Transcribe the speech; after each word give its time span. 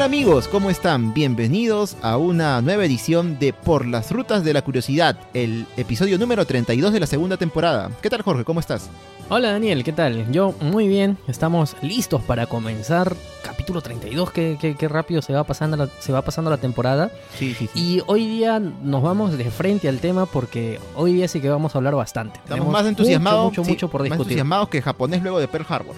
Hola 0.00 0.06
amigos, 0.06 0.48
¿cómo 0.48 0.70
están? 0.70 1.12
Bienvenidos 1.12 1.94
a 2.00 2.16
una 2.16 2.62
nueva 2.62 2.86
edición 2.86 3.38
de 3.38 3.52
Por 3.52 3.84
las 3.84 4.10
Rutas 4.10 4.42
de 4.44 4.54
la 4.54 4.62
Curiosidad, 4.62 5.18
el 5.34 5.66
episodio 5.76 6.16
número 6.16 6.46
32 6.46 6.94
de 6.94 7.00
la 7.00 7.06
segunda 7.06 7.36
temporada. 7.36 7.90
¿Qué 8.00 8.08
tal 8.08 8.22
Jorge? 8.22 8.42
¿Cómo 8.44 8.60
estás? 8.60 8.88
Hola 9.28 9.52
Daniel, 9.52 9.84
¿qué 9.84 9.92
tal? 9.92 10.32
Yo 10.32 10.54
muy 10.62 10.88
bien, 10.88 11.18
estamos 11.28 11.76
listos 11.82 12.22
para 12.22 12.46
comenzar 12.46 13.14
capítulo 13.44 13.82
32, 13.82 14.30
qué, 14.30 14.56
qué, 14.78 14.88
rápido 14.88 15.20
se 15.20 15.34
va, 15.34 15.44
pasando 15.44 15.76
la, 15.76 15.90
se 15.98 16.12
va 16.12 16.22
pasando 16.22 16.50
la 16.50 16.56
temporada. 16.56 17.10
Sí, 17.38 17.52
sí, 17.52 17.68
sí. 17.70 17.78
Y 17.78 18.02
hoy 18.06 18.26
día 18.26 18.58
nos 18.58 19.02
vamos 19.02 19.36
de 19.36 19.50
frente 19.50 19.86
al 19.86 19.98
tema 19.98 20.24
porque 20.24 20.80
hoy 20.96 21.12
día 21.12 21.28
sí 21.28 21.42
que 21.42 21.50
vamos 21.50 21.74
a 21.74 21.78
hablar 21.78 21.94
bastante. 21.94 22.40
Estamos 22.42 22.72
más 22.72 22.86
entusiasmados, 22.86 23.44
mucho, 23.44 23.64
mucho, 23.64 23.90
por 23.90 24.02
discutir. 24.02 24.18
Más 24.18 24.26
entusiasmados 24.26 24.70
que 24.70 24.80
japonés 24.80 25.20
luego 25.20 25.40
de 25.40 25.46
Pearl 25.46 25.66
Harbor. 25.68 25.94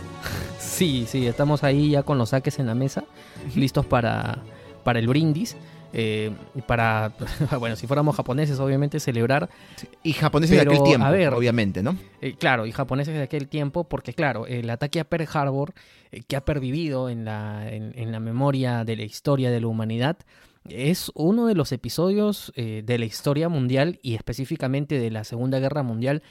Sí, 0.73 1.05
sí, 1.07 1.27
estamos 1.27 1.63
ahí 1.65 1.91
ya 1.91 2.03
con 2.03 2.19
los 2.19 2.31
saques 2.31 2.59
en 2.59 2.67
la 2.67 2.75
mesa, 2.75 3.05
listos 3.55 3.87
para, 3.87 4.39
para 4.85 4.99
el 4.99 5.07
brindis. 5.07 5.57
Eh, 5.95 6.33
para, 6.67 7.13
bueno, 7.61 7.77
si 7.77 7.87
fuéramos 7.87 8.17
japoneses, 8.17 8.59
obviamente 8.61 8.99
celebrar. 8.99 9.51
Y 10.03 10.13
japoneses 10.15 10.57
de 10.57 10.63
aquel 10.63 10.83
tiempo, 10.83 11.07
obviamente, 11.37 11.83
¿no? 11.83 11.97
Eh, 12.21 12.35
claro, 12.39 12.67
y 12.67 12.73
japoneses 12.73 13.15
de 13.15 13.23
aquel 13.23 13.49
tiempo, 13.49 13.85
porque 13.85 14.15
claro, 14.15 14.47
el 14.47 14.71
ataque 14.71 15.01
a 15.01 15.05
Pearl 15.05 15.29
Harbor, 15.33 15.75
eh, 16.11 16.23
que 16.27 16.37
ha 16.37 16.45
pervivido 16.45 17.11
en 17.11 17.25
la, 17.25 17.69
en, 17.71 18.11
la 18.11 18.21
memoria 18.21 18.85
de 18.85 18.97
la 18.97 19.03
historia 19.03 19.51
de 19.51 19.61
la 19.61 19.67
humanidad, 19.67 20.17
es 20.69 21.11
uno 21.15 21.47
de 21.47 21.57
los 21.57 21.73
episodios 21.73 22.53
de 22.55 22.97
la 22.97 23.05
historia 23.05 23.49
mundial 23.49 23.99
y 24.01 24.15
específicamente 24.15 25.01
de 25.01 25.11
la 25.11 25.25
Segunda 25.25 25.59
Guerra 25.59 25.83
Mundial 25.83 26.23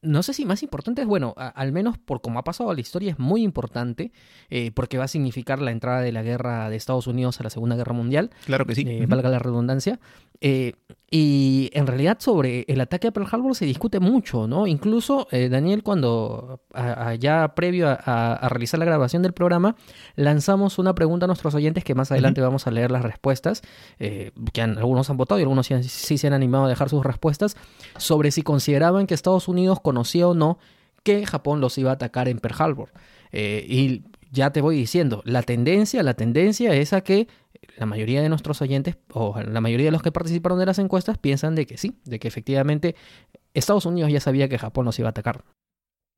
no 0.00 0.22
sé 0.22 0.32
si 0.32 0.44
más 0.44 0.62
importante 0.62 1.02
es, 1.02 1.08
bueno, 1.08 1.34
al 1.36 1.72
menos 1.72 1.98
por 1.98 2.20
como 2.20 2.38
ha 2.38 2.44
pasado 2.44 2.72
la 2.72 2.80
historia, 2.80 3.12
es 3.12 3.18
muy 3.18 3.42
importante, 3.42 4.12
eh, 4.48 4.70
porque 4.72 4.96
va 4.96 5.04
a 5.04 5.08
significar 5.08 5.60
la 5.60 5.72
entrada 5.72 6.00
de 6.00 6.12
la 6.12 6.22
guerra 6.22 6.70
de 6.70 6.76
Estados 6.76 7.06
Unidos 7.06 7.40
a 7.40 7.44
la 7.44 7.50
Segunda 7.50 7.74
Guerra 7.74 7.94
Mundial. 7.94 8.30
Claro 8.46 8.64
que 8.64 8.74
sí. 8.74 8.84
Eh, 8.86 9.06
valga 9.06 9.28
la 9.28 9.38
redundancia. 9.38 9.98
Eh, 10.40 10.72
y 11.10 11.70
en 11.72 11.86
realidad 11.86 12.18
sobre 12.20 12.66
el 12.68 12.80
ataque 12.82 13.08
a 13.08 13.10
Pearl 13.12 13.26
Harbor 13.30 13.54
se 13.54 13.64
discute 13.64 13.98
mucho, 13.98 14.46
¿no? 14.46 14.66
Incluso, 14.66 15.26
Daniel, 15.32 15.82
cuando 15.82 16.60
ya 17.18 17.54
previo 17.54 17.88
a, 17.88 18.46
realizar 18.50 18.78
la 18.78 18.84
grabación 18.84 19.22
del 19.22 19.32
programa, 19.32 19.74
lanzamos 20.16 20.78
una 20.78 20.94
pregunta 20.94 21.24
a 21.24 21.26
nuestros 21.28 21.54
oyentes 21.54 21.82
que 21.82 21.94
más 21.94 22.12
adelante 22.12 22.42
vamos 22.42 22.66
a 22.66 22.70
leer 22.70 22.90
las 22.90 23.02
respuestas, 23.02 23.62
que 23.98 24.60
algunos 24.60 25.08
han 25.08 25.16
votado 25.16 25.38
y 25.38 25.44
algunos 25.44 25.66
sí, 25.66 25.82
sí, 25.84 26.18
se 26.18 26.26
han 26.26 26.34
animado 26.34 26.66
a 26.66 26.68
dejar 26.68 26.90
sus 26.90 27.02
respuestas, 27.02 27.56
sobre 27.96 28.30
si 28.30 28.42
consideraban 28.42 29.06
que 29.06 29.14
Estados 29.14 29.48
Unidos 29.48 29.80
conocía 29.80 30.28
o 30.28 30.34
no 30.34 30.58
que 31.02 31.24
Japón 31.24 31.62
los 31.62 31.78
iba 31.78 31.90
a 31.90 31.94
atacar 31.94 32.28
en 32.28 32.38
Pearl 32.38 32.56
Harbor. 32.58 32.92
Eh, 33.32 33.64
y 33.68 34.02
ya 34.30 34.50
te 34.52 34.60
voy 34.60 34.76
diciendo, 34.76 35.22
la 35.24 35.42
tendencia, 35.42 36.02
la 36.02 36.14
tendencia 36.14 36.74
es 36.74 36.92
a 36.92 37.00
que 37.00 37.28
la 37.78 37.86
mayoría 37.86 38.20
de 38.20 38.28
nuestros 38.28 38.60
oyentes, 38.60 38.96
o 39.12 39.40
la 39.40 39.60
mayoría 39.60 39.86
de 39.86 39.92
los 39.92 40.02
que 40.02 40.12
participaron 40.12 40.58
de 40.58 40.66
las 40.66 40.78
encuestas, 40.78 41.16
piensan 41.16 41.54
de 41.54 41.66
que 41.66 41.78
sí, 41.78 41.98
de 42.04 42.18
que 42.18 42.28
efectivamente 42.28 42.96
Estados 43.54 43.86
Unidos 43.86 44.10
ya 44.12 44.20
sabía 44.20 44.48
que 44.48 44.58
Japón 44.58 44.84
los 44.84 44.98
iba 44.98 45.08
a 45.08 45.10
atacar. 45.10 45.44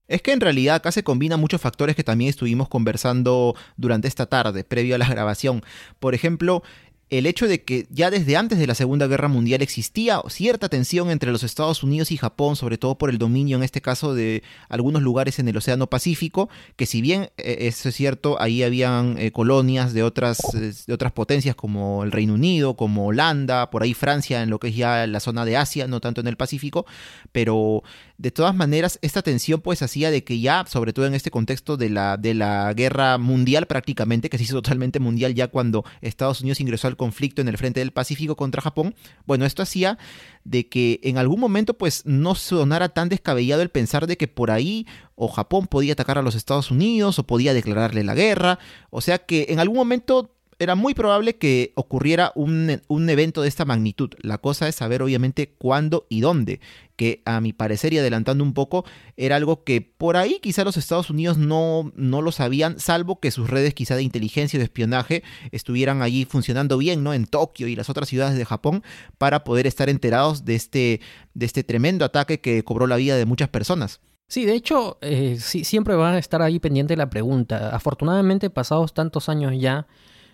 Es 0.08 0.22
que 0.22 0.32
en 0.32 0.40
realidad 0.40 0.74
acá 0.74 0.90
se 0.90 1.04
combinan 1.04 1.38
muchos 1.38 1.60
factores 1.60 1.94
que 1.94 2.02
también 2.02 2.30
estuvimos 2.30 2.68
conversando 2.68 3.54
durante 3.76 4.08
esta 4.08 4.26
tarde, 4.26 4.64
previo 4.64 4.96
a 4.96 4.98
la 4.98 5.08
grabación. 5.08 5.62
Por 6.00 6.14
ejemplo, 6.14 6.62
el 7.10 7.26
hecho 7.26 7.48
de 7.48 7.62
que 7.62 7.86
ya 7.90 8.10
desde 8.10 8.36
antes 8.36 8.58
de 8.58 8.66
la 8.66 8.74
Segunda 8.74 9.08
Guerra 9.08 9.28
Mundial 9.28 9.62
existía 9.62 10.22
cierta 10.28 10.68
tensión 10.68 11.10
entre 11.10 11.32
los 11.32 11.42
Estados 11.42 11.82
Unidos 11.82 12.12
y 12.12 12.16
Japón, 12.16 12.54
sobre 12.54 12.78
todo 12.78 12.96
por 12.96 13.10
el 13.10 13.18
dominio 13.18 13.56
en 13.56 13.64
este 13.64 13.80
caso 13.80 14.14
de 14.14 14.44
algunos 14.68 15.02
lugares 15.02 15.40
en 15.40 15.48
el 15.48 15.56
Océano 15.56 15.88
Pacífico, 15.88 16.48
que 16.76 16.86
si 16.86 17.00
bien 17.00 17.30
eh, 17.36 17.56
eso 17.60 17.88
es 17.88 17.96
cierto, 17.96 18.40
ahí 18.40 18.62
habían 18.62 19.18
eh, 19.18 19.32
colonias 19.32 19.92
de 19.92 20.04
otras, 20.04 20.38
de 20.52 20.94
otras 20.94 21.10
potencias 21.10 21.56
como 21.56 22.04
el 22.04 22.12
Reino 22.12 22.34
Unido, 22.34 22.74
como 22.74 23.06
Holanda, 23.06 23.70
por 23.70 23.82
ahí 23.82 23.92
Francia, 23.92 24.42
en 24.42 24.50
lo 24.50 24.60
que 24.60 24.68
es 24.68 24.76
ya 24.76 25.06
la 25.08 25.18
zona 25.18 25.44
de 25.44 25.56
Asia, 25.56 25.88
no 25.88 26.00
tanto 26.00 26.20
en 26.20 26.28
el 26.28 26.36
Pacífico, 26.36 26.86
pero 27.32 27.82
de 28.20 28.30
todas 28.30 28.54
maneras 28.54 28.98
esta 29.00 29.22
tensión 29.22 29.62
pues 29.62 29.80
hacía 29.80 30.10
de 30.10 30.24
que 30.24 30.40
ya, 30.40 30.66
sobre 30.68 30.92
todo 30.92 31.06
en 31.06 31.14
este 31.14 31.30
contexto 31.30 31.78
de 31.78 31.88
la, 31.88 32.18
de 32.18 32.34
la 32.34 32.74
guerra 32.74 33.16
mundial 33.16 33.66
prácticamente, 33.66 34.28
que 34.28 34.36
se 34.36 34.44
hizo 34.44 34.56
totalmente 34.56 35.00
mundial 35.00 35.34
ya 35.34 35.48
cuando 35.48 35.86
Estados 36.02 36.42
Unidos 36.42 36.60
ingresó 36.60 36.86
al 36.86 36.98
conflicto 36.98 37.40
en 37.40 37.48
el 37.48 37.56
frente 37.56 37.80
del 37.80 37.92
Pacífico 37.92 38.36
contra 38.36 38.60
Japón, 38.60 38.94
bueno, 39.24 39.46
esto 39.46 39.62
hacía 39.62 39.96
de 40.44 40.68
que 40.68 41.00
en 41.02 41.16
algún 41.16 41.40
momento 41.40 41.78
pues 41.78 42.04
no 42.04 42.34
sonara 42.34 42.90
tan 42.90 43.08
descabellado 43.08 43.62
el 43.62 43.70
pensar 43.70 44.06
de 44.06 44.18
que 44.18 44.28
por 44.28 44.50
ahí 44.50 44.86
o 45.14 45.28
Japón 45.28 45.66
podía 45.66 45.94
atacar 45.94 46.18
a 46.18 46.22
los 46.22 46.34
Estados 46.34 46.70
Unidos 46.70 47.18
o 47.18 47.26
podía 47.26 47.54
declararle 47.54 48.04
la 48.04 48.14
guerra, 48.14 48.58
o 48.90 49.00
sea 49.00 49.18
que 49.18 49.46
en 49.48 49.60
algún 49.60 49.78
momento 49.78 50.36
era 50.60 50.74
muy 50.74 50.92
probable 50.92 51.36
que 51.36 51.72
ocurriera 51.74 52.32
un, 52.34 52.82
un, 52.86 53.08
evento 53.08 53.40
de 53.40 53.48
esta 53.48 53.64
magnitud. 53.64 54.10
La 54.20 54.36
cosa 54.36 54.68
es 54.68 54.74
saber 54.74 55.02
obviamente 55.02 55.54
cuándo 55.56 56.06
y 56.10 56.20
dónde, 56.20 56.60
que 56.96 57.22
a 57.24 57.40
mi 57.40 57.54
parecer 57.54 57.94
y 57.94 57.98
adelantando 57.98 58.44
un 58.44 58.52
poco, 58.52 58.84
era 59.16 59.36
algo 59.36 59.64
que 59.64 59.80
por 59.80 60.18
ahí 60.18 60.38
quizá 60.42 60.62
los 60.62 60.76
Estados 60.76 61.08
Unidos 61.08 61.38
no, 61.38 61.90
no 61.96 62.20
lo 62.20 62.30
sabían, 62.30 62.78
salvo 62.78 63.20
que 63.20 63.30
sus 63.30 63.48
redes 63.48 63.72
quizá 63.72 63.96
de 63.96 64.02
inteligencia 64.02 64.58
y 64.58 64.58
de 64.58 64.64
espionaje 64.64 65.22
estuvieran 65.50 66.02
allí 66.02 66.26
funcionando 66.26 66.76
bien, 66.76 67.02
¿no? 67.02 67.14
En 67.14 67.24
Tokio 67.24 67.66
y 67.66 67.74
las 67.74 67.88
otras 67.88 68.10
ciudades 68.10 68.36
de 68.36 68.44
Japón, 68.44 68.82
para 69.16 69.44
poder 69.44 69.66
estar 69.66 69.88
enterados 69.88 70.44
de 70.44 70.56
este, 70.56 71.00
de 71.32 71.46
este 71.46 71.64
tremendo 71.64 72.04
ataque 72.04 72.42
que 72.42 72.62
cobró 72.64 72.86
la 72.86 72.96
vida 72.96 73.16
de 73.16 73.24
muchas 73.24 73.48
personas. 73.48 74.00
Sí, 74.28 74.44
de 74.44 74.54
hecho, 74.54 74.98
eh, 75.00 75.38
sí, 75.40 75.64
siempre 75.64 75.94
va 75.94 76.12
a 76.12 76.18
estar 76.18 76.42
ahí 76.42 76.60
pendiente 76.60 76.96
la 76.98 77.08
pregunta. 77.08 77.74
Afortunadamente, 77.74 78.50
pasados 78.50 78.92
tantos 78.92 79.30
años 79.30 79.54
ya, 79.58 79.88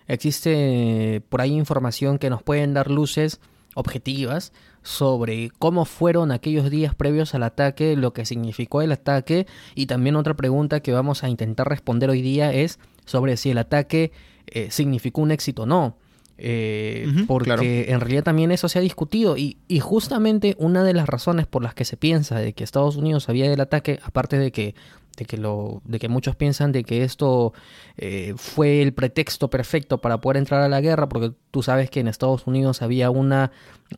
Existe 0.07 1.21
por 1.29 1.41
ahí 1.41 1.53
información 1.53 2.17
que 2.17 2.29
nos 2.29 2.43
pueden 2.43 2.73
dar 2.73 2.89
luces 2.89 3.39
objetivas 3.75 4.53
sobre 4.81 5.51
cómo 5.59 5.85
fueron 5.85 6.31
aquellos 6.31 6.71
días 6.71 6.95
previos 6.95 7.35
al 7.35 7.43
ataque, 7.43 7.95
lo 7.95 8.13
que 8.13 8.25
significó 8.25 8.81
el 8.81 8.91
ataque 8.91 9.45
y 9.75 9.85
también 9.85 10.15
otra 10.15 10.35
pregunta 10.35 10.79
que 10.79 10.93
vamos 10.93 11.23
a 11.23 11.29
intentar 11.29 11.67
responder 11.67 12.09
hoy 12.09 12.21
día 12.21 12.53
es 12.53 12.79
sobre 13.05 13.37
si 13.37 13.51
el 13.51 13.57
ataque 13.57 14.11
eh, 14.47 14.69
significó 14.71 15.21
un 15.21 15.31
éxito 15.31 15.63
o 15.63 15.65
no. 15.65 15.97
Eh, 16.39 17.25
porque 17.27 17.87
en 17.89 17.99
realidad 17.99 18.23
también 18.23 18.51
eso 18.51 18.69
se 18.69 18.77
ha 18.77 18.81
discutido 18.83 19.37
y, 19.37 19.57
y, 19.67 19.79
justamente 19.79 20.55
una 20.59 20.83
de 20.83 20.93
las 20.93 21.07
razones 21.07 21.47
por 21.47 21.63
las 21.63 21.73
que 21.73 21.83
se 21.83 21.97
piensa 21.97 22.37
de 22.37 22.53
que 22.53 22.63
Estados 22.63 22.95
Unidos 22.95 23.23
sabía 23.23 23.49
del 23.49 23.59
ataque, 23.59 23.99
aparte 24.03 24.37
de 24.37 24.51
que 24.51 24.75
de 25.17 25.25
que, 25.25 25.35
lo, 25.37 25.81
de 25.83 25.99
que 25.99 26.07
muchos 26.07 26.35
piensan 26.35 26.71
de 26.71 26.83
que 26.83 27.03
esto 27.03 27.53
eh, 27.97 28.35
fue 28.37 28.83
el 28.83 28.93
pretexto 28.93 29.49
perfecto 29.49 29.97
para 29.97 30.21
poder 30.21 30.37
entrar 30.37 30.61
a 30.61 30.69
la 30.69 30.79
guerra, 30.79 31.09
porque 31.09 31.33
tú 31.49 31.63
sabes 31.63 31.89
que 31.89 31.99
en 31.99 32.07
Estados 32.07 32.45
Unidos 32.45 32.83
había 32.83 33.09
una, 33.09 33.51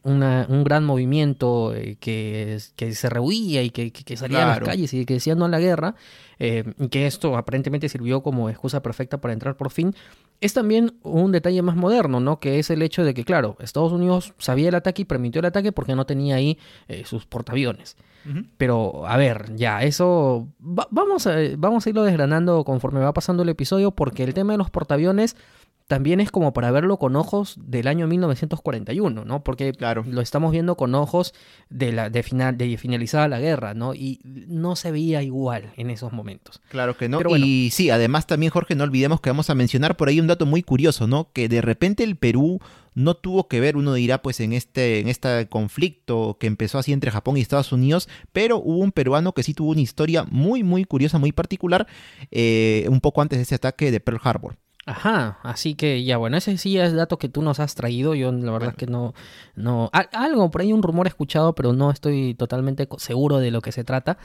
un 0.04 0.64
gran 0.64 0.86
movimiento 0.86 1.76
eh, 1.76 1.98
que, 2.00 2.58
que, 2.78 2.96
se 2.96 3.10
rehuía 3.10 3.62
y 3.62 3.70
que, 3.70 3.92
que 3.92 4.18
salía 4.18 4.46
a 4.46 4.48
las 4.48 4.60
calles 4.60 4.94
y 4.94 5.06
que 5.06 5.16
decía 5.16 5.36
no 5.36 5.46
a 5.46 5.50
la 5.50 5.60
guerra, 5.60 5.96
eh, 6.40 6.64
que 6.90 7.06
esto 7.06 7.36
aparentemente 7.36 7.90
sirvió 7.90 8.24
como 8.24 8.50
excusa 8.50 8.82
perfecta 8.82 9.20
para 9.20 9.34
entrar 9.34 9.58
por 9.58 9.72
fin, 9.72 9.94
es 10.42 10.54
también 10.54 10.94
un 11.04 11.32
detalle 11.32 11.62
más 11.62 11.76
moderno, 11.76 12.20
¿no? 12.20 12.40
Que 12.40 12.60
es 12.60 12.70
el 12.70 12.82
hecho 12.82 13.04
de 13.04 13.14
que, 13.14 13.24
claro, 13.24 13.58
Estados 13.60 13.92
Unidos 13.92 14.34
sabía 14.38 14.70
el 14.70 14.76
ataque 14.76 15.02
y 15.02 15.06
permitió 15.06 15.40
el 15.40 15.46
ataque 15.46 15.72
porque 15.72 15.96
no 15.96 16.06
tenía 16.06 16.36
ahí 16.36 16.58
sus 17.04 17.26
portaaviones. 17.26 17.98
Pero, 18.58 19.08
a 19.08 19.18
ver, 19.18 19.56
ya, 19.56 19.82
eso 19.84 20.48
vamos, 20.60 21.26
a, 21.26 21.36
vamos 21.58 21.86
a 21.86 21.90
irlo 21.90 22.04
desgranando 22.04 22.64
conforme 22.64 23.00
va 23.00 23.14
pasando 23.14 23.44
el 23.44 23.50
episodio 23.50 23.92
porque 23.92 24.24
el 24.24 24.34
tema 24.34 24.54
de 24.54 24.58
los 24.58 24.70
portaaviones 24.70 25.36
también 25.90 26.20
es 26.20 26.30
como 26.30 26.54
para 26.54 26.70
verlo 26.70 26.98
con 26.98 27.16
ojos 27.16 27.56
del 27.60 27.88
año 27.88 28.06
1941, 28.06 29.26
¿no? 29.26 29.44
Porque 29.44 29.74
claro. 29.74 30.06
lo 30.08 30.22
estamos 30.22 30.52
viendo 30.52 30.78
con 30.78 30.94
ojos 30.94 31.34
de, 31.72 31.92
la, 31.92 32.12
de, 32.12 32.22
final, 32.22 32.60
de 32.60 32.78
finalizada 32.78 33.28
la 33.28 33.40
guerra, 33.40 33.74
¿no? 33.74 33.96
Y 33.96 34.22
no 34.24 34.76
se 34.76 34.92
veía 34.92 35.24
igual 35.24 35.74
en 35.78 35.90
esos 35.90 36.14
momentos. 36.14 36.62
Claro 36.70 36.96
que 36.96 37.10
no. 37.10 37.20
Y 37.36 37.72
sí, 37.72 37.90
además 37.90 38.28
también, 38.28 38.52
Jorge, 38.52 38.76
no 38.76 38.84
olvidemos 38.84 39.20
que 39.20 39.32
vamos 39.32 39.50
a 39.50 39.56
mencionar 39.56 39.98
por 39.98 40.10
ahí 40.10 40.20
un 40.20 40.28
dato 40.28 40.46
muy 40.46 40.62
curioso, 40.62 41.08
¿no? 41.08 41.32
Que 41.34 41.50
de 41.50 41.60
repente 41.60 42.04
el 42.04 42.18
Perú 42.18 42.60
no 42.94 43.16
tuvo 43.16 43.48
que 43.48 43.60
ver, 43.60 43.76
uno 43.76 43.96
dirá, 43.96 44.22
pues 44.22 44.42
en 44.42 44.54
este, 44.54 45.00
en 45.00 45.08
este 45.08 45.50
conflicto 45.50 46.38
que 46.40 46.46
empezó 46.46 46.78
así 46.78 46.94
entre 46.94 47.10
Japón 47.10 47.36
y 47.36 47.42
Estados 47.42 47.72
Unidos, 47.72 48.08
pero 48.32 48.58
hubo 48.58 48.78
un 48.78 48.92
peruano 48.92 49.34
que 49.34 49.42
sí 49.42 49.56
tuvo 49.56 49.72
una 49.72 49.82
historia 49.82 50.24
muy, 50.30 50.62
muy 50.62 50.86
curiosa, 50.86 51.18
muy 51.18 51.32
particular, 51.32 51.88
eh, 52.30 52.86
un 52.90 53.02
poco 53.02 53.24
antes 53.24 53.40
de 53.40 53.44
ese 53.44 53.56
ataque 53.56 53.90
de 53.90 54.00
Pearl 54.00 54.22
Harbor. 54.22 54.56
Ajá, 54.86 55.38
así 55.44 55.76
que 55.76 56.04
ya 56.04 56.18
bueno, 56.18 56.38
ese 56.38 56.58
sí 56.58 56.78
es 56.80 56.94
dato 56.94 57.20
que 57.20 57.30
tú 57.30 57.42
nos 57.42 57.60
has 57.60 57.76
traído, 57.76 58.16
yo 58.16 58.32
la 58.32 58.52
verdad 58.52 58.76
que 58.76 58.88
no, 58.88 59.14
no, 59.56 59.92
algo 59.92 60.50
por 60.50 60.62
ahí 60.62 60.74
un 60.74 60.82
rumor 60.82 61.06
escuchado, 61.06 61.54
pero 61.54 61.74
no 61.74 61.92
estoy 61.92 62.34
totalmente 62.34 62.88
seguro 62.98 63.38
de 63.38 63.52
lo 63.52 63.62
que 63.62 63.72
se 63.72 63.84
trata. 63.84 64.18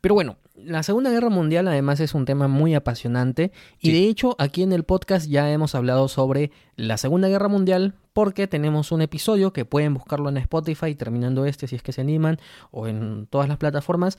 Pero 0.00 0.14
bueno, 0.14 0.38
la 0.54 0.82
Segunda 0.82 1.10
Guerra 1.10 1.28
Mundial 1.28 1.68
además 1.68 2.00
es 2.00 2.14
un 2.14 2.24
tema 2.24 2.48
muy 2.48 2.74
apasionante 2.74 3.52
y 3.80 3.92
de 3.92 4.08
hecho 4.08 4.34
aquí 4.38 4.62
en 4.62 4.72
el 4.72 4.84
podcast 4.84 5.26
ya 5.28 5.50
hemos 5.52 5.74
hablado 5.74 6.08
sobre 6.08 6.52
la 6.76 6.96
Segunda 6.96 7.28
Guerra 7.28 7.48
Mundial 7.48 7.94
porque 8.12 8.46
tenemos 8.46 8.92
un 8.92 9.02
episodio 9.02 9.52
que 9.52 9.64
pueden 9.64 9.94
buscarlo 9.94 10.28
en 10.28 10.38
Spotify 10.38 10.94
terminando 10.94 11.44
este 11.44 11.66
si 11.66 11.76
es 11.76 11.82
que 11.82 11.92
se 11.92 12.00
animan 12.00 12.38
o 12.70 12.86
en 12.86 13.26
todas 13.26 13.48
las 13.48 13.58
plataformas, 13.58 14.18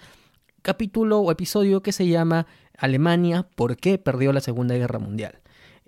capítulo 0.61 1.19
o 1.19 1.31
episodio 1.31 1.81
que 1.81 1.93
se 1.93 2.07
llama 2.07 2.45
Alemania, 2.77 3.47
¿por 3.55 3.75
qué 3.77 3.97
perdió 3.97 4.33
la 4.33 4.41
Segunda 4.41 4.75
Guerra 4.75 4.99
Mundial? 4.99 5.39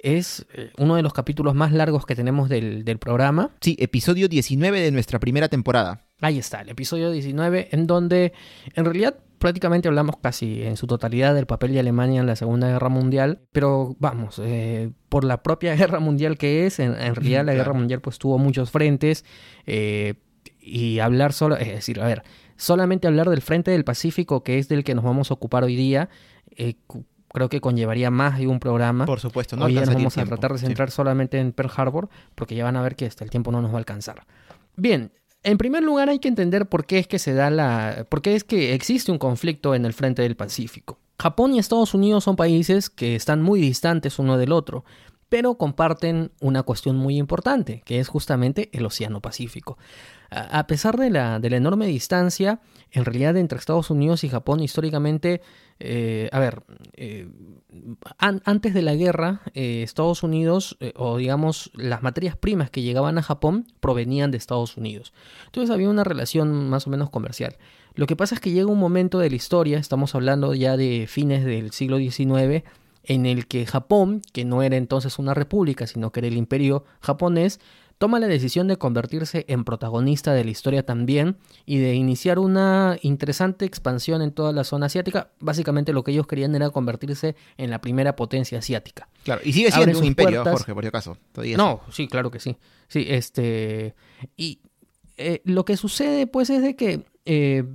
Es 0.02 0.46
eh, 0.54 0.72
uno 0.78 0.96
de 0.96 1.02
los 1.02 1.14
capítulos 1.14 1.56
más 1.56 1.72
largos 1.72 2.06
que 2.06 2.16
tenemos 2.16 2.50
del, 2.50 2.84
del 2.84 2.98
programa. 2.98 3.52
Sí, 3.62 3.76
episodio 3.80 4.28
19 4.28 4.82
de 4.82 4.92
nuestra 4.92 5.20
primera 5.20 5.48
temporada. 5.50 6.06
Ahí 6.20 6.38
está, 6.38 6.62
el 6.62 6.70
episodio 6.70 7.12
19, 7.12 7.70
en 7.72 7.88
donde 7.88 8.34
en 8.76 8.86
realidad 8.86 9.18
prácticamente 9.42 9.88
hablamos 9.88 10.18
casi 10.22 10.62
en 10.62 10.78
su 10.78 10.86
totalidad 10.88 11.34
del 11.34 11.48
papel 11.48 11.74
de 11.74 11.80
Alemania 11.80 12.22
en 12.22 12.28
la 12.28 12.36
Segunda 12.36 12.68
Guerra 12.68 12.90
Mundial, 12.90 13.42
pero 13.52 13.96
vamos, 14.00 14.40
eh, 14.42 14.92
por 15.10 15.24
la 15.24 15.42
propia 15.42 15.76
guerra 15.78 16.00
mundial 16.00 16.38
que 16.38 16.68
es, 16.68 16.80
en, 16.80 16.94
realidad 16.94 17.44
la 17.44 17.56
guerra 17.56 17.74
mundial 17.74 18.02
pues 18.02 18.20
tuvo 18.20 18.38
muchos 18.38 18.70
frentes 18.70 19.26
eh, 19.66 20.14
y 20.60 21.00
hablar 21.00 21.34
solo, 21.34 21.58
es 21.58 21.68
decir, 21.68 22.00
a 22.00 22.06
ver, 22.06 22.22
solamente 22.56 23.08
hablar 23.08 23.30
del 23.30 23.42
frente 23.42 23.72
del 23.72 23.84
Pacífico, 23.84 24.44
que 24.44 24.60
es 24.60 24.70
del 24.70 24.84
que 24.84 24.94
nos 24.94 25.04
vamos 25.04 25.32
a 25.32 25.34
ocupar 25.34 25.64
hoy 25.64 25.76
día, 25.76 26.10
eh, 26.56 26.76
creo 27.34 27.50
que 27.50 27.62
conllevaría 27.62 28.12
más 28.12 28.38
de 28.38 28.48
un 28.48 28.60
programa. 28.60 29.06
Por 29.06 29.20
supuesto, 29.20 29.56
no 29.56 29.66
Hoy 29.66 29.74
ya 29.74 29.86
nos 29.86 29.96
vamos 29.96 30.18
a 30.18 30.26
tratar 30.26 30.54
de 30.54 30.60
centrar 30.60 30.92
solamente 30.92 31.40
en 31.40 31.52
Pearl 31.52 31.72
Harbor, 31.76 32.10
porque 32.36 32.56
ya 32.56 32.64
van 32.64 32.76
a 32.76 32.82
ver 32.82 32.96
que 32.96 33.06
hasta 33.06 33.24
el 33.24 33.30
tiempo 33.30 33.52
no 33.52 33.62
nos 33.62 33.72
va 33.72 33.76
a 33.76 33.80
alcanzar. 33.80 34.26
Bien, 34.76 35.12
en 35.44 35.58
primer 35.58 35.84
lugar 35.84 36.10
hay 36.10 36.20
que 36.20 36.28
entender 36.28 36.68
por 36.68 36.86
qué 36.86 37.00
es 37.00 37.08
que 37.08 37.20
se 37.20 37.34
da 37.34 37.50
la. 37.50 38.06
por 38.10 38.22
qué 38.22 38.36
es 38.36 38.44
que 38.44 38.74
existe 38.74 39.12
un 39.12 39.18
conflicto 39.18 39.74
en 39.76 39.86
el 39.86 39.94
frente 39.94 40.22
del 40.22 40.36
Pacífico. 40.36 41.00
Japón 41.20 41.54
y 41.54 41.60
Estados 41.60 41.94
Unidos 41.94 42.24
son 42.24 42.36
países 42.36 42.90
que 42.90 43.16
están 43.16 43.42
muy 43.42 43.62
distantes 43.62 44.18
uno 44.18 44.38
del 44.38 44.52
otro, 44.52 44.84
pero 45.30 45.56
comparten 45.56 46.32
una 46.42 46.64
cuestión 46.64 46.98
muy 46.98 47.18
importante, 47.18 47.84
que 47.86 48.00
es 48.00 48.08
justamente 48.08 48.70
el 48.74 48.86
Océano 48.86 49.22
Pacífico. 49.22 49.78
A 50.30 50.66
pesar 50.66 50.98
de 50.98 51.10
la, 51.10 51.40
de 51.40 51.50
la 51.50 51.58
enorme 51.58 51.88
distancia, 51.88 52.60
en 52.92 53.06
realidad 53.06 53.38
entre 53.38 53.60
Estados 53.60 53.90
Unidos 53.90 54.24
y 54.24 54.30
Japón 54.30 54.62
históricamente, 54.62 55.42
eh, 55.84 56.30
a 56.32 56.40
ver, 56.40 56.62
eh, 56.94 57.28
antes 58.20 58.74
de 58.76 58.84
la 58.84 58.94
guerra, 58.94 59.42
eh, 59.56 59.82
Estados 59.82 60.22
Unidos, 60.22 60.78
o 60.96 61.18
digamos 61.18 61.72
las 61.74 62.04
materias 62.04 62.38
primas 62.38 62.70
que 62.70 62.84
llegaban 62.84 63.18
a 63.18 63.24
Japón, 63.24 63.66
provenían 63.80 64.30
de 64.30 64.38
Estados 64.38 64.78
Unidos. 64.78 65.12
Entonces 65.48 65.74
había 65.74 65.90
una 65.90 66.04
relación 66.04 66.70
más 66.70 66.86
o 66.86 66.92
menos 66.92 67.10
comercial. 67.10 67.58
Lo 67.96 68.06
que 68.06 68.16
pasa 68.16 68.36
es 68.36 68.42
que 68.42 68.52
llega 68.52 68.68
un 68.68 68.80
momento 68.80 69.18
de 69.18 69.32
la 69.32 69.36
historia, 69.36 69.80
estamos 69.80 70.14
hablando 70.14 70.54
ya 70.54 70.78
de 70.78 71.08
fines 71.08 71.44
del 71.44 71.72
siglo 71.72 71.98
XIX, 71.98 72.64
en 73.04 73.26
el 73.26 73.48
que 73.48 73.66
Japón, 73.66 74.22
que 74.34 74.46
no 74.46 74.62
era 74.62 74.78
entonces 74.78 75.18
una 75.18 75.34
república, 75.34 75.88
sino 75.88 76.12
que 76.12 76.20
era 76.20 76.28
el 76.28 76.38
imperio 76.38 76.86
japonés, 77.00 77.60
toma 78.02 78.20
la 78.20 78.28
decisión 78.28 78.68
de 78.68 78.78
convertirse 78.78 79.46
en 79.48 79.64
protagonista 79.64 80.34
de 80.34 80.44
la 80.44 80.50
historia 80.50 80.84
también 80.84 81.38
y 81.68 81.78
de 81.78 81.94
iniciar 81.94 82.40
una 82.40 82.98
interesante 83.04 83.64
expansión 83.64 84.24
en 84.24 84.32
toda 84.32 84.52
la 84.54 84.64
zona 84.64 84.88
asiática. 84.88 85.30
Básicamente 85.40 85.94
lo 85.94 86.04
que 86.04 86.10
ellos 86.10 86.26
querían 86.26 86.56
era 86.56 86.72
convertirse 86.72 87.36
en 87.58 87.70
la 87.70 87.80
primera 87.80 88.16
potencia 88.16 88.58
asiática. 88.58 89.08
Claro, 89.24 89.42
y 89.46 89.54
sigue 89.54 89.72
siendo 89.72 90.00
un 90.00 90.06
imperio, 90.06 90.44
Jorge, 90.44 90.74
por 90.74 90.84
si 90.84 90.88
acaso. 90.88 91.18
no, 91.56 91.82
sí, 91.92 92.08
claro 92.08 92.32
que 92.32 92.40
sí. 92.40 92.58
Sí, 92.88 93.06
este. 93.08 93.94
Y 94.36 94.62
eh, 95.18 95.44
lo 95.46 95.64
que 95.64 95.78
sucede, 95.78 96.26
pues, 96.26 96.50
es 96.50 96.64
de 96.64 96.76
que. 96.76 97.06
Eh, 97.26 97.66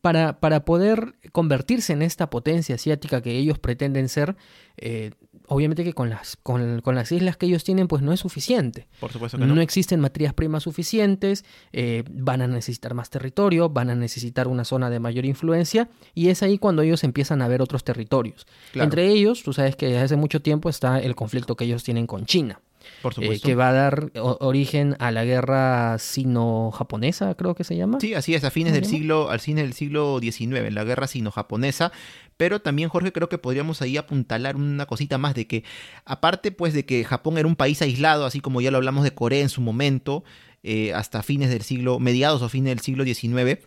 para, 0.00 0.40
para, 0.40 0.64
poder 0.64 1.16
convertirse 1.32 1.92
en 1.92 2.00
esta 2.00 2.30
potencia 2.30 2.76
asiática 2.76 3.20
que 3.20 3.32
ellos 3.36 3.58
pretenden 3.58 4.08
ser, 4.08 4.36
eh, 4.76 5.10
obviamente 5.48 5.84
que 5.84 5.92
con 5.92 6.10
las, 6.10 6.36
con, 6.36 6.82
las 6.84 7.12
islas 7.12 7.36
que 7.36 7.46
ellos 7.46 7.64
tienen, 7.64 7.88
pues 7.88 8.02
no 8.02 8.12
es 8.12 8.20
suficiente. 8.20 8.86
Por 9.00 9.12
supuesto 9.12 9.38
que 9.38 9.46
no. 9.46 9.54
No 9.54 9.60
existen 9.60 10.00
materias 10.00 10.34
primas 10.34 10.62
suficientes, 10.62 11.44
eh, 11.72 12.04
van 12.10 12.42
a 12.42 12.46
necesitar 12.46 12.94
más 12.94 13.10
territorio, 13.10 13.68
van 13.68 13.90
a 13.90 13.94
necesitar 13.94 14.48
una 14.48 14.64
zona 14.64 14.90
de 14.90 15.00
mayor 15.00 15.24
influencia, 15.24 15.88
y 16.14 16.28
es 16.28 16.42
ahí 16.42 16.58
cuando 16.58 16.82
ellos 16.82 17.04
empiezan 17.04 17.42
a 17.42 17.48
ver 17.48 17.62
otros 17.62 17.84
territorios. 17.84 18.46
Entre 18.74 19.08
ellos, 19.08 19.42
tú 19.42 19.52
sabes 19.52 19.76
que 19.76 19.98
hace 19.98 20.16
mucho 20.16 20.40
tiempo 20.40 20.68
está 20.68 21.00
el 21.00 21.14
conflicto 21.14 21.56
que 21.56 21.64
ellos 21.64 21.82
tienen 21.82 22.06
con 22.06 22.26
China. 22.26 22.60
Por 23.02 23.14
eh, 23.22 23.40
que 23.40 23.54
va 23.54 23.68
a 23.68 23.72
dar 23.72 24.10
origen 24.14 24.96
a 24.98 25.10
la 25.10 25.24
guerra 25.24 25.98
sino-japonesa, 25.98 27.34
creo 27.34 27.54
que 27.54 27.64
se 27.64 27.76
llama. 27.76 28.00
Sí, 28.00 28.14
así 28.14 28.34
es, 28.34 28.44
a 28.44 28.50
fines 28.50 28.72
del 28.72 28.84
siglo, 28.84 29.30
al 29.30 29.40
fines 29.40 29.64
del 29.64 29.72
siglo 29.72 30.18
XIX, 30.20 30.72
la 30.72 30.84
guerra 30.84 31.06
sino-japonesa. 31.06 31.92
Pero 32.36 32.60
también, 32.60 32.88
Jorge, 32.88 33.12
creo 33.12 33.28
que 33.28 33.38
podríamos 33.38 33.80
ahí 33.82 33.96
apuntalar 33.96 34.56
una 34.56 34.86
cosita 34.86 35.18
más 35.18 35.34
de 35.34 35.46
que, 35.46 35.64
aparte 36.04 36.52
pues 36.52 36.74
de 36.74 36.84
que 36.84 37.04
Japón 37.04 37.38
era 37.38 37.48
un 37.48 37.56
país 37.56 37.80
aislado, 37.80 38.26
así 38.26 38.40
como 38.40 38.60
ya 38.60 38.70
lo 38.70 38.76
hablamos 38.76 39.04
de 39.04 39.12
Corea 39.12 39.40
en 39.40 39.48
su 39.48 39.60
momento, 39.60 40.24
eh, 40.62 40.92
hasta 40.92 41.22
fines 41.22 41.48
del 41.48 41.62
siglo, 41.62 41.98
mediados 41.98 42.42
o 42.42 42.48
fines 42.48 42.70
del 42.70 42.80
siglo 42.80 43.04
XIX, 43.04 43.58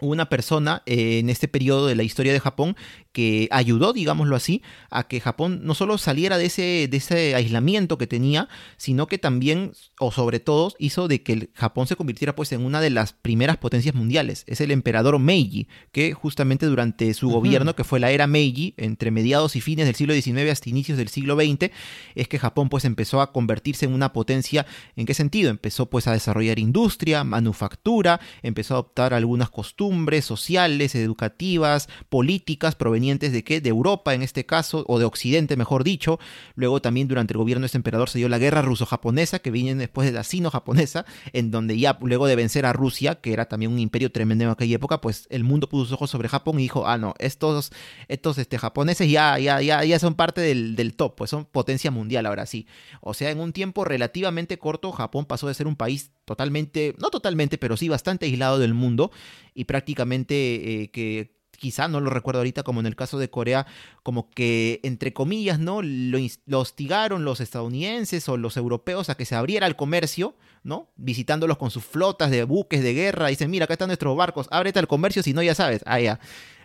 una 0.00 0.28
persona 0.28 0.82
eh, 0.86 1.18
en 1.20 1.30
este 1.30 1.48
periodo 1.48 1.86
de 1.86 1.94
la 1.94 2.02
historia 2.02 2.32
de 2.32 2.40
Japón 2.40 2.76
que 3.14 3.46
ayudó, 3.52 3.92
digámoslo 3.92 4.34
así, 4.34 4.60
a 4.90 5.04
que 5.06 5.20
Japón 5.20 5.60
no 5.62 5.74
solo 5.74 5.98
saliera 5.98 6.36
de 6.36 6.46
ese, 6.46 6.88
de 6.90 6.96
ese 6.96 7.36
aislamiento 7.36 7.96
que 7.96 8.08
tenía, 8.08 8.48
sino 8.76 9.06
que 9.06 9.18
también, 9.18 9.70
o 10.00 10.10
sobre 10.10 10.40
todo, 10.40 10.74
hizo 10.80 11.06
de 11.06 11.22
que 11.22 11.32
el 11.32 11.50
Japón 11.54 11.86
se 11.86 11.94
convirtiera 11.94 12.34
pues 12.34 12.50
en 12.50 12.64
una 12.64 12.80
de 12.80 12.90
las 12.90 13.12
primeras 13.12 13.56
potencias 13.56 13.94
mundiales. 13.94 14.42
Es 14.48 14.60
el 14.60 14.72
emperador 14.72 15.20
Meiji, 15.20 15.68
que 15.92 16.12
justamente 16.12 16.66
durante 16.66 17.14
su 17.14 17.30
gobierno, 17.30 17.76
que 17.76 17.84
fue 17.84 18.00
la 18.00 18.10
era 18.10 18.26
Meiji, 18.26 18.74
entre 18.76 19.12
mediados 19.12 19.54
y 19.54 19.60
fines 19.60 19.86
del 19.86 19.94
siglo 19.94 20.12
XIX 20.12 20.50
hasta 20.50 20.68
inicios 20.68 20.98
del 20.98 21.08
siglo 21.08 21.36
XX, 21.36 21.70
es 22.16 22.26
que 22.26 22.40
Japón 22.40 22.68
pues 22.68 22.84
empezó 22.84 23.20
a 23.20 23.30
convertirse 23.30 23.86
en 23.86 23.94
una 23.94 24.12
potencia. 24.12 24.66
¿En 24.96 25.06
qué 25.06 25.14
sentido? 25.14 25.50
Empezó 25.50 25.88
pues 25.88 26.08
a 26.08 26.12
desarrollar 26.12 26.58
industria, 26.58 27.22
manufactura, 27.22 28.20
empezó 28.42 28.74
a 28.74 28.78
adoptar 28.78 29.14
algunas 29.14 29.50
costumbres 29.50 30.24
sociales, 30.24 30.96
educativas, 30.96 31.88
políticas 32.08 32.74
provenientes 32.74 33.03
de 33.12 33.44
qué? 33.44 33.60
De 33.60 33.68
Europa 33.68 34.14
en 34.14 34.22
este 34.22 34.46
caso, 34.46 34.84
o 34.88 34.98
de 34.98 35.04
Occidente 35.04 35.56
mejor 35.56 35.84
dicho. 35.84 36.18
Luego 36.54 36.80
también 36.80 37.08
durante 37.08 37.34
el 37.34 37.38
gobierno 37.38 37.62
de 37.62 37.66
este 37.66 37.78
emperador 37.78 38.08
se 38.08 38.18
dio 38.18 38.28
la 38.28 38.38
guerra 38.38 38.62
ruso-japonesa, 38.62 39.38
que 39.40 39.50
viene 39.50 39.74
después 39.74 40.06
de 40.06 40.12
la 40.12 40.24
sino-japonesa, 40.24 41.04
en 41.32 41.50
donde 41.50 41.78
ya 41.78 41.98
luego 42.00 42.26
de 42.26 42.36
vencer 42.36 42.66
a 42.66 42.72
Rusia, 42.72 43.16
que 43.16 43.32
era 43.32 43.46
también 43.46 43.72
un 43.72 43.78
imperio 43.78 44.10
tremendo 44.10 44.44
en 44.44 44.50
aquella 44.50 44.76
época, 44.76 45.00
pues 45.00 45.26
el 45.30 45.44
mundo 45.44 45.68
puso 45.68 45.84
sus 45.84 45.92
ojos 45.94 46.10
sobre 46.10 46.28
Japón 46.28 46.58
y 46.58 46.64
dijo, 46.64 46.86
ah, 46.86 46.98
no, 46.98 47.14
estos, 47.18 47.72
estos 48.08 48.38
este, 48.38 48.58
japoneses 48.58 49.10
ya, 49.10 49.38
ya, 49.38 49.60
ya, 49.60 49.84
ya 49.84 49.98
son 49.98 50.14
parte 50.14 50.40
del, 50.40 50.76
del 50.76 50.94
top, 50.94 51.16
pues 51.16 51.30
son 51.30 51.44
potencia 51.44 51.90
mundial 51.90 52.26
ahora 52.26 52.46
sí. 52.46 52.66
O 53.00 53.14
sea, 53.14 53.30
en 53.30 53.40
un 53.40 53.52
tiempo 53.52 53.84
relativamente 53.84 54.58
corto, 54.58 54.92
Japón 54.92 55.26
pasó 55.26 55.48
de 55.48 55.54
ser 55.54 55.66
un 55.66 55.76
país 55.76 56.12
totalmente, 56.24 56.94
no 56.98 57.10
totalmente, 57.10 57.58
pero 57.58 57.76
sí 57.76 57.88
bastante 57.88 58.26
aislado 58.26 58.58
del 58.58 58.74
mundo 58.74 59.10
y 59.54 59.64
prácticamente 59.64 60.82
eh, 60.82 60.90
que 60.90 61.34
quizá 61.64 61.88
no 61.88 61.98
lo 61.98 62.10
recuerdo 62.10 62.40
ahorita 62.40 62.62
como 62.62 62.80
en 62.80 62.86
el 62.86 62.94
caso 62.94 63.18
de 63.18 63.30
Corea, 63.30 63.66
como 64.02 64.28
que 64.28 64.80
entre 64.82 65.14
comillas, 65.14 65.58
¿no? 65.58 65.80
Lo, 65.80 66.18
hostigaron 66.58 67.24
los 67.24 67.40
estadounidenses 67.40 68.28
o 68.28 68.36
los 68.36 68.58
europeos 68.58 69.08
a 69.08 69.14
que 69.14 69.24
se 69.24 69.34
abriera 69.34 69.66
el 69.66 69.74
comercio, 69.74 70.34
¿no? 70.62 70.90
Visitándolos 70.96 71.56
con 71.56 71.70
sus 71.70 71.82
flotas 71.82 72.30
de 72.30 72.44
buques 72.44 72.82
de 72.82 72.92
guerra, 72.92 73.28
dicen, 73.28 73.50
mira, 73.50 73.64
acá 73.64 73.72
están 73.72 73.88
nuestros 73.88 74.14
barcos, 74.14 74.46
ábrete 74.50 74.78
al 74.78 74.86
comercio 74.86 75.22
si 75.22 75.32
no 75.32 75.42
ya 75.42 75.54
sabes, 75.54 75.80
ah, 75.86 75.98
ya. 75.98 76.20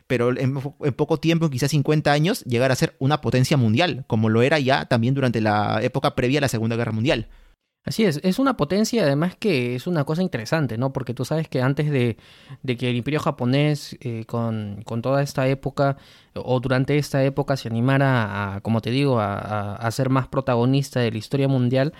Pero 0.05 0.31
en, 0.31 0.59
en, 0.83 0.93
poco 0.93 1.17
tiempo, 1.17 1.49
quizás 1.49 1.71
50 1.71 2.11
años, 2.11 2.43
llegar 2.43 2.73
a 2.73 2.75
ser 2.75 2.97
una 2.99 3.21
potencia 3.21 3.55
mundial, 3.55 4.03
como 4.05 4.27
lo 4.27 4.41
era 4.41 4.59
ya 4.59 4.83
también 4.83 5.13
durante 5.13 5.39
la 5.39 5.79
época 5.81 6.13
previa 6.13 6.39
a 6.39 6.41
la 6.41 6.49
Segunda 6.49 6.75
Guerra 6.75 6.91
Mundial. 6.91 7.29
Así 7.85 8.03
es, 8.03 8.19
es 8.23 8.39
una 8.39 8.57
potencia 8.57 9.03
además 9.03 9.35
que 9.37 9.75
es 9.75 9.87
una 9.87 10.03
cosa 10.03 10.21
interesante, 10.21 10.77
¿no? 10.77 10.91
Porque 10.91 11.13
tú 11.13 11.23
sabes 11.23 11.47
que 11.47 11.61
antes 11.61 11.89
de, 11.89 12.17
que 12.77 12.89
el 12.89 12.97
imperio 12.97 13.21
japonés 13.21 13.97
eh, 14.01 14.25
con, 14.25 14.83
toda 15.01 15.23
esta 15.23 15.47
época 15.47 15.97
o 16.35 16.59
durante 16.59 16.97
esta 16.97 17.23
época 17.23 17.55
se 17.55 17.69
animara 17.69 18.55
a, 18.55 18.61
como 18.61 18.81
te 18.81 18.91
digo, 18.91 19.19
a, 19.19 19.89
ser 19.91 20.09
más 20.09 20.27
protagonista 20.27 20.99
de 20.99 21.11
la 21.11 21.17
historia 21.17 21.47
mundial, 21.47 21.93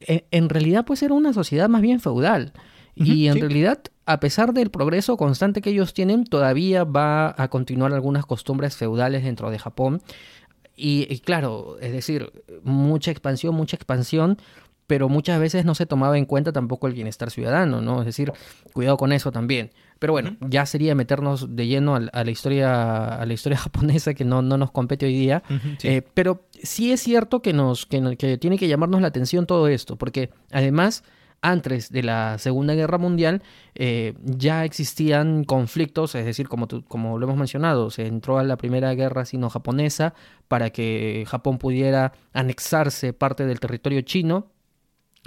eh, 0.00 0.26
en, 0.30 0.48
realidad 0.50 0.84
pues 0.84 1.02
era 1.02 1.14
una 1.14 1.32
sociedad 1.32 1.68
más 1.68 1.82
bien 1.82 2.00
feudal. 2.00 2.52
y 2.94 3.28
en 3.28 3.40
realidad, 3.40 3.82
a 4.04 4.20
pesar 4.20 4.52
del 4.52 4.70
progreso 4.70 5.16
constante 5.16 5.62
que 5.62 5.70
ellos 5.70 5.94
tienen, 5.94 6.24
todavía 6.24 6.84
va 6.84 7.34
a 7.38 7.48
continuar 7.48 7.94
algunas 7.94 8.26
costumbres 8.26 8.76
feudales 8.76 9.24
dentro 9.24 9.50
de 9.50 9.58
Japón. 9.58 10.02
y, 10.76 11.20
claro, 11.20 11.78
es 11.80 11.92
decir, 11.92 12.30
mucha 12.62 13.10
expansión, 13.10 13.54
mucha 13.54 13.76
expansión, 13.76 14.38
pero 14.90 15.08
muchas 15.08 15.38
veces 15.38 15.64
no 15.64 15.76
se 15.76 15.86
tomaba 15.86 16.18
en 16.18 16.24
cuenta 16.24 16.52
tampoco 16.52 16.88
el 16.88 16.94
bienestar 16.94 17.30
ciudadano, 17.30 17.80
¿no? 17.80 18.00
Es 18.00 18.06
decir, 18.06 18.32
cuidado 18.72 18.96
con 18.96 19.12
eso 19.12 19.30
también. 19.30 19.70
Pero 20.00 20.12
bueno, 20.12 20.36
ya 20.40 20.66
sería 20.66 20.96
meternos 20.96 21.54
de 21.54 21.68
lleno 21.68 21.94
a, 21.94 22.00
la 22.24 22.30
historia 22.32 23.04
a 23.04 23.24
la 23.24 23.32
historia 23.32 23.56
japonesa 23.60 24.14
que 24.14 24.24
no, 24.24 24.42
no 24.42 24.58
nos 24.58 24.72
compete 24.72 25.06
hoy 25.06 25.16
día. 25.16 25.44
Eh, 25.84 26.02
pero 26.12 26.42
sí 26.60 26.90
es 26.90 27.00
cierto 27.00 27.40
que 27.40 27.52
nos 27.52 27.86
que, 27.86 28.16
que, 28.16 28.36
tiene 28.36 28.58
que 28.58 28.66
llamarnos 28.66 29.00
la 29.00 29.06
atención 29.06 29.46
todo 29.46 29.68
esto, 29.68 29.94
porque 29.94 30.30
además 30.50 31.04
antes 31.40 31.92
de 31.92 32.02
la 32.02 32.38
Segunda 32.38 32.74
Guerra 32.74 32.98
Mundial 32.98 33.44
eh, 33.76 34.14
ya 34.24 34.64
existían 34.64 35.44
conflictos, 35.44 36.16
es 36.16 36.24
decir, 36.24 36.48
como, 36.48 36.66
como 36.88 37.16
lo 37.16 37.26
hemos 37.26 37.38
mencionado, 37.38 37.90
se 37.90 38.08
entró 38.08 38.40
a 38.40 38.42
la 38.42 38.56
Primera 38.56 38.92
Guerra 38.94 39.24
Sino-Japonesa 39.24 40.14
para 40.48 40.70
que 40.70 41.24
Japón 41.28 41.58
pudiera 41.58 42.12
anexarse 42.32 43.12
parte 43.12 43.46
del 43.46 43.60
territorio 43.60 44.00
chino 44.00 44.48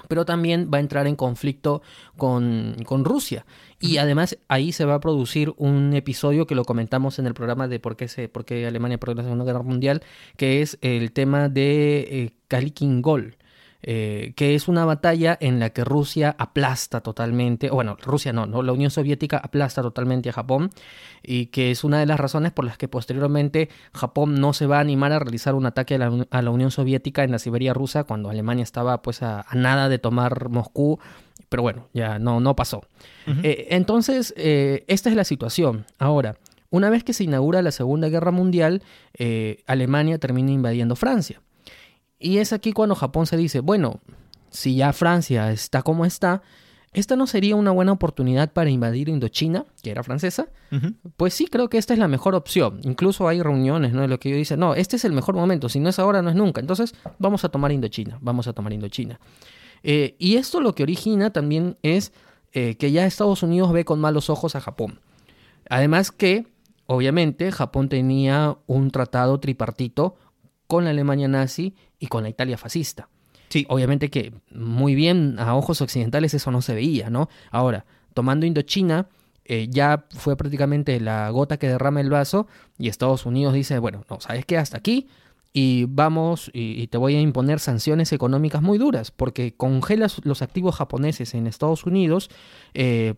pero 0.07 0.25
también 0.25 0.69
va 0.74 0.77
a 0.77 0.81
entrar 0.81 1.07
en 1.07 1.15
conflicto 1.15 1.81
con, 2.17 2.75
con, 2.86 3.05
Rusia. 3.05 3.45
Y 3.79 3.98
además 3.98 4.38
ahí 4.48 4.72
se 4.72 4.86
va 4.86 4.95
a 4.95 5.00
producir 5.00 5.53
un 5.57 5.93
episodio 5.93 6.48
que 6.48 6.55
lo 6.55 6.63
comentamos 6.63 7.19
en 7.19 7.27
el 7.27 7.33
programa 7.33 7.67
de 7.67 7.79
por 7.79 7.95
qué, 7.95 8.07
se, 8.07 8.29
por 8.29 8.45
qué 8.45 8.65
Alemania 8.65 8.98
perdió 8.98 9.15
la 9.15 9.24
Segunda 9.24 9.45
Guerra 9.45 9.62
Mundial, 9.62 10.03
que 10.38 10.62
es 10.62 10.77
el 10.81 11.12
tema 11.12 11.50
de 11.50 12.07
eh, 12.10 12.33
Kalikin 12.48 13.01
Gol. 13.01 13.38
Eh, 13.85 14.31
que 14.37 14.55
es 14.55 14.69
una 14.69 14.85
batalla 14.85 15.37
en 15.41 15.59
la 15.59 15.71
que 15.71 15.83
Rusia 15.83 16.33
aplasta 16.39 17.01
totalmente, 17.01 17.69
o 17.69 17.75
bueno, 17.75 17.97
Rusia 18.01 18.31
no, 18.31 18.45
no, 18.45 18.63
la 18.63 18.71
Unión 18.71 18.91
Soviética 18.91 19.37
aplasta 19.37 19.81
totalmente 19.81 20.29
a 20.29 20.31
Japón 20.31 20.69
y 21.21 21.47
que 21.47 21.69
es 21.69 21.83
una 21.83 21.99
de 21.99 22.05
las 22.05 22.17
razones 22.17 22.53
por 22.53 22.63
las 22.63 22.77
que 22.77 22.87
posteriormente 22.87 23.67
Japón 23.93 24.35
no 24.35 24.53
se 24.53 24.67
va 24.67 24.77
a 24.77 24.79
animar 24.79 25.11
a 25.11 25.19
realizar 25.19 25.53
un 25.53 25.65
ataque 25.65 25.95
a 25.95 26.41
la, 26.41 26.49
Unión 26.49 26.71
Soviética 26.71 27.25
en 27.25 27.31
la 27.31 27.39
Siberia 27.39 27.73
rusa 27.73 28.05
cuando 28.05 28.29
Alemania 28.29 28.63
estaba 28.63 29.01
pues 29.01 29.21
a, 29.21 29.45
nada 29.53 29.89
de 29.89 29.99
tomar 29.99 30.47
Moscú, 30.47 30.99
pero 31.49 31.61
bueno, 31.61 31.89
ya 31.93 32.19
no, 32.19 32.39
no 32.39 32.55
pasó. 32.55 32.83
Eh, 33.43 33.67
entonces, 33.71 34.33
eh, 34.37 34.85
esta 34.87 35.09
es 35.09 35.15
la 35.17 35.25
situación. 35.25 35.85
Ahora, 35.99 36.37
una 36.69 36.89
vez 36.89 37.03
que 37.03 37.11
se 37.11 37.25
inaugura 37.25 37.61
la 37.61 37.71
Segunda 37.71 38.07
Guerra 38.07 38.31
Mundial, 38.31 38.81
Alemania 39.67 40.19
termina 40.19 40.51
invadiendo 40.51 40.95
Francia. 40.95 41.41
Y 42.23 42.37
es 42.37 42.53
aquí 42.53 42.71
cuando 42.71 42.95
Japón 42.95 43.27
se 43.27 43.35
dice, 43.35 43.59
bueno, 43.59 43.99
si 44.49 44.75
ya 44.75 44.93
Francia 44.93 45.51
está 45.51 45.81
como 45.81 46.05
está, 46.05 46.41
¿esta 46.93 47.17
no 47.17 47.27
sería 47.27 47.57
una 47.57 47.71
buena 47.71 47.91
oportunidad 47.91 48.53
para 48.53 48.69
invadir 48.69 49.09
Indochina, 49.09 49.65
que 49.81 49.91
era 49.91 50.03
francesa? 50.03 50.47
Pues 51.17 51.33
sí, 51.33 51.47
creo 51.47 51.69
que 51.69 51.77
esta 51.77 51.93
es 51.93 51.99
la 51.99 52.07
mejor 52.07 52.33
opción. 52.33 52.79
Incluso 52.83 53.27
hay 53.27 53.41
reuniones, 53.41 53.91
¿no? 53.91 54.01
De 54.01 54.07
lo 54.07 54.19
que 54.19 54.29
yo 54.29 54.37
dice, 54.37 54.55
no, 54.55 54.73
este 54.73 54.95
es 54.95 55.03
el 55.03 55.11
mejor 55.11 55.35
momento, 55.35 55.67
si 55.67 55.81
no 55.81 55.89
es 55.89 55.99
ahora, 55.99 56.21
no 56.21 56.29
es 56.29 56.35
nunca. 56.35 56.61
Entonces, 56.61 56.95
vamos 57.19 57.43
a 57.43 57.49
tomar 57.49 57.73
Indochina, 57.73 58.17
vamos 58.21 58.47
a 58.47 58.53
tomar 58.53 58.71
Indochina. 58.71 59.19
Eh, 59.83 60.15
y 60.17 60.37
esto 60.37 60.61
lo 60.61 60.75
que 60.75 60.83
origina 60.83 61.31
también 61.31 61.77
es 61.83 62.13
eh, 62.53 62.75
que 62.77 62.93
ya 62.93 63.05
Estados 63.05 63.43
Unidos 63.43 63.73
ve 63.73 63.83
con 63.83 63.99
malos 63.99 64.29
ojos 64.29 64.55
a 64.55 64.61
Japón. 64.61 65.01
Además 65.69 66.11
que, 66.11 66.47
obviamente, 66.85 67.51
Japón 67.51 67.89
tenía 67.89 68.57
un 68.65 68.91
tratado 68.91 69.41
tripartito 69.41 70.15
con 70.67 70.84
la 70.84 70.91
Alemania 70.91 71.27
nazi 71.27 71.75
y 72.00 72.08
con 72.08 72.24
la 72.24 72.29
Italia 72.29 72.58
fascista. 72.58 73.10
Sí. 73.50 73.65
Obviamente 73.70 74.10
que 74.10 74.34
muy 74.51 74.96
bien 74.96 75.38
a 75.38 75.55
ojos 75.55 75.82
occidentales 75.82 76.34
eso 76.34 76.50
no 76.51 76.62
se 76.62 76.74
veía, 76.74 77.10
¿no? 77.10 77.29
Ahora, 77.51 77.86
tomando 78.13 78.46
Indochina, 78.46 79.08
eh, 79.46 79.67
ya 79.70 80.05
fue 80.10 80.38
prácticamente 80.38 81.00
la 81.00 81.29
gota 81.29 81.58
que 81.58 81.67
derrama 81.67 82.01
el 82.01 82.10
vaso 82.10 82.48
y 82.77 82.88
Estados 82.88 83.25
Unidos 83.25 83.53
dice, 83.53 83.77
bueno, 83.77 84.05
no, 84.10 84.20
¿sabes 84.20 84.46
qué? 84.46 84.58
Hasta 84.58 84.77
aquí 84.77 85.08
y 85.53 85.86
vamos 85.88 86.50
y, 86.51 86.88
te 86.88 86.98
voy 86.98 87.15
a 87.15 87.22
imponer 87.22 87.60
sanciones 87.60 88.12
económicas 88.12 88.63
muy 88.63 88.79
duras 88.79 89.12
porque 89.12 89.53
congelas 89.53 90.20
los 90.24 90.41
activos 90.41 90.75
japoneses 90.75 91.36
en 91.36 91.46
Estados 91.46 91.86
Unidos. 91.86 92.29
Eh, 92.74 93.13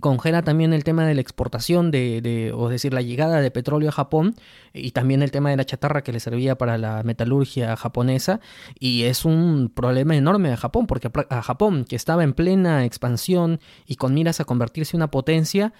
congela 0.00 0.42
también 0.42 0.72
el 0.72 0.84
tema 0.84 1.06
de 1.06 1.14
la 1.14 1.20
exportación 1.20 1.90
de, 1.90 2.20
de, 2.20 2.52
o 2.52 2.68
decir, 2.68 2.92
la 2.92 3.02
llegada 3.02 3.40
de 3.40 3.50
petróleo 3.50 3.88
a 3.88 3.92
Japón 3.92 4.34
y 4.72 4.92
también 4.92 5.22
el 5.22 5.30
tema 5.30 5.50
de 5.50 5.56
la 5.56 5.64
chatarra 5.64 6.02
que 6.02 6.12
le 6.12 6.20
servía 6.20 6.56
para 6.56 6.78
la 6.78 7.02
metalurgia 7.02 7.76
japonesa 7.76 8.40
y 8.78 9.04
es 9.04 9.24
un 9.24 9.70
problema 9.74 10.16
enorme 10.16 10.52
a 10.52 10.56
Japón 10.56 10.86
porque 10.86 11.10
a 11.30 11.42
Japón 11.42 11.84
que 11.84 11.96
estaba 11.96 12.24
en 12.24 12.34
plena 12.34 12.84
expansión 12.84 13.60
y 13.86 13.96
con 13.96 14.14
miras 14.14 14.40
a 14.40 14.44
convertirse 14.44 14.96
en 14.96 14.98
una 14.98 15.10
potencia 15.10 15.72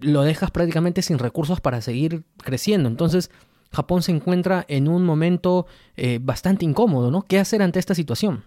lo 0.00 0.22
dejas 0.22 0.50
prácticamente 0.50 1.02
sin 1.02 1.18
recursos 1.18 1.60
para 1.60 1.80
seguir 1.80 2.24
creciendo 2.38 2.88
entonces 2.88 3.30
Japón 3.72 4.02
se 4.02 4.12
encuentra 4.12 4.64
en 4.68 4.88
un 4.88 5.04
momento 5.04 5.66
eh, 5.96 6.18
bastante 6.20 6.64
incómodo 6.64 7.10
¿no? 7.10 7.22
¿qué 7.22 7.38
hacer 7.38 7.62
ante 7.62 7.78
esta 7.78 7.94
situación? 7.94 8.44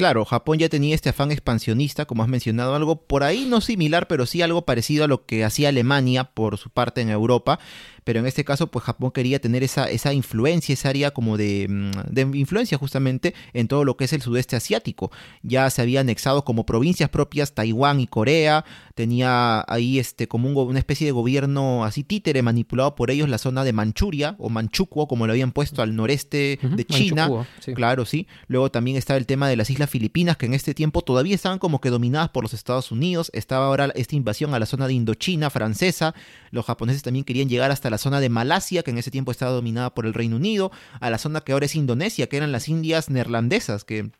Claro, 0.00 0.24
Japón 0.24 0.58
ya 0.58 0.70
tenía 0.70 0.94
este 0.94 1.10
afán 1.10 1.30
expansionista, 1.30 2.06
como 2.06 2.22
has 2.22 2.28
mencionado, 2.30 2.74
algo 2.74 3.02
por 3.02 3.22
ahí 3.22 3.44
no 3.44 3.60
similar, 3.60 4.08
pero 4.08 4.24
sí 4.24 4.40
algo 4.40 4.64
parecido 4.64 5.04
a 5.04 5.08
lo 5.08 5.26
que 5.26 5.44
hacía 5.44 5.68
Alemania 5.68 6.24
por 6.24 6.56
su 6.56 6.70
parte 6.70 7.02
en 7.02 7.10
Europa, 7.10 7.58
pero 8.04 8.18
en 8.18 8.26
este 8.26 8.42
caso 8.42 8.70
pues 8.70 8.82
Japón 8.82 9.10
quería 9.10 9.40
tener 9.40 9.62
esa, 9.62 9.90
esa 9.90 10.14
influencia, 10.14 10.72
esa 10.72 10.88
área 10.88 11.10
como 11.10 11.36
de, 11.36 11.66
mm, 11.68 11.90
de, 12.12 12.22
influencia 12.38 12.78
justamente 12.78 13.34
en 13.52 13.68
todo 13.68 13.84
lo 13.84 13.98
que 13.98 14.04
es 14.04 14.14
el 14.14 14.22
sudeste 14.22 14.56
asiático. 14.56 15.10
Ya 15.42 15.68
se 15.68 15.82
había 15.82 16.00
anexado 16.00 16.46
como 16.46 16.64
provincias 16.64 17.10
propias 17.10 17.54
Taiwán 17.54 18.00
y 18.00 18.06
Corea, 18.06 18.64
tenía 18.94 19.64
ahí 19.68 19.98
este 19.98 20.28
como 20.28 20.48
una 20.62 20.78
especie 20.78 21.06
de 21.06 21.12
gobierno 21.12 21.84
así 21.84 22.04
títere 22.04 22.42
manipulado 22.42 22.94
por 22.94 23.10
ellos 23.10 23.28
la 23.28 23.38
zona 23.38 23.64
de 23.64 23.72
Manchuria 23.74 24.36
o 24.38 24.48
Manchukuo 24.48 25.08
como 25.08 25.26
lo 25.26 25.32
habían 25.32 25.52
puesto 25.52 25.82
al 25.82 25.94
noreste 25.94 26.58
de 26.62 26.84
China. 26.86 27.28
Claro, 27.74 28.06
sí. 28.06 28.26
Luego 28.46 28.70
también 28.70 28.96
estaba 28.96 29.18
el 29.18 29.26
tema 29.26 29.48
de 29.48 29.56
las 29.56 29.68
islas 29.68 29.89
Filipinas 29.90 30.38
que 30.38 30.46
en 30.46 30.54
este 30.54 30.72
tiempo 30.72 31.02
todavía 31.02 31.34
estaban 31.34 31.58
como 31.58 31.80
que 31.80 31.90
dominadas 31.90 32.30
por 32.30 32.44
los 32.44 32.54
Estados 32.54 32.90
Unidos. 32.90 33.30
Estaba 33.34 33.66
ahora 33.66 33.92
esta 33.94 34.16
invasión 34.16 34.54
a 34.54 34.58
la 34.58 34.66
zona 34.66 34.86
de 34.86 34.94
Indochina 34.94 35.50
francesa. 35.50 36.14
Los 36.50 36.64
japoneses 36.64 37.02
también 37.02 37.24
querían 37.24 37.48
llegar 37.48 37.70
hasta 37.70 37.90
la 37.90 37.98
zona 37.98 38.20
de 38.20 38.30
Malasia, 38.30 38.82
que 38.82 38.90
en 38.90 38.98
ese 38.98 39.10
tiempo 39.10 39.30
estaba 39.30 39.52
dominada 39.52 39.94
por 39.94 40.06
el 40.06 40.14
Reino 40.14 40.36
Unido, 40.36 40.70
a 41.00 41.10
la 41.10 41.18
zona 41.18 41.42
que 41.42 41.52
ahora 41.52 41.66
es 41.66 41.74
Indonesia, 41.74 42.28
que 42.28 42.38
eran 42.38 42.52
las 42.52 42.68
Indias 42.68 43.10
neerlandesas, 43.10 43.84
que 43.84 44.10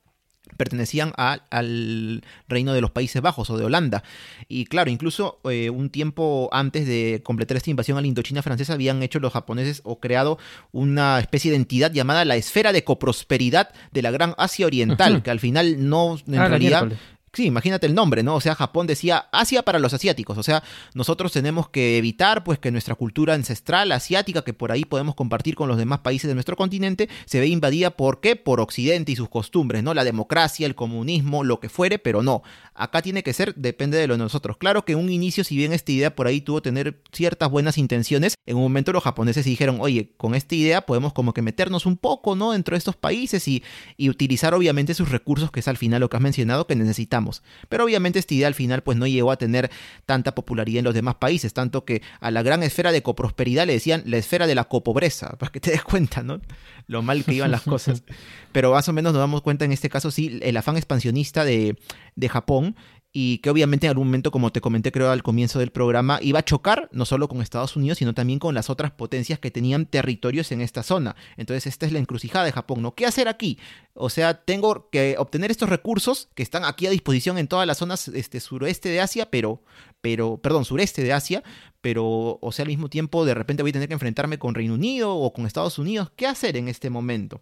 pertenecían 0.57 1.13
al 1.17 2.23
reino 2.49 2.73
de 2.73 2.81
los 2.81 2.91
Países 2.91 3.21
Bajos 3.23 3.51
o 3.51 3.59
de 3.59 3.65
Holanda. 3.65 4.03
Y 4.49 4.67
claro, 4.67 4.91
incluso 4.91 5.41
eh, 5.45 5.71
un 5.71 5.91
tiempo 5.91 6.49
antes 6.53 6.87
de 6.87 7.21
completar 7.25 7.57
esta 7.57 7.71
invasión 7.71 7.99
a 7.99 8.01
la 8.01 8.07
Indochina 8.07 8.43
francesa 8.43 8.75
habían 8.75 9.03
hecho 9.03 9.21
los 9.21 9.33
japoneses 9.33 9.83
o 9.85 10.01
creado 10.01 10.39
una 10.73 11.19
especie 11.19 11.51
de 11.51 11.57
entidad 11.57 11.93
llamada 11.93 12.25
la 12.25 12.37
esfera 12.37 12.73
de 12.73 12.85
coprosperidad 12.85 13.71
de 13.93 14.03
la 14.03 14.11
Gran 14.11 14.35
Asia 14.39 14.67
Oriental, 14.67 15.23
que 15.23 15.31
al 15.31 15.41
final 15.41 15.89
no, 15.89 16.19
en 16.27 16.39
ah, 16.39 16.49
realidad 16.49 16.93
Sí, 17.33 17.47
imagínate 17.47 17.87
el 17.87 17.95
nombre, 17.95 18.25
¿no? 18.25 18.35
O 18.35 18.41
sea, 18.41 18.57
Japón 18.57 18.89
decía 18.89 19.29
Asia 19.31 19.63
para 19.63 19.79
los 19.79 19.95
asiáticos. 19.95 20.37
O 20.37 20.43
sea, 20.43 20.65
nosotros 20.95 21.31
tenemos 21.31 21.69
que 21.69 21.97
evitar, 21.97 22.43
pues, 22.43 22.59
que 22.59 22.73
nuestra 22.73 22.97
cultura 22.97 23.35
ancestral 23.35 23.93
asiática, 23.93 24.43
que 24.43 24.53
por 24.53 24.73
ahí 24.73 24.85
podemos 24.85 25.15
compartir 25.15 25.55
con 25.55 25.69
los 25.69 25.79
demás 25.79 26.01
países 26.01 26.27
de 26.27 26.35
nuestro 26.35 26.57
continente, 26.57 27.09
se 27.27 27.39
ve 27.39 27.47
invadida, 27.47 27.91
¿por 27.91 28.21
qué? 28.21 28.35
Por 28.35 28.61
Occidente 28.61 29.13
y 29.13 29.17
sus 29.17 29.29
costumbres, 29.29 29.85
¿no? 29.85 29.95
La 29.95 30.03
democracia, 30.03 30.67
el 30.67 30.75
comunismo, 30.75 31.45
lo 31.45 31.61
que 31.61 31.69
fuere, 31.69 32.01
pero 32.01 32.25
no. 32.25 32.43
Acá 32.75 33.01
tiene 33.01 33.23
que 33.23 33.33
ser, 33.33 33.55
depende 33.55 33.97
de 33.97 34.09
lo 34.09 34.15
de 34.15 34.19
nosotros. 34.19 34.57
Claro 34.57 34.85
que 34.85 34.97
un 34.97 35.09
inicio, 35.09 35.45
si 35.45 35.57
bien 35.57 35.73
esta 35.73 35.93
idea 35.93 36.17
por 36.17 36.27
ahí 36.27 36.41
tuvo 36.41 36.63
tener 36.63 37.01
ciertas 37.13 37.49
buenas 37.49 37.79
intenciones, 37.79 38.35
en 38.45 38.57
un 38.57 38.63
momento 38.63 38.93
los 38.93 39.05
japoneses 39.05 39.45
dijeron, 39.45 39.79
oye, 39.81 40.15
con 40.17 40.35
esta 40.35 40.57
idea 40.57 40.81
podemos 40.81 41.13
como 41.13 41.33
que 41.33 41.43
meternos 41.43 41.87
un 41.87 41.97
poco, 41.97 42.35
¿no? 42.35 42.51
Dentro 42.51 42.75
de 42.75 42.79
estos 42.79 42.97
países 42.97 43.47
y 43.47 43.63
utilizar 44.09 44.53
obviamente 44.53 44.95
sus 44.95 45.11
recursos, 45.11 45.53
que 45.53 45.61
es 45.61 45.69
al 45.69 45.77
final 45.77 46.01
lo 46.01 46.11
que 46.11 46.17
has 46.17 46.23
mencionado, 46.23 46.67
que 46.67 46.75
necesitamos 46.75 47.20
pero 47.69 47.85
obviamente 47.85 48.19
esta 48.19 48.35
idea 48.35 48.47
al 48.47 48.55
final 48.55 48.83
pues 48.83 48.99
no 48.99 49.07
llegó 49.07 49.31
a 49.31 49.37
tener 49.37 49.71
tanta 50.07 50.35
popularidad 50.35 50.81
en 50.81 50.85
los 50.85 50.95
demás 50.95 51.17
países, 51.17 51.53
tanto 51.53 51.85
que 51.85 52.03
a 52.21 52.31
la 52.31 52.43
gran 52.43 52.63
esfera 52.63 52.93
de 52.93 53.03
coprosperidad 53.03 53.67
le 53.67 53.75
decían 53.75 54.03
la 54.07 54.17
esfera 54.17 54.47
de 54.47 54.55
la 54.55 54.65
copobreza, 54.65 55.31
para 55.39 55.53
que 55.53 55.61
te 55.61 55.71
des 55.71 55.83
cuenta, 55.83 56.23
¿no? 56.23 56.41
Lo 56.87 57.03
mal 57.03 57.25
que 57.25 57.35
iban 57.35 57.51
las 57.51 57.63
cosas. 57.63 58.03
Pero 58.53 58.73
más 58.73 58.89
o 58.89 58.93
menos 58.93 59.13
nos 59.13 59.21
damos 59.21 59.43
cuenta 59.43 59.65
en 59.65 59.73
este 59.73 59.89
caso, 59.89 60.11
sí, 60.11 60.41
el 60.43 60.57
afán 60.57 60.77
expansionista 60.77 61.45
de, 61.45 61.77
de 62.17 62.29
Japón 62.29 62.75
y 63.13 63.39
que 63.39 63.51
obviamente 63.51 63.87
en 63.87 63.91
algún 63.91 64.07
momento, 64.07 64.31
como 64.31 64.53
te 64.53 64.61
comenté 64.61 64.93
creo 64.93 65.11
al 65.11 65.25
comienzo 65.25 65.59
del 65.59 65.73
programa, 65.73 66.21
iba 66.23 66.39
a 66.39 66.45
chocar 66.45 66.89
no 66.93 67.05
solo 67.05 67.27
con 67.29 67.43
Estados 67.43 67.75
Unidos, 67.75 67.99
sino 67.99 68.15
también 68.15 68.39
con 68.39 68.55
las 68.55 68.71
otras 68.71 68.93
potencias 68.93 69.41
que 69.41 69.51
tenían 69.51 69.87
territorios 69.87 70.53
en 70.53 70.61
esta 70.61 70.85
zona. 70.85 71.17
Entonces 71.37 71.67
esta 71.67 71.87
es 71.87 71.93
la 71.93 71.99
encrucijada 71.99 72.45
de 72.45 72.53
Japón, 72.53 72.83
¿no? 72.83 72.95
¿Qué 72.95 73.07
hacer 73.07 73.27
aquí? 73.27 73.59
O 73.95 74.11
sea, 74.11 74.35
tengo 74.45 74.89
que 74.91 75.17
obtener 75.19 75.51
estos 75.51 75.69
recursos 75.69 76.29
que 76.35 76.45
están 76.45 76.65
aquí 76.65 76.87
a 76.87 76.91
disposición 76.91 77.37
en 77.39 77.49
todas 77.49 77.67
las 77.67 77.79
zonas 77.79 78.07
este, 78.09 78.39
suroeste 78.39 78.89
de 78.91 79.01
Asia, 79.01 79.29
pero, 79.29 79.61
pero, 80.01 80.37
perdón, 80.37 80.65
sureste 80.65 81.03
de 81.03 81.13
Asia, 81.13 81.43
pero, 81.81 82.39
o 82.41 82.53
sea, 82.53 82.63
al 82.63 82.69
mismo 82.69 82.89
tiempo 82.89 83.25
de 83.25 83.35
repente 83.35 83.65
voy 83.65 83.71
a 83.71 83.73
tener 83.73 83.89
que 83.89 83.95
enfrentarme 83.95 84.39
con 84.39 84.55
Reino 84.55 84.75
Unido 84.75 85.17
o 85.17 85.33
con 85.33 85.47
Estados 85.47 85.81
Unidos. 85.81 86.13
¿Qué 86.15 86.29
hacer 86.29 86.57
en 86.57 86.69
este 86.69 86.91
momento? 86.91 87.41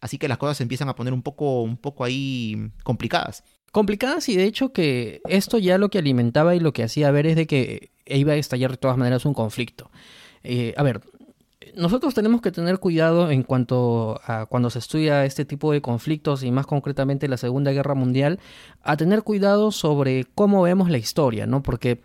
Así 0.00 0.18
que 0.18 0.28
las 0.28 0.38
cosas 0.38 0.58
se 0.58 0.62
empiezan 0.64 0.90
a 0.90 0.94
poner 0.94 1.14
un 1.14 1.22
poco, 1.22 1.62
un 1.62 1.78
poco 1.78 2.04
ahí 2.04 2.70
complicadas 2.82 3.42
complicadas 3.72 4.28
y 4.28 4.36
de 4.36 4.44
hecho 4.44 4.72
que 4.72 5.20
esto 5.28 5.58
ya 5.58 5.78
lo 5.78 5.88
que 5.88 5.98
alimentaba 5.98 6.54
y 6.54 6.60
lo 6.60 6.72
que 6.72 6.82
hacía 6.82 7.10
ver 7.10 7.26
es 7.26 7.36
de 7.36 7.46
que 7.46 7.90
iba 8.06 8.32
a 8.32 8.36
estallar 8.36 8.72
de 8.72 8.76
todas 8.76 8.96
maneras 8.96 9.24
un 9.24 9.34
conflicto. 9.34 9.90
Eh, 10.42 10.74
a 10.76 10.82
ver, 10.82 11.00
nosotros 11.74 12.14
tenemos 12.14 12.40
que 12.40 12.50
tener 12.50 12.78
cuidado 12.78 13.30
en 13.30 13.42
cuanto 13.42 14.20
a 14.24 14.46
cuando 14.46 14.70
se 14.70 14.78
estudia 14.78 15.24
este 15.24 15.44
tipo 15.44 15.72
de 15.72 15.80
conflictos 15.80 16.42
y 16.42 16.50
más 16.50 16.66
concretamente 16.66 17.28
la 17.28 17.36
Segunda 17.36 17.72
Guerra 17.72 17.94
Mundial, 17.94 18.40
a 18.82 18.96
tener 18.96 19.22
cuidado 19.22 19.70
sobre 19.70 20.24
cómo 20.34 20.62
vemos 20.62 20.90
la 20.90 20.98
historia, 20.98 21.46
¿no? 21.46 21.62
Porque 21.62 22.00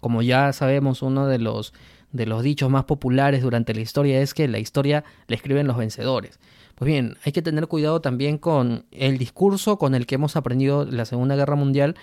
como 0.00 0.22
ya 0.22 0.52
sabemos, 0.52 1.02
uno 1.02 1.26
de 1.26 1.38
los 1.38 1.72
de 2.12 2.26
los 2.26 2.44
dichos 2.44 2.70
más 2.70 2.84
populares 2.84 3.42
durante 3.42 3.74
la 3.74 3.80
historia 3.80 4.20
es 4.20 4.34
que 4.34 4.46
la 4.46 4.60
historia 4.60 5.02
la 5.26 5.34
escriben 5.34 5.66
los 5.66 5.76
vencedores. 5.76 6.38
Pues 6.74 6.86
bien, 6.86 7.16
hay 7.24 7.32
que 7.32 7.42
tener 7.42 7.68
cuidado 7.68 8.00
también 8.00 8.38
con 8.38 8.86
el 8.90 9.18
discurso 9.18 9.78
con 9.78 9.94
el 9.94 10.06
que 10.06 10.16
hemos 10.16 10.36
aprendido 10.36 10.84
la 10.84 11.04
Segunda 11.04 11.36
Guerra 11.36 11.54
Mundial 11.54 11.94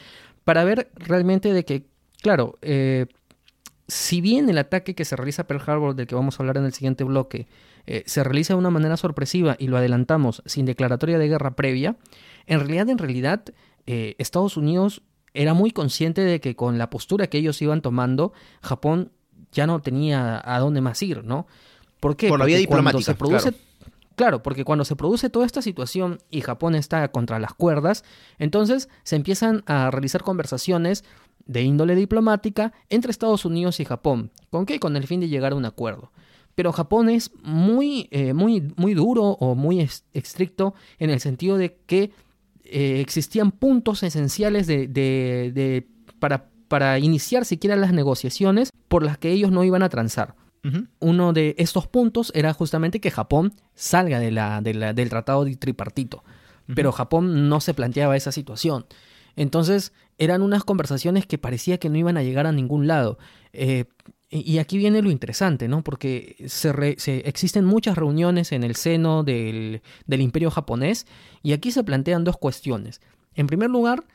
para 0.44 0.64
ver 0.64 0.90
realmente 0.96 1.54
de 1.54 1.66
que, 1.66 1.88
claro, 2.22 2.58
eh, 2.62 3.08
si 3.88 4.22
bien 4.22 4.50
el 4.50 4.58
ataque 4.58 4.96
que 4.96 5.04
se 5.04 5.16
realiza 5.16 5.42
a 5.42 5.48
Pearl 5.48 5.64
Harbor, 5.66 5.96
del 5.96 6.08
que 6.08 6.16
vamos 6.16 6.40
a 6.40 6.44
hablar 6.44 6.58
en 6.58 6.66
el 6.66 6.74
siguiente 6.74 7.04
bloque, 7.04 7.48
eh, 7.86 8.04
se 8.06 8.24
realiza 8.24 8.54
de 8.54 8.60
una 8.60 8.70
manera 8.70 8.96
sorpresiva 8.96 9.58
y 9.60 9.68
lo 9.68 9.78
adelantamos 9.78 10.42
sin 10.46 10.66
declaratoria 10.66 11.18
de 11.18 11.28
guerra 11.28 11.56
previa, 11.56 11.98
en 12.46 12.60
realidad, 12.60 12.90
en 12.90 12.98
realidad, 12.98 13.44
eh, 13.86 14.16
Estados 14.18 14.56
Unidos 14.56 15.02
era 15.34 15.54
muy 15.54 15.72
consciente 15.72 16.22
de 16.22 16.40
que 16.40 16.56
con 16.56 16.78
la 16.78 16.90
postura 16.90 17.28
que 17.28 17.38
ellos 17.38 17.62
iban 17.62 17.82
tomando, 17.82 18.34
Japón 18.62 19.12
ya 19.52 19.68
no 19.68 19.82
tenía 19.82 20.42
a 20.44 20.60
dónde 20.60 20.82
más 20.82 21.02
ir, 21.02 21.24
¿no? 21.24 21.48
¿Por 22.00 22.16
qué? 22.16 22.30
Por 22.30 22.40
la 22.40 22.46
vía 22.46 22.58
diplomática. 22.58 23.04
Se 23.04 23.16
produce, 23.16 23.52
claro. 23.52 23.71
Porque 24.44 24.66
cuando 24.66 24.86
se 24.86 24.96
produce 24.96 25.30
toda 25.30 25.46
esta 25.46 25.62
situación 25.62 26.20
y 26.30 26.42
Japón 26.42 26.76
está 26.76 27.08
contra 27.10 27.40
las 27.40 27.54
cuerdas, 27.54 28.04
entonces 28.38 28.90
se 29.04 29.16
empiezan 29.16 29.64
a 29.66 29.90
realizar 29.92 30.24
conversaciones 30.24 31.04
de 31.46 31.64
índole 31.64 31.96
diplomática 31.96 32.72
entre 32.90 33.12
Estados 33.12 33.46
Unidos 33.46 33.80
y 33.80 33.86
Japón. 33.86 34.32
¿Con 34.50 34.66
qué? 34.66 34.80
Con 34.80 34.96
el 34.96 35.08
fin 35.08 35.20
de 35.20 35.30
llegar 35.30 35.54
a 35.54 35.56
un 35.56 35.66
acuerdo. 35.66 36.12
Pero 36.56 36.72
Japón 36.72 37.10
es 37.10 37.32
muy, 37.42 38.08
eh, 38.12 38.34
muy, 38.34 38.74
muy 38.76 38.94
duro 38.94 39.24
o 39.24 39.56
muy 39.56 39.88
estricto 40.14 40.74
en 41.00 41.10
el 41.10 41.20
sentido 41.20 41.58
de 41.58 41.78
que 41.86 42.12
eh, 42.66 43.00
existían 43.02 43.52
puntos 43.52 44.04
esenciales 44.04 44.68
de, 44.68 45.88
para, 46.20 46.50
para 46.68 47.00
iniciar 47.00 47.46
siquiera 47.46 47.76
las 47.76 47.94
negociaciones 47.94 48.72
por 48.88 49.04
las 49.04 49.18
que 49.18 49.32
ellos 49.32 49.52
no 49.52 49.64
iban 49.64 49.84
a 49.84 49.90
transar. 49.90 50.36
Uno 51.00 51.34
de 51.34 51.56
estos 51.58 51.88
puntos 51.88 52.32
era 52.36 52.54
justamente 52.54 53.00
que 53.00 53.10
Japón 53.10 53.54
salga 53.74 54.20
de 54.20 54.32
la, 54.32 54.62
del 54.62 55.10
tratado 55.10 55.46
tripartito. 55.58 56.24
Pero 56.76 56.92
Japón 56.92 57.50
no 57.50 57.60
se 57.60 57.74
planteaba 57.74 58.16
esa 58.16 58.32
situación. 58.32 58.86
Entonces 59.36 59.92
eran 60.18 60.42
unas 60.42 60.64
conversaciones 60.64 61.26
que 61.26 61.38
parecía 61.38 61.78
que 61.80 61.90
no 61.90 61.98
iban 61.98 62.18
a 62.18 62.24
llegar 62.24 62.48
a 62.48 62.52
ningún 62.52 62.88
lado. 62.88 63.18
Eh, 63.54 63.86
y 64.34 64.60
aquí 64.60 64.78
viene 64.78 65.02
lo 65.02 65.12
interesante, 65.12 65.68
¿no? 65.68 65.84
Porque 65.84 66.38
se, 66.48 66.72
existen 67.28 67.66
muchas 67.66 67.98
reuniones 67.98 68.54
en 68.54 68.64
el 68.64 68.76
seno 68.76 69.24
del, 69.24 69.82
imperio 70.08 70.50
japonés 70.50 71.06
y 71.44 71.52
aquí 71.52 71.72
se 71.72 71.84
plantean 71.84 72.24
dos 72.24 72.38
cuestiones. 72.38 73.02
En 73.36 73.48
primer 73.48 73.70
lugar, 73.70 74.06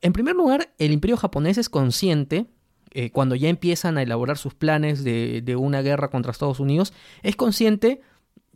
en 0.00 0.14
primer 0.14 0.36
lugar 0.36 0.72
el 0.78 0.92
imperio 0.92 1.18
japonés 1.18 1.58
es 1.58 1.68
consciente, 1.68 2.46
eh, 2.94 3.10
cuando 3.10 3.34
ya 3.34 3.48
empiezan 3.48 3.98
a 3.98 4.02
elaborar 4.02 4.38
sus 4.38 4.54
planes 4.54 5.04
de, 5.04 5.42
de 5.42 5.56
una 5.56 5.82
guerra 5.82 6.08
contra 6.08 6.32
Estados 6.32 6.60
Unidos, 6.60 6.92
es 7.22 7.36
consciente 7.36 8.00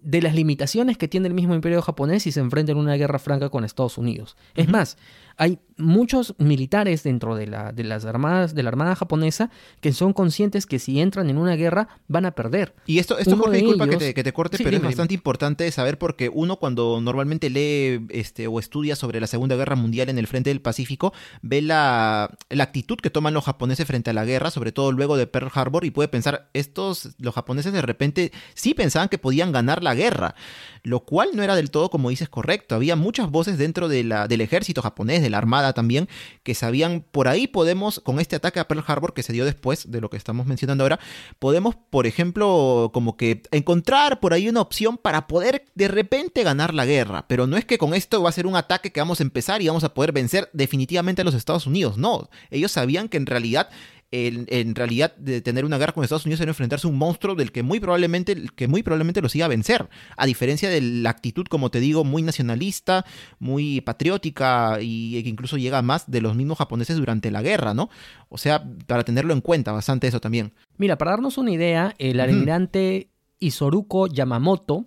de 0.07 0.23
las 0.23 0.35
limitaciones 0.35 0.99
que 0.99 1.09
tiene 1.09 1.27
el 1.27 1.35
mismo 1.35 1.55
imperio 1.55 1.83
japonés 1.83 2.23
si 2.23 2.33
se 2.33 2.39
enfrenta 2.39 2.71
en 2.71 2.79
una 2.79 2.95
guerra 2.95 3.19
franca 3.19 3.49
con 3.49 3.65
Estados 3.65 3.99
Unidos. 3.99 4.37
Es 4.55 4.69
más, 4.69 4.99
hay 5.37 5.59
muchos 5.79 6.35
militares 6.39 7.03
dentro 7.03 7.37
de, 7.37 7.47
la, 7.47 7.73
de 7.73 7.85
las 7.85 8.05
armadas, 8.05 8.55
de 8.55 8.63
la 8.63 8.71
armada 8.71 8.97
japonesa, 8.97 9.51
que 9.81 9.93
son 9.93 10.13
conscientes 10.13 10.67
que 10.67 10.79
si 10.79 11.01
entran 11.01 11.29
en 11.29 11.37
una 11.37 11.55
guerra 11.55 11.89
van 12.09 12.25
a 12.25 12.31
perder. 12.31 12.75
Y 12.87 12.99
esto, 12.99 13.19
esto 13.19 13.37
Jorge, 13.37 13.59
disculpa 13.59 13.87
que, 13.87 13.99
te, 14.15 14.33
corte, 14.33 14.59
pero 14.63 14.77
es 14.77 14.83
bastante 14.83 15.15
importante 15.15 15.71
saber 15.71 15.99
porque 15.99 16.31
uno 16.33 16.57
cuando 16.57 17.01
normalmente 17.01 17.51
lee 17.51 18.07
este, 18.09 18.47
o 18.47 18.59
estudia 18.59 18.97
sobre 18.97 19.21
la 19.21 19.27
Segunda 19.27 19.57
Guerra 19.57 19.77
Mundial 19.77 20.09
en 20.09 20.19
el 20.19 20.27
frente 20.27 20.51
del 20.51 20.63
Pacífico, 20.63 21.13
ve 21.43 21.61
la, 21.61 22.37
la 22.49 22.65
actitud 22.65 22.97
que 22.97 23.11
toman 23.11 23.35
los 23.35 23.45
japoneses 23.45 23.87
frente 23.87 24.11
a 24.11 24.15
la 24.15 24.25
guerra, 24.25 24.51
sobre 24.51 24.73
todo 24.73 24.93
luego 24.93 25.17
de 25.17 25.27
Pearl 25.27 25.51
Harbor, 25.53 25.85
y 25.85 25.91
puede 25.91 26.09
pensar, 26.09 26.49
estos, 26.55 27.11
los 27.19 27.35
japoneses 27.35 27.73
de 27.73 27.83
repente 27.83 28.33
sí 28.55 28.73
pensaban 28.73 29.09
que 29.09 29.19
podían 29.19 29.53
ganar 29.53 29.83
la 29.83 29.95
guerra, 29.95 30.35
lo 30.83 31.01
cual 31.01 31.31
no 31.35 31.43
era 31.43 31.55
del 31.55 31.71
todo, 31.71 31.91
como 31.91 32.11
dices, 32.11 32.29
correcto. 32.29 32.75
Había 32.75 32.97
muchas 32.97 33.31
voces 33.31 33.59
dentro 33.59 33.89
de 33.89 34.05
la, 34.05 34.29
del 34.29 34.41
ejército 34.41 34.81
japonés, 34.81 35.26
de 35.27 35.31
la 35.31 35.39
armada 35.39 35.73
también, 35.73 36.09
que 36.43 36.55
sabían, 36.55 37.05
por 37.11 37.29
ahí 37.29 37.47
podemos, 37.47 38.01
con 38.01 38.21
este 38.21 38.37
ataque 38.37 38.61
a 38.61 38.69
Pearl 38.69 38.85
Harbor 38.87 39.15
que 39.15 39.23
se 39.23 39.33
dio 39.33 39.45
después 39.45 39.91
de 39.91 40.01
lo 40.01 40.11
que 40.11 40.17
estamos 40.17 40.47
mencionando 40.47 40.85
ahora, 40.85 41.01
podemos, 41.39 41.75
por 41.75 42.07
ejemplo, 42.07 42.91
como 42.93 43.17
que 43.17 43.43
encontrar 43.51 44.21
por 44.21 44.33
ahí 44.33 44.49
una 44.49 44.61
opción 44.61 44.97
para 44.97 45.27
poder 45.27 45.65
de 45.75 45.89
repente 45.89 46.43
ganar 46.43 46.75
la 46.75 46.87
guerra. 46.87 47.27
Pero 47.29 47.47
no 47.47 47.57
es 47.57 47.65
que 47.65 47.79
con 47.79 47.95
esto 47.95 48.23
va 48.23 48.29
a 48.29 48.33
ser 48.33 48.47
un 48.47 48.57
ataque 48.57 48.93
que 48.93 49.01
vamos 49.01 49.21
a 49.21 49.25
empezar 49.25 49.63
y 49.63 49.69
vamos 49.69 49.85
a 49.85 49.95
poder 49.95 50.13
vencer 50.13 50.49
definitivamente 50.53 51.23
a 51.23 51.25
los 51.25 51.35
Estados 51.35 51.67
Unidos. 51.67 51.99
No, 51.99 52.29
ellos 52.51 52.73
sabían 52.73 53.09
que 53.09 53.17
en 53.17 53.27
realidad 53.27 53.69
en, 54.17 54.75
realidad 54.75 55.15
de 55.17 55.41
tener 55.41 55.65
una 55.65 55.79
guerra 55.79 55.93
con 55.93 56.05
Estados 56.05 56.25
Unidos 56.27 56.41
era 56.41 56.51
enfrentarse 56.51 56.87
a 56.87 56.91
un 56.91 56.97
monstruo 56.97 57.35
del 57.35 57.53
que 57.53 57.63
muy 57.63 57.81
probablemente 57.81 58.37
que 58.55 58.69
muy 58.69 58.83
probablemente 58.83 59.21
los 59.21 59.35
iba 59.37 59.47
a 59.47 59.49
vencer. 59.49 59.89
A 60.17 60.27
diferencia 60.27 60.69
de 60.69 60.81
la 60.81 61.11
actitud 61.11 61.47
como 61.47 61.71
te 61.71 61.81
digo 61.81 62.05
muy 62.05 62.23
nacionalista 62.23 63.05
muy 63.39 63.81
patriótica 63.81 64.79
y 64.81 65.23
que 65.23 65.29
incluso 65.29 65.57
llega 65.57 65.83
más 65.83 66.11
de 66.11 66.21
los 66.21 66.35
mismos 66.35 66.59
japoneses 66.59 66.97
durante 66.97 67.31
la 67.31 67.43
guerra 67.43 67.75
no 67.75 67.91
o 68.29 68.39
sea 68.39 68.65
para 68.87 69.05
tenerlo 69.05 69.33
en 69.33 69.41
cuenta 69.41 69.73
bastante 69.73 70.07
eso 70.07 70.21
también. 70.21 70.53
Mira 70.79 70.99
para 70.99 71.13
darnos 71.13 71.39
una 71.39 71.53
idea 71.53 71.95
el 71.99 72.21
almirante 72.21 73.11
Isoruko 73.39 74.07
Yamamoto 74.07 74.87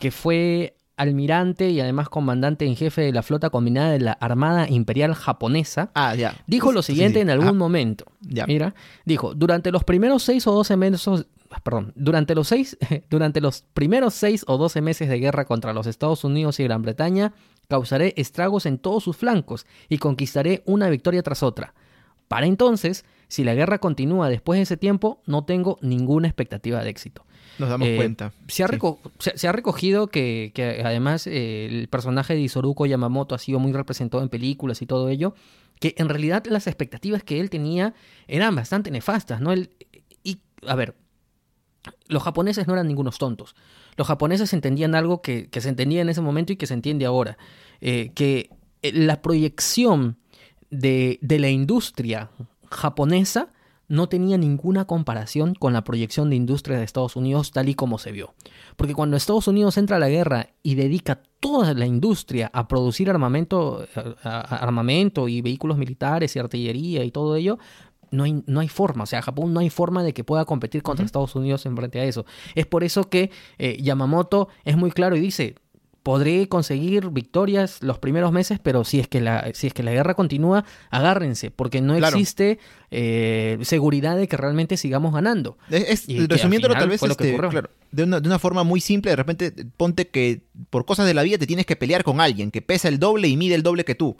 que 0.00 0.10
fue 0.10 0.77
almirante 0.98 1.70
y 1.70 1.80
además 1.80 2.08
comandante 2.08 2.66
en 2.66 2.76
jefe 2.76 3.02
de 3.02 3.12
la 3.12 3.22
flota 3.22 3.50
combinada 3.50 3.92
de 3.92 4.00
la 4.00 4.12
Armada 4.12 4.68
Imperial 4.68 5.14
Japonesa, 5.14 5.90
ah, 5.94 6.14
ya. 6.14 6.34
dijo 6.46 6.72
lo 6.72 6.82
siguiente 6.82 7.20
en 7.20 7.30
algún 7.30 7.56
momento. 7.56 8.04
Mira, 8.20 8.74
dijo, 9.04 9.34
durante 9.34 9.70
los 9.70 9.84
primeros 9.84 10.22
seis 10.22 10.46
o 10.46 10.52
doce 10.52 10.76
meses, 10.76 11.08
perdón, 11.62 11.92
durante 11.96 12.34
los 12.34 12.48
seis, 12.48 12.76
durante 13.10 13.40
los 13.40 13.64
primeros 13.72 14.14
seis 14.14 14.44
o 14.46 14.58
doce 14.58 14.82
meses 14.82 15.08
de 15.08 15.18
guerra 15.18 15.46
contra 15.46 15.72
los 15.72 15.86
Estados 15.86 16.24
Unidos 16.24 16.60
y 16.60 16.64
Gran 16.64 16.82
Bretaña, 16.82 17.32
causaré 17.68 18.14
estragos 18.16 18.66
en 18.66 18.78
todos 18.78 19.04
sus 19.04 19.16
flancos 19.16 19.66
y 19.88 19.98
conquistaré 19.98 20.62
una 20.66 20.90
victoria 20.90 21.22
tras 21.22 21.42
otra. 21.42 21.74
Para 22.26 22.46
entonces, 22.46 23.04
si 23.28 23.44
la 23.44 23.54
guerra 23.54 23.78
continúa 23.78 24.28
después 24.28 24.58
de 24.58 24.62
ese 24.62 24.76
tiempo, 24.76 25.22
no 25.26 25.44
tengo 25.44 25.78
ninguna 25.80 26.28
expectativa 26.28 26.82
de 26.82 26.90
éxito. 26.90 27.24
Nos 27.58 27.68
damos 27.68 27.88
eh, 27.88 27.96
cuenta. 27.96 28.32
Se 28.48 28.62
ha, 28.62 28.68
se, 29.18 29.48
ha, 29.48 29.52
recogido 29.52 30.06
que, 30.06 30.52
además 30.84 31.26
eh, 31.26 31.66
el 31.66 31.88
personaje 31.88 32.34
de 32.34 32.40
Isoruko 32.40 32.86
Yamamoto 32.86 33.34
ha 33.34 33.38
sido 33.38 33.58
muy 33.58 33.72
representado 33.72 34.22
en 34.22 34.28
películas 34.28 34.80
y 34.82 34.86
todo 34.86 35.08
ello, 35.08 35.34
que 35.80 35.94
en 35.98 36.08
realidad 36.08 36.44
las 36.46 36.66
expectativas 36.66 37.22
que 37.22 37.40
él 37.40 37.50
tenía 37.50 37.94
eran 38.26 38.54
bastante 38.54 38.90
nefastas, 38.90 39.40
¿no? 39.40 39.54
y, 39.54 40.40
a 40.66 40.74
ver, 40.74 40.94
los 42.06 42.22
japoneses 42.22 42.66
no 42.66 42.74
eran 42.74 42.86
ningunos 42.86 43.18
tontos. 43.18 43.54
Los 43.96 44.06
japoneses 44.06 44.52
entendían 44.52 44.94
algo 44.94 45.22
que, 45.22 45.48
se 45.52 45.68
entendía 45.68 46.02
en 46.02 46.08
ese 46.08 46.20
momento 46.20 46.52
y 46.52 46.56
que 46.56 46.66
se 46.66 46.74
entiende 46.74 47.06
ahora. 47.06 47.38
Eh, 47.80 48.12
que 48.14 48.50
la 48.82 49.22
proyección 49.22 50.18
de, 50.70 51.18
de 51.22 51.38
la 51.38 51.48
industria 51.48 52.30
japonesa 52.70 53.52
no 53.88 54.08
tenía 54.08 54.36
ninguna 54.36 54.84
comparación 54.84 55.54
con 55.54 55.72
la 55.72 55.82
proyección 55.82 56.30
de 56.30 56.36
industria 56.36 56.78
de 56.78 56.84
Estados 56.84 57.16
Unidos 57.16 57.50
tal 57.50 57.68
y 57.68 57.74
como 57.74 57.98
se 57.98 58.12
vio. 58.12 58.34
Porque 58.76 58.94
cuando 58.94 59.16
Estados 59.16 59.48
Unidos 59.48 59.78
entra 59.78 59.96
a 59.96 60.00
la 60.00 60.08
guerra 60.08 60.50
y 60.62 60.74
dedica 60.74 61.22
toda 61.40 61.72
la 61.74 61.86
industria 61.86 62.50
a 62.52 62.68
producir 62.68 63.08
armamento, 63.08 63.86
armamento 64.22 65.28
y 65.28 65.40
vehículos 65.40 65.78
militares 65.78 66.36
y 66.36 66.38
artillería 66.38 67.04
y 67.04 67.10
todo 67.10 67.36
ello, 67.36 67.58
no 68.10 68.24
hay, 68.24 68.42
no 68.46 68.60
hay 68.60 68.68
forma, 68.68 69.04
o 69.04 69.06
sea, 69.06 69.20
Japón 69.20 69.52
no 69.52 69.60
hay 69.60 69.68
forma 69.70 70.02
de 70.02 70.14
que 70.14 70.24
pueda 70.24 70.44
competir 70.44 70.82
contra 70.82 71.04
Estados 71.04 71.34
Unidos 71.34 71.66
en 71.66 71.76
frente 71.76 72.00
a 72.00 72.04
eso. 72.04 72.24
Es 72.54 72.66
por 72.66 72.84
eso 72.84 73.10
que 73.10 73.30
eh, 73.58 73.76
Yamamoto 73.82 74.48
es 74.64 74.76
muy 74.76 74.90
claro 74.90 75.16
y 75.16 75.20
dice, 75.20 75.56
podré 76.08 76.48
conseguir 76.48 77.10
victorias 77.10 77.82
los 77.82 77.98
primeros 77.98 78.32
meses, 78.32 78.58
pero 78.62 78.82
si 78.82 78.98
es 78.98 79.08
que 79.08 79.20
la, 79.20 79.50
si 79.52 79.66
es 79.66 79.74
que 79.74 79.82
la 79.82 79.92
guerra 79.92 80.14
continúa, 80.14 80.64
agárrense, 80.88 81.50
porque 81.50 81.82
no 81.82 81.94
existe 81.94 82.58
eh, 82.90 83.58
seguridad 83.60 84.16
de 84.16 84.26
que 84.26 84.38
realmente 84.38 84.78
sigamos 84.78 85.12
ganando. 85.12 85.58
Es, 85.68 86.06
resumiéndolo 86.08 86.72
tal 86.72 86.88
vez 86.88 87.02
este, 87.02 87.36
de, 87.92 88.02
una, 88.04 88.20
de 88.20 88.26
una 88.26 88.38
forma 88.38 88.64
muy 88.64 88.80
simple, 88.80 89.10
de 89.10 89.16
repente 89.16 89.52
ponte 89.76 90.08
que 90.08 90.40
por 90.70 90.86
cosas 90.86 91.04
de 91.04 91.12
la 91.12 91.22
vida 91.22 91.36
te 91.36 91.46
tienes 91.46 91.66
que 91.66 91.76
pelear 91.76 92.04
con 92.04 92.22
alguien 92.22 92.50
que 92.52 92.62
pesa 92.62 92.88
el 92.88 92.98
doble 92.98 93.28
y 93.28 93.36
mide 93.36 93.54
el 93.54 93.62
doble 93.62 93.84
que 93.84 93.94
tú 93.94 94.16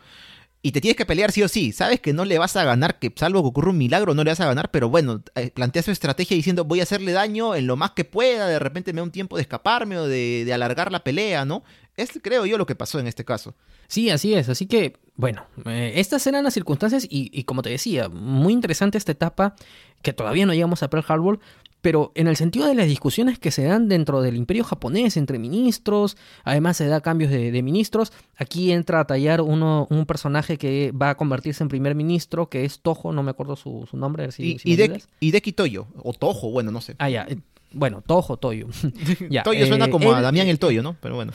y 0.61 0.73
te 0.73 0.81
tienes 0.81 0.97
que 0.97 1.07
pelear 1.07 1.31
sí 1.31 1.43
o 1.43 1.49
sí. 1.49 1.73
Sabes 1.73 2.01
que 2.01 2.13
no 2.13 2.25
le 2.25 2.39
vas 2.39 2.57
a 2.57 2.65
ganar, 2.65 2.99
que 2.99 3.13
salvo 3.15 3.43
que 3.43 3.49
ocurra 3.49 3.71
un 3.71 3.79
milagro, 3.79 4.15
no 4.15 4.25
le 4.25 4.31
vas 4.31 4.41
a 4.41 4.47
ganar, 4.47 4.71
pero 4.71 4.89
bueno, 4.89 5.23
eh, 5.35 5.51
plantea 5.51 5.83
su 5.83 5.91
estrategia 5.91 6.37
diciendo 6.37 6.65
voy 6.65 6.81
a 6.81 6.83
hacerle 6.83 7.13
daño 7.13 7.55
en 7.55 7.67
lo 7.67 7.77
más 7.77 7.93
que 7.93 8.05
pueda, 8.05 8.47
de 8.49 8.59
repente 8.59 8.93
me 8.93 8.99
da 8.99 9.05
un 9.05 9.11
tiempo 9.11 9.37
de 9.37 9.43
escaparme 9.43 9.99
o 9.99 10.07
de, 10.07 10.51
alargar 10.53 10.91
la 10.91 11.05
pelea, 11.05 11.45
¿no? 11.45 11.63
Es, 11.97 12.11
creo 12.23 12.47
yo, 12.47 12.59
lo 12.59 12.67
que 12.67 12.75
pasó 12.75 12.99
en 12.99 13.07
este 13.07 13.25
caso. 13.25 13.55
Sí, 13.89 14.11
así 14.11 14.35
es. 14.35 14.49
Así 14.49 14.67
que, 14.67 14.99
bueno, 15.17 15.47
eh, 15.67 15.95
estas 15.97 16.27
eran 16.27 16.45
las 16.45 16.55
circunstancias 16.55 17.05
y, 17.05 17.31
y, 17.33 17.45
como 17.45 17.63
te 17.63 17.71
decía, 17.71 18.09
muy 18.09 18.53
interesante 18.53 18.99
esta 18.99 19.13
etapa, 19.13 19.57
que 20.03 20.13
todavía 20.13 20.47
no 20.47 20.55
llegamos 20.55 20.83
a 20.83 20.91
Pearl 20.91 21.05
Harbor, 21.09 21.41
pero 21.81 22.13
en 22.15 22.29
el 22.29 22.37
sentido 22.37 22.67
de 22.67 22.75
las 22.75 22.87
discusiones 22.87 23.39
que 23.39 23.51
se 23.51 23.65
dan 23.65 23.89
dentro 23.89 24.21
del 24.23 24.37
imperio 24.37 24.65
japonés 24.65 25.17
entre 25.17 25.39
ministros, 25.39 26.17
además 26.45 26.77
se 26.77 26.87
da 26.87 27.01
cambios 27.01 27.31
de, 27.31 27.63
ministros, 27.63 28.13
aquí 28.37 28.73
entra 28.73 29.01
a 29.01 29.07
tallar 29.07 29.41
uno, 29.41 29.87
un 29.91 30.07
personaje 30.07 30.59
que 30.59 30.93
va 30.93 31.11
a 31.11 31.15
convertirse 31.17 31.63
en 31.63 31.69
primer 31.69 31.95
ministro, 31.95 32.49
que 32.49 32.65
es 32.65 32.81
Tojo, 32.81 33.13
no 33.13 33.23
me 33.23 33.31
acuerdo 33.31 33.57
su, 33.57 33.87
nombre. 33.93 34.29
y, 34.39 34.59
y, 34.65 34.77
de, 34.77 35.03
y 35.21 35.53
Toyo, 35.53 35.87
o 36.03 36.13
Tojo, 36.13 36.51
bueno, 36.51 36.71
no 36.71 36.81
sé. 36.81 36.97
Ah, 36.99 37.11
ya, 37.11 37.27
bueno, 37.73 38.03
Tojo, 38.07 38.37
Toyo. 38.37 38.67
Toyo 39.45 39.67
suena 39.67 39.87
eh, 39.87 39.91
como 39.91 40.13
a 40.13 40.21
Damián 40.21 40.49
el 40.49 40.59
Toyo, 40.59 40.83
¿no? 40.83 40.97
Pero 41.01 41.17
bueno. 41.17 41.33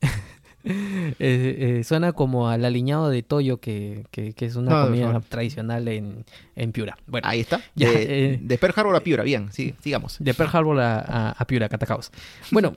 Eh, 1.18 1.78
eh, 1.80 1.84
suena 1.84 2.12
como 2.12 2.48
al 2.48 2.64
aliñado 2.64 3.08
de 3.10 3.22
Toyo, 3.22 3.58
que, 3.60 4.04
que, 4.10 4.34
es 4.38 4.56
una 4.56 4.70
No, 4.70 4.86
comida 4.86 5.20
tradicional 5.28 5.86
en, 5.88 6.24
en 6.56 6.72
Piura. 6.72 6.96
Bueno, 7.06 7.28
Ahí 7.28 7.40
está. 7.40 7.60
Ya, 7.74 7.90
de, 7.90 8.32
eh. 8.34 8.40
de 8.42 8.58
Pearl 8.58 8.72
Harbor 8.76 8.96
a 8.96 9.00
Piura, 9.00 9.22
bien, 9.22 9.48
sí, 9.52 9.74
sigamos. 9.82 10.16
de 10.18 10.34
Pearl 10.34 10.50
Harbor 10.52 10.80
a, 10.80 10.98
a, 11.00 11.30
a 11.32 11.46
Piura, 11.46 11.68
Catacaos. 11.68 12.10
Bueno, 12.50 12.74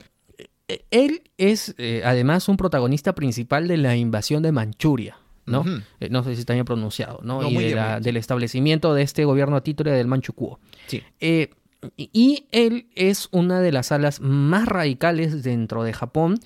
eh, 0.68 0.84
él 0.90 1.22
es 1.38 1.74
eh, 1.78 2.02
además 2.04 2.48
un 2.48 2.56
protagonista 2.56 3.14
principal 3.14 3.66
de 3.68 3.78
la 3.78 3.96
invasión 3.96 4.42
de 4.42 4.52
Manchuria, 4.52 5.16
¿no? 5.46 5.64
Eh, 6.00 6.08
no 6.10 6.22
sé 6.22 6.34
si 6.34 6.40
está 6.40 6.52
bien 6.52 6.66
pronunciado, 6.66 7.20
¿no? 7.22 7.40
No, 7.42 7.48
y 7.50 7.54
de 7.54 7.58
bien, 7.64 7.76
la- 7.76 8.00
del 8.00 8.16
establecimiento 8.18 8.92
de 8.94 9.02
este 9.02 9.24
gobierno 9.24 9.62
títere 9.62 9.92
del 9.92 10.06
Manchukuo. 10.06 10.60
Sí. 10.86 11.02
Eh, 11.20 11.50
y 11.96 12.46
él 12.50 12.88
es 12.96 13.28
una 13.30 13.60
de 13.60 13.70
las 13.70 13.92
alas 13.92 14.20
más 14.20 14.66
radicales 14.66 15.44
dentro 15.44 15.84
de 15.84 15.92
Japón 15.92 16.38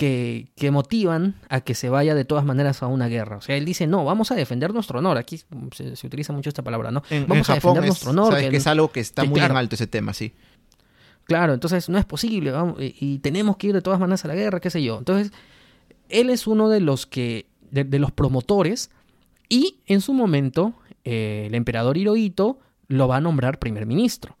que, 0.00 0.48
que 0.56 0.70
motivan 0.70 1.34
a 1.50 1.60
que 1.60 1.74
se 1.74 1.90
vaya 1.90 2.14
de 2.14 2.24
todas 2.24 2.42
maneras 2.42 2.82
a 2.82 2.86
una 2.86 3.06
guerra. 3.08 3.36
O 3.36 3.42
sea, 3.42 3.58
él 3.58 3.66
dice, 3.66 3.86
no, 3.86 4.02
vamos 4.02 4.30
a 4.30 4.34
defender 4.34 4.72
nuestro 4.72 5.00
honor. 5.00 5.18
Aquí 5.18 5.42
se, 5.76 5.94
se 5.94 6.06
utiliza 6.06 6.32
mucho 6.32 6.48
esta 6.48 6.62
palabra, 6.62 6.90
¿no? 6.90 7.02
En, 7.10 7.26
vamos 7.26 7.46
en 7.46 7.52
a 7.52 7.56
Japón 7.56 7.74
defender 7.74 7.84
es, 7.84 7.88
nuestro 7.88 8.10
honor. 8.12 8.32
sabes 8.32 8.44
que 8.46 8.50
que 8.52 8.56
es 8.56 8.66
algo 8.66 8.90
que 8.90 9.00
está 9.00 9.24
muy 9.24 9.38
en 9.38 9.54
alto 9.54 9.74
ese 9.74 9.86
tema, 9.86 10.14
sí. 10.14 10.32
Claro, 11.24 11.52
entonces 11.52 11.90
no 11.90 11.98
es 11.98 12.06
posible, 12.06 12.50
vamos, 12.50 12.80
y, 12.80 12.94
y 12.98 13.18
tenemos 13.18 13.58
que 13.58 13.66
ir 13.66 13.74
de 13.74 13.82
todas 13.82 14.00
maneras 14.00 14.24
a 14.24 14.28
la 14.28 14.34
guerra, 14.34 14.58
qué 14.58 14.70
sé 14.70 14.82
yo. 14.82 14.96
Entonces, 14.96 15.32
él 16.08 16.30
es 16.30 16.46
uno 16.46 16.70
de 16.70 16.80
los 16.80 17.04
que, 17.04 17.44
de, 17.70 17.84
de 17.84 17.98
los 17.98 18.10
promotores, 18.10 18.88
y 19.50 19.80
en 19.84 20.00
su 20.00 20.14
momento, 20.14 20.72
eh, 21.04 21.44
el 21.46 21.54
emperador 21.54 21.98
Hirohito 21.98 22.58
lo 22.88 23.06
va 23.06 23.18
a 23.18 23.20
nombrar 23.20 23.58
primer 23.58 23.84
ministro. 23.84 24.38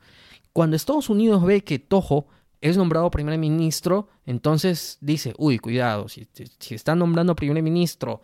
Cuando 0.54 0.74
Estados 0.74 1.10
Unidos 1.10 1.44
ve 1.44 1.62
que 1.64 1.78
Toho 1.78 2.28
es 2.60 2.76
nombrado 2.76 3.10
primer 3.10 3.38
ministro, 3.38 4.08
entonces 4.26 4.98
dice, 5.00 5.34
uy, 5.38 5.58
cuidado, 5.58 6.08
si, 6.08 6.26
si 6.58 6.74
están 6.74 6.98
nombrando 6.98 7.34
primer 7.36 7.62
ministro 7.62 8.20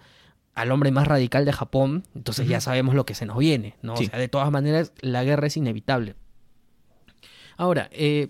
al 0.54 0.70
hombre 0.72 0.90
más 0.90 1.06
radical 1.06 1.44
de 1.44 1.52
Japón, 1.52 2.02
entonces 2.14 2.48
ya 2.48 2.60
sabemos 2.60 2.94
lo 2.94 3.04
que 3.06 3.14
se 3.14 3.26
nos 3.26 3.36
viene, 3.38 3.76
¿no? 3.82 3.96
Sí. 3.96 4.04
O 4.06 4.08
sea, 4.10 4.18
de 4.18 4.28
todas 4.28 4.50
maneras, 4.50 4.92
la 5.00 5.22
guerra 5.24 5.46
es 5.48 5.56
inevitable. 5.56 6.14
Ahora, 7.56 7.88
eh, 7.92 8.28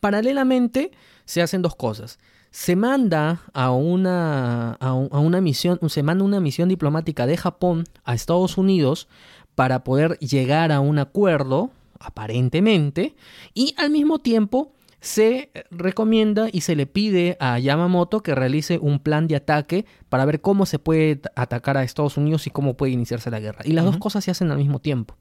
paralelamente 0.00 0.90
se 1.24 1.42
hacen 1.42 1.62
dos 1.62 1.74
cosas. 1.76 2.18
Se 2.50 2.76
manda 2.76 3.42
a 3.52 3.70
una, 3.70 4.72
a, 4.74 4.92
un- 4.94 5.08
a 5.12 5.18
una 5.18 5.40
misión, 5.40 5.78
se 5.88 6.02
manda 6.02 6.24
una 6.24 6.40
misión 6.40 6.68
diplomática 6.68 7.26
de 7.26 7.36
Japón 7.36 7.84
a 8.04 8.14
Estados 8.14 8.56
Unidos 8.56 9.08
para 9.54 9.84
poder 9.84 10.18
llegar 10.20 10.72
a 10.72 10.80
un 10.80 10.98
acuerdo, 10.98 11.70
aparentemente, 12.00 13.14
y 13.54 13.74
al 13.76 13.90
mismo 13.90 14.18
tiempo 14.20 14.72
se 15.00 15.50
recomienda 15.70 16.48
y 16.52 16.62
se 16.62 16.74
le 16.74 16.86
pide 16.86 17.36
a 17.38 17.58
Yamamoto 17.58 18.22
que 18.22 18.34
realice 18.34 18.78
un 18.78 18.98
plan 18.98 19.28
de 19.28 19.36
ataque 19.36 19.86
para 20.08 20.24
ver 20.24 20.40
cómo 20.40 20.66
se 20.66 20.78
puede 20.78 21.20
atacar 21.36 21.76
a 21.76 21.84
Estados 21.84 22.16
Unidos 22.16 22.46
y 22.46 22.50
cómo 22.50 22.76
puede 22.76 22.92
iniciarse 22.92 23.30
la 23.30 23.38
guerra. 23.38 23.60
Y 23.64 23.72
las 23.72 23.84
dos 23.84 23.98
cosas 23.98 24.24
se 24.24 24.30
hacen 24.30 24.50
al 24.50 24.58
mismo 24.58 24.80
tiempo. 24.80 25.16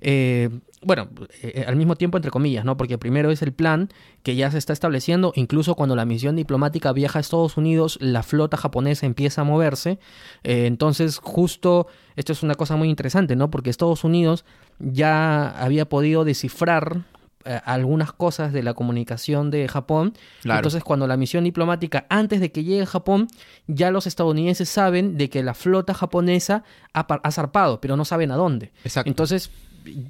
Eh, 0.00 0.48
bueno, 0.82 1.08
eh, 1.42 1.64
al 1.66 1.76
mismo 1.76 1.96
tiempo 1.96 2.16
entre 2.16 2.30
comillas, 2.30 2.64
¿no? 2.64 2.76
Porque 2.76 2.96
primero 2.96 3.30
es 3.30 3.42
el 3.42 3.52
plan 3.52 3.90
que 4.22 4.34
ya 4.34 4.50
se 4.50 4.58
está 4.58 4.72
estableciendo, 4.72 5.32
incluso 5.34 5.74
cuando 5.74 5.94
la 5.94 6.06
misión 6.06 6.36
diplomática 6.36 6.92
viaja 6.92 7.18
a 7.18 7.20
Estados 7.20 7.56
Unidos, 7.56 7.98
la 8.00 8.22
flota 8.22 8.56
japonesa 8.56 9.04
empieza 9.04 9.42
a 9.42 9.44
moverse. 9.44 9.98
Eh, 10.42 10.66
entonces, 10.66 11.18
justo, 11.22 11.86
esto 12.16 12.32
es 12.32 12.42
una 12.42 12.54
cosa 12.54 12.76
muy 12.76 12.88
interesante, 12.88 13.36
¿no? 13.36 13.50
Porque 13.50 13.68
Estados 13.68 14.04
Unidos 14.04 14.44
ya 14.78 15.50
había 15.50 15.88
podido 15.88 16.24
descifrar 16.24 17.02
eh, 17.44 17.60
algunas 17.64 18.12
cosas 18.12 18.52
de 18.52 18.62
la 18.62 18.74
comunicación 18.74 19.50
de 19.50 19.68
Japón. 19.68 20.14
Claro. 20.42 20.58
Entonces, 20.58 20.82
cuando 20.82 21.06
la 21.06 21.16
misión 21.16 21.44
diplomática, 21.44 22.06
antes 22.08 22.40
de 22.40 22.50
que 22.50 22.64
llegue 22.64 22.82
a 22.82 22.86
Japón, 22.86 23.28
ya 23.66 23.90
los 23.90 24.06
estadounidenses 24.06 24.68
saben 24.68 25.16
de 25.16 25.30
que 25.30 25.42
la 25.42 25.54
flota 25.54 25.94
japonesa 25.94 26.64
ha, 26.92 27.00
ha 27.00 27.30
zarpado, 27.30 27.80
pero 27.80 27.96
no 27.96 28.04
saben 28.04 28.30
a 28.32 28.36
dónde. 28.36 28.72
Exacto. 28.84 29.08
Entonces, 29.08 29.50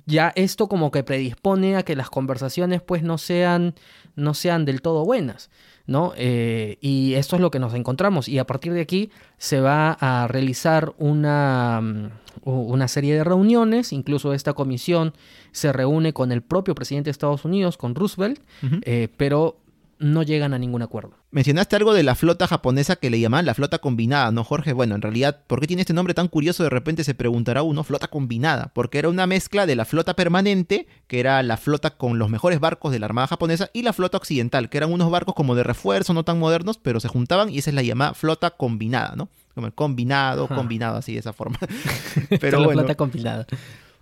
ya 0.07 0.33
esto 0.37 0.69
como 0.69 0.91
que 0.91 1.03
predispone 1.03 1.77
a 1.77 1.83
que 1.83 1.97
las 1.97 2.11
conversaciones 2.11 2.83
pues 2.83 3.03
no 3.03 3.19
sean, 3.19 3.75
no 4.17 4.35
sean 4.35 4.65
del 4.65 4.83
todo 4.83 5.05
buenas, 5.05 5.51
¿no? 5.87 6.13
Eh, 6.17 6.79
y 6.81 7.15
esto 7.15 7.37
es 7.37 7.43
lo 7.43 7.51
que 7.51 7.59
nos 7.59 7.75
encontramos. 7.75 8.29
Y 8.29 8.39
a 8.39 8.47
partir 8.47 8.73
de 8.73 8.81
aquí 8.81 9.11
se 9.39 9.61
va 9.61 9.97
a 10.01 10.29
realizar 10.29 10.95
una, 10.99 11.81
mm, 11.83 12.11
una 12.45 12.89
serie 12.89 13.15
de 13.15 13.25
reuniones, 13.25 13.93
incluso 13.93 14.33
esta 14.33 14.53
comisión 14.53 15.15
se 15.53 15.73
reúne 15.73 16.13
con 16.13 16.33
el 16.33 16.43
propio 16.43 16.75
presidente 16.75 17.09
de 17.09 17.13
Estados 17.13 17.45
Unidos, 17.45 17.77
con 17.77 17.95
Roosevelt, 17.95 18.41
eh, 18.83 19.09
pero 19.17 19.59
no 19.99 20.23
llegan 20.23 20.55
a 20.55 20.59
ningún 20.59 20.83
acuerdo. 20.83 21.13
Mencionaste 21.31 21.77
algo 21.77 21.93
de 21.93 22.03
la 22.03 22.15
flota 22.15 22.47
japonesa 22.47 22.97
que 22.97 23.11
le 23.11 23.21
llamaban 23.21 23.47
la 23.47 23.55
flota 23.55 23.79
combinada, 23.79 24.31
¿no, 24.31 24.45
Jorge? 24.45 24.73
Bueno, 24.73 24.95
en 24.95 25.03
realidad, 25.03 25.43
¿por 25.47 25.61
qué 25.61 25.67
tiene 25.67 25.83
este 25.83 25.93
nombre 25.93 26.15
tan 26.15 26.29
curioso? 26.29 26.63
De 26.63 26.71
repente 26.71 27.05
se 27.05 27.15
preguntará 27.15 27.63
uno, 27.63 27.85
flota 27.85 28.09
combinada, 28.09 28.71
porque 28.75 28.99
era 28.99 29.09
una 29.09 29.27
mezcla 29.27 29.67
de 29.67 29.77
la 29.77 29.85
flota 29.85 30.15
permanente, 30.15 30.87
que 31.07 31.21
era 31.21 31.43
la 31.43 31.57
flota 31.57 31.91
con 31.91 32.19
los 32.19 32.31
mejores 32.31 32.61
barcos 32.61 32.93
de 32.93 32.99
la 32.99 33.07
Armada 33.07 33.27
japonesa, 33.27 33.71
y 33.73 33.83
la 33.83 33.93
flota 33.93 34.17
occidental, 34.17 34.69
que 34.69 34.79
eran 34.79 34.93
unos 34.93 35.11
barcos 35.11 35.35
como 35.35 35.55
de 35.55 35.65
refuerzo, 35.65 36.15
no 36.15 36.25
tan 36.25 36.39
modernos, 36.39 36.79
pero 36.79 37.01
se 37.01 37.09
juntaban 37.09 37.51
y 37.51 37.59
esa 37.59 37.71
es 37.71 37.75
la 37.75 37.83
llamada 37.83 38.15
flota 38.15 38.51
combinada, 38.51 39.15
¿no? 39.17 39.29
Como 39.55 39.67
el 39.67 39.75
combinado, 39.75 40.45
Ajá. 40.45 40.55
combinado, 40.55 40.97
así 40.99 41.15
de 41.15 41.19
esa 41.19 41.33
forma. 41.33 41.59
Pero 42.41 42.61
la 42.61 42.67
bueno, 42.67 42.83
plata 42.83 42.95
compilada. 42.95 43.45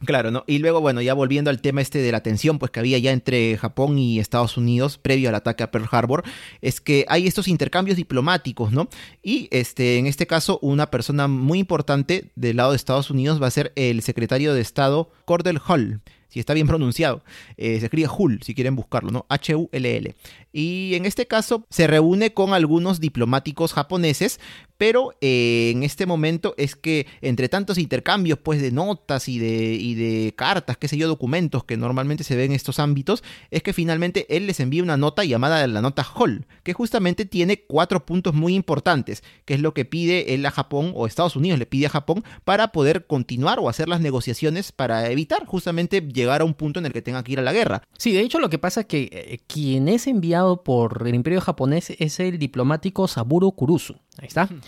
Claro, 0.05 0.31
¿no? 0.31 0.45
Y 0.47 0.59
luego, 0.59 0.81
bueno, 0.83 1.01
ya 1.01 1.15
volviendo 1.15 1.49
al 1.49 1.61
tema 1.61 1.81
este 1.81 2.01
de 2.01 2.13
la 2.13 2.23
tensión, 2.23 2.59
pues 2.59 2.71
que 2.71 2.81
había 2.81 2.99
ya 2.99 3.13
entre 3.13 3.57
Japón 3.57 3.99
y 3.99 4.19
Estados 4.19 4.59
Unidos 4.59 4.99
previo 4.99 5.31
al 5.31 5.35
ataque 5.35 5.63
a 5.63 5.71
Pearl 5.71 5.89
Harbor, 5.91 6.23
es 6.61 6.83
que 6.83 7.07
hay 7.09 7.27
estos 7.27 7.49
intercambios 7.49 7.97
diplomáticos, 7.97 8.73
¿no? 8.73 8.89
Y 9.23 9.49
este, 9.51 9.97
en 9.97 10.07
este 10.07 10.27
caso, 10.27 10.59
una 10.61 10.91
persona 10.91 11.29
muy 11.29 11.59
importante 11.59 12.31
del 12.37 12.59
lado 12.59 12.73
de 12.73 12.77
Estados 12.77 13.11
Unidos 13.11 13.41
va 13.43 13.47
a 13.47 13.51
ser 13.51 13.73
el 13.75 14.03
secretario 14.03 14.53
de 14.53 14.61
Estado 14.61 15.11
Cordell 15.25 15.61
Hull. 15.67 16.01
Si 16.29 16.41
está 16.41 16.55
bien 16.55 16.67
pronunciado, 16.67 17.23
Eh, 17.57 17.79
se 17.79 17.87
escribe 17.87 18.09
Hull, 18.09 18.41
si 18.43 18.55
quieren 18.55 18.77
buscarlo, 18.77 19.11
¿no? 19.11 19.27
H-U-L-L. 19.29 20.15
Y 20.53 20.95
en 20.95 21.07
este 21.07 21.27
caso 21.27 21.67
se 21.71 21.87
reúne 21.87 22.33
con 22.33 22.53
algunos 22.55 23.01
diplomáticos 23.01 23.73
japoneses, 23.73 24.41
pero 24.79 25.13
eh, 25.21 25.71
en 25.75 25.83
este 25.83 26.07
momento 26.07 26.55
es 26.59 26.77
que 26.77 27.07
entre 27.23 27.49
tantos 27.49 27.79
intercambios 27.79 28.39
pues 28.39 28.61
de 28.61 28.73
notas 28.73 29.29
y 29.29 29.39
de, 29.39 29.75
y 29.75 29.95
de 29.95 30.35
cartas, 30.37 30.77
qué 30.77 30.89
sé 30.89 30.97
yo, 30.97 31.09
documentos 31.09 31.65
que 31.65 31.77
normalmente 31.77 32.25
se 32.25 32.37
ven 32.37 32.47
en 32.51 32.57
estos 32.57 32.79
ámbitos, 32.79 33.23
es 33.51 33.63
que 33.63 33.73
finalmente 33.73 34.27
él 34.35 34.47
les 34.47 34.61
envía 34.61 34.83
una 34.83 34.97
nota 34.97 35.25
llamada 35.25 35.67
la 35.67 35.81
nota 35.81 36.03
Hall, 36.05 36.47
que 36.63 36.75
justamente 36.75 37.25
tiene 37.25 37.65
cuatro 37.67 38.05
puntos 38.05 38.35
muy 38.35 38.55
importantes, 38.55 39.23
que 39.45 39.55
es 39.55 39.61
lo 39.61 39.73
que 39.73 39.85
pide 39.85 40.35
él 40.35 40.45
a 40.47 40.51
Japón 40.51 40.93
o 40.95 41.07
Estados 41.07 41.37
Unidos 41.37 41.59
le 41.59 41.67
pide 41.67 41.87
a 41.87 41.91
Japón 41.91 42.25
para 42.45 42.69
poder 42.69 43.07
continuar 43.07 43.59
o 43.59 43.69
hacer 43.69 43.89
las 43.89 44.01
negociaciones 44.01 44.73
para 44.73 45.11
evitar 45.11 45.47
justamente 45.47 46.01
llegar 46.17 46.41
a 46.41 46.45
un 46.45 46.55
punto 46.55 46.81
en 46.81 46.87
el 46.87 46.93
que 46.93 47.03
tenga 47.03 47.23
que 47.23 47.33
ir 47.33 47.39
a 47.39 47.43
la 47.43 47.53
guerra. 47.53 47.83
Sí, 47.97 48.13
de 48.13 48.21
hecho 48.23 48.41
lo 48.41 48.51
que 48.51 48.59
pasa 48.59 48.81
es 48.81 48.87
que 48.87 49.09
eh, 49.13 49.39
quien 49.47 49.89
es 49.89 50.09
enviado 50.09 50.65
por 50.65 51.05
el 51.07 51.15
imperio 51.15 51.41
japonés 51.41 51.91
es 51.99 52.19
el 52.19 52.39
diplomático 52.41 53.07
Saburo 53.07 53.53
Kurusu. 53.53 53.95
Ahí 54.19 54.27
está. 54.27 54.49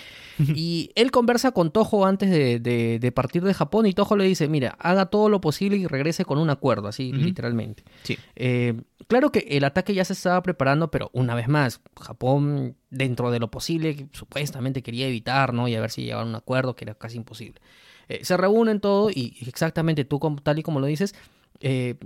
Y 0.54 0.92
él 0.94 1.10
conversa 1.10 1.50
con 1.50 1.72
Toho 1.72 2.06
antes 2.06 2.30
de, 2.30 2.60
de- 2.60 3.00
de 3.00 3.10
partir 3.12 3.42
de 3.42 3.52
Japón 3.54 3.86
y 3.86 3.92
Toho 3.92 4.16
le 4.16 4.22
dice, 4.22 4.46
mira, 4.46 4.76
haga 4.78 5.06
todo 5.06 5.28
lo 5.28 5.40
posible 5.40 5.76
y 5.78 5.86
regrese 5.88 6.24
con 6.24 6.38
un 6.38 6.48
acuerdo, 6.48 6.86
así 6.86 7.12
literalmente. 7.12 7.82
Sí. 8.04 8.16
Eh, 8.36 8.80
claro 9.08 9.32
que 9.32 9.40
el 9.50 9.64
ataque 9.64 9.94
ya 9.94 10.04
se 10.04 10.12
estaba 10.12 10.40
preparando, 10.44 10.92
pero 10.92 11.10
una 11.12 11.34
vez 11.34 11.48
más, 11.48 11.80
Japón, 12.00 12.76
dentro 12.90 13.32
de 13.32 13.40
lo 13.40 13.50
posible, 13.50 14.06
supuestamente 14.12 14.80
quería 14.84 15.08
evitar, 15.08 15.52
¿no? 15.52 15.66
Y 15.66 15.74
a 15.74 15.80
ver 15.80 15.90
si 15.90 16.02
llegaban 16.02 16.28
a 16.28 16.30
un 16.30 16.36
acuerdo, 16.36 16.76
que 16.76 16.84
era 16.84 16.94
casi 16.94 17.16
imposible. 17.16 17.60
Eh, 18.08 18.20
se 18.24 18.36
reúnen 18.36 18.78
todo 18.78 19.10
y 19.10 19.36
exactamente 19.44 20.04
tú, 20.04 20.20
tal 20.44 20.60
y 20.60 20.62
como 20.62 20.78
lo 20.78 20.86
dices, 20.86 21.16
eh, 21.60 21.96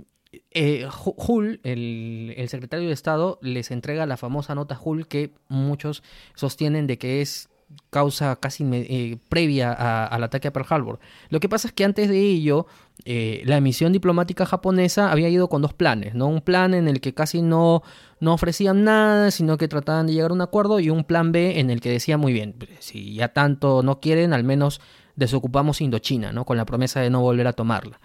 eh, 0.51 0.87
Hu- 0.87 1.15
Hull, 1.17 1.59
el, 1.63 2.33
secretario 2.49 2.87
de 2.87 2.93
Estado, 2.93 3.39
les 3.41 3.71
entrega 3.71 4.05
la 4.05 4.17
famosa 4.17 4.55
nota 4.55 4.79
Hull 4.83 5.07
que 5.07 5.33
muchos 5.47 6.03
sostienen 6.35 6.87
de 6.87 6.97
que 6.97 7.21
es 7.21 7.49
causa 7.89 8.35
casi 8.35 8.63
eh, 8.71 9.17
previa 9.29 9.71
al 10.05 10.23
ataque 10.23 10.47
a 10.47 10.53
Pearl 10.53 10.67
Harbor. 10.69 10.99
Lo 11.29 11.39
que 11.39 11.49
pasa 11.49 11.67
es 11.67 11.73
que 11.73 11.83
antes 11.83 12.07
de 12.07 12.19
ello, 12.19 12.67
eh, 13.03 13.41
la 13.45 13.59
misión 13.61 13.93
diplomática 13.93 14.45
japonesa 14.45 15.11
había 15.11 15.29
ido 15.29 15.49
con 15.49 15.63
dos 15.63 15.73
planes, 15.73 16.13
¿no? 16.13 16.27
Un 16.27 16.41
plan 16.41 16.75
en 16.75 16.87
el 16.87 17.01
que 17.01 17.15
casi 17.15 17.41
no, 17.41 17.81
no 18.19 18.33
ofrecían 18.33 18.83
nada, 18.83 19.31
sino 19.31 19.57
que 19.57 19.67
trataban 19.67 20.05
de 20.05 20.13
llegar 20.13 20.29
a 20.29 20.35
un 20.35 20.41
acuerdo, 20.41 20.79
y 20.79 20.91
un 20.91 21.03
plan 21.03 21.31
B 21.31 21.59
en 21.59 21.71
el 21.71 21.81
que 21.81 21.89
decía 21.89 22.17
muy 22.17 22.31
bien, 22.31 22.55
si 22.79 23.15
ya 23.15 23.29
tanto 23.29 23.81
no 23.81 23.99
quieren, 23.99 24.33
al 24.33 24.43
menos 24.43 24.79
desocupamos 25.15 25.81
Indochina, 25.81 26.31
¿no? 26.31 26.45
Con 26.45 26.57
la 26.57 26.65
promesa 26.65 27.01
de 27.01 27.09
no 27.09 27.21
volver 27.21 27.47
a 27.47 27.53
tomarla. 27.53 27.99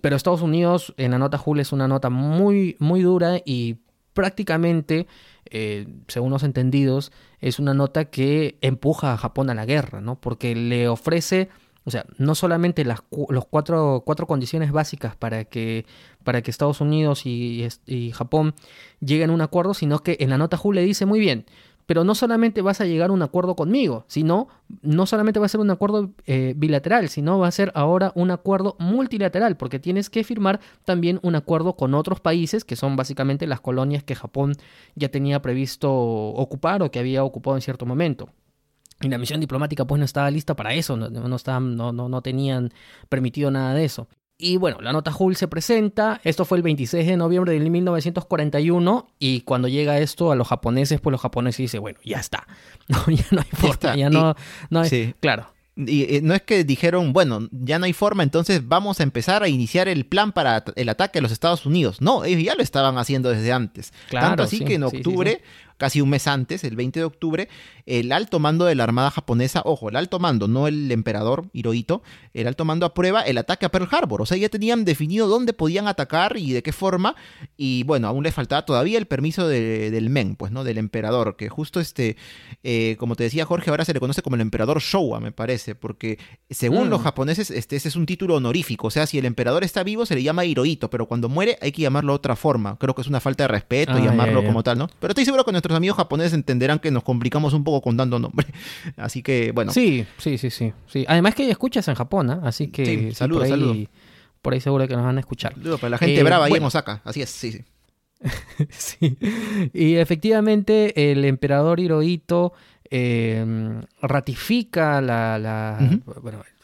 Pero 0.00 0.16
Estados 0.16 0.42
Unidos, 0.42 0.94
en 0.96 1.10
la 1.12 1.18
nota 1.18 1.40
Hull, 1.44 1.60
es 1.60 1.72
una 1.72 1.88
nota 1.88 2.10
muy, 2.10 2.76
muy 2.78 3.02
dura 3.02 3.40
y 3.44 3.78
prácticamente, 4.14 5.06
eh, 5.50 5.86
según 6.08 6.30
los 6.30 6.42
entendidos, 6.42 7.12
es 7.40 7.58
una 7.58 7.74
nota 7.74 8.06
que 8.06 8.58
empuja 8.60 9.12
a 9.12 9.16
Japón 9.16 9.50
a 9.50 9.54
la 9.54 9.66
guerra, 9.66 10.00
¿no? 10.00 10.20
Porque 10.20 10.54
le 10.54 10.88
ofrece, 10.88 11.48
o 11.84 11.90
sea, 11.90 12.04
no 12.18 12.34
solamente 12.34 12.84
las 12.84 13.02
los 13.28 13.46
cuatro, 13.46 14.02
cuatro 14.04 14.26
condiciones 14.26 14.72
básicas 14.72 15.16
para 15.16 15.44
que, 15.44 15.86
para 16.24 16.42
que 16.42 16.50
Estados 16.50 16.80
Unidos 16.80 17.24
y, 17.24 17.66
y 17.86 18.10
Japón 18.12 18.54
lleguen 19.00 19.30
a 19.30 19.32
un 19.32 19.40
acuerdo, 19.40 19.74
sino 19.74 20.00
que 20.00 20.16
en 20.20 20.30
la 20.30 20.38
nota 20.38 20.58
Hull 20.62 20.76
le 20.76 20.84
dice 20.84 21.06
muy 21.06 21.20
bien, 21.20 21.46
pero 21.90 22.04
no 22.04 22.14
solamente 22.14 22.62
vas 22.62 22.80
a 22.80 22.84
llegar 22.84 23.10
a 23.10 23.12
un 23.12 23.20
acuerdo 23.20 23.56
conmigo, 23.56 24.04
sino 24.06 24.46
no 24.80 25.06
solamente 25.06 25.40
va 25.40 25.46
a 25.46 25.48
ser 25.48 25.58
un 25.58 25.72
acuerdo 25.72 26.12
eh, 26.24 26.54
bilateral, 26.56 27.08
sino 27.08 27.40
va 27.40 27.48
a 27.48 27.50
ser 27.50 27.72
ahora 27.74 28.12
un 28.14 28.30
acuerdo 28.30 28.76
multilateral, 28.78 29.56
porque 29.56 29.80
tienes 29.80 30.08
que 30.08 30.22
firmar 30.22 30.60
también 30.84 31.18
un 31.24 31.34
acuerdo 31.34 31.74
con 31.74 31.94
otros 31.94 32.20
países, 32.20 32.64
que 32.64 32.76
son 32.76 32.94
básicamente 32.94 33.48
las 33.48 33.60
colonias 33.60 34.04
que 34.04 34.14
Japón 34.14 34.52
ya 34.94 35.08
tenía 35.08 35.42
previsto 35.42 35.92
ocupar 35.92 36.80
o 36.84 36.92
que 36.92 37.00
había 37.00 37.24
ocupado 37.24 37.56
en 37.56 37.62
cierto 37.62 37.86
momento. 37.86 38.28
Y 39.00 39.08
la 39.08 39.18
misión 39.18 39.40
diplomática 39.40 39.84
pues 39.84 39.98
no 39.98 40.04
estaba 40.04 40.30
lista 40.30 40.54
para 40.54 40.74
eso, 40.74 40.96
no, 40.96 41.10
no, 41.10 41.26
no, 41.26 41.92
no, 41.92 42.08
no 42.08 42.22
tenían 42.22 42.72
permitido 43.08 43.50
nada 43.50 43.74
de 43.74 43.84
eso. 43.84 44.06
Y 44.40 44.56
bueno, 44.56 44.78
la 44.80 44.92
nota 44.92 45.12
Hull 45.16 45.36
se 45.36 45.48
presenta, 45.48 46.20
esto 46.24 46.46
fue 46.46 46.56
el 46.56 46.62
26 46.62 47.06
de 47.06 47.16
noviembre 47.18 47.52
de 47.52 47.70
1941 47.70 49.08
y 49.18 49.42
cuando 49.42 49.68
llega 49.68 49.98
esto 49.98 50.32
a 50.32 50.34
los 50.34 50.48
japoneses, 50.48 50.98
pues 51.00 51.12
los 51.12 51.20
japoneses 51.20 51.58
dicen, 51.58 51.82
bueno, 51.82 51.98
ya 52.02 52.18
está, 52.18 52.46
no, 52.88 53.04
ya 53.06 53.26
no 53.32 53.40
hay 53.40 53.48
forma, 53.52 53.96
ya, 53.96 54.08
no, 54.08 54.34
no 54.70 54.80
hay, 54.80 55.14
claro. 55.20 55.52
Y 55.76 56.16
eh, 56.16 56.20
no 56.22 56.34
es 56.34 56.42
que 56.42 56.64
dijeron, 56.64 57.12
bueno, 57.12 57.48
ya 57.52 57.78
no 57.78 57.84
hay 57.84 57.92
forma, 57.92 58.22
entonces 58.22 58.66
vamos 58.66 59.00
a 59.00 59.02
empezar 59.02 59.42
a 59.42 59.48
iniciar 59.48 59.88
el 59.88 60.04
plan 60.04 60.32
para 60.32 60.64
el 60.74 60.88
ataque 60.88 61.20
a 61.20 61.22
los 61.22 61.32
Estados 61.32 61.64
Unidos. 61.64 62.00
No, 62.00 62.24
ellos 62.24 62.42
ya 62.42 62.54
lo 62.54 62.62
estaban 62.62 62.98
haciendo 62.98 63.30
desde 63.30 63.52
antes. 63.52 63.92
Claro, 64.08 64.28
Tanto 64.28 64.42
así 64.42 64.64
que 64.64 64.74
en 64.74 64.82
octubre 64.82 65.42
casi 65.80 66.02
un 66.02 66.10
mes 66.10 66.26
antes, 66.26 66.62
el 66.62 66.76
20 66.76 67.00
de 67.00 67.04
octubre, 67.04 67.48
el 67.86 68.12
alto 68.12 68.38
mando 68.38 68.66
de 68.66 68.74
la 68.74 68.84
Armada 68.84 69.10
japonesa, 69.10 69.62
ojo, 69.64 69.88
el 69.88 69.96
alto 69.96 70.18
mando, 70.18 70.46
no 70.46 70.68
el 70.68 70.92
emperador 70.92 71.46
Hirohito, 71.54 72.02
el 72.34 72.46
alto 72.46 72.66
mando 72.66 72.84
aprueba 72.84 73.22
el 73.22 73.38
ataque 73.38 73.64
a 73.64 73.70
Pearl 73.70 73.88
Harbor. 73.90 74.20
O 74.20 74.26
sea, 74.26 74.36
ya 74.36 74.50
tenían 74.50 74.84
definido 74.84 75.26
dónde 75.26 75.54
podían 75.54 75.88
atacar 75.88 76.36
y 76.36 76.52
de 76.52 76.62
qué 76.62 76.72
forma. 76.72 77.16
Y 77.56 77.82
bueno, 77.84 78.08
aún 78.08 78.22
les 78.22 78.34
faltaba 78.34 78.66
todavía 78.66 78.98
el 78.98 79.06
permiso 79.06 79.48
del 79.48 80.10
Men, 80.10 80.36
pues, 80.36 80.52
¿no? 80.52 80.64
Del 80.64 80.76
emperador, 80.76 81.36
que 81.36 81.48
justo 81.48 81.80
este, 81.80 82.16
eh, 82.62 82.96
como 82.98 83.16
te 83.16 83.24
decía 83.24 83.46
Jorge, 83.46 83.70
ahora 83.70 83.86
se 83.86 83.94
le 83.94 84.00
conoce 84.00 84.20
como 84.20 84.36
el 84.36 84.42
emperador 84.42 84.80
Showa, 84.80 85.18
me 85.18 85.32
parece, 85.32 85.74
porque 85.74 86.18
según 86.50 86.90
los 86.90 87.00
mm. 87.00 87.04
japoneses, 87.04 87.50
este, 87.50 87.76
ese 87.76 87.88
es 87.88 87.96
un 87.96 88.04
título 88.04 88.36
honorífico. 88.36 88.88
O 88.88 88.90
sea, 88.90 89.06
si 89.06 89.18
el 89.18 89.24
emperador 89.24 89.64
está 89.64 89.82
vivo, 89.82 90.04
se 90.04 90.14
le 90.14 90.22
llama 90.22 90.44
Hirohito, 90.44 90.90
pero 90.90 91.06
cuando 91.06 91.30
muere 91.30 91.58
hay 91.62 91.72
que 91.72 91.80
llamarlo 91.80 92.12
de 92.12 92.16
otra 92.16 92.36
forma. 92.36 92.76
Creo 92.78 92.94
que 92.94 93.00
es 93.00 93.08
una 93.08 93.20
falta 93.20 93.44
de 93.44 93.48
respeto 93.48 93.92
ah, 93.92 94.00
llamarlo 94.00 94.44
como 94.44 94.62
tal, 94.62 94.78
¿no? 94.78 94.88
Pero 94.98 95.12
estoy 95.12 95.24
seguro 95.24 95.44
que 95.44 95.52
nuestro 95.52 95.69
amigos 95.76 95.96
japoneses 95.96 96.34
entenderán 96.34 96.78
que 96.78 96.90
nos 96.90 97.02
complicamos 97.02 97.52
un 97.52 97.64
poco 97.64 97.82
con 97.82 97.96
dando 97.96 98.18
nombre. 98.18 98.46
Así 98.96 99.22
que, 99.22 99.52
bueno. 99.52 99.72
Sí, 99.72 100.06
sí, 100.18 100.38
sí, 100.38 100.50
sí. 100.50 100.72
sí. 100.86 101.04
Además 101.08 101.34
que 101.34 101.50
escuchas 101.50 101.86
en 101.88 101.94
Japón, 101.94 102.30
¿ah? 102.30 102.40
así 102.44 102.68
que 102.68 103.12
saludos, 103.14 103.48
por, 103.48 103.58
ahí, 103.58 103.88
por 104.42 104.52
ahí 104.52 104.60
seguro 104.60 104.86
que 104.88 104.94
nos 104.94 105.04
van 105.04 105.16
a 105.16 105.20
escuchar. 105.20 105.54
Saludos 105.54 105.80
para 105.80 105.90
la 105.90 105.98
gente 105.98 106.20
eh, 106.20 106.22
brava 106.22 106.46
ahí 106.46 106.54
en 106.54 106.64
Osaka. 106.64 107.00
Así 107.04 107.22
es, 107.22 107.30
sí, 107.30 107.52
sí. 107.52 107.64
sí. 108.70 109.18
Y 109.72 109.96
efectivamente, 109.96 111.10
el 111.10 111.24
emperador 111.24 111.80
Hirohito 111.80 112.52
eh, 112.92 113.44
ratifica 114.02 115.00
la, 115.00 115.78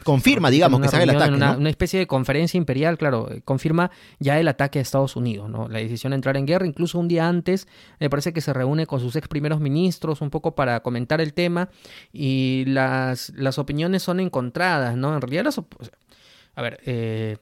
confirma, 0.03 0.51
digamos, 0.51 0.81
que 0.81 0.89
se 0.89 0.97
haga 0.97 1.05
el 1.05 1.11
ataque. 1.11 1.35
Una, 1.35 1.57
una, 1.57 1.71
especie 1.71 2.01
de 2.01 2.09
conferencia 2.09 2.59
imperial, 2.59 2.99
claro, 2.99 3.31
eh, 3.31 3.43
confirma 3.45 3.93
ya 4.19 4.41
el 4.41 4.49
ataque 4.49 4.81
a 4.81 4.83
Estados 4.83 5.15
Unidos, 5.15 5.49
¿no? 5.49 5.69
La 5.69 5.79
decisión 5.79 6.11
de 6.11 6.17
entrar 6.17 6.37
en 6.37 6.47
guerra, 6.47 6.67
incluso 6.67 6.99
un 6.99 7.07
día 7.07 7.29
antes, 7.29 7.69
me 8.01 8.11
parece 8.11 8.33
que 8.33 8.41
se 8.41 8.53
reúne 8.53 8.87
con 8.87 8.99
sus 8.99 9.15
ex 9.15 9.29
primeros 9.29 9.61
ministros 9.61 10.21
un 10.21 10.31
poco 10.31 10.57
para 10.57 10.81
comentar 10.81 11.21
el 11.21 11.33
tema 11.33 11.69
y 12.13 12.65
las, 12.67 13.31
las 13.37 13.59
opiniones 13.59 14.03
son 14.03 14.19
encontradas, 14.19 14.97
¿no? 14.97 15.15
En 15.15 15.21
realidad 15.21 15.45
las... 15.45 15.61
A 16.57 16.63
ver, 16.63 16.81
eh, 16.87 17.37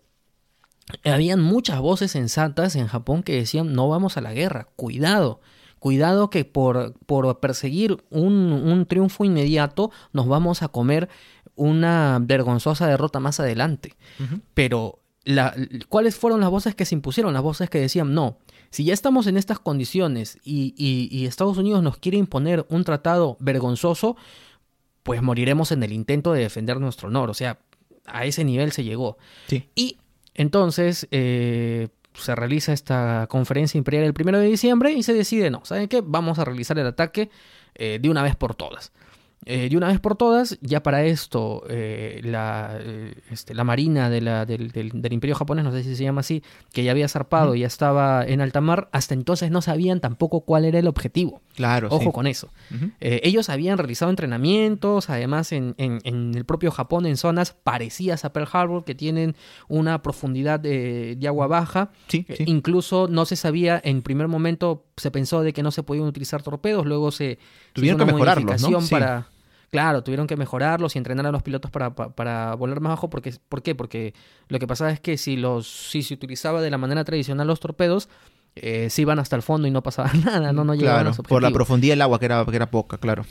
habían 1.04 1.40
muchas 1.40 1.80
voces 1.80 2.10
sensatas 2.10 2.76
en 2.76 2.86
Japón 2.86 3.22
que 3.22 3.34
decían 3.34 3.72
no 3.72 3.88
vamos 3.88 4.18
a 4.18 4.20
la 4.20 4.34
guerra, 4.34 4.68
cuidado. 4.76 5.40
Cuidado 5.84 6.30
que 6.30 6.46
por, 6.46 6.94
por 7.04 7.40
perseguir 7.40 8.02
un, 8.08 8.86
triunfo 8.88 9.22
inmediato 9.22 9.90
nos 10.14 10.26
vamos 10.26 10.62
a 10.62 10.68
comer 10.68 11.10
una 11.56 12.20
vergonzosa 12.22 12.86
derrota 12.86 13.20
más 13.20 13.38
adelante. 13.38 13.94
Pero, 14.54 15.00
la, 15.24 15.54
¿cuáles 15.90 16.16
fueron 16.16 16.40
las 16.40 16.48
voces 16.48 16.74
que 16.74 16.86
se 16.86 16.94
impusieron? 16.94 17.34
Las 17.34 17.42
voces 17.42 17.68
que 17.68 17.80
decían, 17.80 18.14
no, 18.14 18.38
si 18.70 18.84
ya 18.84 18.94
estamos 18.94 19.26
en 19.26 19.36
estas 19.36 19.58
condiciones 19.58 20.38
y, 20.42 21.26
Estados 21.26 21.58
Unidos 21.58 21.82
nos 21.82 21.98
quiere 21.98 22.16
imponer 22.16 22.64
un 22.70 22.82
tratado 22.84 23.36
vergonzoso, 23.38 24.16
pues 25.02 25.20
moriremos 25.20 25.70
en 25.70 25.82
el 25.82 25.92
intento 25.92 26.32
de 26.32 26.40
defender 26.40 26.80
nuestro 26.80 27.08
honor. 27.08 27.28
O 27.28 27.34
sea, 27.34 27.58
a 28.06 28.24
ese 28.24 28.42
nivel 28.42 28.72
se 28.72 28.84
llegó. 28.84 29.18
Y 29.74 29.98
entonces, 30.32 31.08
eh, 31.10 31.88
se 32.14 32.34
realiza 32.34 32.72
esta 32.72 33.26
conferencia 33.28 33.78
imperial 33.78 34.04
el 34.04 34.14
primero 34.14 34.38
de 34.38 34.46
diciembre 34.46 34.92
y 34.92 35.02
se 35.02 35.14
decide, 35.14 35.50
no, 35.50 35.64
¿saben 35.64 35.88
qué? 35.88 36.02
Vamos 36.04 36.38
a 36.38 36.44
realizar 36.44 36.78
el 36.78 36.86
ataque 36.86 37.30
eh, 37.74 37.98
de 38.00 38.10
una 38.10 38.22
vez 38.22 38.36
por 38.36 38.54
todas. 38.54 38.92
Eh, 39.46 39.68
de 39.68 39.76
una 39.76 39.88
vez 39.88 40.00
por 40.00 40.16
todas, 40.16 40.58
ya 40.62 40.82
para 40.82 41.04
esto, 41.04 41.64
eh, 41.68 42.20
la, 42.24 42.78
eh, 42.80 43.14
este, 43.30 43.54
la 43.54 43.64
marina 43.64 44.08
de 44.08 44.22
la, 44.22 44.46
del, 44.46 44.70
del, 44.70 45.12
imperio 45.12 45.36
japonés, 45.36 45.64
no 45.64 45.72
sé 45.72 45.82
si 45.82 45.94
se 45.96 46.02
llama 46.02 46.20
así, 46.20 46.42
que 46.72 46.82
ya 46.82 46.92
había 46.92 47.08
zarpado 47.08 47.54
y 47.54 47.60
ya 47.60 47.66
estaba 47.66 48.24
en 48.24 48.40
alta 48.40 48.62
mar, 48.62 48.88
hasta 48.92 49.12
entonces 49.12 49.50
no 49.50 49.60
sabían 49.60 50.00
tampoco 50.00 50.40
cuál 50.40 50.64
era 50.64 50.78
el 50.78 50.86
objetivo. 50.86 51.42
Claro. 51.54 51.88
Ojo 51.90 52.10
con 52.12 52.26
eso. 52.26 52.48
ellos 53.00 53.48
habían 53.48 53.78
realizado 53.78 54.10
entrenamientos, 54.10 55.10
además 55.10 55.52
en, 55.52 55.74
en, 55.78 56.34
el 56.34 56.44
propio 56.44 56.70
Japón, 56.70 57.06
en 57.06 57.16
zonas 57.16 57.52
parecidas 57.52 58.24
a 58.24 58.32
Pearl 58.32 58.48
Harbor, 58.50 58.84
que 58.84 58.94
tienen 58.94 59.36
una 59.68 60.02
profundidad 60.02 60.58
de, 60.58 61.16
de 61.16 61.28
agua 61.28 61.46
baja. 61.46 61.90
Sí, 62.08 62.26
incluso 62.46 63.08
no 63.08 63.24
se 63.24 63.36
sabía, 63.36 63.80
en 63.84 64.02
primer 64.02 64.28
momento 64.28 64.86
se 64.96 65.10
pensó 65.10 65.42
de 65.42 65.52
que 65.52 65.62
no 65.62 65.70
se 65.70 65.82
podían 65.82 66.06
utilizar 66.06 66.42
torpedos, 66.42 66.86
luego 66.86 67.10
se... 67.10 67.38
Tuvieron 67.72 67.98
que 67.98 68.06
mejorarlos, 68.06 68.62
¿no? 68.62 68.80
para 68.88 69.28
Claro, 69.74 70.04
tuvieron 70.04 70.28
que 70.28 70.36
mejorarlos 70.36 70.94
y 70.94 70.98
entrenar 70.98 71.26
a 71.26 71.32
los 71.32 71.42
pilotos 71.42 71.68
para, 71.68 71.92
para, 71.96 72.54
volar 72.54 72.78
más 72.78 72.90
bajo. 72.90 73.10
Porque, 73.10 73.34
¿Por 73.48 73.60
qué? 73.60 73.74
Porque 73.74 74.14
lo 74.46 74.60
que 74.60 74.68
pasaba 74.68 74.92
es 74.92 75.00
que 75.00 75.18
si, 75.18 75.36
los, 75.36 75.66
si 75.66 76.04
se 76.04 76.14
utilizaba 76.14 76.62
de 76.62 76.70
la 76.70 76.78
manera 76.78 77.02
tradicional 77.02 77.48
los 77.48 77.58
torpedos, 77.58 78.08
eh, 78.54 78.88
se 78.88 79.02
iban 79.02 79.18
hasta 79.18 79.34
el 79.34 79.42
fondo 79.42 79.66
y 79.66 79.72
no 79.72 79.82
pasaba 79.82 80.12
nada, 80.24 80.52
no, 80.52 80.62
no 80.62 80.76
llegaban 80.76 81.06
claro, 81.06 81.22
Por 81.24 81.42
la 81.42 81.50
profundidad 81.50 81.94
del 81.94 82.02
agua, 82.02 82.20
que 82.20 82.26
era, 82.26 82.46
que 82.46 82.54
era 82.54 82.70
poca, 82.70 82.98
claro. 82.98 83.26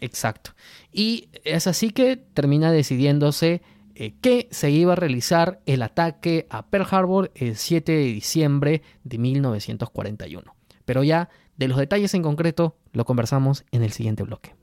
Exacto. 0.00 0.52
Y 0.92 1.28
es 1.42 1.66
así 1.66 1.90
que 1.90 2.18
termina 2.18 2.70
decidiéndose 2.70 3.60
eh, 3.96 4.14
que 4.20 4.46
se 4.52 4.70
iba 4.70 4.92
a 4.92 4.96
realizar 4.96 5.60
el 5.66 5.82
ataque 5.82 6.46
a 6.50 6.66
Pearl 6.66 6.86
Harbor 6.88 7.32
el 7.34 7.56
7 7.56 7.90
de 7.90 8.04
diciembre 8.04 8.82
de 9.02 9.18
1941. 9.18 10.54
Pero 10.84 11.02
ya 11.02 11.30
de 11.56 11.66
los 11.66 11.78
detalles 11.78 12.14
en 12.14 12.22
concreto 12.22 12.76
lo 12.92 13.04
conversamos 13.04 13.64
en 13.72 13.82
el 13.82 13.90
siguiente 13.90 14.22
bloque. 14.22 14.54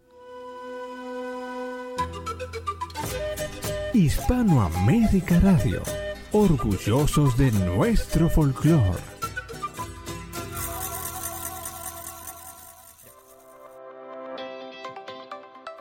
Hispanoamérica 3.93 5.37
Radio, 5.41 5.81
orgullosos 6.31 7.35
de 7.35 7.51
nuestro 7.51 8.29
folclore. 8.29 9.01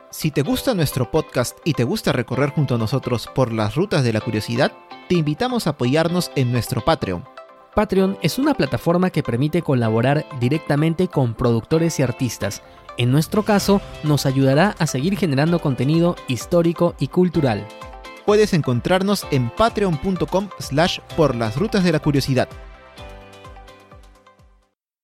Si 0.09 0.31
te 0.31 0.41
gusta 0.41 0.73
nuestro 0.73 1.09
podcast 1.09 1.57
y 1.63 1.73
te 1.73 1.85
gusta 1.85 2.11
recorrer 2.11 2.49
junto 2.49 2.75
a 2.75 2.77
nosotros 2.77 3.29
por 3.33 3.53
las 3.53 3.75
rutas 3.75 4.03
de 4.03 4.11
la 4.11 4.19
curiosidad, 4.19 4.73
te 5.07 5.15
invitamos 5.15 5.65
a 5.65 5.71
apoyarnos 5.71 6.31
en 6.35 6.51
nuestro 6.51 6.81
Patreon. 6.81 7.23
Patreon 7.75 8.17
es 8.21 8.37
una 8.37 8.55
plataforma 8.55 9.09
que 9.11 9.23
permite 9.23 9.61
colaborar 9.61 10.25
directamente 10.37 11.07
con 11.07 11.33
productores 11.33 11.97
y 12.01 12.03
artistas. 12.03 12.61
En 12.97 13.09
nuestro 13.09 13.43
caso, 13.43 13.79
nos 14.03 14.25
ayudará 14.25 14.75
a 14.79 14.85
seguir 14.85 15.17
generando 15.17 15.59
contenido 15.59 16.17
histórico 16.27 16.93
y 16.99 17.07
cultural 17.07 17.65
puedes 18.25 18.53
encontrarnos 18.53 19.25
en 19.31 19.49
patreon.com 19.49 20.49
slash 20.59 20.99
por 21.15 21.35
las 21.35 21.55
rutas 21.55 21.83
de 21.83 21.91
la 21.91 21.99
curiosidad. 21.99 22.49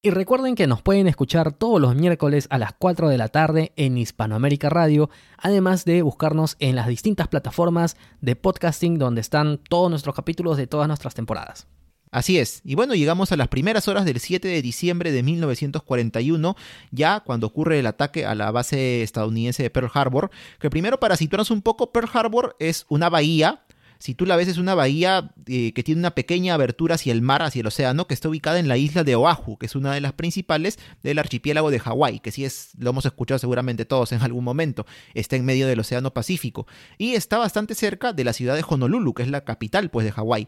Y 0.03 0.11
recuerden 0.11 0.55
que 0.55 0.67
nos 0.67 0.81
pueden 0.81 1.07
escuchar 1.07 1.51
todos 1.51 1.81
los 1.81 1.95
miércoles 1.95 2.47
a 2.49 2.57
las 2.57 2.71
4 2.79 3.09
de 3.09 3.17
la 3.17 3.27
tarde 3.27 3.73
en 3.75 3.97
Hispanoamérica 3.97 4.69
Radio, 4.69 5.09
además 5.37 5.83
de 5.85 6.01
buscarnos 6.01 6.55
en 6.59 6.75
las 6.75 6.87
distintas 6.87 7.27
plataformas 7.27 7.97
de 8.21 8.35
podcasting 8.35 8.99
donde 8.99 9.21
están 9.21 9.57
todos 9.57 9.89
nuestros 9.89 10.15
capítulos 10.15 10.55
de 10.55 10.67
todas 10.67 10.87
nuestras 10.87 11.13
temporadas. 11.13 11.67
Así 12.09 12.39
es, 12.39 12.61
y 12.63 12.75
bueno, 12.75 12.95
llegamos 12.95 13.33
a 13.33 13.35
las 13.35 13.49
primeras 13.49 13.87
horas 13.89 14.05
del 14.05 14.19
7 14.19 14.47
de 14.47 14.61
diciembre 14.61 15.11
de 15.11 15.23
1941, 15.23 16.55
ya 16.91 17.19
cuando 17.19 17.47
ocurre 17.47 17.79
el 17.79 17.85
ataque 17.85 18.25
a 18.25 18.33
la 18.33 18.49
base 18.51 19.03
estadounidense 19.03 19.61
de 19.61 19.69
Pearl 19.69 19.91
Harbor, 19.93 20.31
que 20.59 20.69
primero 20.69 20.99
para 20.99 21.17
situarnos 21.17 21.51
un 21.51 21.61
poco, 21.61 21.91
Pearl 21.91 22.09
Harbor 22.13 22.55
es 22.59 22.85
una 22.87 23.09
bahía, 23.09 23.63
si 23.99 24.13
tú 24.13 24.25
la 24.25 24.35
ves 24.35 24.47
es 24.47 24.57
una 24.57 24.75
bahía 24.75 25.31
eh, 25.47 25.73
que 25.73 25.83
tiene 25.83 25.99
una 25.99 26.11
pequeña 26.11 26.53
abertura 26.53 26.95
hacia 26.95 27.11
el 27.11 27.21
mar, 27.21 27.41
hacia 27.41 27.61
el 27.61 27.67
océano, 27.67 28.07
que 28.07 28.13
está 28.13 28.29
ubicada 28.29 28.59
en 28.59 28.67
la 28.67 28.77
isla 28.77 29.03
de 29.03 29.15
Oahu, 29.15 29.57
que 29.57 29.65
es 29.65 29.75
una 29.75 29.93
de 29.93 30.01
las 30.01 30.13
principales 30.13 30.77
del 31.03 31.19
archipiélago 31.19 31.71
de 31.71 31.79
Hawái, 31.79 32.19
que 32.19 32.31
sí 32.31 32.45
es, 32.45 32.71
lo 32.77 32.91
hemos 32.91 33.05
escuchado 33.05 33.39
seguramente 33.39 33.85
todos 33.85 34.11
en 34.11 34.21
algún 34.21 34.43
momento, 34.43 34.85
está 35.13 35.35
en 35.35 35.45
medio 35.45 35.67
del 35.67 35.79
océano 35.79 36.13
Pacífico, 36.13 36.67
y 36.97 37.13
está 37.13 37.37
bastante 37.37 37.75
cerca 37.75 38.13
de 38.13 38.23
la 38.23 38.33
ciudad 38.33 38.55
de 38.55 38.63
Honolulu, 38.67 39.13
que 39.13 39.23
es 39.23 39.29
la 39.29 39.43
capital 39.43 39.89
pues 39.89 40.05
de 40.05 40.11
Hawái. 40.11 40.47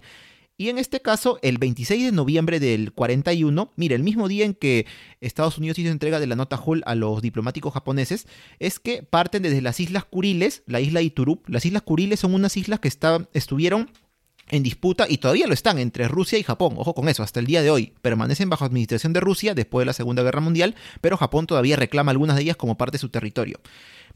Y 0.60 0.68
en 0.68 0.78
este 0.78 1.00
caso, 1.00 1.40
el 1.42 1.58
26 1.58 2.08
de 2.08 2.12
noviembre 2.12 2.60
del 2.60 2.92
41, 2.92 3.72
mire, 3.78 3.96
el 3.96 4.04
mismo 4.04 4.28
día 4.28 4.44
en 4.44 4.54
que 4.54 4.86
Estados 5.22 5.58
Unidos 5.58 5.80
hizo 5.80 5.90
entrega 5.90 6.20
de 6.20 6.28
la 6.28 6.36
nota 6.36 6.62
Hull 6.62 6.84
a 6.86 6.96
los 6.96 7.22
diplomáticos 7.22 7.74
japoneses, 7.74 8.28
es 8.60 8.78
que 8.78 9.02
parten 9.02 9.42
desde 9.42 9.62
las 9.62 9.80
Islas 9.80 10.04
Kuriles, 10.04 10.64
la 10.66 10.82
isla 10.82 11.02
Iturup. 11.02 11.48
Las 11.48 11.66
Islas 11.66 11.84
Kuriles 11.84 12.20
son 12.20 12.34
unas 12.34 12.58
islas 12.58 12.82
que 12.82 12.90
estuvieron 13.32 13.90
en 14.50 14.64
disputa 14.64 15.06
y 15.08 15.20
todavía 15.20 15.48
lo 15.48 15.54
están 15.54 15.80
entre 15.80 16.10
Rusia 16.10 16.38
y 16.38 16.44
Japón. 16.44 16.74
Ojo 16.76 16.94
con 16.94 17.08
eso, 17.08 17.24
hasta 17.24 17.40
el 17.40 17.46
día 17.46 17.62
de 17.62 17.70
hoy 17.70 17.94
permanecen 18.02 18.50
bajo 18.50 18.66
administración 18.66 19.14
de 19.14 19.22
Rusia 19.22 19.56
después 19.56 19.84
de 19.84 19.86
la 19.86 19.94
Segunda 19.94 20.24
Guerra 20.24 20.42
Mundial, 20.42 20.76
pero 21.00 21.16
Japón 21.16 21.48
todavía 21.48 21.78
reclama 21.78 22.12
algunas 22.12 22.36
de 22.36 22.42
ellas 22.42 22.58
como 22.58 22.76
parte 22.76 22.96
de 22.96 23.00
su 23.00 23.08
territorio. 23.08 23.62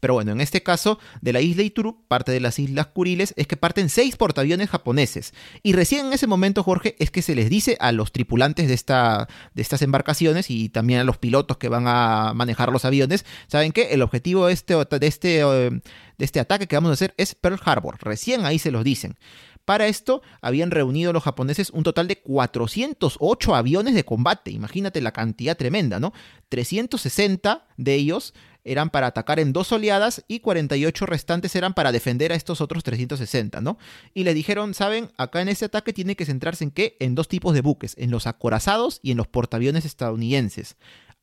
Pero 0.04 0.12
bueno, 0.12 0.32
en 0.32 0.42
este 0.42 0.62
caso, 0.62 0.98
de 1.22 1.32
la 1.32 1.40
isla 1.40 1.62
Iturup, 1.62 2.06
parte 2.08 2.30
de 2.30 2.38
las 2.38 2.58
Islas 2.58 2.88
Kuriles, 2.88 3.32
es 3.38 3.46
que 3.46 3.56
parten 3.56 3.88
seis 3.88 4.16
portaaviones 4.16 4.68
japoneses. 4.68 5.32
Y 5.62 5.72
recién 5.72 6.04
en 6.04 6.12
ese 6.12 6.26
momento, 6.26 6.62
Jorge, 6.62 6.94
es 6.98 7.10
que 7.10 7.22
se 7.22 7.34
les 7.34 7.48
dice 7.48 7.78
a 7.80 7.90
los 7.90 8.12
tripulantes 8.12 8.68
de, 8.68 8.74
esta, 8.74 9.28
de 9.54 9.62
estas 9.62 9.80
embarcaciones 9.80 10.50
y 10.50 10.68
también 10.68 11.00
a 11.00 11.04
los 11.04 11.16
pilotos 11.16 11.56
que 11.56 11.70
van 11.70 11.84
a 11.86 12.34
manejar 12.34 12.70
los 12.70 12.84
aviones, 12.84 13.24
¿saben 13.46 13.72
qué? 13.72 13.94
El 13.94 14.02
objetivo 14.02 14.46
de 14.46 14.52
este, 14.52 14.74
de 14.74 15.06
este, 15.06 15.40
eh, 15.40 15.70
de 15.70 16.24
este 16.26 16.38
ataque 16.38 16.66
que 16.66 16.76
vamos 16.76 16.90
a 16.90 16.92
hacer 16.92 17.14
es 17.16 17.34
Pearl 17.34 17.58
Harbor. 17.64 17.96
Recién 17.98 18.44
ahí 18.44 18.58
se 18.58 18.70
los 18.70 18.84
dicen. 18.84 19.16
Para 19.64 19.86
esto 19.86 20.20
habían 20.42 20.70
reunido 20.70 21.14
los 21.14 21.22
japoneses 21.22 21.70
un 21.70 21.82
total 21.82 22.08
de 22.08 22.20
408 22.20 23.54
aviones 23.54 23.94
de 23.94 24.04
combate. 24.04 24.50
Imagínate 24.50 25.00
la 25.00 25.12
cantidad 25.12 25.56
tremenda, 25.56 25.98
¿no? 25.98 26.12
360 26.50 27.66
de 27.78 27.94
ellos 27.94 28.34
eran 28.64 28.90
para 28.90 29.06
atacar 29.06 29.38
en 29.38 29.52
dos 29.52 29.70
oleadas 29.72 30.24
y 30.26 30.40
48 30.40 31.06
restantes 31.06 31.54
eran 31.54 31.74
para 31.74 31.92
defender 31.92 32.32
a 32.32 32.34
estos 32.34 32.60
otros 32.60 32.82
360, 32.82 33.60
¿no? 33.60 33.78
Y 34.14 34.24
le 34.24 34.34
dijeron, 34.34 34.74
saben, 34.74 35.10
acá 35.16 35.42
en 35.42 35.48
ese 35.48 35.66
ataque 35.66 35.92
tiene 35.92 36.16
que 36.16 36.26
centrarse 36.26 36.64
en 36.64 36.70
qué? 36.70 36.96
En 37.00 37.14
dos 37.14 37.28
tipos 37.28 37.54
de 37.54 37.60
buques, 37.60 37.94
en 37.98 38.10
los 38.10 38.26
acorazados 38.26 39.00
y 39.02 39.10
en 39.10 39.18
los 39.18 39.28
portaaviones 39.28 39.84
estadounidenses. 39.84 40.76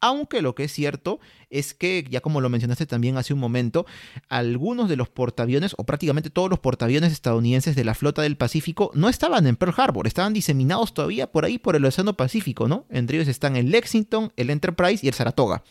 Aunque 0.04 0.41
lo 0.41 0.56
que 0.56 0.63
es 0.63 0.71
cierto 0.71 1.19
es 1.51 1.75
que, 1.75 2.04
ya 2.10 2.21
como 2.21 2.41
lo 2.41 2.49
mencionaste 2.49 2.88
también 2.88 3.17
hace 3.17 3.36
un 3.36 3.39
momento, 3.39 3.86
algunos 4.30 4.89
de 4.89 4.95
los 4.95 5.10
portaaviones, 5.10 5.75
o 5.77 5.84
prácticamente 5.86 6.32
todos 6.32 6.49
los 6.49 6.58
portaaviones 6.58 7.13
estadounidenses 7.13 7.75
de 7.75 7.84
la 7.84 7.93
flota 7.93 8.23
del 8.23 8.36
Pacífico, 8.36 8.89
no 8.95 9.10
estaban 9.10 9.45
en 9.45 9.56
Pearl 9.56 9.75
Harbor, 9.77 10.08
estaban 10.08 10.34
diseminados 10.34 10.95
todavía 10.95 11.32
por 11.32 11.45
ahí 11.45 11.60
por 11.60 11.75
el 11.75 11.86
Océano 11.86 12.17
Pacífico, 12.17 12.67
¿no? 12.67 12.88
Entre 12.89 13.17
ellos 13.17 13.27
están 13.27 13.56
el 13.56 13.69
Lexington, 13.69 14.34
el 14.38 14.49
Enterprise 14.49 15.06
y 15.06 15.08
el 15.08 15.13
Saratoga. 15.13 15.63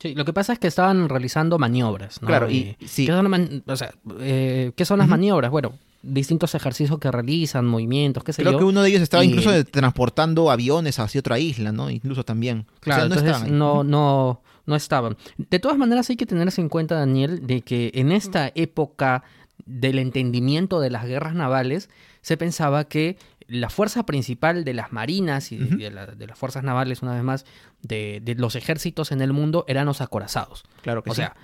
Sí, 0.00 0.14
lo 0.14 0.24
que 0.24 0.32
pasa 0.32 0.52
es 0.54 0.58
que 0.58 0.66
estaban 0.66 1.08
realizando 1.08 1.58
maniobras, 1.58 2.20
¿no? 2.22 2.26
Claro, 2.28 2.50
y, 2.50 2.76
sí. 2.86 3.06
¿qué 3.06 3.12
son, 3.12 3.62
o 3.66 3.76
sea, 3.76 3.92
eh, 4.20 4.72
¿qué 4.74 4.84
son 4.86 4.98
las 4.98 5.08
maniobras? 5.08 5.50
Bueno, 5.50 5.74
distintos 6.02 6.54
ejercicios 6.54 6.98
que 6.98 7.10
realizan, 7.10 7.66
movimientos, 7.66 8.24
qué 8.24 8.32
sé 8.32 8.40
Creo 8.42 8.52
yo. 8.52 8.58
que 8.58 8.64
uno 8.64 8.82
de 8.82 8.88
ellos 8.88 9.02
estaba 9.02 9.22
Y- 9.24 9.28
incluso 9.28 9.64
transportando 9.66 10.50
aviones 10.50 10.98
hacia 10.98 11.18
otra 11.20 11.38
isla, 11.38 11.70
¿no? 11.72 11.90
Incluso 11.90 12.24
también. 12.24 12.66
O 12.78 12.80
Claro, 12.80 13.00
sea, 13.02 13.08
no 13.08 13.14
entonces 13.14 13.36
estaban 13.36 13.58
no, 13.58 13.84
no, 13.84 14.40
no 14.64 14.74
estaban. 14.76 15.16
De 15.36 15.58
todas 15.58 15.76
maneras 15.76 16.08
hay 16.08 16.16
que 16.16 16.24
tenerse 16.26 16.62
en 16.62 16.70
cuenta, 16.70 16.94
Daniel, 16.94 17.46
de 17.46 17.60
que 17.60 17.90
en 17.94 18.10
esta 18.12 18.50
época 18.54 19.22
del 19.66 19.98
entendimiento 19.98 20.80
de 20.80 20.88
las 20.88 21.04
guerras 21.04 21.34
navales, 21.34 21.90
se 22.22 22.36
pensaba 22.38 22.84
que 22.84 23.18
la 23.50 23.68
fuerza 23.70 24.04
principal 24.06 24.64
de 24.64 24.74
las 24.74 24.92
marinas 24.92 25.50
y 25.52 25.56
de, 25.58 25.64
Ujú. 25.64 25.76
de 25.78 25.90
la- 25.90 26.06
de 26.06 26.26
las 26.26 26.38
fuerzas 26.38 26.62
navales, 26.62 27.02
una 27.02 27.14
vez 27.14 27.22
más, 27.22 27.44
de, 27.82 28.20
de 28.22 28.34
los 28.36 28.54
ejércitos 28.56 29.10
en 29.12 29.20
el 29.20 29.32
mundo 29.32 29.64
eran 29.68 29.86
los 29.86 30.00
acorazados. 30.00 30.64
Claro 30.82 31.02
que 31.02 31.10
O 31.10 31.14
sí. 31.14 31.22
sea, 31.22 31.34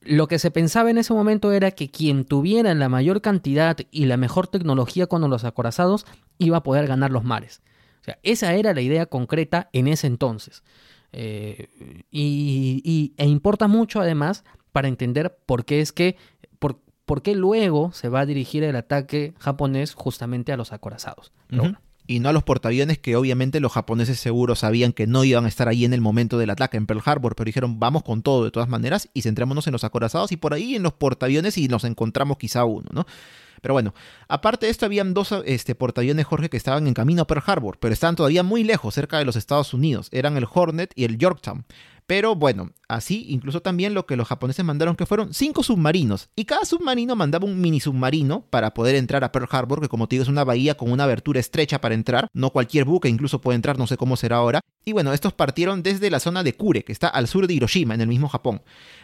lo 0.00 0.28
que 0.28 0.38
se 0.38 0.50
pensaba 0.52 0.90
en 0.90 0.98
ese 0.98 1.12
momento 1.12 1.50
era 1.52 1.72
que 1.72 1.90
quien 1.90 2.24
tuviera 2.24 2.72
la 2.74 2.88
mayor 2.88 3.20
cantidad 3.20 3.76
y 3.90 4.06
la 4.06 4.16
mejor 4.16 4.46
tecnología 4.46 5.06
con 5.08 5.28
los 5.28 5.44
acorazados 5.44 6.06
iba 6.38 6.58
a 6.58 6.62
poder 6.62 6.86
ganar 6.86 7.10
los 7.10 7.24
mares. 7.24 7.60
O 8.00 8.04
sea, 8.04 8.18
esa 8.22 8.54
era 8.54 8.72
la 8.72 8.80
idea 8.80 9.06
concreta 9.06 9.68
en 9.72 9.88
ese 9.88 10.06
entonces. 10.06 10.62
Eh, 11.12 11.68
y, 12.10 12.80
y- 12.84 13.12
e 13.16 13.26
importa 13.26 13.66
mucho 13.66 14.00
además 14.00 14.44
para 14.72 14.88
entender 14.88 15.36
por 15.46 15.64
qué 15.64 15.80
es 15.80 15.92
que, 15.92 16.16
por, 17.08 17.18
por 17.18 17.22
qué 17.22 17.34
luego 17.34 17.90
se 17.92 18.08
va 18.08 18.20
a 18.20 18.26
dirigir 18.26 18.62
el 18.62 18.76
ataque 18.76 19.34
japonés 19.40 19.94
justamente 19.94 20.52
a 20.52 20.56
los 20.56 20.72
acorazados. 20.72 21.32
Bueno. 21.50 21.80
Y 22.06 22.20
no 22.20 22.28
a 22.28 22.32
los 22.32 22.44
portaaviones 22.44 22.98
que 22.98 23.16
obviamente 23.16 23.60
los 23.60 23.72
japoneses 23.72 24.20
seguros 24.20 24.60
sabían 24.60 24.92
que 24.92 25.06
no 25.06 25.24
iban 25.24 25.44
a 25.44 25.48
estar 25.48 25.68
ahí 25.68 25.84
en 25.84 25.92
el 25.92 26.00
momento 26.00 26.38
del 26.38 26.50
ataque 26.50 26.76
en 26.76 26.86
Pearl 26.86 27.02
Harbor, 27.04 27.34
pero 27.34 27.46
dijeron 27.46 27.80
vamos 27.80 28.02
con 28.02 28.22
todo 28.22 28.44
de 28.44 28.50
todas 28.50 28.68
maneras 28.68 29.08
y 29.14 29.22
centrémonos 29.22 29.66
en 29.66 29.72
los 29.72 29.84
acorazados 29.84 30.32
y 30.32 30.36
por 30.36 30.54
ahí 30.54 30.76
en 30.76 30.84
los 30.84 30.92
portaaviones 30.92 31.58
y 31.58 31.68
nos 31.68 31.84
encontramos 31.84 32.38
quizá 32.38 32.64
uno, 32.64 32.88
¿no? 32.92 33.04
Pero 33.60 33.74
bueno, 33.74 33.92
aparte 34.28 34.66
de 34.66 34.70
esto 34.70 34.86
habían 34.86 35.14
dos 35.14 35.34
este, 35.44 35.74
portaaviones, 35.74 36.26
Jorge, 36.26 36.48
que 36.48 36.56
estaban 36.56 36.86
en 36.86 36.94
camino 36.94 37.22
a 37.22 37.26
Pearl 37.26 37.42
Harbor, 37.44 37.78
pero 37.78 37.92
estaban 37.92 38.16
todavía 38.16 38.42
muy 38.42 38.64
lejos, 38.64 38.94
cerca 38.94 39.18
de 39.18 39.24
los 39.24 39.36
Estados 39.36 39.74
Unidos. 39.74 40.08
Eran 40.12 40.36
el 40.36 40.46
Hornet 40.50 40.92
y 40.94 41.04
el 41.04 41.18
Yorktown. 41.18 41.64
Pero 42.08 42.34
bueno, 42.34 42.70
así 42.88 43.26
incluso 43.28 43.60
también 43.60 43.92
lo 43.92 44.06
que 44.06 44.16
los 44.16 44.26
japoneses 44.26 44.64
mandaron 44.64 44.96
que 44.96 45.04
fueron 45.04 45.34
cinco 45.34 45.62
submarinos. 45.62 46.30
Y 46.34 46.46
cada 46.46 46.64
submarino 46.64 47.14
mandaba 47.16 47.44
un 47.44 47.60
mini 47.60 47.80
submarino 47.80 48.46
para 48.48 48.72
poder 48.72 48.94
entrar 48.94 49.24
a 49.24 49.30
Pearl 49.30 49.46
Harbor, 49.50 49.82
que 49.82 49.90
como 49.90 50.08
te 50.08 50.16
digo 50.16 50.22
es 50.22 50.30
una 50.30 50.42
bahía 50.42 50.74
con 50.74 50.90
una 50.90 51.04
abertura 51.04 51.38
estrecha 51.38 51.82
para 51.82 51.94
entrar. 51.94 52.28
No 52.32 52.48
cualquier 52.48 52.86
buque 52.86 53.10
incluso 53.10 53.42
puede 53.42 53.56
entrar, 53.56 53.76
no 53.76 53.86
sé 53.86 53.98
cómo 53.98 54.16
será 54.16 54.36
ahora. 54.36 54.62
Y 54.86 54.94
bueno, 54.94 55.12
estos 55.12 55.34
partieron 55.34 55.82
desde 55.82 56.08
la 56.08 56.18
zona 56.18 56.42
de 56.42 56.54
Kure, 56.54 56.82
que 56.82 56.92
está 56.92 57.08
al 57.08 57.28
sur 57.28 57.46
de 57.46 57.52
Hiroshima, 57.52 57.92
en 57.92 58.00
el 58.00 58.08
mismo 58.08 58.30
Japón. 58.30 58.62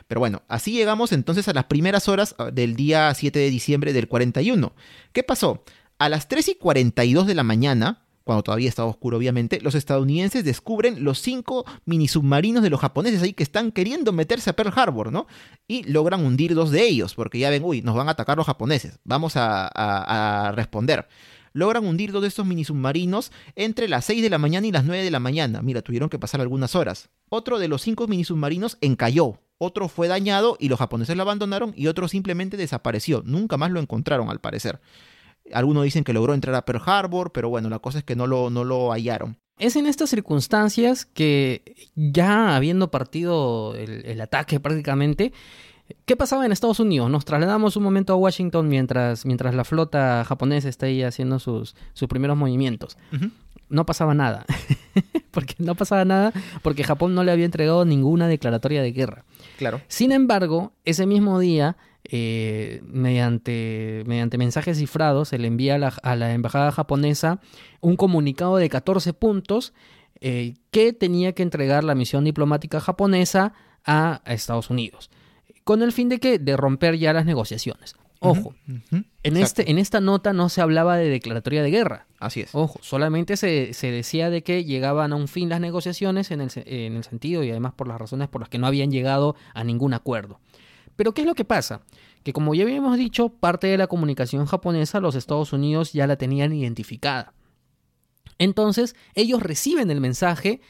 Pero 0.09 0.21
bueno, 0.21 0.41
así 0.49 0.73
llegamos 0.73 1.13
entonces 1.13 1.47
a 1.49 1.53
las 1.53 1.65
primeras 1.65 2.09
horas 2.09 2.35
ah, 2.39 2.51
del 2.51 2.75
día 2.75 3.13
7 3.13 3.39
de 3.39 3.51
diciembre 3.51 3.93
del 3.93 4.09
41. 4.09 4.73
¿Qué 5.13 5.23
pasó? 5.23 5.63
A 5.99 6.09
las 6.09 6.27
3 6.29 6.49
y 6.49 6.55
42 6.55 7.27
de 7.27 7.35
la 7.35 7.43
mañana, 7.43 8.04
cuando 8.25 8.43
todavía 8.43 8.69
estaba 8.69 8.89
oscuro 8.89 9.19
obviamente, 9.19 9.61
los 9.61 9.75
estadounidenses 9.75 10.45
descubren 10.45 11.05
los 11.05 11.21
cinco 11.21 11.65
mini 11.85 12.09
submarinos 12.09 12.63
de 12.63 12.71
los 12.71 12.81
japoneses 12.81 13.23
ahí 13.23 13.35
que 13.35 13.43
están 13.43 13.71
queriendo 13.71 14.13
meterse 14.13 14.51
a 14.51 14.55
Pearl 14.57 14.73
Harbor, 14.75 15.13
¿no? 15.13 15.27
Y 15.69 15.85
logran 15.85 16.25
hundir 16.25 16.55
dos 16.55 16.71
de 16.71 16.87
ellos, 16.87 17.15
porque 17.15 17.39
ya 17.39 17.51
ven, 17.51 17.63
uy, 17.65 17.83
nos 17.83 17.95
van 17.95 18.09
a 18.09 18.13
atacar 18.13 18.37
los 18.37 18.47
japoneses, 18.47 18.99
vamos 19.05 19.37
a, 19.37 19.69
a- 19.69 20.53
responder. 20.53 21.07
Logran 21.53 21.87
hundir 21.87 22.11
dos 22.11 22.23
de 22.23 22.29
estos 22.29 22.45
mini 22.47 22.65
submarinos 22.65 23.31
entre 23.55 23.89
las 23.89 24.05
6 24.07 24.23
de 24.23 24.31
la 24.31 24.39
mañana 24.39 24.67
y 24.67 24.73
las 24.73 24.85
9 24.85 25.05
de 25.05 25.11
la 25.13 25.21
mañana. 25.21 25.63
Mira, 25.63 25.83
tuvieron 25.83 26.09
que 26.09 26.19
pasar 26.19 26.41
algunas 26.41 26.75
horas. 26.75 27.11
Otro 27.29 27.61
de 27.61 27.69
los 27.69 27.81
cinco 27.83 28.09
mini 28.09 28.25
submarinos 28.25 28.77
encalló, 28.81 29.39
otro 29.59 29.89
fue 29.89 30.09
dañado 30.09 30.57
y 30.59 30.69
los 30.69 30.81
japoneses 30.81 31.15
lo 31.17 31.23
abandonaron 31.23 31.73
y 31.77 31.87
otro 31.87 32.09
simplemente 32.09 32.57
desapareció. 32.57 33.23
Nunca 33.25 33.57
más 33.57 33.71
lo 33.71 33.79
encontraron 33.79 34.31
al 34.31 34.41
parecer. 34.41 34.81
Algunos 35.53 35.85
dicen 35.85 36.05
que 36.05 36.13
logró 36.13 36.35
entrar 36.35 36.55
a 36.55 36.65
Pearl 36.65 36.83
Harbor, 36.85 37.33
pero 37.33 37.49
bueno, 37.49 37.69
la 37.69 37.79
cosa 37.79 37.99
es 37.99 38.05
que 38.05 38.17
no 38.17 38.27
lo, 38.27 38.51
no 38.51 38.65
lo 38.65 38.93
hallaron. 38.93 39.37
Es 39.59 39.77
en 39.77 39.87
estas 39.87 40.11
circunstancias 40.11 41.05
que 41.05 41.77
ya 41.95 42.57
habiendo 42.57 42.91
partido 42.91 43.75
el, 43.77 44.05
el 44.05 44.21
ataque 44.21 44.59
prácticamente, 44.59 45.33
¿qué 46.05 46.17
pasaba 46.17 46.45
en 46.45 46.53
Estados 46.53 46.81
Unidos? 46.81 47.11
Nos 47.11 47.25
trasladamos 47.25 47.77
un 47.77 47.83
momento 47.83 48.13
a 48.13 48.17
Washington 48.17 48.69
mientras, 48.69 49.27
mientras 49.27 49.55
la 49.55 49.65
flota 49.65 50.25
japonesa 50.25 50.69
está 50.69 50.87
ahí 50.87 51.03
haciendo 51.03 51.39
sus, 51.39 51.77
sus 51.93 52.09
primeros 52.09 52.37
movimientos. 52.37 52.97
No 53.69 53.87
pasaba 53.87 54.15
nada. 54.15 54.45
porque 55.31 55.55
no 55.59 55.75
pasaba 55.75 56.05
nada 56.05 56.33
porque 56.63 56.85
Japón 56.85 57.15
no 57.15 57.25
le 57.25 57.33
había 57.33 57.45
entregado 57.45 57.85
ninguna 57.85 58.29
declaratoria 58.29 58.83
de 58.83 58.93
guerra. 58.93 59.25
Claro. 59.59 59.81
Sin 59.89 60.13
embargo, 60.13 60.73
ese 60.85 61.07
mismo 61.07 61.39
día, 61.39 61.77
eh, 62.05 62.83
mediante, 62.85 64.05
mediante 64.07 64.39
mensajes 64.39 64.79
cifrados, 64.79 65.29
se 65.29 65.39
le 65.39 65.49
envía 65.49 65.77
a 65.77 65.79
la, 65.79 65.89
a 66.03 66.17
la 66.17 66.33
embajada 66.33 66.71
japonesa 66.71 67.41
un 67.81 67.97
comunicado 67.97 68.57
de 68.57 68.69
14 68.69 69.13
puntos 69.15 69.73
eh, 70.21 70.55
que 70.71 70.93
tenía 70.93 71.33
que 71.33 71.43
entregar 71.43 71.85
la 71.85 71.95
misión 71.95 72.25
diplomática 72.25 72.81
japonesa 72.81 73.55
a, 73.85 74.23
a 74.25 74.35
Estados 74.35 74.71
Unidos, 74.71 75.11
con 75.65 75.83
el 75.83 75.93
fin 75.93 76.09
de 76.09 76.21
que 76.21 76.39
de 76.39 76.57
romper 76.57 76.99
ya 76.99 77.13
las 77.13 77.27
negociaciones. 77.27 77.97
Ojo, 78.21 78.55
en, 79.23 79.37
este, 79.37 79.71
en 79.71 79.79
esta 79.79 80.01
nota 80.01 80.33
no 80.33 80.49
se 80.49 80.63
hablaba 80.63 80.97
de 80.97 81.09
declaratoria 81.09 81.63
de 81.63 81.71
guerra. 81.71 82.07
Así 82.19 82.41
es. 82.41 82.55
Ojo, 82.55 82.79
solamente 82.83 83.37
se, 83.37 83.75
se 83.75 83.91
decía 83.91 84.31
de 84.31 84.43
que 84.43 84.65
llegaban 84.65 85.13
a 85.13 85.17
un 85.17 85.29
fin 85.29 85.51
las 85.51 85.61
negociaciones 85.61 86.31
en 86.31 86.41
el, 86.41 86.51
en 86.55 86.97
el 86.97 87.05
sentido 87.05 87.45
y 87.45 87.51
además 87.51 87.75
por 87.75 87.87
las 87.87 87.99
razones 87.99 88.29
por 88.29 88.41
las 88.41 88.49
que 88.49 88.59
no 88.59 88.67
habían 88.67 88.91
llegado 88.91 89.37
a 89.53 89.63
ningún 89.63 89.93
acuerdo. 89.93 90.41
Pero 90.97 91.13
¿qué 91.13 91.23
es 91.23 91.27
lo 91.27 91.35
que 91.35 91.45
pasa? 91.45 91.83
Que 92.25 92.33
como 92.33 92.55
ya 92.55 92.65
habíamos 92.65 92.99
dicho, 92.99 93.29
parte 93.29 93.69
de 93.69 93.79
la 93.79 93.87
comunicación 93.87 94.47
japonesa 94.47 94.99
los 94.99 95.15
Estados 95.15 95.53
Unidos 95.53 95.93
ya 95.93 96.09
la 96.09 96.17
tenían 96.17 96.53
identificada. 96.53 97.35
Entonces, 98.39 98.97
ellos 99.15 99.43
reciben 99.43 99.91
el 99.91 100.01
mensaje 100.01 100.61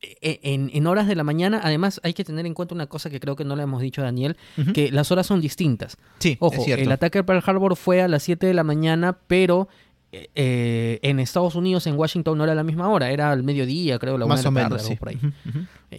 eh, 0.00 0.38
en, 0.44 0.70
en 0.72 0.86
horas 0.86 1.08
de 1.08 1.16
la 1.16 1.24
mañana. 1.24 1.60
Además, 1.64 2.00
hay 2.04 2.14
que 2.14 2.22
tener 2.22 2.46
en 2.46 2.54
cuenta 2.54 2.74
una 2.74 2.86
cosa 2.86 3.10
que 3.10 3.18
creo 3.18 3.34
que 3.34 3.44
no 3.44 3.56
le 3.56 3.64
hemos 3.64 3.82
dicho 3.82 4.00
a 4.00 4.04
Daniel, 4.04 4.36
que 4.72 4.92
las 4.92 5.10
horas 5.10 5.26
son 5.26 5.40
distintas. 5.40 5.96
Sí, 6.20 6.36
Ojo, 6.38 6.62
es 6.62 6.68
el 6.68 6.92
ataque 6.92 7.18
a 7.18 7.26
Pearl 7.26 7.42
Harbor 7.44 7.74
fue 7.74 8.00
a 8.00 8.06
las 8.06 8.22
7 8.22 8.46
de 8.46 8.54
la 8.54 8.62
mañana, 8.62 9.18
pero 9.26 9.68
eh, 10.10 10.30
eh, 10.34 10.98
en 11.02 11.20
Estados 11.20 11.54
Unidos, 11.54 11.86
en 11.86 11.96
Washington, 11.96 12.38
no 12.38 12.44
era 12.44 12.54
la 12.54 12.64
misma 12.64 12.88
hora, 12.88 13.10
era 13.10 13.30
al 13.30 13.42
mediodía, 13.42 13.98
creo, 13.98 14.16
la 14.16 14.24
una 14.26 14.36
de 14.36 14.42
la 14.42 14.52
tarde, 14.52 14.68
menos, 14.68 14.82
sí. 14.82 14.96
por 14.96 15.08
ahí. 15.10 15.20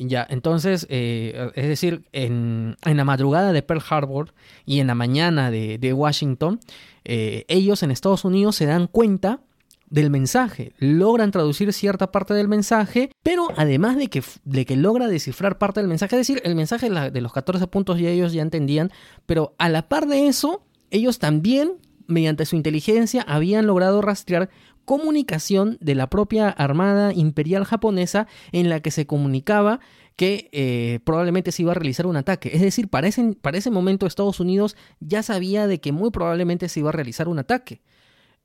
Ya, 0.08 0.26
entonces, 0.30 0.88
eh, 0.90 1.52
es 1.56 1.68
decir, 1.68 2.04
en, 2.12 2.76
en 2.86 2.98
la 2.98 3.06
madrugada 3.06 3.54
de 3.54 3.62
Pearl 3.62 3.84
Harbor 3.90 4.34
y 4.66 4.80
en 4.80 4.88
la 4.88 4.96
mañana 4.96 5.52
de, 5.52 5.78
de 5.78 5.94
Washington, 5.94 6.60
eh, 7.06 7.46
ellos 7.48 7.82
en 7.84 7.92
Estados 7.92 8.26
Unidos 8.26 8.56
se 8.56 8.66
dan 8.66 8.88
cuenta 8.88 9.42
del 9.90 10.10
mensaje. 10.12 10.74
Logran 10.78 11.32
traducir 11.32 11.74
cierta 11.74 12.12
parte 12.12 12.34
del 12.34 12.48
mensaje, 12.48 13.12
pero 13.24 13.48
además 13.58 13.98
de 13.98 14.08
que, 14.08 14.24
de 14.44 14.66
que 14.66 14.76
logra 14.76 15.08
descifrar 15.08 15.58
parte 15.58 15.80
del 15.80 15.90
mensaje, 15.90 16.16
es 16.16 16.28
decir, 16.28 16.42
el 16.46 16.56
mensaje 16.56 16.90
de 16.90 17.22
los 17.22 17.34
14 17.34 17.66
puntos 17.68 18.00
ya 18.00 18.10
ellos 18.10 18.34
ya 18.34 18.44
entendían, 18.44 18.92
pero 19.26 19.56
a 19.58 19.70
la 19.70 19.88
par 19.88 20.08
de 20.08 20.28
eso, 20.28 20.64
ellos 20.92 21.18
también, 21.18 21.78
mediante 22.10 22.46
su 22.46 22.56
inteligencia, 22.56 23.22
habían 23.22 23.68
logrado 23.68 24.02
rastrear 24.02 24.50
comunicación 24.86 25.78
de 25.80 25.96
la 25.96 26.10
propia 26.10 26.50
Armada 26.50 27.14
Imperial 27.14 27.64
japonesa 27.64 28.28
en 28.52 28.70
la 28.70 28.80
que 28.80 28.92
se 28.92 29.06
comunicaba 29.06 29.80
que 30.16 30.50
eh, 30.52 31.00
probablemente 31.06 31.54
se 31.54 31.62
iba 31.62 31.72
a 31.72 31.76
realizar 31.76 32.06
un 32.06 32.18
ataque. 32.18 32.52
Es 32.54 32.62
decir, 32.62 32.90
para 32.90 33.08
ese, 33.08 33.38
para 33.40 33.58
ese 33.58 33.72
momento 33.72 34.06
Estados 34.06 34.42
Unidos 34.42 34.76
ya 35.00 35.24
sabía 35.24 35.68
de 35.68 35.80
que 35.80 35.92
muy 35.94 36.12
probablemente 36.12 36.68
se 36.68 36.82
iba 36.82 36.90
a 36.90 36.92
realizar 36.92 37.30
un 37.30 37.40
ataque. 37.40 37.82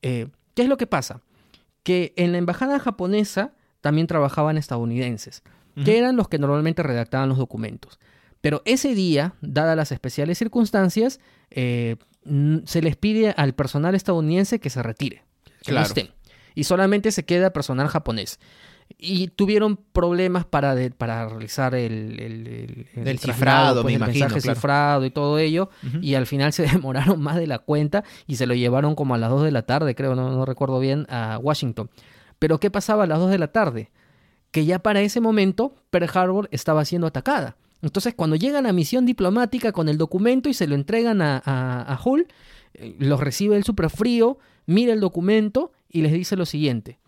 Eh, 0.03 0.29
¿Qué 0.55 0.63
es 0.63 0.69
lo 0.69 0.77
que 0.77 0.87
pasa? 0.87 1.23
Que 1.83 2.13
en 2.17 2.31
la 2.31 2.39
embajada 2.39 2.79
japonesa 2.79 3.55
también 3.81 4.07
trabajaban 4.07 4.57
estadounidenses, 4.57 5.43
que 5.85 5.99
eran 5.99 6.17
los 6.17 6.29
que 6.29 6.39
normalmente 6.39 6.83
redactaban 6.83 7.29
los 7.29 7.39
documentos. 7.39 7.99
Pero 8.41 8.63
ese 8.67 8.95
día, 8.95 9.35
dadas 9.41 9.77
las 9.77 9.91
especiales 9.91 10.39
circunstancias, 10.39 11.19
eh, 11.51 11.97
se 12.65 12.83
les 12.83 12.97
pide 12.97 13.35
al 13.37 13.55
personal 13.55 13.95
estadounidense 13.95 14.61
que 14.61 14.71
se 14.71 14.83
retire, 14.83 15.25
que 15.63 15.73
no 15.73 15.81
estén, 15.81 16.11
y 16.55 16.65
solamente 16.65 17.13
se 17.13 17.25
queda 17.25 17.53
personal 17.53 17.89
japonés 17.89 18.39
y 18.99 19.29
tuvieron 19.29 19.77
problemas 19.77 20.45
para, 20.45 20.75
para 20.97 21.29
realizar 21.29 21.75
el, 21.75 22.89
el, 22.95 23.19
cifrado, 23.19 23.83
pues, 23.83 23.95
el 23.95 24.01
mensaje 24.01 24.41
cifrado 24.41 25.05
y 25.05 25.11
todo 25.11 25.39
ello, 25.39 25.71
y 26.01 26.15
al 26.15 26.27
final 26.27 26.53
se 26.55 26.65
demoraron 26.67 27.21
más 27.21 27.37
de 27.37 27.47
la 27.47 27.59
cuenta 27.59 28.05
y 28.27 28.37
se 28.37 28.47
lo 28.47 28.55
llevaron 28.55 28.95
como 28.95 29.15
a 29.15 29.19
las 29.19 29.31
2 29.31 29.45
de 29.45 29.51
la 29.51 29.63
tarde, 29.63 29.95
creo, 29.95 30.15
no, 30.15 30.31
no 30.31 30.45
recuerdo 30.45 30.79
bien, 30.79 31.07
a 31.09 31.39
Washington. 31.39 31.91
Pero 32.39 32.61
¿qué 32.61 32.71
pasaba 32.71 33.05
a 33.05 33.07
las 33.07 33.19
2 33.19 33.31
de 33.31 33.39
la 33.39 33.49
tarde? 33.49 33.91
Que 34.51 34.65
ya 34.65 34.79
para 34.79 35.01
ese 35.01 35.21
momento 35.21 35.75
Pearl 35.91 36.11
Harbor 36.13 36.49
estaba 36.53 36.85
siendo 36.85 37.07
atacada. 37.07 37.57
Entonces, 37.85 38.15
cuando 38.15 38.37
llegan 38.37 38.67
a 38.67 38.73
misión 38.73 39.07
diplomática 39.07 39.73
con 39.73 39.89
el 39.89 39.99
documento 39.99 40.49
y 40.49 40.55
se 40.55 40.67
lo 40.67 40.75
entregan 40.75 41.21
a, 41.21 41.39
a, 41.45 42.01
Hull, 42.03 42.27
eh, 42.75 42.97
los 42.99 43.21
recibe 43.21 43.57
el 43.57 43.65
super 43.65 43.91
frío, 43.91 44.39
mira 44.67 44.93
el 44.93 45.01
documento 45.01 45.73
y 45.89 46.03
les 46.03 46.13
dice 46.13 46.37
lo 46.37 46.47
siguiente. 46.47 46.99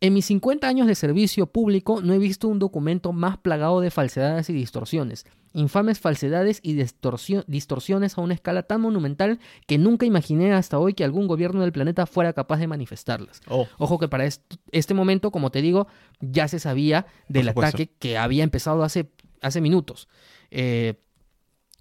En 0.00 0.14
mis 0.14 0.26
50 0.26 0.66
años 0.66 0.88
de 0.88 0.96
servicio 0.96 1.46
público 1.46 2.00
no 2.02 2.12
he 2.12 2.18
visto 2.18 2.48
un 2.48 2.58
documento 2.58 3.12
más 3.12 3.38
plagado 3.38 3.80
de 3.80 3.92
falsedades 3.92 4.50
y 4.50 4.52
distorsiones, 4.52 5.26
infames 5.54 6.00
falsedades 6.00 6.58
y 6.60 6.74
distorsiones 6.74 8.18
a 8.18 8.20
una 8.20 8.34
escala 8.34 8.64
tan 8.64 8.80
monumental 8.80 9.38
que 9.68 9.78
nunca 9.78 10.04
imaginé 10.04 10.52
hasta 10.54 10.80
hoy 10.80 10.94
que 10.94 11.04
algún 11.04 11.28
gobierno 11.28 11.60
del 11.60 11.70
planeta 11.70 12.06
fuera 12.06 12.32
capaz 12.32 12.58
de 12.58 12.66
manifestarlas. 12.66 13.42
Oh. 13.46 13.68
Ojo 13.78 14.00
que 14.00 14.08
para 14.08 14.26
este 14.26 14.94
momento, 14.94 15.30
como 15.30 15.50
te 15.50 15.62
digo, 15.62 15.86
ya 16.20 16.48
se 16.48 16.58
sabía 16.58 17.06
del 17.28 17.48
ataque 17.48 17.88
que 18.00 18.18
había 18.18 18.42
empezado 18.42 18.82
hace, 18.82 19.08
hace 19.42 19.60
minutos. 19.60 20.08
Eh, 20.50 20.94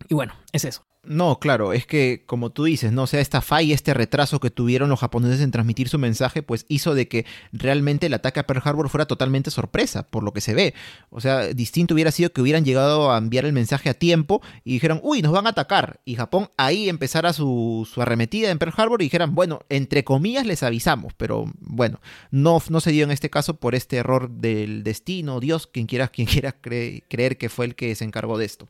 y 0.09 0.13
bueno, 0.13 0.33
es 0.51 0.65
eso. 0.65 0.85
No, 1.03 1.39
claro, 1.39 1.73
es 1.73 1.87
que 1.87 2.23
como 2.27 2.51
tú 2.51 2.65
dices, 2.65 2.91
no, 2.91 3.03
o 3.03 3.07
sea, 3.07 3.21
esta 3.21 3.41
falla, 3.41 3.73
este 3.73 3.95
retraso 3.95 4.39
que 4.39 4.51
tuvieron 4.51 4.87
los 4.87 4.99
japoneses 4.99 5.41
en 5.41 5.49
transmitir 5.49 5.89
su 5.89 5.97
mensaje, 5.97 6.43
pues 6.43 6.67
hizo 6.69 6.93
de 6.93 7.07
que 7.07 7.25
realmente 7.51 8.05
el 8.05 8.13
ataque 8.13 8.39
a 8.39 8.45
Pearl 8.45 8.61
Harbor 8.63 8.87
fuera 8.87 9.07
totalmente 9.07 9.49
sorpresa, 9.49 10.03
por 10.03 10.21
lo 10.21 10.31
que 10.31 10.41
se 10.41 10.53
ve. 10.53 10.75
O 11.09 11.19
sea, 11.19 11.47
distinto 11.47 11.95
hubiera 11.95 12.11
sido 12.11 12.31
que 12.31 12.41
hubieran 12.41 12.65
llegado 12.65 13.11
a 13.11 13.17
enviar 13.17 13.45
el 13.45 13.53
mensaje 13.53 13.89
a 13.89 13.95
tiempo 13.95 14.43
y 14.63 14.73
dijeron, 14.73 14.99
uy, 15.01 15.23
nos 15.23 15.31
van 15.31 15.47
a 15.47 15.51
atacar. 15.51 16.01
Y 16.05 16.13
Japón 16.13 16.51
ahí 16.55 16.87
empezara 16.87 17.33
su, 17.33 17.89
su 17.91 17.99
arremetida 18.03 18.51
en 18.51 18.59
Pearl 18.59 18.73
Harbor 18.77 19.01
y 19.01 19.05
dijeran, 19.05 19.33
bueno, 19.33 19.61
entre 19.69 20.03
comillas 20.03 20.45
les 20.45 20.61
avisamos, 20.61 21.13
pero 21.17 21.45
bueno, 21.61 21.99
no, 22.29 22.61
no 22.69 22.79
se 22.79 22.91
dio 22.91 23.05
en 23.05 23.11
este 23.11 23.31
caso 23.31 23.55
por 23.55 23.73
este 23.73 23.97
error 23.97 24.29
del 24.29 24.83
destino, 24.83 25.39
Dios, 25.39 25.65
quien 25.65 25.87
quiera, 25.87 26.09
quien 26.09 26.27
quiera 26.27 26.51
creer 26.61 27.39
que 27.39 27.49
fue 27.49 27.65
el 27.65 27.73
que 27.73 27.95
se 27.95 28.03
encargó 28.03 28.37
de 28.37 28.45
esto. 28.45 28.67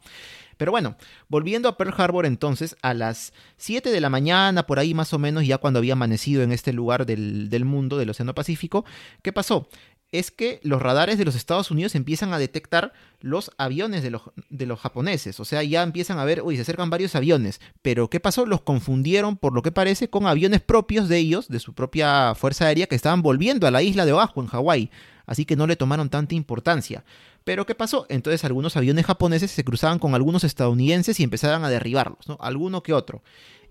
Pero 0.62 0.74
bueno, 0.74 0.96
volviendo 1.28 1.68
a 1.68 1.76
Pearl 1.76 1.92
Harbor 1.98 2.28
entonces, 2.28 2.78
a 2.84 2.94
las 2.94 3.34
7 3.58 3.90
de 3.90 4.00
la 4.00 4.12
mañana, 4.12 4.68
por 4.68 4.78
ahí 4.78 4.94
más 4.94 5.12
o 5.12 5.18
menos, 5.18 5.44
ya 5.44 5.58
cuando 5.58 5.80
había 5.80 5.94
amanecido 5.94 6.44
en 6.44 6.52
este 6.52 6.72
lugar 6.72 7.08
del, 7.08 7.50
del 7.50 7.66
mundo, 7.66 7.98
del 7.98 8.12
Océano 8.12 8.36
Pacífico, 8.36 8.86
¿qué 9.24 9.34
pasó? 9.34 9.68
es 10.12 10.30
que 10.30 10.60
los 10.64 10.82
radares 10.82 11.18
de 11.18 11.26
los 11.26 11.36
Estados 11.36 11.72
Unidos 11.72 11.96
empiezan 11.96 12.34
a 12.34 12.38
detectar 12.38 12.94
los 13.22 13.52
aviones 13.58 14.04
de 14.04 14.12
los, 14.12 14.24
de 14.50 14.66
los, 14.66 14.80
japoneses. 14.80 15.40
O 15.40 15.46
sea, 15.46 15.64
ya 15.64 15.84
empiezan 15.84 16.20
a 16.20 16.26
ver, 16.26 16.42
uy, 16.44 16.58
se 16.58 16.64
acercan 16.64 16.90
varios 16.90 17.16
aviones. 17.16 17.62
Pero 17.82 18.10
¿qué 18.10 18.20
pasó? 18.20 18.46
Los 18.46 18.62
confundieron, 18.62 19.38
por 19.38 19.54
lo 19.54 19.62
que 19.62 19.72
parece, 19.72 20.10
con 20.10 20.28
aviones 20.28 20.62
propios 20.62 21.08
de 21.08 21.18
ellos, 21.18 21.48
de 21.48 21.60
su 21.60 21.74
propia 21.74 22.36
fuerza 22.36 22.66
aérea, 22.66 22.88
que 22.88 22.96
estaban 22.96 23.22
volviendo 23.22 23.68
a 23.68 23.72
la 23.72 23.82
isla 23.82 24.06
de 24.06 24.14
Oahu, 24.14 24.42
en 24.42 24.48
Hawái. 24.48 24.92
Así 25.26 25.46
que 25.46 25.56
no 25.56 25.66
le 25.66 25.78
tomaron 25.78 26.10
tanta 26.10 26.36
importancia. 26.36 27.06
Pero 27.44 27.66
¿qué 27.66 27.76
pasó? 27.76 28.06
Entonces 28.10 28.46
algunos 28.46 28.78
aviones 28.78 29.06
japoneses 29.06 29.52
se 29.52 29.64
cruzaban 29.64 30.00
con 30.00 30.14
algunos 30.14 30.44
estadounidenses 30.44 31.20
y 31.20 31.24
empezaban 31.24 31.64
a 31.64 31.70
derribarlos, 31.70 32.28
¿no? 32.28 32.38
Alguno 32.40 32.84
que 32.84 32.94
otro. 32.94 33.24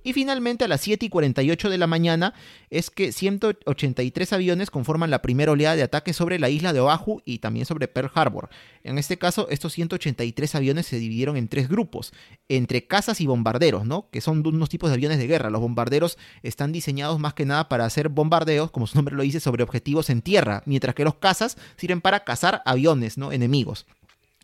Y 0.03 0.13
finalmente 0.13 0.65
a 0.65 0.69
las 0.69 0.81
7 0.81 1.07
y 1.07 1.09
48 1.09 1.69
de 1.69 1.79
la 1.79 1.87
mañana 1.87 2.35
es 2.71 2.91
que 2.91 3.13
183 3.13 4.33
aviones 4.33 4.71
conforman 4.71 5.11
la 5.11 5.23
primera 5.23 5.53
oleada 5.53 5.77
de 5.77 5.83
ataque 5.83 6.13
sobre 6.13 6.39
la 6.39 6.49
isla 6.49 6.73
de 6.73 6.81
Oahu 6.81 7.21
y 7.25 7.39
también 7.39 7.67
sobre 7.67 7.89
Pearl 7.89 8.11
Harbor. 8.15 8.49
En 8.83 8.99
este 8.99 9.19
caso, 9.19 9.49
estos 9.51 9.75
183 9.75 10.55
aviones 10.55 10.87
se 10.87 10.99
dividieron 10.99 11.37
en 11.37 11.49
tres 11.49 11.69
grupos, 11.69 12.13
entre 12.49 12.87
cazas 12.87 13.21
y 13.21 13.27
bombarderos, 13.27 13.85
¿no? 13.85 14.09
Que 14.11 14.21
son 14.21 14.47
unos 14.47 14.69
tipos 14.69 14.91
de 14.91 14.95
aviones 14.95 15.19
de 15.19 15.27
guerra. 15.27 15.51
Los 15.51 15.61
bombarderos 15.61 16.17
están 16.43 16.73
diseñados 16.73 17.19
más 17.19 17.35
que 17.35 17.45
nada 17.45 17.69
para 17.69 17.85
hacer 17.85 18.09
bombardeos, 18.09 18.71
como 18.71 18.87
su 18.87 18.97
nombre 18.97 19.15
lo 19.15 19.23
dice, 19.23 19.41
sobre 19.41 19.63
objetivos 19.63 20.09
en 20.09 20.23
tierra, 20.23 20.63
mientras 20.65 20.95
que 20.95 21.05
los 21.05 21.17
cazas 21.17 21.59
sirven 21.77 22.01
para 22.01 22.25
cazar 22.25 22.63
aviones, 22.65 23.19
¿no? 23.19 23.33
Enemigos. 23.33 23.87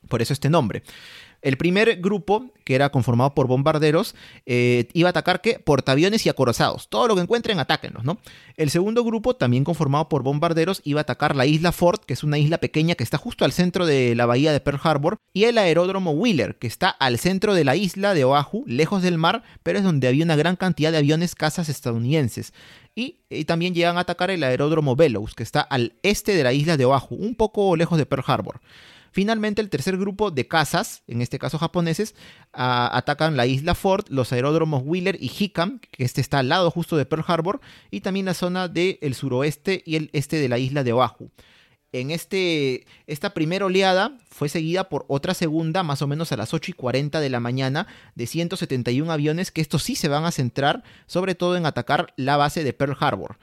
Por 0.09 0.23
eso 0.23 0.33
este 0.33 0.51
nombre. 0.51 0.83
El 1.47 1.59
primer 1.59 2.01
grupo, 2.01 2.51
que 2.65 2.75
era 2.75 2.91
conformado 2.91 3.33
por 3.33 3.47
bombarderos, 3.47 4.17
eh, 4.47 4.89
iba 4.95 5.09
a 5.09 5.11
atacar 5.11 5.41
¿qué? 5.41 5.61
portaaviones 5.61 6.27
y 6.27 6.29
acorazados. 6.29 6.89
Todo 6.89 7.07
lo 7.07 7.15
que 7.15 7.21
encuentren, 7.21 7.61
atáquenlos, 7.61 8.03
¿no? 8.03 8.19
El 8.57 8.69
segundo 8.69 9.05
grupo, 9.05 9.37
también 9.37 9.63
conformado 9.63 10.09
por 10.09 10.25
bombarderos, 10.25 10.81
iba 10.83 10.99
a 10.99 11.03
atacar 11.03 11.37
la 11.37 11.47
isla 11.47 11.71
Ford, 11.71 12.01
que 12.01 12.15
es 12.15 12.25
una 12.25 12.37
isla 12.37 12.59
pequeña 12.59 12.97
que 12.97 13.05
está 13.05 13.17
justo 13.17 13.45
al 13.45 13.53
centro 13.53 13.87
de 13.87 14.17
la 14.17 14.27
bahía 14.27 14.51
de 14.51 14.59
Pearl 14.59 14.81
Harbor, 14.83 15.19
y 15.33 15.45
el 15.45 15.57
aeródromo 15.59 16.11
Wheeler, 16.11 16.57
que 16.57 16.67
está 16.67 16.89
al 16.89 17.17
centro 17.21 17.55
de 17.55 17.63
la 17.63 17.77
isla 17.77 18.13
de 18.13 18.25
Oahu, 18.25 18.65
lejos 18.67 19.05
del 19.05 19.17
mar, 19.17 19.45
pero 19.63 19.79
es 19.79 19.85
donde 19.85 20.09
había 20.09 20.25
una 20.25 20.35
gran 20.35 20.57
cantidad 20.57 20.91
de 20.91 20.99
aviones 20.99 21.37
cazas 21.37 21.69
estadounidenses. 21.69 22.55
Y, 22.97 23.21
y, 23.31 23.45
también 23.45 23.73
llegan 23.73 23.99
a 23.99 24.01
atacar 24.01 24.33
el 24.33 24.43
aeródromo 24.43 24.97
Bellows, 24.97 25.37
que 25.37 25.45
está 25.45 25.61
al 25.61 25.93
este 26.03 26.35
de 26.35 26.43
la 26.43 26.53
isla 26.53 26.77
de 26.77 26.87
Oahu, 26.87 27.15
un 27.15 27.37
poco 27.37 27.77
lejos 27.77 27.99
de 27.99 28.07
Pearl 28.07 28.25
Harbor. 28.27 28.61
Finalmente, 29.17 29.63
el 29.63 29.71
tercer 29.71 29.97
grupo 29.97 30.31
de 30.31 30.47
cazas, 30.47 31.03
en 31.07 31.23
este 31.23 31.39
caso 31.39 31.59
japoneses, 31.59 32.15
atacan 32.53 33.35
la 33.35 33.47
isla 33.47 33.75
Ford, 33.75 34.05
los 34.11 34.31
aeródromos 34.31 34.83
Wheeler 34.85 35.17
y 35.19 35.33
Hickam, 35.35 35.79
que 35.79 36.05
este 36.05 36.21
está 36.21 36.41
al 36.41 36.51
lado 36.51 36.71
justo 36.71 36.99
de 36.99 37.07
Pearl 37.07 37.25
Harbor, 37.27 37.63
y 37.91 38.03
también 38.03 38.27
la 38.27 38.35
zona 38.35 38.69
del 38.69 39.15
suroeste 39.15 39.83
y 39.87 39.97
el 39.97 40.11
este 40.13 40.37
de 40.37 40.51
la 40.51 40.59
isla 40.59 40.85
de 40.85 40.93
Oahu. 40.93 41.31
En 41.93 42.11
este, 42.11 42.85
esta 43.07 43.33
primera 43.33 43.65
oleada 43.65 44.19
fue 44.29 44.51
seguida 44.51 44.91
por 44.91 45.07
otra 45.09 45.33
segunda, 45.33 45.83
más 45.83 46.03
o 46.03 46.07
menos 46.07 46.31
a 46.33 46.37
las 46.37 46.53
8 46.53 46.73
y 46.73 46.75
40 46.75 47.19
de 47.19 47.31
la 47.31 47.41
mañana, 47.41 47.87
de 48.17 48.27
171 48.27 49.11
aviones, 49.11 49.51
que 49.51 49.63
estos 49.63 49.83
sí 49.83 49.95
se 49.95 50.09
van 50.09 50.27
a 50.27 50.31
centrar 50.31 50.83
sobre 51.07 51.35
todo 51.35 51.57
en 51.57 51.65
atacar 51.65 52.13
la 52.17 52.37
base 52.37 52.65
de 52.65 52.75
Pearl 52.75 52.99
Harbor. 53.01 53.39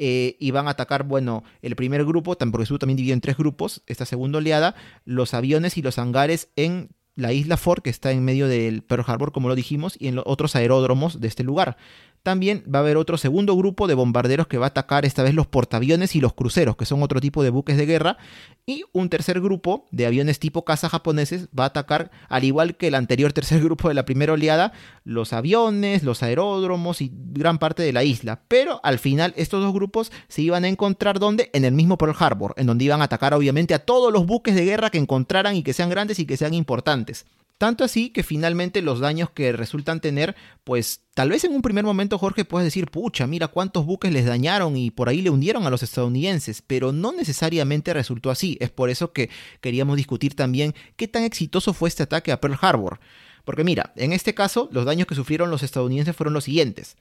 Eh, 0.00 0.36
y 0.38 0.52
van 0.52 0.68
a 0.68 0.70
atacar, 0.70 1.02
bueno, 1.02 1.42
el 1.60 1.74
primer 1.74 2.04
grupo, 2.04 2.36
porque 2.38 2.62
estuvo 2.62 2.78
también 2.78 2.96
dividido 2.96 3.14
en 3.14 3.20
tres 3.20 3.36
grupos, 3.36 3.82
esta 3.88 4.04
segunda 4.04 4.38
oleada, 4.38 4.76
los 5.04 5.34
aviones 5.34 5.76
y 5.76 5.82
los 5.82 5.98
hangares 5.98 6.50
en 6.54 6.90
la 7.16 7.32
isla 7.32 7.56
Ford, 7.56 7.82
que 7.82 7.90
está 7.90 8.12
en 8.12 8.24
medio 8.24 8.46
del 8.46 8.82
Pearl 8.82 9.02
Harbor, 9.04 9.32
como 9.32 9.48
lo 9.48 9.56
dijimos, 9.56 9.96
y 9.98 10.06
en 10.06 10.14
los 10.14 10.24
otros 10.24 10.54
aeródromos 10.54 11.20
de 11.20 11.26
este 11.26 11.42
lugar. 11.42 11.76
También 12.22 12.64
va 12.72 12.80
a 12.80 12.82
haber 12.82 12.96
otro 12.96 13.16
segundo 13.16 13.56
grupo 13.56 13.86
de 13.86 13.94
bombarderos 13.94 14.46
que 14.46 14.58
va 14.58 14.66
a 14.66 14.68
atacar 14.68 15.04
esta 15.04 15.22
vez 15.22 15.34
los 15.34 15.46
portaaviones 15.46 16.14
y 16.16 16.20
los 16.20 16.34
cruceros, 16.34 16.76
que 16.76 16.84
son 16.84 17.02
otro 17.02 17.20
tipo 17.20 17.42
de 17.42 17.50
buques 17.50 17.76
de 17.76 17.86
guerra. 17.86 18.18
Y 18.66 18.84
un 18.92 19.08
tercer 19.08 19.40
grupo 19.40 19.86
de 19.90 20.06
aviones 20.06 20.38
tipo 20.38 20.64
caza 20.64 20.88
japoneses 20.88 21.48
va 21.58 21.64
a 21.64 21.68
atacar, 21.68 22.10
al 22.28 22.44
igual 22.44 22.76
que 22.76 22.88
el 22.88 22.94
anterior 22.94 23.32
tercer 23.32 23.60
grupo 23.64 23.88
de 23.88 23.94
la 23.94 24.04
primera 24.04 24.34
oleada, 24.34 24.72
los 25.04 25.32
aviones, 25.32 26.02
los 26.02 26.22
aeródromos 26.22 27.00
y 27.00 27.10
gran 27.12 27.58
parte 27.58 27.82
de 27.82 27.92
la 27.92 28.04
isla. 28.04 28.42
Pero 28.48 28.80
al 28.82 28.98
final 28.98 29.32
estos 29.36 29.62
dos 29.62 29.72
grupos 29.72 30.12
se 30.28 30.42
iban 30.42 30.64
a 30.64 30.68
encontrar 30.68 31.18
donde? 31.18 31.50
En 31.52 31.64
el 31.64 31.72
mismo 31.72 31.96
Pearl 31.96 32.16
Harbor, 32.18 32.54
en 32.56 32.66
donde 32.66 32.84
iban 32.84 33.00
a 33.00 33.04
atacar 33.04 33.34
obviamente 33.34 33.74
a 33.74 33.78
todos 33.78 34.12
los 34.12 34.26
buques 34.26 34.54
de 34.54 34.64
guerra 34.64 34.90
que 34.90 34.98
encontraran 34.98 35.56
y 35.56 35.62
que 35.62 35.72
sean 35.72 35.90
grandes 35.90 36.18
y 36.18 36.26
que 36.26 36.36
sean 36.36 36.54
importantes. 36.54 37.26
Tanto 37.58 37.82
así 37.82 38.10
que 38.10 38.22
finalmente 38.22 38.82
los 38.82 39.00
daños 39.00 39.30
que 39.30 39.50
resultan 39.50 40.00
tener, 40.00 40.36
pues 40.62 41.02
tal 41.14 41.30
vez 41.30 41.42
en 41.42 41.52
un 41.52 41.60
primer 41.60 41.84
momento 41.84 42.16
Jorge 42.16 42.44
puedes 42.44 42.64
decir, 42.64 42.88
pucha, 42.88 43.26
mira 43.26 43.48
cuántos 43.48 43.84
buques 43.84 44.12
les 44.12 44.26
dañaron 44.26 44.76
y 44.76 44.92
por 44.92 45.08
ahí 45.08 45.22
le 45.22 45.30
hundieron 45.30 45.66
a 45.66 45.70
los 45.70 45.82
estadounidenses, 45.82 46.62
pero 46.64 46.92
no 46.92 47.10
necesariamente 47.10 47.92
resultó 47.92 48.30
así. 48.30 48.56
Es 48.60 48.70
por 48.70 48.90
eso 48.90 49.12
que 49.12 49.28
queríamos 49.60 49.96
discutir 49.96 50.36
también 50.36 50.72
qué 50.94 51.08
tan 51.08 51.24
exitoso 51.24 51.72
fue 51.72 51.88
este 51.88 52.04
ataque 52.04 52.30
a 52.30 52.40
Pearl 52.40 52.56
Harbor. 52.60 53.00
Porque 53.44 53.64
mira, 53.64 53.92
en 53.96 54.12
este 54.12 54.34
caso 54.34 54.68
los 54.70 54.84
daños 54.84 55.08
que 55.08 55.16
sufrieron 55.16 55.50
los 55.50 55.64
estadounidenses 55.64 56.14
fueron 56.14 56.34
los 56.34 56.44
siguientes. 56.44 56.96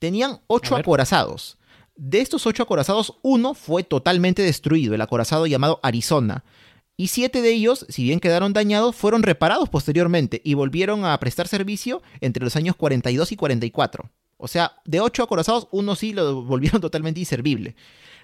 Tenían 0.00 0.40
ocho 0.48 0.74
acorazados, 0.74 1.58
De 1.94 2.20
estos 2.20 2.44
ocho 2.48 2.64
acorazados, 2.64 3.18
uno 3.22 3.54
fue 3.54 3.84
totalmente 3.84 4.42
destruido, 4.42 4.96
el 4.96 5.00
acorazado 5.00 5.46
llamado 5.46 5.78
Arizona. 5.84 6.42
Y 7.02 7.08
siete 7.08 7.42
de 7.42 7.50
ellos, 7.50 7.84
si 7.88 8.04
bien 8.04 8.20
quedaron 8.20 8.52
dañados, 8.52 8.94
fueron 8.94 9.24
reparados 9.24 9.68
posteriormente 9.68 10.40
y 10.44 10.54
volvieron 10.54 11.04
a 11.04 11.18
prestar 11.18 11.48
servicio 11.48 12.00
entre 12.20 12.44
los 12.44 12.54
años 12.54 12.76
42 12.76 13.32
y 13.32 13.34
44. 13.34 14.08
O 14.36 14.46
sea, 14.46 14.76
de 14.84 15.00
ocho 15.00 15.24
acorazados, 15.24 15.66
uno 15.72 15.96
sí 15.96 16.12
lo 16.12 16.44
volvieron 16.44 16.80
totalmente 16.80 17.18
inservible. 17.18 17.74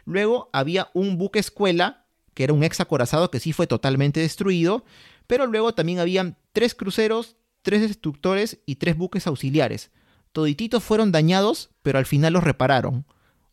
Luego 0.05 0.49
había 0.53 0.91
un 0.95 1.19
buque 1.19 1.41
escuela, 1.41 2.05
que 2.35 2.45
era 2.45 2.53
un 2.53 2.63
ex 2.63 2.79
acorazado 2.79 3.33
que 3.33 3.41
sí 3.41 3.53
fue 3.53 3.67
totalmente 3.67 4.21
destruido, 4.21 4.85
pero 5.27 5.49
luego 5.49 5.75
también 5.75 5.99
habían 5.99 6.37
tres 6.53 6.77
cruceros, 6.77 7.35
tres 7.63 7.81
destructores 7.81 8.61
y 8.65 8.77
tres 8.77 8.97
buques 8.97 9.27
auxiliares. 9.27 9.91
Todititos 10.31 10.85
fueron 10.85 11.11
dañados, 11.11 11.71
pero 11.83 11.99
al 11.99 12.07
final 12.07 12.35
los 12.35 12.45
repararon. 12.45 13.07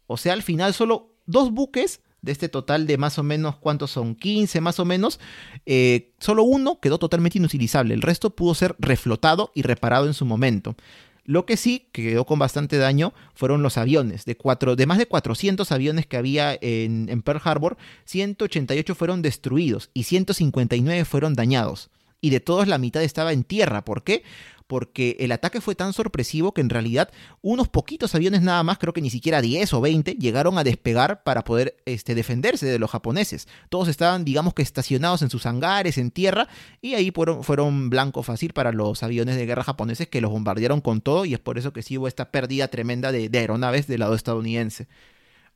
O 0.06 0.18
sea, 0.18 0.34
al 0.34 0.44
final 0.44 0.76
solo 0.76 1.16
dos 1.26 1.50
buques 1.50 2.02
de 2.26 2.32
este 2.32 2.50
total 2.50 2.88
de 2.88 2.98
más 2.98 3.20
o 3.20 3.24
menos, 3.24 3.56
¿cuántos 3.56 3.92
son? 3.92 4.16
15 4.16 4.60
más 4.60 4.80
o 4.80 4.86
menos. 4.86 5.20
Eh, 5.68 6.12
solo 6.20 6.44
uno 6.44 6.80
quedó 6.82 6.98
totalmente 6.98 7.38
inutilizable. 7.38 7.94
El 7.94 8.02
resto 8.02 8.32
pudo 8.32 8.56
ser 8.56 8.76
reflotado 8.80 9.52
y 9.54 9.62
reparado 9.62 10.08
en 10.08 10.16
su 10.16 10.26
momento. 10.26 10.76
Lo 11.24 11.46
que 11.46 11.56
sí 11.56 11.88
quedó 11.92 12.26
con 12.26 12.40
bastante 12.40 12.78
daño 12.78 13.14
fueron 13.36 13.62
los 13.62 13.78
aviones. 13.78 14.26
De, 14.26 14.36
cuatro, 14.36 14.76
de 14.76 14.88
más 14.88 14.98
de 14.98 15.06
400 15.06 15.72
aviones 15.72 16.08
que 16.08 16.18
había 16.18 16.58
en, 16.60 17.10
en 17.10 17.22
Pearl 17.22 17.42
Harbor, 17.44 17.78
188 18.06 18.96
fueron 18.96 19.22
destruidos 19.22 19.92
y 19.94 20.04
159 20.04 21.06
fueron 21.06 21.36
dañados. 21.36 21.92
Y 22.22 22.32
de 22.32 22.40
todos 22.40 22.68
la 22.68 22.80
mitad 22.80 23.04
estaba 23.04 23.34
en 23.34 23.44
tierra. 23.44 23.86
¿Por 23.86 24.04
qué? 24.04 24.24
Porque 24.68 25.18
el 25.20 25.32
ataque 25.32 25.62
fue 25.62 25.76
tan 25.76 25.94
sorpresivo 25.94 26.54
que 26.54 26.62
en 26.62 26.70
realidad 26.70 27.10
unos 27.42 27.68
poquitos 27.68 28.16
aviones 28.16 28.42
nada 28.42 28.64
más, 28.64 28.78
creo 28.78 28.94
que 28.94 29.02
ni 29.02 29.10
siquiera 29.10 29.42
10 29.42 29.74
o 29.74 29.82
20, 29.82 30.14
llegaron 30.14 30.58
a 30.58 30.64
despegar 30.64 31.24
para 31.24 31.44
poder 31.44 31.78
este, 31.86 32.16
defenderse 32.16 32.66
de 32.66 32.80
los 32.80 32.92
japoneses. 32.92 33.48
Todos 33.70 33.88
estaban, 33.88 34.26
digamos 34.26 34.54
que 34.54 34.62
estacionados 34.62 35.22
en 35.22 35.30
sus 35.30 35.46
hangares, 35.46 35.98
en 35.98 36.12
tierra, 36.12 36.48
y 36.82 36.96
ahí 36.96 37.12
fueron, 37.12 37.44
fueron 37.44 37.90
blanco 37.90 38.24
fácil 38.24 38.54
para 38.54 38.72
los 38.72 39.04
aviones 39.04 39.36
de 39.36 39.46
guerra 39.46 39.64
japoneses 39.64 40.08
que 40.08 40.22
los 40.22 40.32
bombardearon 40.32 40.82
con 40.82 41.02
todo, 41.02 41.26
y 41.26 41.34
es 41.34 41.40
por 41.40 41.58
eso 41.58 41.74
que 41.74 41.84
sí 41.84 41.98
hubo 41.98 42.08
esta 42.08 42.32
pérdida 42.32 42.68
tremenda 42.68 43.12
de, 43.12 43.30
de 43.30 43.38
aeronaves 43.38 43.88
del 43.88 44.00
lado 44.00 44.16
estadounidense. 44.16 44.88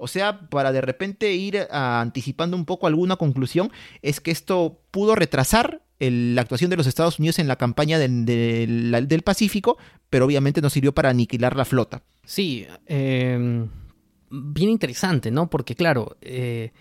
O 0.02 0.08
sea, 0.08 0.40
para 0.50 0.72
de 0.72 0.80
repente 0.80 1.34
ir 1.34 1.68
anticipando 1.72 2.56
un 2.56 2.64
poco 2.64 2.88
alguna 2.88 3.18
conclusión, 3.18 3.70
es 4.02 4.22
que 4.22 4.32
esto 4.32 4.80
pudo 4.92 5.14
retrasar 5.14 5.82
la 6.00 6.42
actuación 6.42 6.70
de 6.70 6.78
los 6.78 6.88
Estados 6.88 7.20
Unidos 7.20 7.38
en 7.40 7.50
la 7.50 7.58
campaña 7.58 8.00
del 8.00 9.22
Pacífico, 9.26 9.78
pero 10.10 10.26
obviamente 10.26 10.62
no 10.62 10.70
sirvió 10.70 10.94
para 10.94 11.10
aniquilar 11.10 11.58
la 11.58 11.66
flota. 11.66 12.02
Sí, 12.24 12.66
em, 12.86 13.68
bien 14.30 14.70
interesante, 14.70 15.32
¿no? 15.32 15.50
Porque 15.50 15.76
claro, 15.76 16.16
eh, 16.22 16.72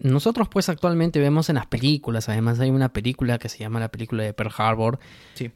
nosotros 0.00 0.48
pues 0.48 0.68
actualmente 0.68 1.18
vemos 1.18 1.48
en 1.48 1.56
las 1.56 1.66
películas, 1.66 2.28
además 2.28 2.60
hay 2.60 2.70
una 2.70 2.92
película 2.92 3.38
que 3.38 3.48
se 3.48 3.58
llama 3.58 3.80
la 3.80 3.88
película 3.88 4.22
de 4.22 4.32
Pearl 4.32 4.52
Harbor, 4.56 4.98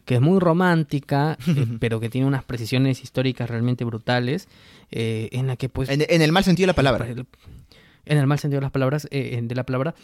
que 0.05 0.14
es 0.14 0.20
muy 0.20 0.40
romántica, 0.40 1.38
eh, 1.47 1.66
pero 1.78 2.01
que 2.01 2.09
tiene 2.09 2.26
unas 2.26 2.45
precisiones 2.45 3.03
históricas 3.03 3.49
realmente 3.49 3.84
brutales, 3.84 4.49
eh, 4.90 5.28
en 5.32 5.47
la 5.47 5.57
que 5.57 5.68
pues... 5.68 5.88
En, 5.88 6.05
en, 6.09 6.22
el 6.22 6.32
mal 6.32 6.45
sentido 6.45 6.64
de 6.64 6.72
la 6.72 6.76
palabra. 6.76 7.07
en 7.07 8.18
el 8.18 8.26
mal 8.26 8.38
sentido 8.38 8.59
de 8.59 8.64
las 8.64 8.72
palabras, 8.72 9.07
eh, 9.11 9.38
de 9.43 9.55
la 9.55 9.64
palabra, 9.64 9.95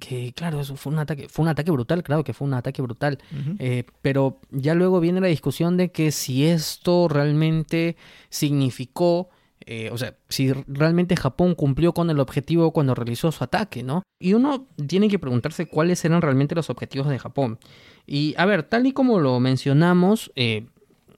que, 0.00 0.32
claro, 0.32 0.60
eso 0.60 0.76
fue 0.76 0.92
un 0.92 0.98
ataque, 0.98 1.28
fue 1.28 1.44
un 1.44 1.48
ataque 1.48 1.70
brutal, 1.70 2.02
claro 2.02 2.24
que 2.24 2.34
fue 2.34 2.48
un 2.48 2.54
ataque 2.54 2.82
brutal. 2.82 3.18
Eh, 3.60 3.84
pero 4.02 4.40
ya 4.50 4.74
luego 4.74 4.98
viene 5.00 5.20
la 5.20 5.28
discusión 5.28 5.76
de 5.76 5.90
que 5.90 6.10
si 6.10 6.46
esto 6.46 7.08
realmente 7.08 7.96
significó 8.28 9.30
eh, 9.70 9.90
o 9.92 9.98
sea, 9.98 10.16
si 10.30 10.50
realmente 10.66 11.14
Japón 11.14 11.54
cumplió 11.54 11.92
con 11.92 12.08
el 12.08 12.20
objetivo 12.20 12.72
cuando 12.72 12.94
realizó 12.94 13.30
su 13.30 13.44
ataque, 13.44 13.82
¿no? 13.82 14.02
Y 14.18 14.32
uno 14.32 14.66
tiene 14.86 15.10
que 15.10 15.18
preguntarse 15.18 15.66
cuáles 15.66 16.02
eran 16.06 16.22
realmente 16.22 16.54
los 16.54 16.70
objetivos 16.70 17.08
de 17.08 17.18
Japón. 17.18 17.58
Y 18.06 18.34
a 18.38 18.46
ver, 18.46 18.62
tal 18.62 18.86
y 18.86 18.92
como 18.92 19.20
lo 19.20 19.38
mencionamos, 19.40 20.32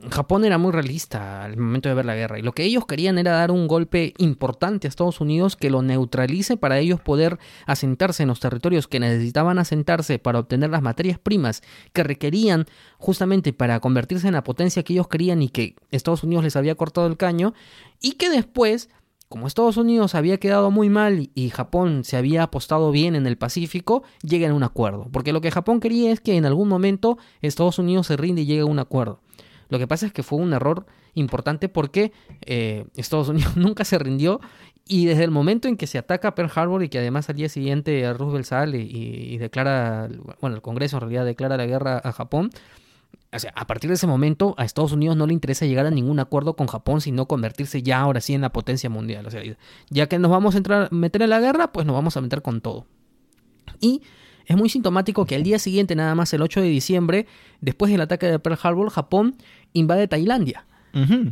Japón 0.09 0.47
era 0.47 0.57
muy 0.57 0.73
realista 0.73 1.45
al 1.45 1.59
momento 1.59 1.91
de 1.91 1.95
ver 1.95 2.07
la 2.07 2.15
guerra 2.15 2.39
y 2.39 2.43
lo 2.43 2.53
que 2.53 2.65
ellos 2.65 2.87
querían 2.87 3.19
era 3.19 3.33
dar 3.33 3.51
un 3.51 3.69
golpe 3.69 4.15
importante 4.17 4.87
a 4.87 4.89
Estados 4.89 5.21
Unidos 5.21 5.57
que 5.57 5.69
lo 5.69 5.83
neutralice 5.83 6.57
para 6.57 6.79
ellos 6.79 7.01
poder 7.03 7.39
asentarse 7.67 8.23
en 8.23 8.31
los 8.31 8.41
territorios 8.41 8.89
que 8.89 8.99
necesitaban 8.99 9.59
asentarse 9.59 10.19
para 10.19 10.39
obtener 10.39 10.71
las 10.71 10.81
materias 10.81 11.19
primas 11.19 11.63
que 11.93 12.03
requerían 12.03 12.65
justamente 12.97 13.53
para 13.53 13.81
convertirse 13.81 14.27
en 14.27 14.35
la 14.35 14.43
potencia 14.45 14.83
que 14.83 14.95
ellos 14.95 15.09
querían 15.09 15.43
y 15.43 15.51
que 15.51 15.77
Estados 15.91 16.25
Unidos 16.25 16.45
les 16.45 16.57
había 16.57 16.77
cortado 16.77 17.07
el 17.07 17.19
caño 17.19 17.53
y 18.01 18.13
que 18.13 18.31
después 18.31 18.89
como 19.29 19.47
Estados 19.47 19.77
Unidos 19.77 20.17
había 20.17 20.39
quedado 20.39 20.73
muy 20.73 20.89
mal 20.89 21.31
y 21.37 21.51
Japón 21.51 22.03
se 22.03 22.17
había 22.17 22.43
apostado 22.43 22.91
bien 22.91 23.15
en 23.15 23.29
el 23.29 23.39
Pacífico, 23.39 24.03
lleguen 24.23 24.51
a 24.51 24.55
un 24.55 24.65
acuerdo. 24.65 25.07
Porque 25.13 25.33
lo 25.33 25.41
que 25.41 25.53
Japón 25.53 25.79
quería 25.79 26.11
es 26.11 26.21
que 26.21 26.37
en 26.37 26.47
algún 26.47 26.69
momento 26.69 27.17
Estados 27.41 27.79
Unidos 27.79 28.09
se 28.09 28.17
rinde 28.17 28.43
y 28.43 28.47
llegue 28.47 28.63
a 28.63 28.67
un 28.67 28.81
acuerdo. 28.81 29.21
Lo 29.71 29.79
que 29.79 29.87
pasa 29.87 30.07
es 30.07 30.13
que 30.13 30.23
fue 30.23 30.39
un 30.39 30.53
error 30.53 30.85
importante 31.15 31.69
porque 31.69 32.13
eh, 32.43 32.85
Estados 32.97 33.29
Unidos 33.29 33.57
nunca 33.57 33.85
se 33.85 33.99
rindió 33.99 34.41
y 34.87 35.07
desde 35.07 35.25
el 35.25 35.31
momento 35.31 35.69
en 35.69 35.77
que 35.77 35.87
se 35.87 35.99
ataca 35.99 36.35
Pearl 36.35 36.51
Harbor 36.55 36.83
y 36.83 36.89
que 36.89 36.99
además 36.99 37.31
al 37.31 37.37
día 37.37 37.49
siguiente 37.49 38.13
Roosevelt 38.13 38.45
sale 38.47 38.79
y, 38.79 39.39
declara, 39.39 40.09
bueno, 40.41 40.57
el 40.57 40.63
Congreso 40.63 40.97
en 40.97 41.03
realidad 41.03 41.25
declara 41.25 41.57
la 41.57 41.67
guerra 41.67 42.01
a 42.03 42.13
Japón, 42.13 42.51
o 43.33 43.39
sea, 43.39 43.53
a 43.55 43.67
partir 43.69 43.89
de 43.89 43.95
ese 43.95 44.09
momento 44.09 44.55
a 44.59 44.65
Estados 44.65 44.91
Unidos 44.91 45.17
no 45.17 45.27
le 45.27 45.33
interesa 45.33 45.65
llegar 45.65 45.87
a 45.87 45.91
ningún 45.91 46.19
acuerdo 46.19 46.57
con 46.57 46.67
Japón, 46.67 47.01
sino 47.01 47.27
convertirse 47.27 47.83
ya 47.83 48.01
ahora 48.01 48.21
sí 48.21 48.35
en 48.35 48.41
la 48.41 48.51
potencia 48.51 48.91
mundial. 48.91 49.25
O 49.27 49.31
sea, 49.31 49.43
ya 49.89 50.09
que 50.09 50.19
nos 50.19 50.33
vamos 50.33 50.57
a 50.57 50.59
entrar, 50.59 50.93
meter 50.93 51.23
en 51.23 51.31
la 51.31 51.39
guerra, 51.39 51.71
pues 51.71 51.87
nos 51.87 51.95
vamos 51.95 52.17
a 52.17 52.21
meter 52.21 52.43
con 52.43 52.61
todo. 52.61 52.87
Y 53.81 54.03
es 54.47 54.57
muy 54.57 54.69
sintomático 54.69 55.27
que 55.27 55.37
al 55.37 55.45
día 55.45 55.61
siguiente, 55.61 55.95
nada 55.95 56.17
más 56.17 56.33
el 56.35 56.43
8 56.43 56.61
de 56.61 56.67
diciembre, 56.67 57.27
después 57.61 57.93
del 57.93 58.01
ataque 58.01 58.27
de 58.27 58.41
Pearl 58.41 58.59
Harbor, 58.61 58.91
Japón 58.91 59.37
invade 59.73 60.09
Tailandia. 60.09 60.67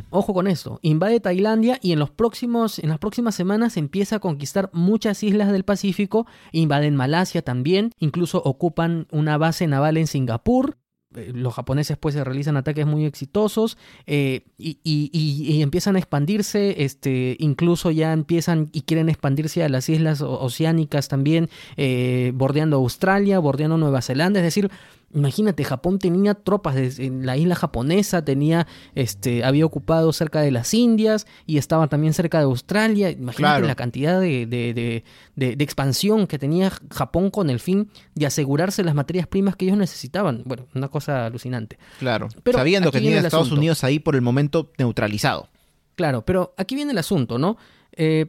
Ojo 0.09 0.33
con 0.33 0.47
eso, 0.47 0.79
invade 0.81 1.19
Tailandia 1.19 1.79
y 1.81 1.91
en, 1.91 1.99
los 1.99 2.09
próximos, 2.09 2.79
en 2.79 2.89
las 2.89 2.97
próximas 2.97 3.35
semanas 3.35 3.75
empieza 3.75 4.15
a 4.15 4.19
conquistar 4.19 4.69
muchas 4.71 5.21
islas 5.21 5.51
del 5.51 5.65
Pacífico, 5.65 6.25
invaden 6.53 6.95
Malasia 6.95 7.41
también, 7.41 7.91
incluso 7.99 8.41
ocupan 8.41 9.07
una 9.11 9.37
base 9.37 9.67
naval 9.67 9.97
en 9.97 10.07
Singapur, 10.07 10.77
eh, 11.15 11.31
los 11.33 11.55
japoneses 11.55 11.97
pues 11.97 12.13
realizan 12.13 12.55
ataques 12.55 12.85
muy 12.85 13.03
exitosos 13.05 13.79
eh, 14.05 14.43
y, 14.59 15.59
empiezan 15.63 15.95
a 15.95 15.99
expandirse, 15.99 16.83
este, 16.83 17.35
incluso 17.39 17.89
ya 17.89 18.13
empiezan 18.13 18.69
y 18.73 18.81
quieren 18.81 19.09
expandirse 19.09 19.63
a 19.63 19.69
las 19.69 19.89
islas 19.89 20.21
oceánicas 20.21 21.07
también, 21.07 21.49
eh, 21.77 22.31
bordeando 22.35 22.77
Australia, 22.77 23.39
bordeando 23.39 23.79
Nueva 23.79 24.03
Zelanda, 24.03 24.39
es 24.39 24.43
decir, 24.43 24.69
Imagínate, 25.13 25.63
Japón 25.63 25.97
tenía 25.97 26.35
tropas 26.35 26.99
en 26.99 27.25
la 27.25 27.35
isla 27.35 27.55
japonesa, 27.55 28.23
tenía, 28.23 28.67
este, 28.93 29.43
había 29.43 29.65
ocupado 29.65 30.13
cerca 30.13 30.41
de 30.41 30.51
las 30.51 30.73
Indias 30.73 31.25
y 31.47 31.57
estaba 31.57 31.87
también 31.87 32.13
cerca 32.13 32.37
de 32.37 32.43
Australia. 32.43 33.09
Imagínate 33.09 33.65
la 33.65 33.75
cantidad 33.75 34.21
de, 34.21 34.45
de, 34.45 35.03
de, 35.35 35.63
expansión 35.63 36.27
que 36.27 36.37
tenía 36.37 36.71
Japón 36.91 37.31
con 37.31 37.49
el 37.49 37.59
fin 37.59 37.89
de 38.13 38.27
asegurarse 38.27 38.83
las 38.83 38.93
materias 38.93 39.25
primas 39.25 39.55
que 39.55 39.65
ellos 39.65 39.77
necesitaban. 39.77 40.43
Bueno, 40.45 40.67
una 40.75 40.89
cosa 40.89 41.25
alucinante. 41.25 41.79
Claro, 41.97 42.29
pero 42.43 42.59
sabiendo 42.59 42.91
que 42.91 42.99
tenía 42.99 43.19
Estados 43.19 43.51
Unidos 43.51 43.83
ahí 43.83 43.97
por 43.97 44.15
el 44.15 44.21
momento 44.21 44.71
neutralizado. 44.77 45.49
Claro, 45.95 46.23
pero 46.23 46.53
aquí 46.55 46.75
viene 46.75 46.91
el 46.91 46.97
asunto, 46.97 47.39
¿no? 47.39 47.57
Eh, 47.93 48.27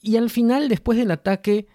y 0.00 0.16
al 0.16 0.30
final, 0.30 0.68
después 0.68 0.96
del 0.96 1.10
ataque, 1.10 1.66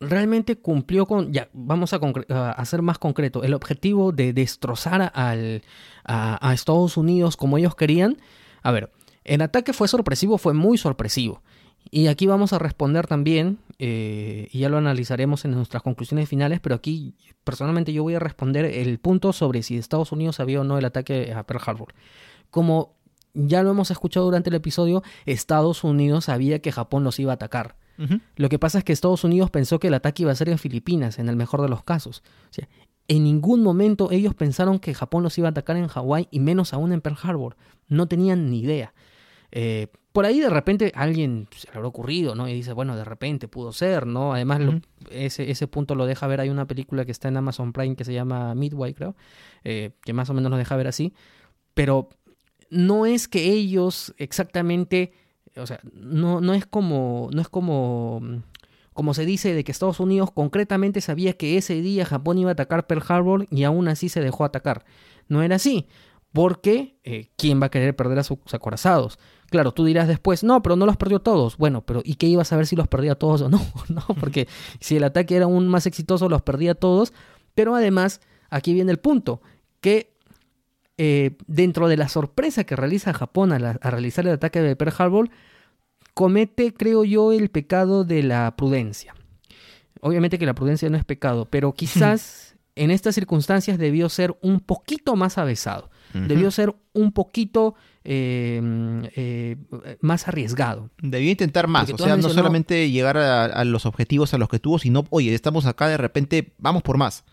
realmente 0.00 0.56
cumplió 0.56 1.06
con, 1.06 1.32
ya, 1.32 1.48
vamos 1.52 1.92
a, 1.92 2.50
hacer 2.52 2.82
más 2.82 2.98
concreto, 2.98 3.42
el 3.42 3.54
objetivo 3.54 4.12
de 4.12 4.32
destrozar 4.32 5.12
al, 5.14 5.62
a, 6.04 6.52
Estados 6.52 6.96
Unidos 6.96 7.36
como 7.36 7.58
ellos 7.58 7.74
querían. 7.74 8.18
A 8.62 8.70
ver, 8.72 8.90
el 9.24 9.42
ataque 9.42 9.72
fue 9.72 9.88
sorpresivo, 9.88 10.38
fue 10.38 10.54
muy 10.54 10.78
sorpresivo. 10.78 11.42
Y 11.90 12.08
aquí 12.08 12.26
vamos 12.26 12.52
a 12.52 12.58
responder 12.58 13.06
también, 13.06 13.58
eh, 13.78 14.48
y 14.50 14.60
ya 14.60 14.68
lo 14.68 14.78
analizaremos 14.78 15.44
en 15.44 15.52
nuestras 15.52 15.82
conclusiones 15.82 16.28
finales, 16.28 16.58
pero 16.60 16.74
aquí 16.74 17.14
personalmente 17.44 17.92
yo 17.92 18.02
voy 18.02 18.14
a 18.14 18.18
responder 18.18 18.64
el 18.64 18.98
punto 18.98 19.32
sobre 19.32 19.62
si 19.62 19.78
Estados 19.78 20.10
Unidos 20.10 20.36
sabía 20.36 20.60
o 20.60 20.64
no 20.64 20.78
el 20.78 20.84
ataque 20.84 21.32
a 21.32 21.44
Pearl 21.44 21.62
Harbor. 21.64 21.94
Como 22.50 22.96
ya 23.34 23.62
lo 23.62 23.70
hemos 23.70 23.90
escuchado 23.90 24.26
durante 24.26 24.50
el 24.50 24.56
episodio, 24.56 25.02
Estados 25.26 25.84
Unidos 25.84 26.24
sabía 26.24 26.60
que 26.60 26.72
Japón 26.72 27.04
los 27.04 27.20
iba 27.20 27.32
a 27.32 27.34
atacar. 27.34 27.76
Lo 28.36 28.48
que 28.48 28.58
pasa 28.58 28.78
es 28.78 28.84
que 28.84 28.92
Estados 28.92 29.24
Unidos 29.24 29.50
pensó 29.50 29.78
que 29.78 29.88
el 29.88 29.94
ataque 29.94 30.22
iba 30.22 30.32
a 30.32 30.34
ser 30.34 30.48
en 30.48 30.58
Filipinas, 30.58 31.18
en 31.18 31.28
el 31.28 31.36
mejor 31.36 31.62
de 31.62 31.68
los 31.68 31.82
casos. 31.82 32.22
O 32.50 32.52
sea, 32.52 32.68
en 33.08 33.24
ningún 33.24 33.62
momento 33.62 34.10
ellos 34.10 34.34
pensaron 34.34 34.78
que 34.78 34.94
Japón 34.94 35.22
los 35.22 35.36
iba 35.38 35.48
a 35.48 35.50
atacar 35.50 35.76
en 35.76 35.86
Hawái 35.86 36.28
y 36.30 36.40
menos 36.40 36.72
aún 36.72 36.92
en 36.92 37.00
Pearl 37.00 37.18
Harbor. 37.22 37.56
No 37.88 38.06
tenían 38.06 38.50
ni 38.50 38.60
idea. 38.60 38.94
Eh, 39.52 39.88
por 40.12 40.24
ahí 40.24 40.40
de 40.40 40.50
repente 40.50 40.92
alguien 40.94 41.46
se 41.54 41.68
le 41.68 41.76
habrá 41.76 41.88
ocurrido, 41.88 42.34
¿no? 42.34 42.48
Y 42.48 42.54
dice, 42.54 42.72
bueno, 42.72 42.96
de 42.96 43.04
repente 43.04 43.48
pudo 43.48 43.72
ser, 43.72 44.06
¿no? 44.06 44.32
Además, 44.32 44.60
ese, 45.10 45.50
ese 45.50 45.68
punto 45.68 45.94
lo 45.94 46.06
deja 46.06 46.26
ver. 46.26 46.40
Hay 46.40 46.48
una 46.48 46.66
película 46.66 47.04
que 47.04 47.12
está 47.12 47.28
en 47.28 47.36
Amazon 47.36 47.72
Prime 47.72 47.96
que 47.96 48.04
se 48.04 48.14
llama 48.14 48.54
Midway, 48.54 48.94
creo, 48.94 49.14
eh, 49.62 49.90
que 50.04 50.12
más 50.12 50.30
o 50.30 50.34
menos 50.34 50.50
lo 50.50 50.56
deja 50.56 50.74
ver 50.74 50.86
así. 50.86 51.12
Pero 51.74 52.08
no 52.70 53.06
es 53.06 53.28
que 53.28 53.52
ellos 53.52 54.14
exactamente 54.16 55.12
o 55.56 55.66
sea, 55.66 55.80
no, 55.92 56.40
no 56.40 56.54
es 56.54 56.66
como, 56.66 57.28
no 57.32 57.40
es 57.40 57.48
como, 57.48 58.20
como 58.92 59.14
se 59.14 59.24
dice 59.24 59.54
de 59.54 59.64
que 59.64 59.72
Estados 59.72 60.00
Unidos 60.00 60.30
concretamente 60.32 61.00
sabía 61.00 61.34
que 61.34 61.56
ese 61.56 61.80
día 61.80 62.04
Japón 62.04 62.38
iba 62.38 62.50
a 62.50 62.52
atacar 62.52 62.86
Pearl 62.86 63.02
Harbor 63.06 63.46
y 63.50 63.64
aún 63.64 63.88
así 63.88 64.08
se 64.08 64.20
dejó 64.20 64.44
atacar. 64.44 64.84
No 65.28 65.42
era 65.42 65.56
así, 65.56 65.88
porque 66.32 66.98
eh, 67.04 67.30
¿quién 67.36 67.60
va 67.60 67.66
a 67.66 67.70
querer 67.70 67.96
perder 67.96 68.18
a 68.18 68.22
sus 68.22 68.38
acorazados? 68.52 69.18
Claro, 69.48 69.72
tú 69.72 69.84
dirás 69.84 70.08
después, 70.08 70.44
no, 70.44 70.62
pero 70.62 70.76
no 70.76 70.86
los 70.86 70.96
perdió 70.96 71.20
todos. 71.20 71.56
Bueno, 71.56 71.86
pero 71.86 72.02
¿y 72.04 72.16
qué 72.16 72.26
iba 72.26 72.42
a 72.42 72.44
saber 72.44 72.66
si 72.66 72.76
los 72.76 72.88
perdía 72.88 73.14
todos 73.14 73.42
o 73.42 73.48
no? 73.48 73.60
no, 73.88 74.02
porque 74.20 74.48
si 74.80 74.96
el 74.96 75.04
ataque 75.04 75.36
era 75.36 75.46
aún 75.46 75.68
más 75.68 75.86
exitoso, 75.86 76.28
los 76.28 76.42
perdía 76.42 76.74
todos. 76.74 77.12
Pero 77.54 77.74
además, 77.74 78.20
aquí 78.50 78.74
viene 78.74 78.92
el 78.92 78.98
punto, 78.98 79.40
que 79.80 80.15
eh, 80.98 81.36
dentro 81.46 81.88
de 81.88 81.96
la 81.96 82.08
sorpresa 82.08 82.64
que 82.64 82.74
realiza 82.74 83.12
Japón 83.12 83.52
a, 83.52 83.58
realizar 83.74 84.26
el 84.26 84.32
ataque 84.32 84.60
de 84.60 84.76
Pearl 84.76 84.94
Harbor, 84.96 85.30
comete, 86.14 86.72
creo 86.72 87.04
yo, 87.04 87.32
el 87.32 87.50
pecado 87.50 88.04
de 88.04 88.22
la 88.22 88.56
prudencia. 88.56 89.14
Obviamente 90.00 90.38
que 90.38 90.46
la 90.46 90.54
prudencia 90.54 90.88
no 90.88 90.96
es 90.96 91.04
pecado, 91.04 91.46
pero 91.50 91.72
quizás 91.72 92.56
en 92.76 92.90
estas 92.90 93.14
circunstancias 93.14 93.78
debió 93.78 94.08
ser 94.08 94.36
un 94.40 94.60
poquito 94.60 95.16
más 95.16 95.36
avesado, 95.36 95.90
debió 96.14 96.50
ser 96.50 96.74
un 96.94 97.12
poquito 97.12 97.74
eh, 98.04 98.62
eh, 99.16 99.56
más 100.00 100.28
arriesgado. 100.28 100.88
Debió 101.02 101.30
intentar 101.30 101.66
más, 101.66 101.90
o 101.90 101.98
sea, 101.98 102.16
no 102.16 102.30
solamente 102.30 102.90
llegar 102.90 103.18
a, 103.18 103.64
los 103.64 103.84
objetivos 103.84 104.32
a 104.32 104.38
los 104.38 104.48
que 104.48 104.58
tuvo, 104.58 104.78
sino, 104.78 105.04
oye, 105.10 105.34
estamos 105.34 105.66
acá 105.66 105.88
de 105.88 105.98
repente, 105.98 106.54
vamos 106.58 106.82
por 106.82 106.96
más. 106.96 107.24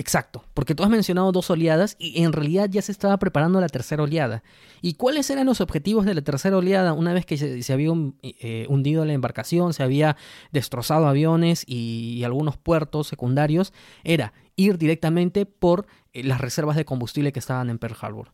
Exacto, 0.00 0.44
porque 0.54 0.76
tú 0.76 0.84
has 0.84 0.90
mencionado 0.90 1.32
dos 1.32 1.50
oleadas 1.50 1.96
y 1.98 2.22
en 2.22 2.32
realidad 2.32 2.70
ya 2.70 2.80
se 2.82 2.92
estaba 2.92 3.16
preparando 3.16 3.60
la 3.60 3.66
tercera 3.66 4.04
oleada. 4.04 4.44
¿Y 4.80 4.94
cuáles 4.94 5.28
eran 5.28 5.46
los 5.46 5.60
objetivos 5.60 6.06
de 6.06 6.14
la 6.14 6.22
tercera 6.22 6.56
oleada 6.56 6.92
una 6.92 7.12
vez 7.12 7.26
que 7.26 7.36
se, 7.36 7.72
había 7.72 7.90
eh, 8.22 8.66
hundido 8.68 9.04
la 9.04 9.12
embarcación, 9.12 9.74
se 9.74 9.82
había 9.82 10.16
destrozado 10.52 11.08
aviones 11.08 11.64
y, 11.66 12.22
algunos 12.22 12.56
puertos 12.56 13.08
secundarios? 13.08 13.72
Era 14.04 14.34
ir 14.54 14.78
directamente 14.78 15.46
por 15.46 15.88
eh, 16.12 16.22
las 16.22 16.40
reservas 16.40 16.76
de 16.76 16.84
combustible 16.84 17.32
que 17.32 17.40
estaban 17.40 17.68
en 17.68 17.80
Pearl 17.80 17.96
Harbor. 18.00 18.30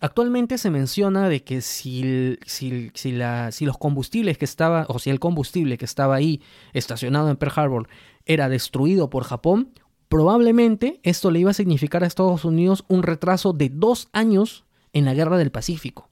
Actualmente 0.00 0.58
se 0.58 0.70
menciona 0.70 1.28
de 1.28 1.44
que 1.44 1.60
si, 1.60 2.40
si, 2.44 2.90
si, 2.94 3.12
la, 3.12 3.52
si 3.52 3.66
los 3.66 3.78
combustibles 3.78 4.36
que 4.36 4.46
estaba, 4.46 4.84
o 4.88 4.98
si 4.98 5.10
el 5.10 5.20
combustible 5.20 5.78
que 5.78 5.84
estaba 5.84 6.16
ahí 6.16 6.42
estacionado 6.72 7.30
en 7.30 7.36
Pearl 7.36 7.52
Harbor 7.54 7.88
era 8.26 8.48
destruido 8.48 9.10
por 9.10 9.22
Japón, 9.22 9.70
Probablemente 10.08 11.00
esto 11.02 11.30
le 11.30 11.40
iba 11.40 11.50
a 11.50 11.54
significar 11.54 12.02
a 12.02 12.06
Estados 12.06 12.44
Unidos 12.44 12.84
un 12.88 13.02
retraso 13.02 13.52
de 13.52 13.68
dos 13.68 14.08
años 14.12 14.64
en 14.92 15.04
la 15.04 15.14
guerra 15.14 15.36
del 15.36 15.50
Pacífico. 15.50 16.08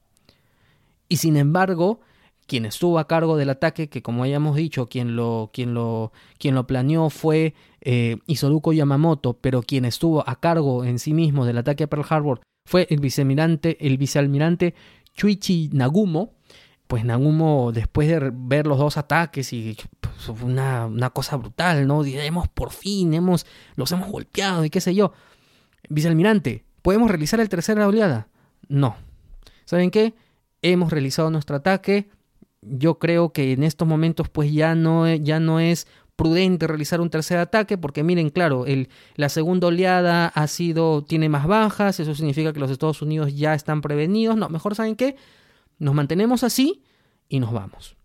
Y 1.09 1.17
sin 1.17 1.37
embargo, 1.37 1.99
quien 2.47 2.65
estuvo 2.65 2.99
a 2.99 3.07
cargo 3.07 3.37
del 3.37 3.49
ataque, 3.49 3.89
que 3.89 4.01
como 4.01 4.23
hayamos 4.23 4.55
dicho, 4.55 4.87
quien 4.87 5.15
lo, 5.15 5.49
quien 5.53 5.73
lo, 5.73 6.11
quien 6.37 6.55
lo 6.55 6.67
planeó 6.67 7.09
fue 7.09 7.55
eh, 7.81 8.17
Yamamoto, 8.27 9.33
pero 9.33 9.61
quien 9.61 9.85
estuvo 9.85 10.27
a 10.27 10.39
cargo 10.39 10.83
en 10.83 10.99
sí 10.99 11.13
mismo 11.13 11.45
del 11.45 11.57
ataque 11.57 11.83
a 11.83 11.87
Pearl 11.87 12.05
Harbor 12.09 12.41
fue 12.65 12.87
el 12.89 12.99
vicealmirante, 12.99 13.77
el 13.85 13.97
vicealmirante 13.97 14.75
Chuichi 15.13 15.69
Nagumo, 15.73 16.33
pues 16.87 17.03
Nagumo, 17.03 17.71
después 17.73 18.07
de 18.07 18.31
ver 18.33 18.65
los 18.65 18.77
dos 18.77 18.97
ataques 18.97 19.51
y 19.53 19.77
pues, 19.99 20.29
una, 20.41 20.87
una 20.87 21.09
cosa 21.09 21.35
brutal, 21.35 21.85
¿no? 21.85 22.03
Hemos 22.03 22.47
por 22.47 22.71
fin, 22.71 23.13
hemos, 23.13 23.45
los 23.75 23.91
hemos 23.91 24.09
golpeado 24.09 24.65
y 24.65 24.69
qué 24.69 24.81
sé 24.81 24.95
yo. 24.95 25.11
Vicealmirante, 25.89 26.65
¿podemos 26.81 27.09
realizar 27.09 27.39
el 27.39 27.49
tercera 27.49 27.87
oleada? 27.87 28.29
No. 28.67 28.95
¿Saben 29.65 29.91
qué? 29.91 30.13
Hemos 30.61 30.91
realizado 30.91 31.29
nuestro 31.29 31.57
ataque. 31.57 32.09
Yo 32.61 32.99
creo 32.99 33.31
que 33.33 33.51
en 33.51 33.63
estos 33.63 33.87
momentos 33.87 34.29
pues 34.29 34.51
ya 34.51 34.73
no, 34.73 35.13
ya 35.13 35.39
no 35.39 35.59
es 35.59 35.87
prudente 36.15 36.67
realizar 36.67 36.99
un 36.99 37.09
tercer 37.09 37.37
ataque 37.37 37.77
porque 37.77 38.03
miren, 38.03 38.29
claro, 38.29 38.65
el, 38.65 38.89
la 39.15 39.29
segunda 39.29 39.67
oleada 39.67 40.27
ha 40.27 40.47
sido, 40.47 41.03
tiene 41.03 41.29
más 41.29 41.47
bajas, 41.47 41.99
eso 41.99 42.15
significa 42.15 42.51
que 42.53 42.59
los 42.59 42.71
Estados 42.71 43.01
Unidos 43.01 43.35
ya 43.35 43.53
están 43.53 43.81
prevenidos. 43.81 44.35
No, 44.35 44.49
mejor 44.49 44.75
saben 44.75 44.95
qué, 44.95 45.15
nos 45.79 45.93
mantenemos 45.93 46.43
así 46.43 46.83
y 47.29 47.39
nos 47.39 47.51
vamos. 47.51 47.95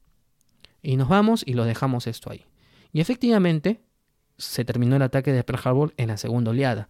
Y 0.83 0.97
nos 0.97 1.09
vamos 1.09 1.45
y 1.47 1.55
lo 1.55 1.65
dejamos 1.65 2.07
esto 2.07 2.31
ahí. 2.31 2.45
Y 2.93 3.01
efectivamente 3.01 3.83
se 4.37 4.65
terminó 4.65 4.97
el 4.97 5.03
ataque 5.03 5.33
de 5.33 5.45
Pearl 5.45 5.61
Harbor 5.65 5.95
en 5.97 6.09
la 6.09 6.17
segunda 6.17 6.51
oleada. 6.51 6.89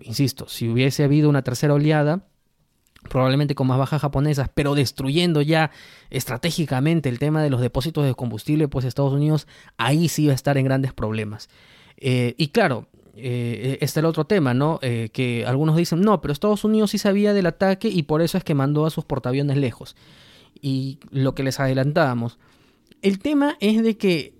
Insisto, 0.00 0.48
si 0.48 0.68
hubiese 0.68 1.04
habido 1.04 1.28
una 1.28 1.42
tercera 1.42 1.74
oleada, 1.74 2.26
probablemente 3.08 3.54
con 3.54 3.66
más 3.66 3.78
bajas 3.78 4.02
japonesas, 4.02 4.50
pero 4.52 4.74
destruyendo 4.74 5.42
ya 5.42 5.70
estratégicamente 6.10 7.08
el 7.08 7.18
tema 7.18 7.42
de 7.42 7.50
los 7.50 7.60
depósitos 7.60 8.04
de 8.04 8.14
combustible, 8.14 8.68
pues 8.68 8.84
Estados 8.84 9.12
Unidos 9.12 9.46
ahí 9.76 10.08
sí 10.08 10.24
iba 10.24 10.32
a 10.32 10.36
estar 10.36 10.58
en 10.58 10.64
grandes 10.64 10.92
problemas. 10.92 11.48
Eh, 11.96 12.34
y 12.38 12.48
claro, 12.48 12.88
eh, 13.16 13.78
está 13.80 14.00
el 14.00 14.06
otro 14.06 14.24
tema, 14.24 14.54
¿no? 14.54 14.78
Eh, 14.82 15.10
que 15.12 15.46
algunos 15.46 15.76
dicen, 15.76 16.00
no, 16.00 16.20
pero 16.20 16.32
Estados 16.32 16.64
Unidos 16.64 16.90
sí 16.90 16.98
sabía 16.98 17.32
del 17.32 17.46
ataque 17.46 17.88
y 17.88 18.02
por 18.02 18.22
eso 18.22 18.38
es 18.38 18.44
que 18.44 18.54
mandó 18.54 18.86
a 18.86 18.90
sus 18.90 19.04
portaaviones 19.04 19.56
lejos. 19.56 19.96
Y 20.60 20.98
lo 21.10 21.34
que 21.34 21.42
les 21.42 21.60
adelantábamos. 21.60 22.38
El 23.02 23.18
tema 23.18 23.56
es 23.60 23.82
de 23.82 23.96
que 23.96 24.34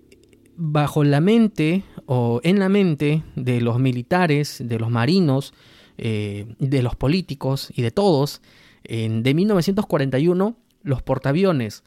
bajo 0.57 1.03
la 1.03 1.21
mente 1.21 1.83
o 2.05 2.41
en 2.43 2.59
la 2.59 2.69
mente 2.69 3.23
de 3.35 3.61
los 3.61 3.79
militares, 3.79 4.61
de 4.63 4.79
los 4.79 4.89
marinos, 4.89 5.53
eh, 5.97 6.45
de 6.59 6.81
los 6.81 6.95
políticos 6.95 7.71
y 7.75 7.81
de 7.81 7.91
todos, 7.91 8.41
de 8.83 9.33
1941 9.33 10.55
los 10.83 11.01
portaaviones 11.01 11.83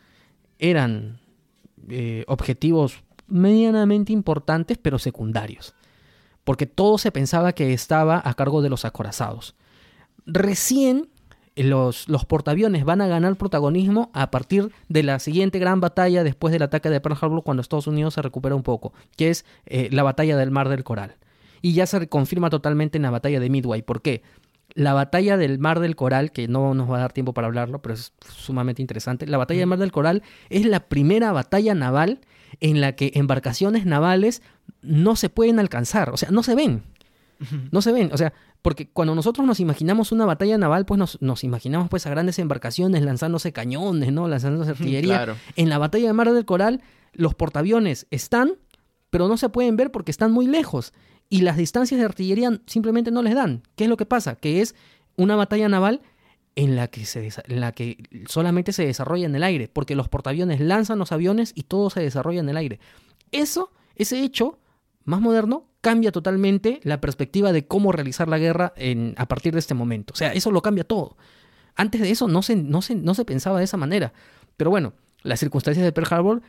eran 0.58 1.20
objetivos 2.26 3.04
medianamente 3.28 4.12
importantes 4.12 4.78
pero 4.78 4.98
secundarios 4.98 5.76
porque 6.48 6.64
todo 6.64 6.96
se 6.96 7.12
pensaba 7.12 7.52
que 7.52 7.74
estaba 7.74 8.22
a 8.24 8.32
cargo 8.32 8.62
de 8.62 8.70
los 8.70 8.86
acorazados. 8.86 9.54
Recién 10.24 11.10
los, 11.56 12.08
los, 12.08 12.24
portaaviones 12.24 12.86
van 12.86 13.02
a 13.02 13.06
ganar 13.06 13.36
protagonismo 13.36 14.10
a 14.14 14.30
partir 14.30 14.72
de 14.88 15.02
la 15.02 15.18
siguiente 15.18 15.58
gran 15.58 15.82
batalla 15.82 16.24
después 16.24 16.50
del 16.52 16.62
ataque 16.62 16.88
de 16.88 17.02
Pearl 17.02 17.18
Harbor 17.20 17.42
cuando 17.42 17.60
Estados 17.60 17.86
Unidos 17.86 18.14
se 18.14 18.22
recupera 18.22 18.54
un 18.54 18.62
poco, 18.62 18.94
que 19.18 19.28
es 19.28 19.44
eh, 19.66 19.90
la 19.92 20.02
batalla 20.02 20.38
del 20.38 20.50
Mar 20.50 20.70
del 20.70 20.84
Coral. 20.84 21.16
Y 21.60 21.74
ya 21.74 21.86
se 21.86 22.08
confirma 22.08 22.48
totalmente 22.48 22.96
en 22.96 23.02
la 23.02 23.10
batalla 23.10 23.40
de 23.40 23.50
Midway. 23.50 23.82
¿Por 23.82 24.00
qué? 24.00 24.22
La 24.72 24.94
batalla 24.94 25.36
del 25.36 25.58
Mar 25.58 25.80
del 25.80 25.96
Coral, 25.96 26.32
que 26.32 26.48
no 26.48 26.72
nos 26.72 26.90
va 26.90 26.96
a 26.96 27.00
dar 27.00 27.12
tiempo 27.12 27.34
para 27.34 27.48
hablarlo, 27.48 27.82
pero 27.82 27.92
es 27.92 28.14
sumamente 28.26 28.80
interesante, 28.80 29.26
la 29.26 29.36
batalla 29.36 29.60
del 29.60 29.68
Mar 29.68 29.80
del 29.80 29.92
Coral 29.92 30.22
es 30.48 30.64
la 30.64 30.80
primera 30.80 31.30
batalla 31.30 31.74
naval 31.74 32.20
en 32.60 32.80
la 32.80 32.92
que 32.92 33.12
embarcaciones 33.16 33.84
navales 33.84 34.40
no 34.82 35.16
se 35.16 35.28
pueden 35.28 35.58
alcanzar, 35.58 36.10
o 36.10 36.16
sea, 36.16 36.30
no 36.30 36.42
se 36.42 36.54
ven. 36.54 36.82
No 37.70 37.82
se 37.82 37.92
ven, 37.92 38.10
o 38.12 38.16
sea, 38.16 38.32
porque 38.62 38.88
cuando 38.90 39.14
nosotros 39.14 39.46
nos 39.46 39.60
imaginamos 39.60 40.10
una 40.10 40.26
batalla 40.26 40.58
naval, 40.58 40.86
pues 40.86 41.18
nos, 41.20 41.44
imaginamos 41.44 41.88
pues 41.88 42.04
a 42.06 42.10
grandes 42.10 42.38
embarcaciones 42.40 43.02
lanzándose 43.02 43.52
cañones, 43.52 44.12
¿no? 44.12 44.26
Lanzándose 44.26 44.72
artillería. 44.72 45.36
En 45.54 45.68
la 45.68 45.78
batalla 45.78 46.08
de 46.08 46.12
Mar 46.12 46.32
del 46.32 46.44
Coral, 46.44 46.82
los 47.12 47.34
portaaviones 47.34 48.08
están, 48.10 48.54
pero 49.10 49.28
no 49.28 49.36
se 49.36 49.48
pueden 49.48 49.76
ver 49.76 49.92
porque 49.92 50.10
están 50.10 50.32
muy 50.32 50.46
lejos. 50.48 50.92
Y 51.30 51.42
las 51.42 51.56
distancias 51.56 52.00
de 52.00 52.06
artillería 52.06 52.60
simplemente 52.66 53.10
no 53.10 53.22
les 53.22 53.34
dan. 53.34 53.62
¿Qué 53.76 53.84
es 53.84 53.90
lo 53.90 53.96
que 53.96 54.06
pasa? 54.06 54.34
Que 54.34 54.60
es 54.60 54.74
una 55.16 55.36
batalla 55.36 55.68
naval 55.68 56.00
en 56.56 56.74
la 56.74 56.88
que, 56.88 57.04
se, 57.04 57.28
en 57.46 57.60
la 57.60 57.70
que 57.70 58.02
solamente 58.26 58.72
se 58.72 58.84
desarrolla 58.84 59.26
en 59.26 59.34
el 59.36 59.44
aire, 59.44 59.68
porque 59.68 59.94
los 59.94 60.08
portaaviones 60.08 60.60
lanzan 60.60 60.98
los 60.98 61.12
aviones 61.12 61.52
y 61.54 61.62
todo 61.62 61.90
se 61.90 62.00
desarrolla 62.00 62.40
en 62.40 62.48
el 62.48 62.56
aire. 62.56 62.80
Eso, 63.30 63.70
ese 63.98 64.22
hecho 64.22 64.58
más 65.04 65.20
moderno, 65.20 65.66
cambia 65.80 66.12
totalmente 66.12 66.80
la 66.82 67.00
perspectiva 67.00 67.52
de 67.52 67.66
cómo 67.66 67.92
realizar 67.92 68.28
la 68.28 68.38
guerra 68.38 68.72
en, 68.76 69.14
a 69.16 69.26
partir 69.26 69.52
de 69.52 69.60
este 69.60 69.74
momento. 69.74 70.12
O 70.12 70.16
sea, 70.16 70.32
eso 70.32 70.50
lo 70.50 70.62
cambia 70.62 70.84
todo. 70.84 71.16
Antes 71.76 72.00
de 72.00 72.10
eso 72.10 72.28
no 72.28 72.42
se, 72.42 72.56
no 72.56 72.80
no 72.96 73.14
se 73.14 73.24
pensaba 73.24 73.58
de 73.58 73.64
esa 73.64 73.76
manera. 73.76 74.12
Pero 74.56 74.70
bueno, 74.70 74.94
las 75.22 75.40
circunstancias 75.40 75.84
de 75.84 75.92
Pearl 75.92 76.12
Harbor 76.12 76.42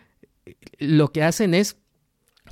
eh, 0.45 0.56
lo 0.80 1.12
que 1.12 1.24
hacen 1.24 1.54
es 1.54 1.78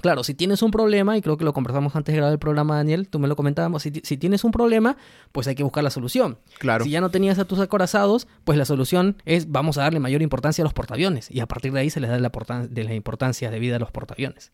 Claro, 0.01 0.23
si 0.23 0.33
tienes 0.33 0.61
un 0.61 0.71
problema, 0.71 1.17
y 1.17 1.21
creo 1.21 1.37
que 1.37 1.45
lo 1.45 1.53
conversamos 1.53 1.95
antes 1.95 2.13
de 2.13 2.17
grabar 2.17 2.33
el 2.33 2.39
programa, 2.39 2.75
Daniel, 2.75 3.09
tú 3.09 3.19
me 3.19 3.27
lo 3.27 3.35
comentábamos, 3.35 3.81
si, 3.81 3.91
tienes 3.91 4.43
un 4.43 4.51
problema, 4.51 4.97
pues 5.31 5.47
hay 5.47 5.55
que 5.55 5.63
buscar 5.63 5.83
la 5.83 5.89
solución. 5.89 6.39
Claro. 6.59 6.83
Si 6.83 6.91
ya 6.91 7.01
no 7.01 7.09
tenías 7.09 7.39
a 7.39 7.45
tus 7.45 7.59
acorazados, 7.59 8.27
pues 8.43 8.57
la 8.57 8.65
solución 8.65 9.17
es 9.25 9.51
vamos 9.51 9.77
a 9.77 9.81
darle 9.81 9.99
mayor 9.99 10.21
importancia 10.21 10.61
a 10.61 10.65
los 10.65 10.73
portaaviones, 10.73 11.31
y 11.31 11.39
a 11.39 11.47
partir 11.47 11.71
de 11.73 11.79
ahí 11.79 11.89
se 11.89 11.99
les 11.99 12.09
da 12.09 12.19
la, 12.19 12.31
de 12.69 12.83
la 12.83 12.93
importancia 12.93 13.49
debida 13.49 13.77
a 13.77 13.79
los 13.79 13.91
portaaviones. 13.91 14.51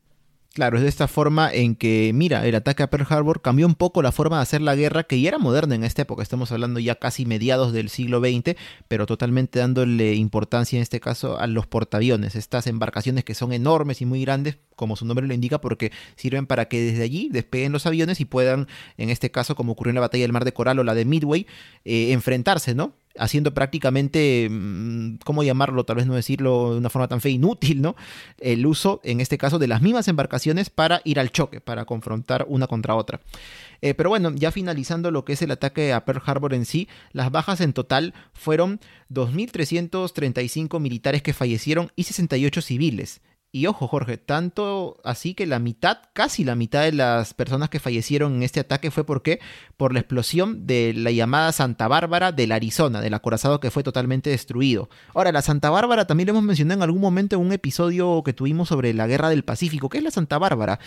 Claro, 0.54 0.78
es 0.78 0.84
de 0.84 0.90
esta 0.90 1.08
forma 1.08 1.52
en 1.52 1.76
que, 1.76 2.12
mira, 2.14 2.46
el 2.46 2.54
ataque 2.54 2.84
a 2.84 2.90
Pearl 2.92 3.08
Harbor 3.10 3.42
cambió 3.42 3.66
un 3.66 3.74
poco 3.74 4.04
la 4.04 4.12
forma 4.12 4.36
de 4.36 4.44
hacer 4.44 4.62
la 4.62 4.76
guerra, 4.76 5.02
que 5.02 5.20
ya 5.20 5.30
era 5.30 5.40
moderna 5.40 5.74
en 5.74 5.84
esta 5.84 6.04
época, 6.04 6.22
estamos 6.22 6.52
hablando 6.52 6.80
ya 6.80 6.94
casi 6.94 7.26
mediados 7.26 7.74
del 7.74 7.90
siglo 7.90 8.20
XX, 8.20 8.56
pero 8.88 9.08
totalmente 9.08 9.58
dándole 9.58 10.14
importancia 10.14 10.78
en 10.78 10.84
este 10.84 11.00
caso 11.00 11.40
a 11.40 11.48
los 11.48 11.66
portaaviones, 11.66 12.36
estas 12.36 12.68
embarcaciones 12.68 13.24
que 13.24 13.34
son 13.34 13.52
enormes 13.52 14.02
y 14.02 14.06
muy 14.06 14.22
grandes, 14.22 14.60
como 14.76 14.96
su 14.96 15.06
nombre 15.06 15.26
lo 15.26 15.34
indica, 15.34 15.60
porque 15.60 15.92
sirven 16.18 16.46
para 16.46 16.66
que 16.66 16.80
desde 16.82 17.02
allí 17.02 17.30
despeguen 17.32 17.72
los 17.72 17.88
aviones 17.88 18.20
y 18.20 18.26
puedan, 18.26 18.68
en 18.98 19.10
este 19.10 19.32
caso, 19.32 19.56
como 19.56 19.72
ocurrió 19.72 19.90
en 19.90 19.96
la 19.96 20.02
batalla 20.02 20.24
del 20.24 20.34
Mar 20.34 20.46
de 20.46 20.54
Coral 20.54 20.78
o 20.78 20.84
la 20.84 20.94
de 20.94 21.06
Midway, 21.06 21.48
eh, 21.84 22.12
enfrentarse, 22.12 22.76
¿no? 22.76 22.94
Haciendo 23.18 23.54
prácticamente, 23.54 24.48
mm, 24.50 25.18
¿cómo 25.24 25.44
llamarlo? 25.44 25.84
Tal 25.86 25.98
vez 25.98 26.08
no 26.08 26.16
decirlo 26.16 26.74
de 26.74 26.78
una 26.78 26.90
forma 26.90 27.08
tan 27.08 27.22
fea, 27.22 27.32
inútil, 27.32 27.82
¿no? 27.82 27.96
El 28.40 28.66
uso, 28.66 29.02
en 29.04 29.22
este 29.22 29.38
caso, 29.38 29.60
de 29.60 29.68
las 29.68 29.82
mismas 29.82 30.08
embarcaciones 30.08 30.70
para 30.70 31.02
ir 31.04 31.20
al 31.20 31.32
choque, 31.32 31.62
para 31.62 31.86
confrontar 31.86 32.46
una 32.48 32.68
contra 32.68 32.96
otra. 32.96 33.22
Eh, 33.82 33.94
pero 33.94 34.10
bueno, 34.10 34.32
ya 34.34 34.52
finalizando 34.52 35.12
lo 35.12 35.26
que 35.26 35.34
es 35.34 35.42
el 35.42 35.52
ataque 35.52 35.94
a 35.94 36.06
Pearl 36.06 36.22
Harbor 36.26 36.54
en 36.54 36.66
sí, 36.66 36.88
las 37.12 37.32
bajas 37.32 37.62
en 37.62 37.74
total 37.74 38.14
fueron 38.34 38.80
2.335 39.12 40.80
militares 40.80 41.22
que 41.22 41.34
fallecieron 41.34 41.92
y 41.96 42.04
68 42.04 42.62
civiles. 42.62 43.22
Y 43.56 43.68
ojo, 43.68 43.88
Jorge, 43.88 44.18
tanto 44.18 44.98
así 45.04 45.36
que 45.36 45.46
la 45.46 45.60
mitad, 45.60 46.00
casi 46.14 46.44
la 46.44 46.56
mitad 46.56 46.82
de 46.82 46.92
las 46.92 47.36
personas 47.36 47.70
que 47.70 47.80
fallecieron 47.80 48.34
en 48.34 48.42
este 48.42 48.60
ataque 48.60 48.90
fue 48.90 49.06
porque 49.06 49.40
por 49.78 49.94
la 49.94 50.00
explosión 50.00 50.66
de 50.66 50.92
la 50.96 51.12
llamada 51.12 51.52
Santa 51.52 51.88
Bárbara 51.88 52.32
del 52.32 52.52
Arizona, 52.52 53.00
del 53.00 53.14
acorazado 53.14 53.60
que 53.60 53.70
fue 53.70 53.84
totalmente 53.84 54.32
destruido. 54.32 54.90
Ahora, 55.14 55.32
la 55.32 55.44
Santa 55.44 55.70
Bárbara 55.70 56.08
también 56.08 56.26
lo 56.26 56.32
hemos 56.32 56.46
mencionado 56.46 56.80
en 56.80 56.84
algún 56.84 57.00
momento 57.00 57.36
en 57.36 57.44
un 57.44 57.54
episodio 57.54 58.24
que 58.26 58.34
tuvimos 58.34 58.70
sobre 58.70 58.92
la 58.92 59.06
Guerra 59.06 59.30
del 59.30 59.44
Pacífico. 59.44 59.88
¿Qué 59.88 60.00
es 60.00 60.04
la 60.04 60.10
Santa 60.10 60.40
Bárbara? 60.40 60.80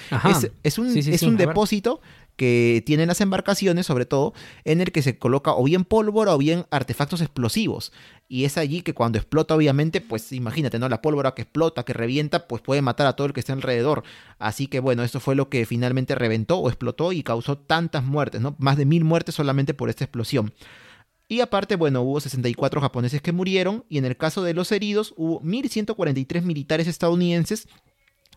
Es, 0.64 0.76
un, 0.78 0.88
es 0.88 1.22
un 1.22 1.36
depósito 1.36 2.00
que 2.37 2.82
tienen 2.87 3.09
las 3.09 3.20
embarcaciones, 3.20 3.87
sobre 3.87 4.07
todo, 4.07 4.34
en 4.64 4.80
el 4.80 4.93
que 4.93 5.03
se 5.03 5.18
coloca 5.18 5.55
o 5.55 5.64
bien 5.64 5.84
pólvora 5.84 6.34
o 6.34 6.39
bien 6.39 6.66
artefactos 6.70 7.20
explosivos. 7.20 7.93
Y 8.28 8.45
es 8.45 8.59
allí 8.59 8.82
que 8.82 8.95
cuando 8.95 9.18
explota, 9.18 9.55
obviamente, 9.55 10.01
pues 10.01 10.32
imagínate, 10.32 10.78
¿no? 10.78 10.89
La 10.89 11.01
pólvora 11.01 11.34
que 11.34 11.43
explota, 11.43 11.84
que 11.84 11.93
revienta, 11.93 12.47
pues 12.47 12.61
puede 12.62 12.82
matar 12.82 13.07
a 13.07 13.14
todo 13.14 13.26
el 13.26 13.32
que 13.32 13.41
esté 13.41 13.53
alrededor. 13.53 14.03
Así 14.39 14.66
que 14.66 14.80
bueno, 14.80 15.03
esto 15.03 15.20
fue 15.20 15.34
lo 15.34 15.49
que 15.49 15.64
finalmente 15.66 16.14
reventó 16.14 16.59
o 16.59 16.68
explotó 16.68 17.12
y 17.12 17.22
causó 17.22 17.57
tantas 17.57 18.05
muertes, 18.05 18.41
¿no? 18.41 18.57
Más 18.59 18.76
de 18.76 18.84
mil 18.84 19.05
muertes 19.05 19.34
solamente 19.34 19.74
por 19.74 19.89
esta 19.89 20.05
explosión. 20.05 20.53
Y 21.28 21.41
aparte, 21.41 21.74
bueno, 21.74 22.03
hubo 22.03 22.20
64 22.20 22.80
japoneses 22.80 23.20
que 23.20 23.32
murieron 23.32 23.84
y 23.89 23.99
en 23.99 24.05
el 24.05 24.16
caso 24.16 24.43
de 24.43 24.55
los 24.55 24.70
heridos 24.70 25.12
hubo 25.16 25.41
1.143 25.41 26.43
militares 26.43 26.87
estadounidenses 26.87 27.68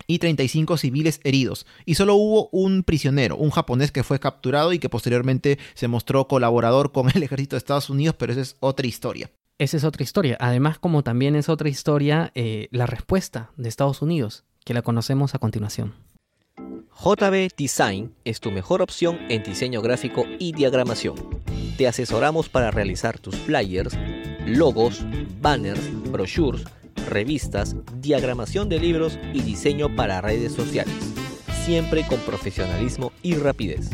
y 0.08 0.20
35 0.20 0.78
civiles 0.78 1.20
heridos. 1.24 1.66
Y 1.86 1.96
solo 1.96 2.16
hubo 2.16 2.50
un 2.52 2.84
prisionero, 2.84 3.38
un 3.38 3.52
japonés 3.52 3.92
que 3.92 4.04
fue 4.04 4.20
capturado 4.20 4.74
y 4.74 4.80
que 4.80 4.90
posteriormente 4.90 5.60
se 5.74 5.88
mostró 5.88 6.28
colaborador 6.28 6.92
con 6.92 7.10
el 7.14 7.24
ejército 7.24 7.56
de 7.56 7.60
Estados 7.60 7.90
Unidos, 7.90 8.16
pero 8.18 8.32
esa 8.32 8.42
es 8.42 8.56
otra 8.60 8.88
historia. 8.88 9.32
Esa 9.58 9.76
es 9.76 9.84
otra 9.84 10.04
historia. 10.04 10.38
Además, 10.40 10.80
como 10.80 11.04
también 11.04 11.36
es 11.36 11.50
otra 11.50 11.68
historia, 11.68 12.32
eh, 12.34 12.70
la 12.72 12.86
respuesta 12.86 13.52
de 13.58 13.68
Estados 13.68 14.02
Unidos, 14.02 14.46
que 14.64 14.74
la 14.74 14.82
conocemos 14.82 15.36
a 15.36 15.40
continuación. 15.40 15.94
JB 17.02 17.50
Design 17.58 18.14
es 18.26 18.40
tu 18.40 18.52
mejor 18.52 18.82
opción 18.82 19.20
en 19.30 19.44
diseño 19.44 19.82
gráfico 19.82 20.26
y 20.38 20.52
diagramación. 20.52 21.16
Te 21.78 21.88
asesoramos 21.88 22.50
para 22.50 22.72
realizar 22.72 23.20
tus 23.20 23.36
flyers, 23.36 23.98
logos, 24.46 25.06
banners, 25.42 25.80
brochures, 26.12 26.66
revistas, 27.10 27.76
diagramación 28.00 28.70
de 28.70 28.80
libros 28.80 29.20
y 29.34 29.42
diseño 29.42 29.94
para 29.96 30.22
redes 30.22 30.54
sociales, 30.54 30.96
siempre 31.66 32.06
con 32.08 32.20
profesionalismo 32.20 33.12
y 33.22 33.36
rapidez. 33.36 33.90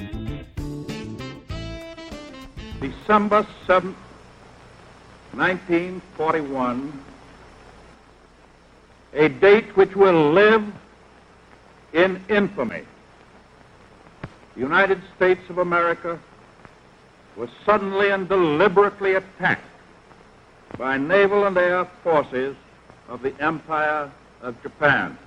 December 2.81 3.45
7, 3.67 3.89
1941, 5.33 6.93
a 9.15 9.29
date 9.29 9.71
which 9.77 9.95
will 9.95 10.33
live 10.33 10.65
in 11.93 12.21
infamy. 12.29 12.83
The 14.55 14.61
United 14.61 15.01
States 15.17 15.41
of 15.49 15.59
America 15.59 16.19
was 17.37 17.49
suddenly 17.65 18.11
and 18.11 18.29
deliberately 18.29 19.15
attacked 19.15 19.65
by 20.79 20.99
naval 20.99 21.47
and 21.47 21.57
air 21.57 21.87
forces 22.03 22.57
of 23.09 23.23
the 23.23 23.33
Empire 23.41 24.11
of 24.43 24.55
Japan. 24.63 25.19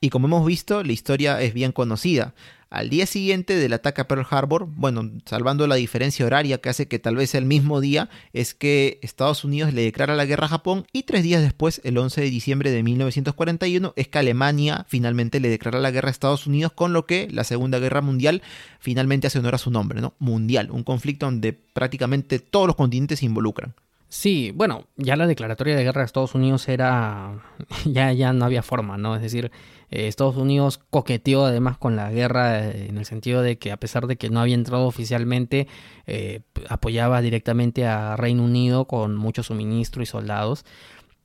Y 0.00 0.10
como 0.10 0.26
hemos 0.28 0.46
visto, 0.46 0.82
la 0.82 0.92
historia 0.92 1.40
es 1.40 1.54
bien 1.54 1.72
conocida. 1.72 2.34
Al 2.76 2.90
día 2.90 3.06
siguiente 3.06 3.56
del 3.56 3.72
ataque 3.72 4.02
a 4.02 4.06
Pearl 4.06 4.26
Harbor, 4.28 4.66
bueno, 4.66 5.10
salvando 5.24 5.66
la 5.66 5.76
diferencia 5.76 6.26
horaria 6.26 6.58
que 6.58 6.68
hace 6.68 6.88
que 6.88 6.98
tal 6.98 7.16
vez 7.16 7.30
sea 7.30 7.40
el 7.40 7.46
mismo 7.46 7.80
día, 7.80 8.10
es 8.34 8.52
que 8.52 8.98
Estados 9.00 9.44
Unidos 9.44 9.72
le 9.72 9.80
declara 9.80 10.14
la 10.14 10.26
guerra 10.26 10.44
a 10.44 10.50
Japón 10.50 10.86
y 10.92 11.04
tres 11.04 11.22
días 11.22 11.40
después, 11.40 11.80
el 11.84 11.96
11 11.96 12.20
de 12.20 12.28
diciembre 12.28 12.70
de 12.70 12.82
1941, 12.82 13.94
es 13.96 14.08
que 14.08 14.18
Alemania 14.18 14.84
finalmente 14.90 15.40
le 15.40 15.48
declara 15.48 15.78
la 15.80 15.90
guerra 15.90 16.08
a 16.08 16.10
Estados 16.10 16.46
Unidos, 16.46 16.70
con 16.70 16.92
lo 16.92 17.06
que 17.06 17.28
la 17.30 17.44
Segunda 17.44 17.78
Guerra 17.78 18.02
Mundial 18.02 18.42
finalmente 18.78 19.28
hace 19.28 19.38
honor 19.38 19.54
a 19.54 19.58
su 19.58 19.70
nombre, 19.70 20.02
¿no? 20.02 20.12
Mundial, 20.18 20.70
un 20.70 20.82
conflicto 20.82 21.24
donde 21.24 21.54
prácticamente 21.54 22.40
todos 22.40 22.66
los 22.66 22.76
continentes 22.76 23.20
se 23.20 23.24
involucran. 23.24 23.74
Sí, 24.08 24.52
bueno, 24.54 24.86
ya 24.96 25.16
la 25.16 25.26
declaratoria 25.26 25.74
de 25.74 25.82
guerra 25.82 26.02
de 26.02 26.06
Estados 26.06 26.34
Unidos 26.34 26.68
era, 26.68 27.42
ya, 27.84 28.12
ya 28.12 28.32
no 28.32 28.44
había 28.44 28.62
forma, 28.62 28.96
¿no? 28.96 29.16
Es 29.16 29.22
decir, 29.22 29.50
eh, 29.90 30.06
Estados 30.06 30.36
Unidos 30.36 30.80
coqueteó 30.90 31.44
además 31.44 31.76
con 31.78 31.96
la 31.96 32.10
guerra 32.10 32.66
eh, 32.68 32.86
en 32.88 32.98
el 32.98 33.04
sentido 33.04 33.42
de 33.42 33.58
que 33.58 33.72
a 33.72 33.76
pesar 33.78 34.06
de 34.06 34.16
que 34.16 34.30
no 34.30 34.40
había 34.40 34.54
entrado 34.54 34.86
oficialmente, 34.86 35.66
eh, 36.06 36.42
apoyaba 36.68 37.20
directamente 37.20 37.86
a 37.86 38.16
Reino 38.16 38.44
Unido 38.44 38.86
con 38.86 39.16
mucho 39.16 39.42
suministro 39.42 40.02
y 40.02 40.06
soldados. 40.06 40.64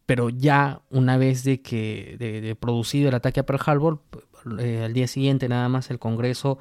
Pero 0.05 0.29
ya 0.29 0.81
una 0.89 1.17
vez 1.17 1.43
de 1.43 1.61
que 1.61 2.17
de, 2.19 2.55
producido 2.55 3.09
el 3.09 3.15
ataque 3.15 3.39
a 3.39 3.45
Pearl 3.45 3.61
Harbor, 3.65 4.01
al 4.45 4.93
día 4.93 5.07
siguiente 5.07 5.47
nada 5.47 5.69
más 5.69 5.91
el 5.91 5.99
Congreso 5.99 6.57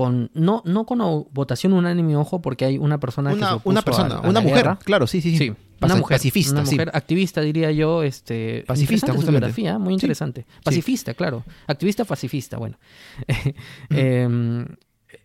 con 0.00 0.30
no 0.32 0.62
no 0.64 0.86
con 0.86 0.98
votación 1.30 1.74
unánime 1.74 2.16
ojo 2.16 2.40
porque 2.40 2.64
hay 2.64 2.78
una 2.78 2.98
persona 2.98 3.34
una, 3.34 3.58
que 3.58 3.68
una 3.68 3.82
persona 3.82 4.20
una 4.20 4.40
mujer 4.40 4.78
claro 4.82 5.06
sí 5.06 5.20
sí 5.20 5.36
sí, 5.36 5.52
una 5.82 5.96
mujer 5.96 6.16
pacifista 6.16 6.54
una 6.54 6.62
mujer 6.62 6.90
activista 6.94 7.42
diría 7.42 7.70
yo 7.70 8.02
este 8.02 8.64
pacifista 8.66 9.12
justamente. 9.12 9.78
muy 9.78 9.92
interesante. 9.92 10.46
pacifista 10.64 11.12
claro. 11.12 11.44
Activista 11.66 12.06
pacifista 12.06 12.56
bueno. 12.56 12.78
Em, 13.90 14.64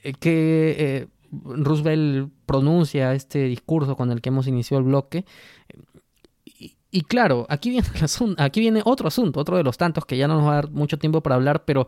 eh, 0.03 0.13
que 0.19 0.75
eh, 0.77 1.07
Roosevelt 1.31 2.33
pronuncia 2.45 3.13
este 3.13 3.45
discurso 3.45 3.95
con 3.95 4.11
el 4.11 4.19
que 4.19 4.27
hemos 4.27 4.45
iniciado 4.45 4.79
el 4.79 4.87
bloque. 4.87 5.23
Y, 6.91 7.01
claro, 7.01 7.45
aquí 7.49 7.69
viene, 7.69 7.87
aquí 8.37 8.59
viene 8.61 8.81
otro 8.85 9.07
asunto, 9.07 9.39
otro 9.39 9.57
de 9.57 9.63
los 9.63 9.77
tantos 9.77 10.05
que 10.05 10.17
ya 10.17 10.27
no 10.27 10.35
nos 10.35 10.45
va 10.45 10.51
a 10.51 10.55
dar 10.55 10.71
mucho 10.71 10.97
tiempo 10.97 11.21
para 11.21 11.35
hablar, 11.35 11.65
pero 11.65 11.87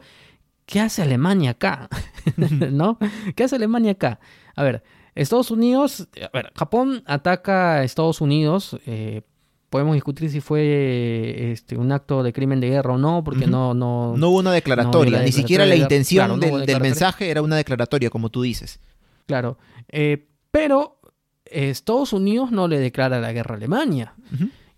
¿qué 0.67 0.79
hace 0.81 1.01
Alemania 1.01 1.51
acá? 1.51 1.89
¿No? 2.37 2.99
¿Qué 3.35 3.45
hace 3.45 3.55
Alemania 3.55 3.93
acá? 3.93 4.19
A 4.55 4.63
ver, 4.63 4.83
Estados 5.15 5.49
Unidos, 5.49 6.07
a 6.21 6.29
ver, 6.31 6.51
Japón 6.55 7.01
ataca 7.07 7.77
a 7.77 7.83
Estados 7.83 8.21
Unidos. 8.21 8.77
Eh, 8.85 9.23
podemos 9.71 9.95
discutir 9.95 10.29
si 10.29 10.41
fue 10.41 11.51
este, 11.51 11.77
un 11.77 11.91
acto 11.91 12.21
de 12.21 12.33
crimen 12.33 12.59
de 12.59 12.69
guerra 12.69 12.93
o 12.93 12.97
no, 12.97 13.23
porque 13.23 13.47
no, 13.47 13.73
no... 13.73 14.15
No 14.15 14.29
hubo 14.29 14.39
una 14.39 14.51
declaratoria, 14.51 15.23
ni 15.23 15.31
siquiera 15.31 15.65
la 15.65 15.75
intención 15.75 16.39
del, 16.39 16.81
mensaje 16.81 17.31
era 17.31 17.41
una 17.41 17.55
declaratoria, 17.55 18.09
como 18.09 18.29
tú 18.29 18.43
dices. 18.43 18.79
Claro, 19.25 19.57
eh, 19.89 20.27
pero 20.51 20.99
Estados 21.45 22.13
Unidos 22.13 22.51
no 22.51 22.67
le 22.67 22.79
declara 22.79 23.19
la 23.19 23.31
guerra 23.31 23.55
a 23.55 23.57
Alemania. 23.57 24.13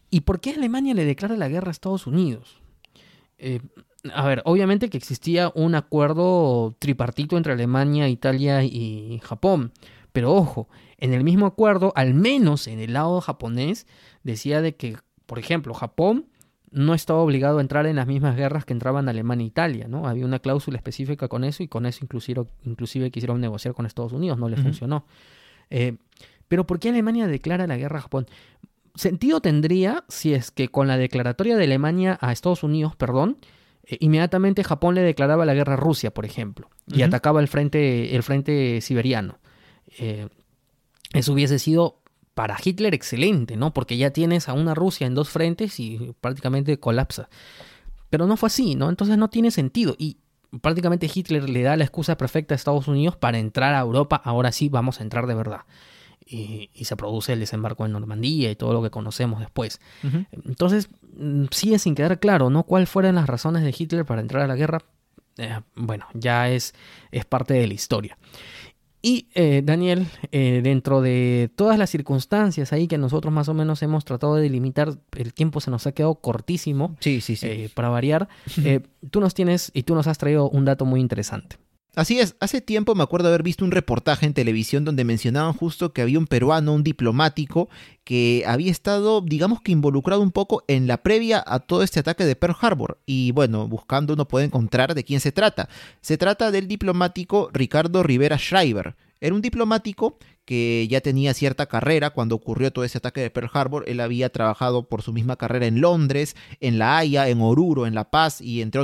¿Y 0.10 0.22
por 0.22 0.40
qué 0.40 0.52
Alemania 0.52 0.94
le 0.94 1.06
declara 1.06 1.36
la 1.36 1.50
guerra 1.50 1.70
a 1.70 1.72
Estados 1.72 2.08
Unidos? 2.08 2.62
Eh, 3.38 3.62
a 4.14 4.28
ver, 4.28 4.42
obviamente 4.46 4.90
que 4.90 4.98
existía 4.98 5.52
un 5.56 5.76
acuerdo 5.76 6.76
tripartito 6.80 7.38
entre 7.38 7.54
Alemania, 7.54 8.08
Italia 8.08 8.64
y 8.64 9.20
Japón. 9.24 9.74
Pero 10.12 10.34
ojo, 10.34 10.70
en 10.98 11.14
el 11.14 11.24
mismo 11.24 11.46
acuerdo, 11.46 11.94
al 11.96 12.14
menos 12.14 12.68
en 12.68 12.80
el 12.80 12.94
lado 12.94 13.22
japonés, 13.22 13.88
decía 14.24 14.62
de 14.62 14.76
que, 14.76 14.98
por 15.26 15.40
ejemplo, 15.40 15.74
Japón 15.74 16.26
no 16.72 16.94
estaba 16.94 17.20
obligado 17.20 17.58
a 17.58 17.62
entrar 17.62 17.86
en 17.88 17.96
las 17.96 18.08
mismas 18.08 18.36
guerras 18.36 18.66
que 18.66 18.74
entraban 18.74 19.10
Alemania 19.10 19.44
e 19.44 19.48
Italia, 19.48 19.88
¿no? 19.88 20.08
Había 20.08 20.26
una 20.26 20.40
cláusula 20.40 20.78
específica 20.78 21.28
con 21.28 21.44
eso 21.44 21.64
y 21.64 21.68
con 21.68 21.86
eso 21.86 22.00
inclusive, 22.04 22.46
inclusive 22.64 23.12
quisieron 23.12 23.42
negociar 23.42 23.74
con 23.74 23.86
Estados 23.86 24.14
Unidos, 24.14 24.38
no 24.38 24.50
le 24.50 24.58
funcionó. 24.58 25.06
Eh, 25.70 25.98
pero 26.48 26.66
¿por 26.66 26.80
qué 26.80 26.90
Alemania 26.90 27.28
declara 27.28 27.66
la 27.68 27.78
guerra 27.78 28.00
a 28.00 28.02
Japón? 28.04 28.28
Sentido 28.96 29.42
tendría 29.42 30.04
si 30.10 30.34
es 30.34 30.52
que 30.52 30.68
con 30.68 30.88
la 30.88 30.98
declaratoria 30.98 31.56
de 31.58 31.64
Alemania 31.64 32.18
a 32.22 32.32
Estados 32.32 32.64
Unidos, 32.64 32.96
perdón, 32.96 33.38
inmediatamente 34.00 34.64
Japón 34.64 34.96
le 34.96 35.02
declaraba 35.02 35.46
la 35.46 35.54
guerra 35.54 35.74
a 35.74 35.78
Rusia, 35.78 36.14
por 36.14 36.26
ejemplo, 36.26 36.70
y 36.88 37.02
atacaba 37.02 37.40
el 37.40 37.48
frente, 37.48 38.16
el 38.16 38.24
frente 38.24 38.82
siberiano. 38.82 39.40
Eh, 39.98 40.28
eso 41.14 41.34
hubiese 41.34 41.60
sido 41.60 42.02
para 42.34 42.58
Hitler 42.64 42.94
excelente, 42.94 43.58
¿no? 43.58 43.74
Porque 43.74 43.98
ya 43.98 44.12
tienes 44.12 44.48
a 44.48 44.54
una 44.54 44.76
Rusia 44.76 45.08
en 45.08 45.16
dos 45.16 45.30
frentes 45.30 45.80
y 45.80 46.14
prácticamente 46.22 46.80
colapsa. 46.80 47.30
Pero 48.10 48.28
no 48.28 48.38
fue 48.38 48.48
así, 48.48 48.76
¿no? 48.76 48.90
Entonces 48.90 49.18
no 49.18 49.30
tiene 49.30 49.52
sentido. 49.52 49.96
Y 49.98 50.18
prácticamente 50.62 51.10
Hitler 51.14 51.50
le 51.50 51.64
da 51.64 51.76
la 51.76 51.84
excusa 51.84 52.18
perfecta 52.18 52.54
a 52.54 52.58
Estados 52.58 52.88
Unidos 52.88 53.16
para 53.18 53.40
entrar 53.40 53.74
a 53.74 53.80
Europa. 53.80 54.22
Ahora 54.24 54.52
sí 54.52 54.70
vamos 54.70 55.00
a 55.00 55.04
entrar 55.04 55.28
de 55.28 55.36
verdad. 55.36 55.62
Y, 56.32 56.70
se 56.86 56.96
produce 56.96 57.34
el 57.34 57.40
desembarco 57.40 57.86
en 57.86 57.92
Normandía 57.92 58.52
y 58.52 58.56
todo 58.56 58.74
lo 58.74 58.84
que 58.84 58.92
conocemos 58.92 59.40
después. 59.40 59.82
Entonces, 60.32 60.90
mm, 61.18 61.46
sigue 61.52 61.80
sin 61.80 61.96
quedar 61.96 62.20
claro, 62.20 62.50
¿no? 62.50 62.64
¿Cuáles 62.64 62.90
fueron 62.90 63.16
las 63.16 63.28
razones 63.28 63.64
de 63.64 63.74
Hitler 63.76 64.06
para 64.06 64.22
entrar 64.22 64.44
a 64.44 64.48
la 64.48 64.56
guerra? 64.56 64.80
Eh, 65.38 65.60
bueno, 65.76 66.06
ya 66.14 66.50
es, 66.50 66.76
es 67.12 67.26
parte 67.26 67.56
de 67.56 67.68
la 67.68 67.74
historia. 67.74 68.18
Y 69.02 69.30
eh, 69.34 69.62
Daniel, 69.64 70.08
eh, 70.32 70.60
dentro 70.62 71.02
de 71.02 71.50
todas 71.56 71.78
las 71.78 71.90
circunstancias 71.90 72.74
ahí 72.74 72.88
que 72.88 72.98
nosotros 72.98 73.34
más 73.34 73.48
o 73.48 73.54
menos 73.54 73.82
hemos 73.82 74.04
tratado 74.04 74.36
de 74.36 74.42
delimitar, 74.42 74.98
el 75.16 75.34
tiempo 75.34 75.62
se 75.62 75.72
nos 75.72 75.88
ha 75.88 75.94
quedado 75.94 76.16
cortísimo. 76.16 76.98
Sí, 77.00 77.22
sí, 77.22 77.38
sí. 77.38 77.48
Eh, 77.48 77.70
para 77.74 77.88
variar, 77.88 78.28
tú 79.12 79.22
nos 79.22 79.34
tienes 79.34 79.72
y 79.74 79.84
tú 79.84 79.96
nos 79.96 80.08
has 80.08 80.18
traído 80.18 80.50
un 80.50 80.66
dato 80.66 80.84
muy 80.84 81.00
interesante. 81.00 81.58
Así 81.96 82.20
es, 82.20 82.36
hace 82.40 82.62
tiempo 82.62 82.94
me 82.94 83.04
acuerdo 83.04 83.30
haber 83.30 83.42
visto 83.42 83.66
un 83.66 83.72
reportaje 83.72 84.26
en 84.26 84.34
televisión 84.34 84.86
donde 84.86 85.04
mencionaban 85.04 85.54
justo 85.54 85.92
que 85.92 86.04
había 86.04 86.20
un 86.20 86.28
peruano, 86.28 86.74
un 86.74 86.84
diplomático, 86.84 87.68
que 88.04 88.44
había 88.46 88.72
estado, 88.72 89.22
digamos 89.22 89.62
que 89.62 89.72
involucrado 89.72 90.22
un 90.22 90.32
poco 90.32 90.64
en 90.68 90.88
la 90.88 91.02
previa 91.02 91.44
a 91.46 91.60
todo 91.60 91.82
este 91.82 92.00
ataque 92.00 92.26
de 92.26 92.36
Pearl 92.36 92.56
Harbor. 92.62 93.00
Y 93.06 93.32
bueno, 93.32 93.68
buscando 93.68 94.14
uno 94.14 94.28
puede 94.28 94.46
encontrar 94.46 94.94
de 94.94 95.04
quién 95.04 95.20
se 95.20 95.32
trata. 95.32 95.68
Se 96.02 96.18
trata 96.18 96.52
del 96.52 96.68
diplomático 96.68 97.50
Ricardo 97.52 98.04
Rivera 98.04 98.38
Schreiber. 98.38 98.96
Era 99.20 99.36
un 99.36 99.42
diplomático 99.42 100.18
que 100.50 100.88
ya 100.90 101.00
tenía 101.00 101.36
cierta 101.36 101.68
carrera 101.68 102.10
cuando 102.10 102.34
ocurrió 102.34 102.74
todo 102.74 102.84
ese 102.84 102.98
ataque 102.98 103.22
de 103.22 103.30
Pearl 103.30 103.52
Harbor. 103.54 103.84
Él 103.88 104.00
había 104.00 104.30
trabajado 104.30 104.90
por 104.90 105.04
su 105.04 105.14
misma 105.14 105.36
carrera 105.36 105.68
en 105.68 105.80
Londres, 105.80 106.36
en 106.60 106.80
La 106.80 106.98
Haya, 106.98 107.30
en 107.30 107.40
Oruro, 107.40 107.86
en 107.86 107.94
La 107.94 108.10
Paz 108.10 108.42
y 108.42 108.64
entre, 108.64 108.82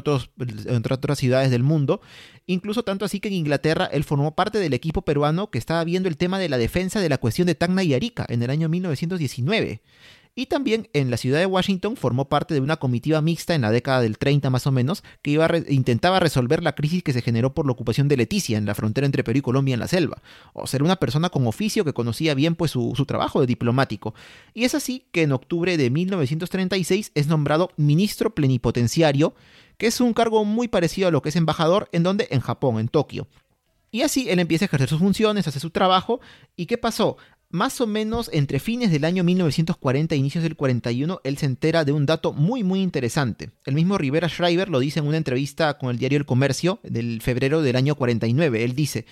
entre 0.68 0.93
otras 0.93 1.18
ciudades 1.18 1.49
del 1.49 1.63
mundo. 1.63 2.01
Incluso 2.45 2.84
tanto 2.84 3.03
así 3.03 3.20
que 3.20 3.30
en 3.30 3.34
Inglaterra 3.34 3.89
él 3.91 4.03
formó 4.03 4.36
parte 4.36 4.59
del 4.59 4.76
equipo 4.76 5.01
peruano 5.01 5.49
que 5.49 5.57
estaba 5.57 5.84
viendo 5.84 6.07
el 6.07 6.18
tema 6.18 6.38
de 6.38 6.49
la 6.49 6.59
defensa 6.59 6.99
de 6.99 7.09
la 7.09 7.18
cuestión 7.18 7.47
de 7.47 7.55
Tacna 7.55 7.82
y 7.82 7.95
Arica 7.95 8.28
en 8.30 8.43
el 8.43 8.51
año 8.51 8.70
1919 8.70 9.82
y 10.36 10.47
también 10.47 10.89
en 10.91 11.09
la 11.09 11.17
ciudad 11.17 11.39
de 11.39 11.45
Washington 11.45 11.95
formó 11.95 12.27
parte 12.27 12.53
de 12.53 12.59
una 12.59 12.75
comitiva 12.75 13.21
mixta 13.21 13.55
en 13.55 13.61
la 13.61 13.71
década 13.71 14.01
del 14.01 14.17
30 14.17 14.49
más 14.49 14.67
o 14.67 14.71
menos 14.71 15.01
que 15.21 15.31
iba 15.31 15.49
intentaba 15.69 16.19
resolver 16.19 16.61
la 16.61 16.75
crisis 16.75 17.03
que 17.03 17.13
se 17.13 17.21
generó 17.21 17.53
por 17.53 17.65
la 17.65 17.71
ocupación 17.71 18.09
de 18.09 18.17
Leticia 18.17 18.57
en 18.57 18.65
la 18.65 18.75
frontera 18.75 19.05
entre 19.05 19.23
Perú 19.23 19.39
y 19.39 19.41
Colombia 19.41 19.73
en 19.73 19.79
la 19.79 19.88
selva. 19.88 20.21
O 20.53 20.67
ser 20.67 20.83
una 20.83 20.97
persona 20.97 21.29
con 21.29 21.47
oficio 21.47 21.86
que 21.86 21.93
conocía 21.93 22.33
bien 22.33 22.55
pues 22.55 22.71
su, 22.71 22.93
su 22.97 23.05
trabajo 23.05 23.39
de 23.39 23.47
diplomático. 23.47 24.13
Y 24.53 24.65
es 24.65 24.75
así 24.75 25.05
que 25.13 25.21
en 25.21 25.31
octubre 25.31 25.77
de 25.77 25.89
1936 25.89 27.11
es 27.15 27.27
nombrado 27.27 27.71
ministro 27.77 28.36
plenipotenciario, 28.36 29.36
que 29.77 29.88
es 29.88 30.01
un 30.01 30.13
cargo 30.13 30.43
muy 30.43 30.67
parecido 30.67 31.07
a 31.07 31.11
lo 31.11 31.21
que 31.21 31.29
es 31.29 31.36
embajador, 31.38 31.88
en 31.93 32.03
donde 32.03 32.27
en 32.31 32.41
Japón, 32.41 32.79
en 32.79 32.89
Tokio. 32.89 33.27
Y 33.95 34.01
así 34.01 34.29
él 34.29 34.39
empieza 34.39 34.65
a 34.65 34.67
ejercer 34.67 34.89
sus 34.89 34.99
funciones, 34.99 35.47
hace 35.47 35.61
su 35.61 35.69
trabajo. 35.69 36.19
¿Y 36.57 36.65
qué 36.65 36.77
pasó? 36.77 37.15
Más 37.56 37.80
o 37.80 37.88
menos 37.88 38.30
entre 38.34 38.60
fines 38.60 38.91
del 38.91 39.06
año 39.06 39.24
1940 39.24 40.14
e 40.14 40.18
inicios 40.18 40.43
del 40.43 40.56
41, 40.56 41.22
él 41.24 41.38
se 41.38 41.45
entera 41.45 41.86
de 41.86 41.93
un 41.93 42.06
dato 42.06 42.34
muy 42.34 42.64
muy 42.64 42.82
interesante. 42.82 43.51
El 43.66 43.76
mismo 43.76 43.97
Rivera 43.97 44.28
Schreiber 44.28 44.70
lo 44.70 44.80
dice 44.80 44.99
en 44.99 45.08
una 45.08 45.18
entrevista 45.18 45.78
con 45.78 45.89
el 45.89 45.97
diario 45.97 46.18
El 46.18 46.26
Comercio 46.26 46.80
del 46.84 47.22
febrero 47.22 47.62
del 47.62 47.78
año 47.78 47.95
49. 47.95 48.64
Él 48.64 48.76
dice, 48.76 49.06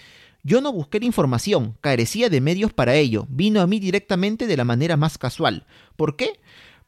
yo 0.44 0.60
no 0.60 0.74
busqué 0.74 1.00
la 1.00 1.06
información, 1.06 1.78
carecía 1.80 2.30
de 2.30 2.42
medios 2.42 2.74
para 2.74 2.96
ello, 2.96 3.26
vino 3.30 3.62
a 3.62 3.68
mí 3.68 3.80
directamente 3.80 4.46
de 4.46 4.58
la 4.58 4.66
manera 4.66 4.98
más 4.98 5.18
casual. 5.18 5.66
¿Por 5.96 6.18
qué? 6.18 6.40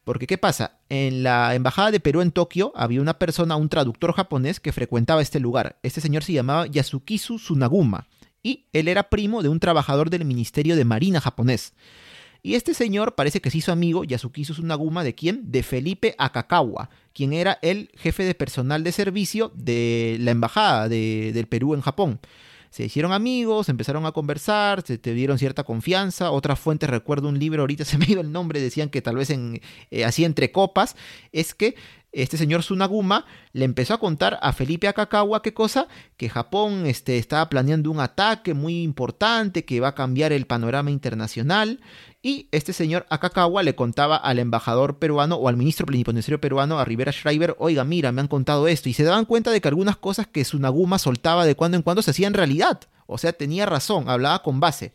Porque 0.03 0.27
¿qué 0.27 0.37
pasa? 0.37 0.77
En 0.89 1.23
la 1.23 1.55
embajada 1.55 1.89
de 1.89 2.01
Perú 2.01 2.21
en 2.21 2.31
Tokio 2.31 2.73
había 2.75 3.01
una 3.01 3.17
persona, 3.17 3.55
un 3.55 3.69
traductor 3.69 4.13
japonés 4.13 4.59
que 4.59 4.73
frecuentaba 4.73 5.21
este 5.21 5.39
lugar. 5.39 5.79
Este 5.83 6.01
señor 6.01 6.23
se 6.23 6.33
llamaba 6.33 6.67
Yasukisu 6.67 7.39
Sunaguma 7.39 8.07
y 8.45 8.67
él 8.73 8.87
era 8.87 9.09
primo 9.09 9.41
de 9.41 9.49
un 9.49 9.59
trabajador 9.59 10.11
del 10.11 10.23
Ministerio 10.23 10.75
de 10.75 10.85
Marina 10.85 11.19
japonés. 11.19 11.73
Y 12.43 12.53
este 12.53 12.75
señor 12.75 13.15
parece 13.15 13.41
que 13.41 13.49
se 13.49 13.57
hizo 13.57 13.71
amigo, 13.71 14.03
Yasukisu 14.03 14.53
Sunaguma, 14.53 15.03
¿de 15.03 15.15
quién? 15.15 15.51
De 15.51 15.63
Felipe 15.63 16.13
Akakawa, 16.19 16.91
quien 17.11 17.33
era 17.33 17.57
el 17.63 17.89
jefe 17.97 18.23
de 18.23 18.35
personal 18.35 18.83
de 18.83 18.91
servicio 18.91 19.51
de 19.55 20.17
la 20.19 20.29
embajada 20.29 20.87
de, 20.87 21.31
del 21.33 21.47
Perú 21.47 21.73
en 21.73 21.81
Japón. 21.81 22.19
Se 22.69 22.83
hicieron 22.83 23.13
amigos, 23.13 23.67
empezaron 23.67 24.05
a 24.05 24.11
conversar, 24.11 24.83
se 24.85 24.99
te 24.99 25.15
dieron 25.15 25.39
cierta 25.39 25.63
confianza. 25.63 26.29
Otras 26.29 26.59
fuentes, 26.59 26.87
recuerdo 26.87 27.29
un 27.29 27.39
libro, 27.39 27.63
ahorita 27.63 27.83
se 27.85 27.97
me 27.97 28.05
ido 28.05 28.21
el 28.21 28.31
nombre, 28.31 28.61
decían 28.61 28.89
que 28.89 29.01
tal 29.01 29.15
vez 29.15 29.31
en, 29.31 29.59
eh, 29.89 30.05
así 30.05 30.23
entre 30.23 30.51
copas, 30.51 30.95
es 31.31 31.55
que 31.55 31.73
este 32.15 32.37
señor 32.37 32.63
Sunaguma 32.63 33.25
le 33.51 33.65
empezó 33.65 33.93
a 33.93 33.99
contar 33.99 34.39
a 34.41 34.53
Felipe 34.53 34.87
Akakawa 34.87 35.41
qué 35.41 35.53
cosa, 35.53 35.87
que 36.17 36.29
Japón 36.29 36.85
este, 36.85 37.17
estaba 37.17 37.49
planeando 37.49 37.91
un 37.91 37.99
ataque 37.99 38.53
muy 38.53 38.83
importante 38.83 39.65
que 39.65 39.79
va 39.79 39.89
a 39.89 39.95
cambiar 39.95 40.31
el 40.31 40.47
panorama 40.47 40.91
internacional 40.91 41.81
y 42.25 42.47
este 42.51 42.73
señor 42.73 43.05
Akakawa 43.09 43.61
le 43.61 43.75
contaba 43.75 44.15
al 44.15 44.39
embajador 44.39 44.97
peruano 44.97 45.35
o 45.35 45.47
al 45.47 45.57
ministro 45.57 45.85
plenipotenciario 45.85 46.41
peruano, 46.41 46.79
a 46.79 46.85
Rivera 46.85 47.11
Schreiber, 47.11 47.55
oiga, 47.59 47.83
mira, 47.83 48.11
me 48.11 48.21
han 48.21 48.27
contado 48.27 48.67
esto. 48.67 48.89
Y 48.89 48.93
se 48.93 49.03
daban 49.03 49.25
cuenta 49.25 49.51
de 49.51 49.61
que 49.61 49.67
algunas 49.67 49.97
cosas 49.97 50.25
que 50.25 50.43
Sunaguma 50.43 50.97
soltaba 50.97 51.45
de 51.45 51.55
cuando 51.55 51.77
en 51.77 51.83
cuando 51.83 52.01
se 52.01 52.09
hacían 52.09 52.33
realidad. 52.33 52.81
O 53.05 53.19
sea, 53.19 53.33
tenía 53.33 53.67
razón, 53.67 54.09
hablaba 54.09 54.41
con 54.41 54.59
base. 54.59 54.91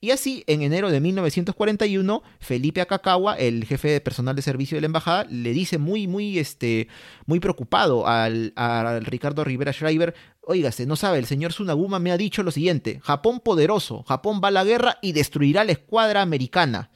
Y 0.00 0.12
así, 0.12 0.44
en 0.46 0.62
enero 0.62 0.92
de 0.92 1.00
1941, 1.00 2.22
Felipe 2.38 2.80
Akakawa, 2.80 3.34
el 3.34 3.64
jefe 3.64 3.88
de 3.88 4.00
personal 4.00 4.36
de 4.36 4.42
servicio 4.42 4.76
de 4.76 4.82
la 4.82 4.86
embajada, 4.86 5.24
le 5.24 5.52
dice 5.52 5.78
muy, 5.78 6.06
muy, 6.06 6.38
este, 6.38 6.86
muy 7.26 7.40
preocupado 7.40 8.06
al, 8.06 8.52
Ricardo 9.00 9.42
Rivera 9.42 9.72
Schreiber, 9.72 10.14
oígase, 10.42 10.86
no 10.86 10.94
sabe, 10.94 11.18
el 11.18 11.26
señor 11.26 11.52
Sunaguma 11.52 11.98
me 11.98 12.12
ha 12.12 12.16
dicho 12.16 12.44
lo 12.44 12.52
siguiente, 12.52 13.00
Japón 13.02 13.40
poderoso, 13.40 14.04
Japón 14.04 14.40
va 14.42 14.48
a 14.48 14.52
la 14.52 14.62
guerra 14.62 14.98
y 15.02 15.12
destruirá 15.12 15.64
la 15.64 15.72
escuadra 15.72 16.22
americana. 16.22 16.90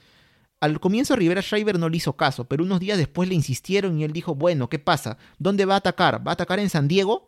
Al 0.61 0.79
comienzo 0.79 1.17
Rivera 1.17 1.43
Schreiber 1.43 1.81
no 1.81 1.89
le 1.89 1.97
hizo 1.97 2.17
caso, 2.17 2.45
pero 2.45 2.63
unos 2.63 2.79
días 2.79 2.99
después 2.99 3.29
le 3.29 3.35
insistieron 3.35 3.99
y 3.99 4.05
él 4.05 4.13
dijo, 4.13 4.37
bueno, 4.37 4.69
¿qué 4.69 4.79
pasa? 4.79 5.19
¿Dónde 5.41 5.65
va 5.65 5.75
a 5.75 5.79
atacar? 5.79 6.25
¿Va 6.25 6.31
a 6.31 6.35
atacar 6.35 6.61
en 6.61 6.71
San 6.71 6.87
Diego? 6.87 7.27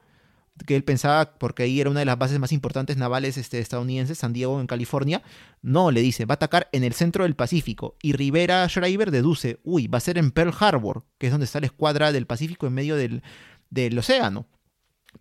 Que 0.67 0.77
él 0.77 0.85
pensaba, 0.85 1.35
porque 1.35 1.65
ahí 1.65 1.81
era 1.81 1.91
una 1.91 2.01
de 2.01 2.07
las 2.07 2.19
bases 2.19 2.39
más 2.39 2.53
importantes 2.53 2.97
navales 2.97 3.37
este, 3.37 3.59
estadounidenses, 3.59 4.19
San 4.19 4.33
Diego 4.33 4.61
en 4.61 4.67
California, 4.67 5.23
no, 5.63 5.91
le 5.91 6.01
dice, 6.01 6.27
va 6.27 6.35
a 6.35 6.37
atacar 6.37 6.69
en 6.73 6.85
el 6.85 6.93
centro 6.93 7.25
del 7.25 7.35
Pacífico. 7.35 7.97
Y 8.03 8.13
Rivera 8.13 8.67
Schreiber 8.69 9.11
deduce, 9.11 9.59
uy, 9.65 9.89
va 9.89 9.99
a 9.99 10.01
ser 10.01 10.17
en 10.17 10.31
Pearl 10.31 10.55
Harbor, 10.59 11.05
que 11.19 11.27
es 11.27 11.33
donde 11.33 11.47
está 11.47 11.61
la 11.61 11.67
escuadra 11.67 12.13
del 12.13 12.27
Pacífico 12.27 12.67
en 12.67 12.75
medio 12.75 12.97
del, 12.97 13.23
del 13.71 13.99
océano. 13.99 14.47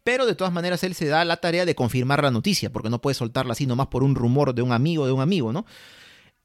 Pero 0.03 0.25
de 0.25 0.36
todas 0.36 0.53
maneras 0.53 0.84
él 0.84 0.95
se 0.95 1.07
da 1.07 1.25
la 1.25 1.38
tarea 1.38 1.65
de 1.65 1.75
confirmar 1.75 2.23
la 2.23 2.31
noticia, 2.31 2.71
porque 2.71 2.89
no 2.89 3.01
puede 3.01 3.15
soltarla 3.15 3.53
así 3.53 3.65
nomás 3.65 3.88
por 3.88 4.03
un 4.03 4.15
rumor 4.15 4.53
de 4.53 4.61
un 4.61 4.71
amigo 4.71 5.05
de 5.05 5.11
un 5.11 5.21
amigo, 5.21 5.51
¿no? 5.51 5.65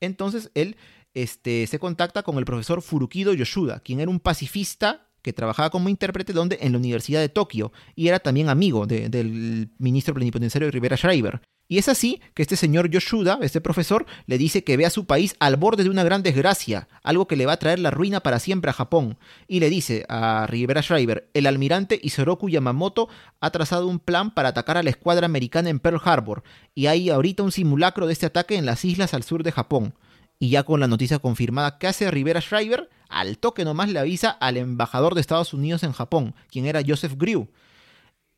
Entonces 0.01 0.51
él 0.55 0.76
este, 1.14 1.66
se 1.66 1.78
contacta 1.78 2.22
con 2.22 2.39
el 2.39 2.45
profesor 2.45 2.82
Furukido 2.82 3.32
Yoshida, 3.32 3.80
quien 3.80 4.01
era 4.01 4.11
un 4.11 4.20
pacifista 4.20 5.07
que 5.23 5.33
trabajaba 5.33 5.71
como 5.71 5.89
intérprete 5.89 6.33
donde 6.33 6.59
en 6.61 6.73
la 6.73 6.79
Universidad 6.79 7.21
de 7.21 7.29
Tokio 7.29 7.73
y 7.95 8.09
era 8.09 8.19
también 8.19 8.49
amigo 8.49 8.87
del 8.87 9.71
ministro 9.79 10.14
plenipotenciario 10.14 10.71
Rivera 10.71 10.97
Schreiber. 10.97 11.41
Y 11.71 11.77
es 11.77 11.91
así 11.91 12.23
que 12.33 12.41
este 12.41 12.57
señor 12.57 12.89
Yoshida, 12.89 13.39
este 13.43 13.61
profesor, 13.61 14.07
le 14.27 14.39
dice 14.39 14.64
que 14.64 14.79
ve 14.79 14.87
a 14.87 14.91
su 14.91 15.05
país 15.05 15.37
al 15.39 15.57
borde 15.57 15.85
de 15.85 15.91
una 15.91 16.03
gran 16.03 16.23
desgracia, 16.23 16.89
algo 17.03 17.29
que 17.29 17.37
le 17.37 17.45
va 17.45 17.53
a 17.53 17.59
traer 17.59 17.79
la 17.79 17.91
ruina 17.91 18.21
para 18.21 18.39
siempre 18.39 18.71
a 18.71 18.75
Japón. 18.75 19.19
Y 19.47 19.61
le 19.61 19.69
dice 19.69 20.07
a 20.09 20.47
Rivera 20.47 20.81
Schreiber, 20.81 21.29
el 21.35 21.47
almirante 21.47 22.01
Isoroku 22.03 22.49
Yamamoto 22.49 23.11
ha 23.41 23.51
trazado 23.51 23.87
un 23.87 23.99
plan 23.99 24.33
para 24.33 24.49
atacar 24.49 24.79
a 24.79 24.83
la 24.83 24.89
escuadra 24.89 25.27
americana 25.27 25.69
en 25.69 25.79
Pearl 25.79 26.01
Harbor, 26.03 26.43
y 26.75 26.87
hay 26.87 27.11
ahorita 27.11 27.43
un 27.43 27.53
simulacro 27.53 28.07
de 28.07 28.14
este 28.14 28.25
ataque 28.25 28.57
en 28.57 28.64
las 28.64 28.87
islas 28.87 29.12
al 29.12 29.23
sur 29.23 29.43
de 29.43 29.53
Japón. 29.53 29.95
Y 30.39 30.49
ya 30.49 30.62
con 30.62 30.81
la 30.81 30.89
noticia 30.89 31.19
confirmada, 31.19 31.79
¿qué 31.79 31.89
hace 31.89 32.11
Rivera 32.11 32.41
Schreiber? 32.41 32.89
Al 33.09 33.38
toque 33.38 33.64
nomás 33.64 33.88
le 33.88 33.98
avisa 33.98 34.30
al 34.30 34.56
embajador 34.56 35.14
de 35.14 35.20
Estados 35.20 35.54
Unidos 35.54 35.82
en 35.82 35.92
Japón, 35.92 36.34
quien 36.50 36.66
era 36.66 36.82
Joseph 36.86 37.14
Grew. 37.16 37.48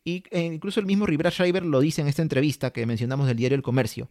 Y 0.04 0.24
eh, 0.30 0.42
incluso 0.42 0.80
el 0.80 0.86
mismo 0.86 1.06
Rivera 1.06 1.30
Schreiber 1.30 1.64
lo 1.64 1.80
dice 1.80 2.00
en 2.00 2.08
esta 2.08 2.22
entrevista 2.22 2.72
que 2.72 2.86
mencionamos 2.86 3.26
del 3.26 3.36
diario 3.36 3.56
El 3.56 3.62
Comercio. 3.62 4.08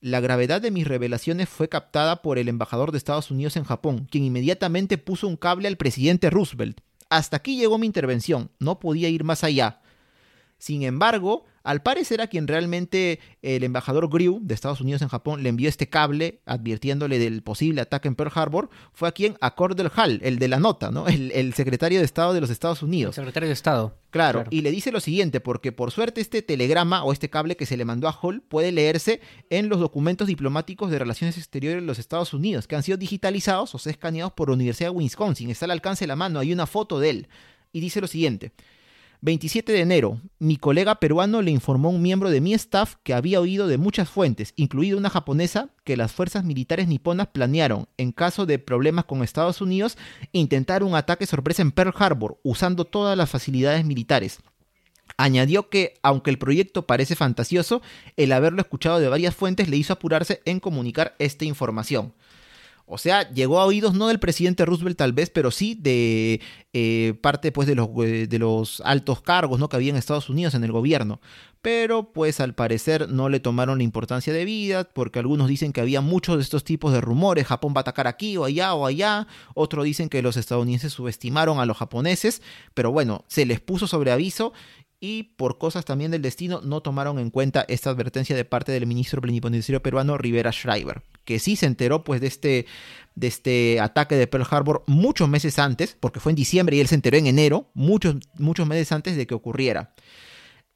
La 0.00 0.20
gravedad 0.20 0.60
de 0.60 0.70
mis 0.70 0.86
revelaciones 0.86 1.48
fue 1.48 1.68
captada 1.68 2.22
por 2.22 2.38
el 2.38 2.48
embajador 2.48 2.90
de 2.90 2.98
Estados 2.98 3.30
Unidos 3.30 3.56
en 3.56 3.64
Japón, 3.64 4.08
quien 4.10 4.24
inmediatamente 4.24 4.98
puso 4.98 5.28
un 5.28 5.36
cable 5.36 5.68
al 5.68 5.76
presidente 5.76 6.30
Roosevelt. 6.30 6.80
Hasta 7.08 7.36
aquí 7.36 7.56
llegó 7.56 7.78
mi 7.78 7.86
intervención, 7.86 8.50
no 8.58 8.80
podía 8.80 9.08
ir 9.08 9.22
más 9.22 9.44
allá. 9.44 9.80
Sin 10.58 10.82
embargo, 10.82 11.44
al 11.64 11.82
parecer 11.82 12.20
a 12.20 12.26
quien 12.26 12.48
realmente 12.48 13.20
el 13.42 13.64
embajador 13.64 14.08
Grew 14.08 14.40
de 14.42 14.54
Estados 14.54 14.80
Unidos 14.80 15.02
en 15.02 15.08
Japón 15.08 15.42
le 15.42 15.48
envió 15.48 15.68
este 15.68 15.88
cable 15.88 16.40
advirtiéndole 16.46 17.18
del 17.18 17.42
posible 17.42 17.80
ataque 17.80 18.08
en 18.08 18.14
Pearl 18.14 18.32
Harbor 18.34 18.70
fue 18.92 19.08
a 19.08 19.12
quien 19.12 19.36
a 19.40 19.54
Cordell 19.54 19.90
Hall, 19.94 20.20
el 20.22 20.38
de 20.38 20.48
la 20.48 20.58
nota, 20.58 20.90
¿no? 20.90 21.06
El, 21.08 21.54
secretario 21.54 21.98
de 21.98 22.04
Estado 22.04 22.32
de 22.32 22.40
los 22.40 22.50
Estados 22.50 22.82
Unidos. 22.82 23.16
El 23.18 23.24
secretario 23.24 23.48
de 23.48 23.52
Estado. 23.52 23.98
Claro, 24.10 24.44
y 24.50 24.60
le 24.60 24.70
dice 24.70 24.92
lo 24.92 25.00
siguiente, 25.00 25.40
porque 25.40 25.72
por 25.72 25.90
suerte 25.90 26.20
este 26.20 26.42
telegrama 26.42 27.04
o 27.04 27.12
este 27.12 27.30
cable 27.30 27.56
que 27.56 27.66
se 27.66 27.76
le 27.76 27.84
mandó 27.84 28.08
a 28.08 28.18
Hall 28.20 28.42
puede 28.42 28.72
leerse 28.72 29.20
en 29.50 29.68
los 29.68 29.80
documentos 29.80 30.26
diplomáticos 30.26 30.90
de 30.90 30.98
relaciones 30.98 31.38
exteriores 31.38 31.80
de 31.80 31.86
los 31.86 31.98
Estados 31.98 32.34
Unidos, 32.34 32.66
que 32.66 32.76
han 32.76 32.82
sido 32.82 32.98
digitalizados 32.98 33.74
o 33.74 33.78
sea, 33.78 33.90
escaneados 33.90 34.32
por 34.32 34.48
la 34.48 34.54
Universidad 34.54 34.90
de 34.90 34.96
Wisconsin. 34.96 35.50
Está 35.50 35.66
al 35.66 35.70
alcance 35.72 36.04
de 36.04 36.08
la 36.08 36.16
mano, 36.16 36.40
hay 36.40 36.52
una 36.52 36.66
foto 36.66 36.98
de 37.00 37.10
él. 37.10 37.28
Y 37.72 37.80
dice 37.80 38.00
lo 38.00 38.06
siguiente. 38.06 38.52
27 39.24 39.70
de 39.70 39.78
enero, 39.78 40.20
mi 40.40 40.56
colega 40.56 40.96
peruano 40.96 41.42
le 41.42 41.52
informó 41.52 41.88
a 41.88 41.92
un 41.92 42.02
miembro 42.02 42.28
de 42.28 42.40
mi 42.40 42.54
staff 42.54 42.96
que 43.04 43.14
había 43.14 43.40
oído 43.40 43.68
de 43.68 43.78
muchas 43.78 44.10
fuentes, 44.10 44.52
incluida 44.56 44.96
una 44.96 45.10
japonesa, 45.10 45.68
que 45.84 45.96
las 45.96 46.10
fuerzas 46.10 46.42
militares 46.42 46.88
niponas 46.88 47.28
planearon, 47.28 47.86
en 47.98 48.10
caso 48.10 48.46
de 48.46 48.58
problemas 48.58 49.04
con 49.04 49.22
Estados 49.22 49.60
Unidos, 49.60 49.96
intentar 50.32 50.82
un 50.82 50.96
ataque 50.96 51.26
sorpresa 51.26 51.62
en 51.62 51.70
Pearl 51.70 51.94
Harbor, 51.96 52.40
usando 52.42 52.84
todas 52.84 53.16
las 53.16 53.30
facilidades 53.30 53.84
militares. 53.84 54.40
Añadió 55.16 55.68
que, 55.68 55.94
aunque 56.02 56.30
el 56.30 56.38
proyecto 56.38 56.88
parece 56.88 57.14
fantasioso, 57.14 57.80
el 58.16 58.32
haberlo 58.32 58.60
escuchado 58.60 58.98
de 58.98 59.08
varias 59.08 59.36
fuentes 59.36 59.68
le 59.68 59.76
hizo 59.76 59.92
apurarse 59.92 60.42
en 60.46 60.58
comunicar 60.58 61.14
esta 61.20 61.44
información. 61.44 62.12
O 62.92 62.98
sea, 62.98 63.26
llegó 63.30 63.58
a 63.58 63.64
oídos 63.64 63.94
no 63.94 64.08
del 64.08 64.20
presidente 64.20 64.66
Roosevelt 64.66 64.98
tal 64.98 65.14
vez, 65.14 65.30
pero 65.30 65.50
sí 65.50 65.74
de 65.74 66.42
eh, 66.74 67.14
parte 67.22 67.50
pues, 67.50 67.66
de, 67.66 67.74
los, 67.74 67.88
eh, 68.04 68.26
de 68.26 68.38
los 68.38 68.82
altos 68.84 69.22
cargos 69.22 69.58
¿no? 69.58 69.70
que 69.70 69.76
había 69.76 69.88
en 69.88 69.96
Estados 69.96 70.28
Unidos 70.28 70.52
en 70.52 70.62
el 70.62 70.72
gobierno. 70.72 71.18
Pero 71.62 72.12
pues 72.12 72.38
al 72.38 72.54
parecer 72.54 73.08
no 73.08 73.30
le 73.30 73.40
tomaron 73.40 73.78
la 73.78 73.84
importancia 73.84 74.34
de 74.34 74.44
vida, 74.44 74.84
porque 74.84 75.20
algunos 75.20 75.48
dicen 75.48 75.72
que 75.72 75.80
había 75.80 76.02
muchos 76.02 76.36
de 76.36 76.42
estos 76.42 76.64
tipos 76.64 76.92
de 76.92 77.00
rumores, 77.00 77.46
Japón 77.46 77.72
va 77.74 77.78
a 77.78 77.80
atacar 77.80 78.06
aquí 78.06 78.36
o 78.36 78.44
allá 78.44 78.74
o 78.74 78.84
allá, 78.84 79.26
otros 79.54 79.86
dicen 79.86 80.10
que 80.10 80.20
los 80.20 80.36
estadounidenses 80.36 80.92
subestimaron 80.92 81.60
a 81.60 81.64
los 81.64 81.78
japoneses, 81.78 82.42
pero 82.74 82.92
bueno, 82.92 83.24
se 83.26 83.46
les 83.46 83.60
puso 83.60 83.86
sobre 83.86 84.12
aviso 84.12 84.52
y 85.00 85.34
por 85.36 85.58
cosas 85.58 85.84
también 85.84 86.10
del 86.10 86.20
destino 86.20 86.60
no 86.62 86.80
tomaron 86.80 87.18
en 87.18 87.30
cuenta 87.30 87.64
esta 87.68 87.90
advertencia 87.90 88.36
de 88.36 88.44
parte 88.44 88.70
del 88.70 88.86
ministro 88.86 89.22
plenipotenciario 89.22 89.82
peruano 89.82 90.18
Rivera 90.18 90.52
Schreiber, 90.52 91.02
que 91.24 91.38
sí 91.38 91.56
se 91.56 91.66
enteró 91.66 92.04
pues 92.04 92.20
de 92.20 92.26
este, 92.26 92.66
de 93.14 93.26
este 93.26 93.80
ataque 93.80 94.16
de 94.16 94.26
Pearl 94.26 94.46
Harbor 94.50 94.84
muchos 94.86 95.28
meses 95.28 95.58
antes, 95.58 95.96
porque 95.98 96.20
fue 96.20 96.32
en 96.32 96.36
diciembre 96.36 96.76
y 96.76 96.80
él 96.80 96.88
se 96.88 96.94
enteró 96.94 97.16
en 97.16 97.26
enero, 97.26 97.70
muchos, 97.74 98.16
muchos 98.38 98.66
meses 98.66 98.92
antes 98.92 99.16
de 99.16 99.26
que 99.26 99.34
ocurriera. 99.34 99.94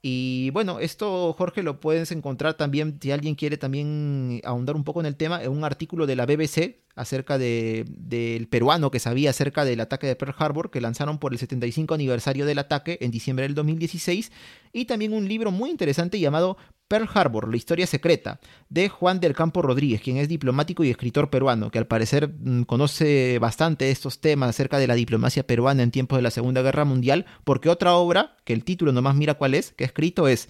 Y 0.02 0.50
bueno, 0.50 0.78
esto 0.78 1.32
Jorge 1.32 1.62
lo 1.62 1.80
puedes 1.80 2.12
encontrar 2.12 2.54
también, 2.54 2.98
si 3.00 3.10
alguien 3.10 3.34
quiere 3.34 3.56
también 3.56 4.40
ahondar 4.44 4.76
un 4.76 4.84
poco 4.84 5.00
en 5.00 5.06
el 5.06 5.16
tema, 5.16 5.42
en 5.42 5.50
un 5.50 5.64
artículo 5.64 6.06
de 6.06 6.16
la 6.16 6.26
BBC 6.26 6.85
acerca 6.96 7.38
de, 7.38 7.84
del 7.88 8.48
peruano 8.48 8.90
que 8.90 8.98
sabía 8.98 9.30
acerca 9.30 9.64
del 9.64 9.80
ataque 9.80 10.06
de 10.06 10.16
Pearl 10.16 10.34
Harbor 10.36 10.70
que 10.70 10.80
lanzaron 10.80 11.18
por 11.18 11.32
el 11.32 11.38
75 11.38 11.94
aniversario 11.94 12.46
del 12.46 12.58
ataque 12.58 12.98
en 13.00 13.10
diciembre 13.10 13.44
del 13.44 13.54
2016 13.54 14.32
y 14.72 14.86
también 14.86 15.12
un 15.12 15.28
libro 15.28 15.50
muy 15.50 15.70
interesante 15.70 16.18
llamado 16.18 16.56
Pearl 16.88 17.08
Harbor, 17.12 17.48
la 17.48 17.56
historia 17.56 17.86
secreta, 17.86 18.40
de 18.68 18.88
Juan 18.88 19.18
del 19.20 19.34
Campo 19.34 19.60
Rodríguez, 19.60 20.00
quien 20.00 20.18
es 20.18 20.28
diplomático 20.28 20.84
y 20.84 20.90
escritor 20.90 21.30
peruano, 21.30 21.70
que 21.70 21.78
al 21.78 21.86
parecer 21.86 22.28
mm, 22.28 22.62
conoce 22.62 23.38
bastante 23.40 23.90
estos 23.90 24.20
temas 24.20 24.50
acerca 24.50 24.78
de 24.78 24.86
la 24.86 24.94
diplomacia 24.94 25.46
peruana 25.46 25.82
en 25.82 25.90
tiempos 25.90 26.18
de 26.18 26.22
la 26.22 26.30
Segunda 26.30 26.62
Guerra 26.62 26.84
Mundial, 26.84 27.26
porque 27.44 27.68
otra 27.68 27.94
obra, 27.94 28.36
que 28.44 28.52
el 28.52 28.64
título 28.64 28.92
nomás 28.92 29.16
mira 29.16 29.34
cuál 29.34 29.54
es, 29.54 29.72
que 29.72 29.84
ha 29.84 29.88
escrito 29.88 30.28
es 30.28 30.48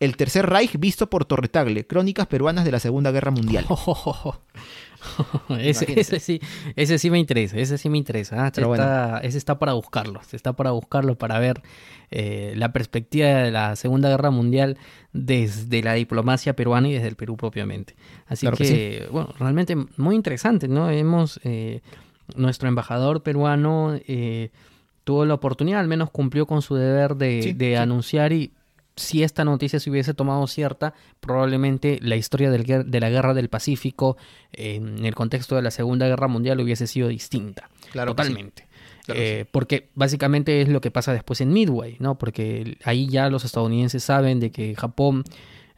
El 0.00 0.16
Tercer 0.16 0.48
Reich 0.48 0.78
visto 0.78 1.10
por 1.10 1.24
Torretagle, 1.24 1.86
Crónicas 1.86 2.28
Peruanas 2.28 2.64
de 2.64 2.70
la 2.70 2.78
Segunda 2.78 3.10
Guerra 3.10 3.32
Mundial. 3.32 3.66
ese, 5.58 6.20
sí, 6.20 6.40
ese 6.76 6.98
sí 6.98 7.10
me 7.10 7.18
interesa, 7.18 7.56
ese 7.56 7.78
sí 7.78 7.88
me 7.88 7.98
interesa. 7.98 8.44
Ah, 8.44 8.48
está, 8.48 9.18
ese 9.22 9.38
está 9.38 9.58
para 9.58 9.72
buscarlo, 9.72 10.20
está 10.32 10.52
para 10.52 10.70
buscarlo, 10.70 11.16
para 11.16 11.40
ver 11.40 11.62
eh, 12.10 12.52
la 12.56 12.72
perspectiva 12.72 13.28
de 13.28 13.50
la 13.50 13.74
Segunda 13.74 14.08
Guerra 14.08 14.30
Mundial 14.30 14.78
desde 15.12 15.82
la 15.82 15.94
diplomacia 15.94 16.54
peruana 16.54 16.88
y 16.88 16.92
desde 16.92 17.08
el 17.08 17.16
Perú 17.16 17.36
propiamente. 17.36 17.96
Así 18.26 18.46
que, 18.52 19.08
bueno, 19.10 19.34
realmente 19.38 19.76
muy 19.96 20.14
interesante, 20.14 20.68
¿no? 20.68 20.90
Hemos, 20.90 21.40
eh, 21.42 21.80
nuestro 22.36 22.68
embajador 22.68 23.24
peruano 23.24 23.98
eh, 24.06 24.50
tuvo 25.04 25.24
la 25.24 25.34
oportunidad, 25.34 25.80
al 25.80 25.88
menos 25.88 26.10
cumplió 26.10 26.46
con 26.46 26.62
su 26.62 26.74
deber 26.74 27.16
de, 27.16 27.76
anunciar 27.76 28.32
y 28.32 28.52
si 28.98 29.22
esta 29.22 29.44
noticia 29.44 29.80
se 29.80 29.90
hubiese 29.90 30.14
tomado 30.14 30.46
cierta, 30.46 30.94
probablemente 31.20 31.98
la 32.02 32.16
historia 32.16 32.50
de 32.50 33.00
la 33.00 33.10
guerra 33.10 33.34
del 33.34 33.48
Pacífico 33.48 34.16
en 34.52 35.04
el 35.04 35.14
contexto 35.14 35.56
de 35.56 35.62
la 35.62 35.70
Segunda 35.70 36.06
Guerra 36.06 36.28
Mundial 36.28 36.60
hubiese 36.60 36.86
sido 36.86 37.08
distinta. 37.08 37.70
Claro 37.90 38.12
totalmente. 38.12 38.68
Eh, 39.14 39.46
porque 39.50 39.88
básicamente 39.94 40.60
es 40.60 40.68
lo 40.68 40.80
que 40.80 40.90
pasa 40.90 41.12
después 41.12 41.40
en 41.40 41.52
Midway, 41.52 41.96
¿no? 41.98 42.18
Porque 42.18 42.76
ahí 42.84 43.08
ya 43.08 43.30
los 43.30 43.44
estadounidenses 43.44 44.04
saben 44.04 44.38
de 44.40 44.50
que 44.50 44.74
Japón 44.74 45.24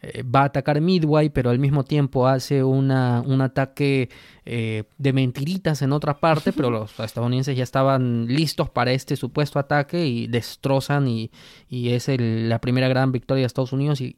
eh, 0.02 0.22
va 0.22 0.42
a 0.42 0.44
atacar 0.44 0.80
Midway, 0.80 1.28
pero 1.28 1.50
al 1.50 1.58
mismo 1.58 1.84
tiempo 1.84 2.26
hace 2.26 2.64
una, 2.64 3.22
un 3.26 3.42
ataque 3.42 4.08
eh, 4.46 4.84
de 4.96 5.12
mentiritas 5.12 5.82
en 5.82 5.92
otra 5.92 6.18
parte, 6.18 6.52
pero 6.54 6.70
los 6.70 6.98
estadounidenses 6.98 7.54
ya 7.54 7.64
estaban 7.64 8.26
listos 8.26 8.70
para 8.70 8.92
este 8.92 9.16
supuesto 9.16 9.58
ataque 9.58 10.06
y 10.06 10.26
destrozan 10.26 11.06
y, 11.06 11.30
y 11.68 11.90
es 11.90 12.08
la 12.18 12.60
primera 12.60 12.88
gran 12.88 13.12
victoria 13.12 13.42
de 13.42 13.46
Estados 13.46 13.74
Unidos 13.74 14.00
y 14.00 14.16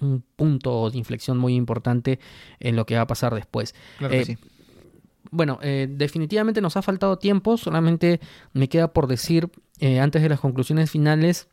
un 0.00 0.24
punto 0.34 0.90
de 0.90 0.98
inflexión 0.98 1.38
muy 1.38 1.54
importante 1.54 2.18
en 2.58 2.74
lo 2.74 2.84
que 2.84 2.96
va 2.96 3.02
a 3.02 3.06
pasar 3.06 3.32
después. 3.32 3.76
Eh, 4.10 4.36
bueno, 5.30 5.58
definitivamente 5.62 6.60
nos 6.60 6.76
ha 6.76 6.82
faltado 6.82 7.18
tiempo, 7.18 7.56
solamente 7.56 8.20
me 8.52 8.68
queda 8.68 8.92
por 8.92 9.06
decir, 9.06 9.50
antes 10.00 10.22
de 10.22 10.28
las 10.28 10.40
conclusiones 10.40 10.90
finales, 10.90 11.48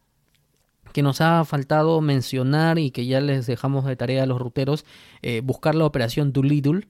que 0.93 1.01
nos 1.01 1.19
ha 1.19 1.43
faltado 1.43 1.99
mencionar 1.99 2.79
y 2.79 2.91
que 2.91 3.05
ya 3.05 3.19
les 3.19 3.45
dejamos 3.45 3.85
de 3.85 3.95
tarea 3.95 4.23
a 4.23 4.25
los 4.25 4.39
ruteros, 4.39 4.85
eh, 5.21 5.41
buscar 5.43 5.75
la 5.75 5.85
operación 5.85 6.31
Doolittle. 6.31 6.87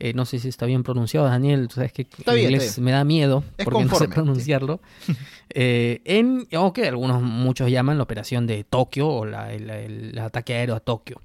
Eh, 0.00 0.12
no 0.12 0.24
sé 0.24 0.38
si 0.40 0.48
está 0.48 0.66
bien 0.66 0.82
pronunciado, 0.82 1.26
Daniel. 1.26 1.68
Tú 1.68 1.76
sabes 1.76 1.92
que 1.92 2.08
en 2.26 2.38
inglés 2.38 2.78
me 2.78 2.90
da 2.90 3.04
miedo 3.04 3.44
porque 3.62 3.84
no 3.84 3.94
sé 3.96 4.08
pronunciarlo. 4.08 4.80
eh, 5.50 6.02
en, 6.04 6.48
o 6.56 6.72
que 6.72 6.88
algunos, 6.88 7.22
muchos 7.22 7.70
llaman 7.70 7.96
la 7.96 8.02
operación 8.02 8.46
de 8.46 8.64
Tokio 8.64 9.08
o 9.08 9.24
la, 9.24 9.52
el, 9.52 10.18
ataque 10.18 10.54
aéreo 10.54 10.74
a 10.74 10.80
Tokio. 10.80 11.20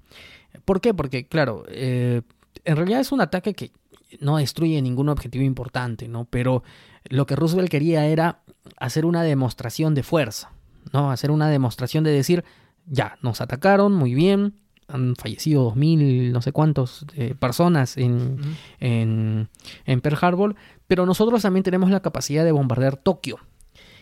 ¿Por 0.66 0.82
qué? 0.82 0.94
Porque, 0.94 1.26
claro, 1.28 1.64
eh, 1.68 2.22
en 2.64 2.76
realidad 2.76 3.02
es 3.02 3.12
un 3.12 3.22
ataque 3.22 3.54
que 3.54 3.72
no 4.20 4.38
destruye 4.38 4.82
ningún 4.82 5.10
objetivo 5.10 5.44
importante, 5.44 6.08
¿no? 6.08 6.26
Pero 6.26 6.64
lo 7.06 7.26
que 7.26 7.36
Roosevelt 7.36 7.70
quería 7.70 8.06
era 8.06 8.42
hacer 8.78 9.06
una 9.06 9.24
demostración 9.24 9.96
de 9.96 10.04
fuerza. 10.04 10.52
¿No? 10.94 11.12
Hacer 11.12 11.32
una 11.32 11.50
demostración 11.50 12.04
de 12.04 12.12
decir, 12.12 12.44
ya, 12.86 13.18
nos 13.22 13.42
atacaron, 13.42 13.94
muy 13.94 14.14
bien, 14.14 14.56
han 14.88 15.16
fallecido 15.16 15.64
dos 15.64 15.76
mil, 15.76 16.32
no 16.32 16.42
sé 16.42 16.52
cuántos 16.52 17.06
eh, 17.16 17.36
personas 17.38 17.98
en, 17.98 18.40
en, 18.80 19.50
en, 19.86 20.02
Pearl 20.02 20.18
Harbor, 20.20 20.56
pero 20.88 21.06
nosotros 21.06 21.44
también 21.44 21.64
tenemos 21.64 21.92
la 21.92 22.02
capacidad 22.02 22.44
de 22.44 22.52
bombardear 22.52 22.98
Tokio. 22.98 23.38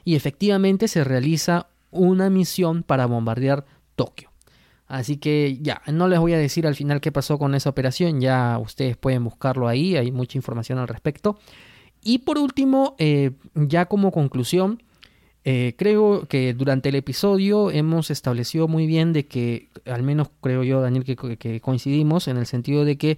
Y 0.06 0.16
efectivamente 0.16 0.88
se 0.88 1.04
realiza 1.04 1.68
una 1.92 2.30
misión 2.30 2.84
para 2.84 3.06
bombardear 3.06 3.66
Tokio. 3.96 4.32
Así 4.88 5.18
que 5.18 5.60
ya, 5.62 5.82
no 5.92 6.08
les 6.08 6.20
voy 6.20 6.34
a 6.34 6.38
decir 6.38 6.66
al 6.66 6.76
final 6.76 7.02
qué 7.02 7.12
pasó 7.12 7.38
con 7.38 7.56
esa 7.56 7.70
operación, 7.70 8.22
ya 8.22 8.58
ustedes 8.58 8.96
pueden 8.96 9.24
buscarlo 9.26 9.68
ahí, 9.68 9.98
hay 9.98 10.12
mucha 10.12 10.38
información 10.38 10.80
al 10.80 10.88
respecto. 10.88 11.38
Y 12.02 12.20
por 12.20 12.38
último, 12.38 12.96
eh, 12.98 13.32
ya 13.54 13.88
como 13.88 14.12
conclusión, 14.12 14.82
eh, 15.50 15.76
creo 15.78 16.28
que 16.28 16.54
durante 16.54 16.90
el 16.90 16.96
episodio 16.96 17.72
hemos 17.72 18.12
establecido 18.12 18.68
muy 18.68 18.86
bien 18.86 19.14
de 19.14 19.28
que, 19.28 19.70
al 19.86 20.04
menos 20.04 20.28
creo 20.42 20.62
yo, 20.66 20.82
Daniel, 20.82 21.06
que, 21.06 21.62
coincidimos 21.62 22.28
en 22.28 22.36
el 22.36 22.46
sentido 22.46 22.84
de 22.84 22.98
que 22.98 23.18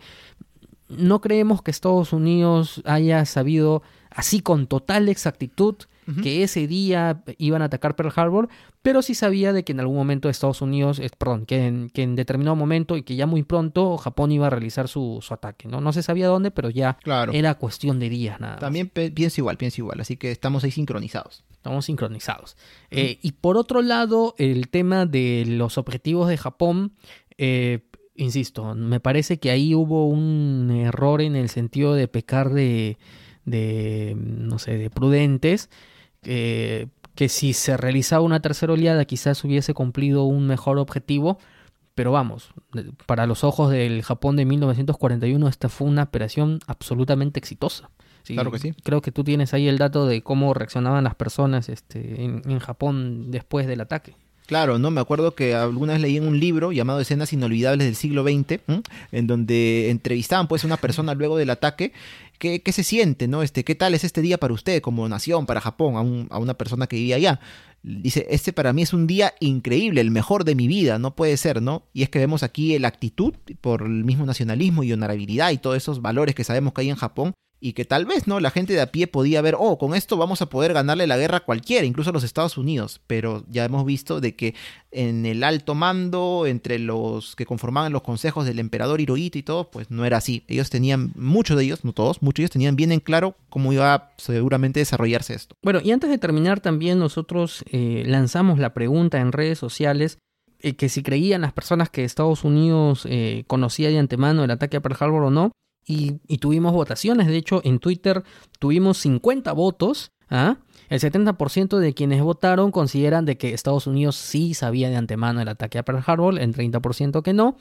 no 0.89 1.21
creemos 1.21 1.63
que 1.63 1.71
Estados 1.71 2.13
Unidos 2.13 2.83
haya 2.85 3.25
sabido 3.25 3.81
así 4.09 4.41
con 4.41 4.67
total 4.67 5.09
exactitud 5.09 5.75
que 6.23 6.43
ese 6.43 6.65
día 6.67 7.23
iban 7.37 7.61
a 7.61 7.65
atacar 7.65 7.95
Pearl 7.95 8.11
Harbor, 8.15 8.49
pero 8.81 9.01
sí 9.01 9.13
sabía 9.13 9.53
de 9.53 9.63
que 9.63 9.73
en 9.73 9.79
algún 9.79 9.95
momento 9.95 10.29
Estados 10.29 10.61
Unidos, 10.61 11.01
perdón, 11.17 11.45
que 11.45 11.67
en, 11.67 11.89
que 11.89 12.01
en, 12.01 12.15
determinado 12.15 12.55
momento 12.55 12.97
y 12.97 13.03
que 13.03 13.15
ya 13.15 13.27
muy 13.27 13.43
pronto 13.43 13.97
Japón 13.97 14.31
iba 14.31 14.47
a 14.47 14.49
realizar 14.49 14.87
su, 14.87 15.23
ataque, 15.29 15.67
¿no? 15.67 15.81
No 15.81 15.93
se 15.93 16.01
sabía 16.01 16.27
dónde, 16.27 16.51
pero 16.51 16.69
ya 16.69 16.97
era 17.31 17.55
cuestión 17.55 17.99
de 17.99 18.09
días 18.09 18.39
nada. 18.39 18.57
También 18.57 18.89
pienso 18.89 19.41
igual, 19.41 19.57
pienso 19.57 19.81
igual, 19.81 19.99
así 20.01 20.17
que 20.17 20.31
estamos 20.31 20.63
ahí 20.63 20.71
sincronizados. 20.71 21.43
Estamos 21.51 21.85
sincronizados. 21.85 22.55
Eh, 22.89 23.19
y 23.21 23.33
por 23.33 23.57
otro 23.57 23.81
lado, 23.81 24.33
el 24.37 24.69
tema 24.69 25.05
de 25.05 25.43
los 25.45 25.77
objetivos 25.77 26.29
de 26.29 26.37
Japón, 26.37 26.93
eh, 27.37 27.81
insisto, 28.15 28.73
me 28.75 28.99
parece 28.99 29.39
que 29.39 29.51
ahí 29.51 29.75
hubo 29.75 30.07
un 30.07 30.71
error 30.71 31.21
en 31.21 31.35
el 31.35 31.49
sentido 31.49 31.93
de 31.95 32.07
pecar 32.07 32.51
de, 32.51 32.97
de 33.49 34.15
no 34.17 34.59
sé, 34.59 34.77
de 34.77 34.89
prudentes, 34.89 35.69
que 36.21 36.89
si 37.27 37.53
se 37.53 37.77
realizaba 37.77 38.23
una 38.23 38.41
tercera 38.41 38.73
oleada 38.73 39.05
quizás 39.05 39.43
hubiese 39.43 39.73
cumplido 39.73 40.23
un 40.23 40.47
mejor 40.47 40.77
objetivo, 40.77 41.39
pero 41.95 42.11
vamos, 42.11 42.51
para 43.05 43.25
los 43.25 43.43
ojos 43.43 43.71
del 43.71 44.03
Japón 44.03 44.35
de 44.35 44.45
1941 44.45 45.47
esta 45.47 45.69
fue 45.69 45.87
una 45.87 46.03
operación 46.03 46.59
absolutamente 46.67 47.39
exitosa 47.39 47.89
claro 48.35 48.51
que 48.51 48.59
sí. 48.59 48.73
Creo 48.83 49.01
que 49.01 49.11
tú 49.11 49.23
tienes 49.23 49.53
ahí 49.53 49.67
el 49.67 49.77
dato 49.77 50.05
de 50.05 50.21
cómo 50.21 50.53
reaccionaban 50.53 51.03
las 51.03 51.15
personas 51.15 51.69
este, 51.69 52.23
en, 52.23 52.59
Japón 52.59 53.31
después 53.31 53.67
del 53.67 53.81
ataque. 53.81 54.15
Claro, 54.45 54.79
no 54.79 54.89
me 54.89 54.99
acuerdo 54.99 55.35
que 55.35 55.53
alguna 55.53 55.93
vez 55.93 56.01
leí 56.01 56.17
en 56.17 56.27
un 56.27 56.39
libro 56.39 56.71
llamado 56.71 56.99
Escenas 56.99 57.31
inolvidables 57.33 57.85
del 57.85 57.95
siglo 57.95 58.23
XX, 58.23 58.59
en 59.11 59.27
donde 59.27 59.91
entrevistaban 59.91 60.47
pues 60.47 60.63
a 60.63 60.67
una 60.67 60.77
persona 60.77 61.13
luego 61.13 61.37
del 61.37 61.51
ataque 61.51 61.93
¿qué, 62.39 62.63
qué 62.63 62.71
se 62.71 62.83
siente, 62.83 63.27
no? 63.27 63.43
Este, 63.43 63.63
¿qué 63.63 63.75
tal 63.75 63.93
es 63.93 64.03
este 64.03 64.21
día 64.21 64.39
para 64.39 64.53
usted 64.53 64.81
como 64.81 65.07
nación, 65.07 65.45
para 65.45 65.61
Japón, 65.61 65.95
a, 65.95 66.35
a 66.35 66.39
una 66.39 66.55
persona 66.55 66.87
que 66.87 66.95
vivía 66.95 67.17
allá? 67.17 67.39
Dice, 67.83 68.25
este 68.29 68.51
para 68.51 68.73
mí 68.73 68.81
es 68.81 68.93
un 68.93 69.07
día 69.07 69.35
increíble, 69.39 70.01
el 70.01 70.11
mejor 70.11 70.43
de 70.43 70.55
mi 70.55 70.67
vida, 70.67 70.99
no 70.99 71.15
puede 71.15 71.37
ser, 71.37 71.61
¿no? 71.61 71.83
Y 71.93 72.03
es 72.03 72.09
que 72.09 72.19
vemos 72.19 72.43
aquí 72.43 72.77
la 72.79 72.87
actitud 72.87 73.35
por 73.61 73.83
el 73.83 74.03
mismo 74.03 74.25
nacionalismo 74.25 74.83
y 74.83 74.91
honorabilidad 74.91 75.51
y 75.51 75.59
todos 75.59 75.77
esos 75.77 76.01
valores 76.01 76.35
que 76.35 76.43
sabemos 76.43 76.73
que 76.73 76.81
hay 76.81 76.89
en 76.89 76.95
Japón 76.95 77.33
y 77.61 77.73
que 77.73 77.85
tal 77.85 78.05
vez, 78.05 78.27
¿no? 78.27 78.39
La 78.39 78.51
gente 78.51 78.73
de 78.73 78.81
a 78.81 78.91
pie 78.91 79.07
podía 79.07 79.41
ver, 79.41 79.55
oh, 79.57 79.77
con 79.77 79.95
esto 79.95 80.17
vamos 80.17 80.41
a 80.41 80.47
poder 80.47 80.73
ganarle 80.73 81.07
la 81.07 81.17
guerra 81.17 81.37
a 81.37 81.45
cualquiera, 81.45 81.85
incluso 81.85 82.09
a 82.09 82.13
los 82.13 82.23
Estados 82.23 82.57
Unidos, 82.57 83.01
pero 83.07 83.43
ya 83.49 83.65
hemos 83.65 83.85
visto 83.85 84.21
de 84.21 84.35
que 84.35 84.55
en 84.91 85.25
el 85.25 85.43
alto 85.43 85.75
mando, 85.75 86.45
entre 86.47 86.79
los 86.79 87.35
que 87.35 87.45
conformaban 87.45 87.91
los 87.91 88.01
consejos 88.01 88.45
del 88.45 88.59
emperador 88.59 89.01
Hirohito 89.01 89.37
y 89.37 89.43
todo, 89.43 89.69
pues 89.69 89.91
no 89.91 90.05
era 90.05 90.17
así. 90.17 90.43
Ellos 90.47 90.69
tenían, 90.69 91.11
muchos 91.15 91.57
de 91.57 91.65
ellos, 91.65 91.83
no 91.83 91.93
todos, 91.93 92.21
muchos 92.21 92.37
de 92.37 92.43
ellos 92.43 92.51
tenían 92.51 92.75
bien 92.75 92.91
en 92.91 92.99
claro 92.99 93.35
cómo 93.49 93.73
iba 93.73 93.93
a 93.93 94.11
seguramente 94.17 94.79
desarrollarse 94.79 95.33
esto. 95.33 95.55
Bueno, 95.61 95.79
y 95.83 95.91
antes 95.91 96.09
de 96.09 96.17
terminar 96.17 96.59
también 96.61 96.99
nosotros 96.99 97.63
eh, 97.71 98.03
lanzamos 98.05 98.59
la 98.59 98.73
pregunta 98.73 99.19
en 99.19 99.31
redes 99.31 99.59
sociales 99.59 100.17
eh, 100.61 100.75
que 100.75 100.89
si 100.89 101.03
creían 101.03 101.41
las 101.41 101.53
personas 101.53 101.89
que 101.89 102.03
Estados 102.03 102.43
Unidos 102.43 103.05
eh, 103.09 103.43
conocía 103.47 103.89
de 103.89 103.99
antemano 103.99 104.43
el 104.43 104.51
ataque 104.51 104.77
a 104.77 104.81
Pearl 104.81 104.97
Harbor 104.99 105.23
o 105.23 105.31
no, 105.31 105.51
y, 105.89 106.37
tuvimos 106.37 106.71
votaciones, 106.71 107.25
de 107.25 107.35
hecho 107.35 107.61
en 107.63 107.79
Twitter 107.79 108.23
tuvimos 108.59 108.99
50 108.99 109.51
votos, 109.53 110.11
¿ah? 110.29 110.57
El 110.87 110.99
70% 110.99 111.77
de 111.77 111.93
quienes 111.93 112.21
votaron 112.21 112.71
consideran 112.71 113.25
de 113.25 113.37
que 113.37 113.53
Estados 113.53 113.87
Unidos 113.87 114.15
sí 114.15 114.53
sabía 114.53 114.89
de 114.89 114.95
antemano 114.95 115.41
el 115.41 115.47
ataque 115.47 115.79
a 115.79 115.83
Pearl 115.83 116.03
Harbor, 116.05 116.39
el 116.39 116.55
30% 116.55 117.21
que 117.21 117.33
no. 117.33 117.57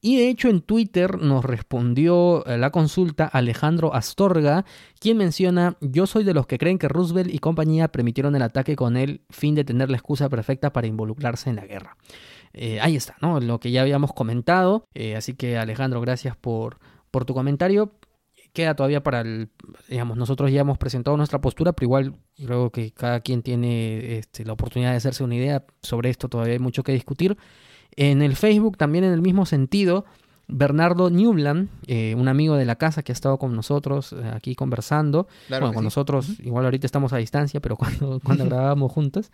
Y 0.00 0.16
de 0.16 0.28
hecho 0.28 0.48
en 0.48 0.62
Twitter 0.62 1.18
nos 1.18 1.44
respondió 1.44 2.44
eh, 2.46 2.58
la 2.58 2.70
consulta 2.70 3.26
Alejandro 3.26 3.94
Astorga, 3.94 4.64
quien 4.98 5.16
menciona, 5.16 5.76
yo 5.80 6.06
soy 6.06 6.24
de 6.24 6.34
los 6.34 6.46
que 6.46 6.58
creen 6.58 6.78
que 6.78 6.88
Roosevelt 6.88 7.32
y 7.32 7.38
compañía 7.38 7.88
permitieron 7.88 8.34
el 8.34 8.42
ataque 8.42 8.74
con 8.74 8.96
el 8.96 9.22
fin 9.30 9.54
de 9.54 9.64
tener 9.64 9.90
la 9.90 9.96
excusa 9.96 10.28
perfecta 10.28 10.72
para 10.72 10.88
involucrarse 10.88 11.50
en 11.50 11.56
la 11.56 11.66
guerra. 11.66 11.96
Eh, 12.52 12.80
ahí 12.80 12.96
está, 12.96 13.16
¿no? 13.20 13.40
Lo 13.40 13.60
que 13.60 13.70
ya 13.70 13.82
habíamos 13.82 14.12
comentado. 14.12 14.86
Eh, 14.94 15.16
así 15.16 15.34
que 15.34 15.56
Alejandro, 15.56 16.00
gracias 16.00 16.36
por, 16.36 16.78
por 17.12 17.24
tu 17.24 17.34
comentario. 17.34 17.92
Queda 18.52 18.74
todavía 18.74 19.02
para 19.02 19.20
el, 19.20 19.50
digamos, 19.88 20.16
nosotros 20.16 20.50
ya 20.50 20.62
hemos 20.62 20.76
presentado 20.76 21.16
nuestra 21.16 21.40
postura, 21.40 21.72
pero 21.72 21.86
igual 21.86 22.16
creo 22.36 22.70
que 22.70 22.90
cada 22.90 23.20
quien 23.20 23.42
tiene 23.42 24.18
este, 24.18 24.44
la 24.44 24.54
oportunidad 24.54 24.90
de 24.90 24.96
hacerse 24.96 25.22
una 25.22 25.36
idea 25.36 25.64
sobre 25.80 26.10
esto, 26.10 26.28
todavía 26.28 26.54
hay 26.54 26.58
mucho 26.58 26.82
que 26.82 26.92
discutir. 26.92 27.38
En 27.94 28.20
el 28.20 28.34
Facebook 28.36 28.76
también 28.76 29.04
en 29.04 29.12
el 29.12 29.22
mismo 29.22 29.46
sentido, 29.46 30.04
Bernardo 30.48 31.08
Newland, 31.10 31.68
eh, 31.86 32.14
un 32.16 32.28
amigo 32.28 32.56
de 32.56 32.64
la 32.64 32.76
casa 32.76 33.02
que 33.02 33.12
ha 33.12 33.14
estado 33.14 33.38
con 33.38 33.54
nosotros 33.56 34.12
eh, 34.12 34.30
aquí 34.34 34.54
conversando, 34.54 35.26
Claro 35.46 35.62
bueno, 35.66 35.74
con 35.74 35.82
sí. 35.82 35.86
nosotros, 35.86 36.40
igual 36.40 36.64
ahorita 36.66 36.86
estamos 36.86 37.12
a 37.12 37.16
distancia, 37.16 37.60
pero 37.60 37.76
cuando, 37.78 38.20
cuando 38.22 38.44
grabábamos 38.46 38.92
juntos, 38.92 39.30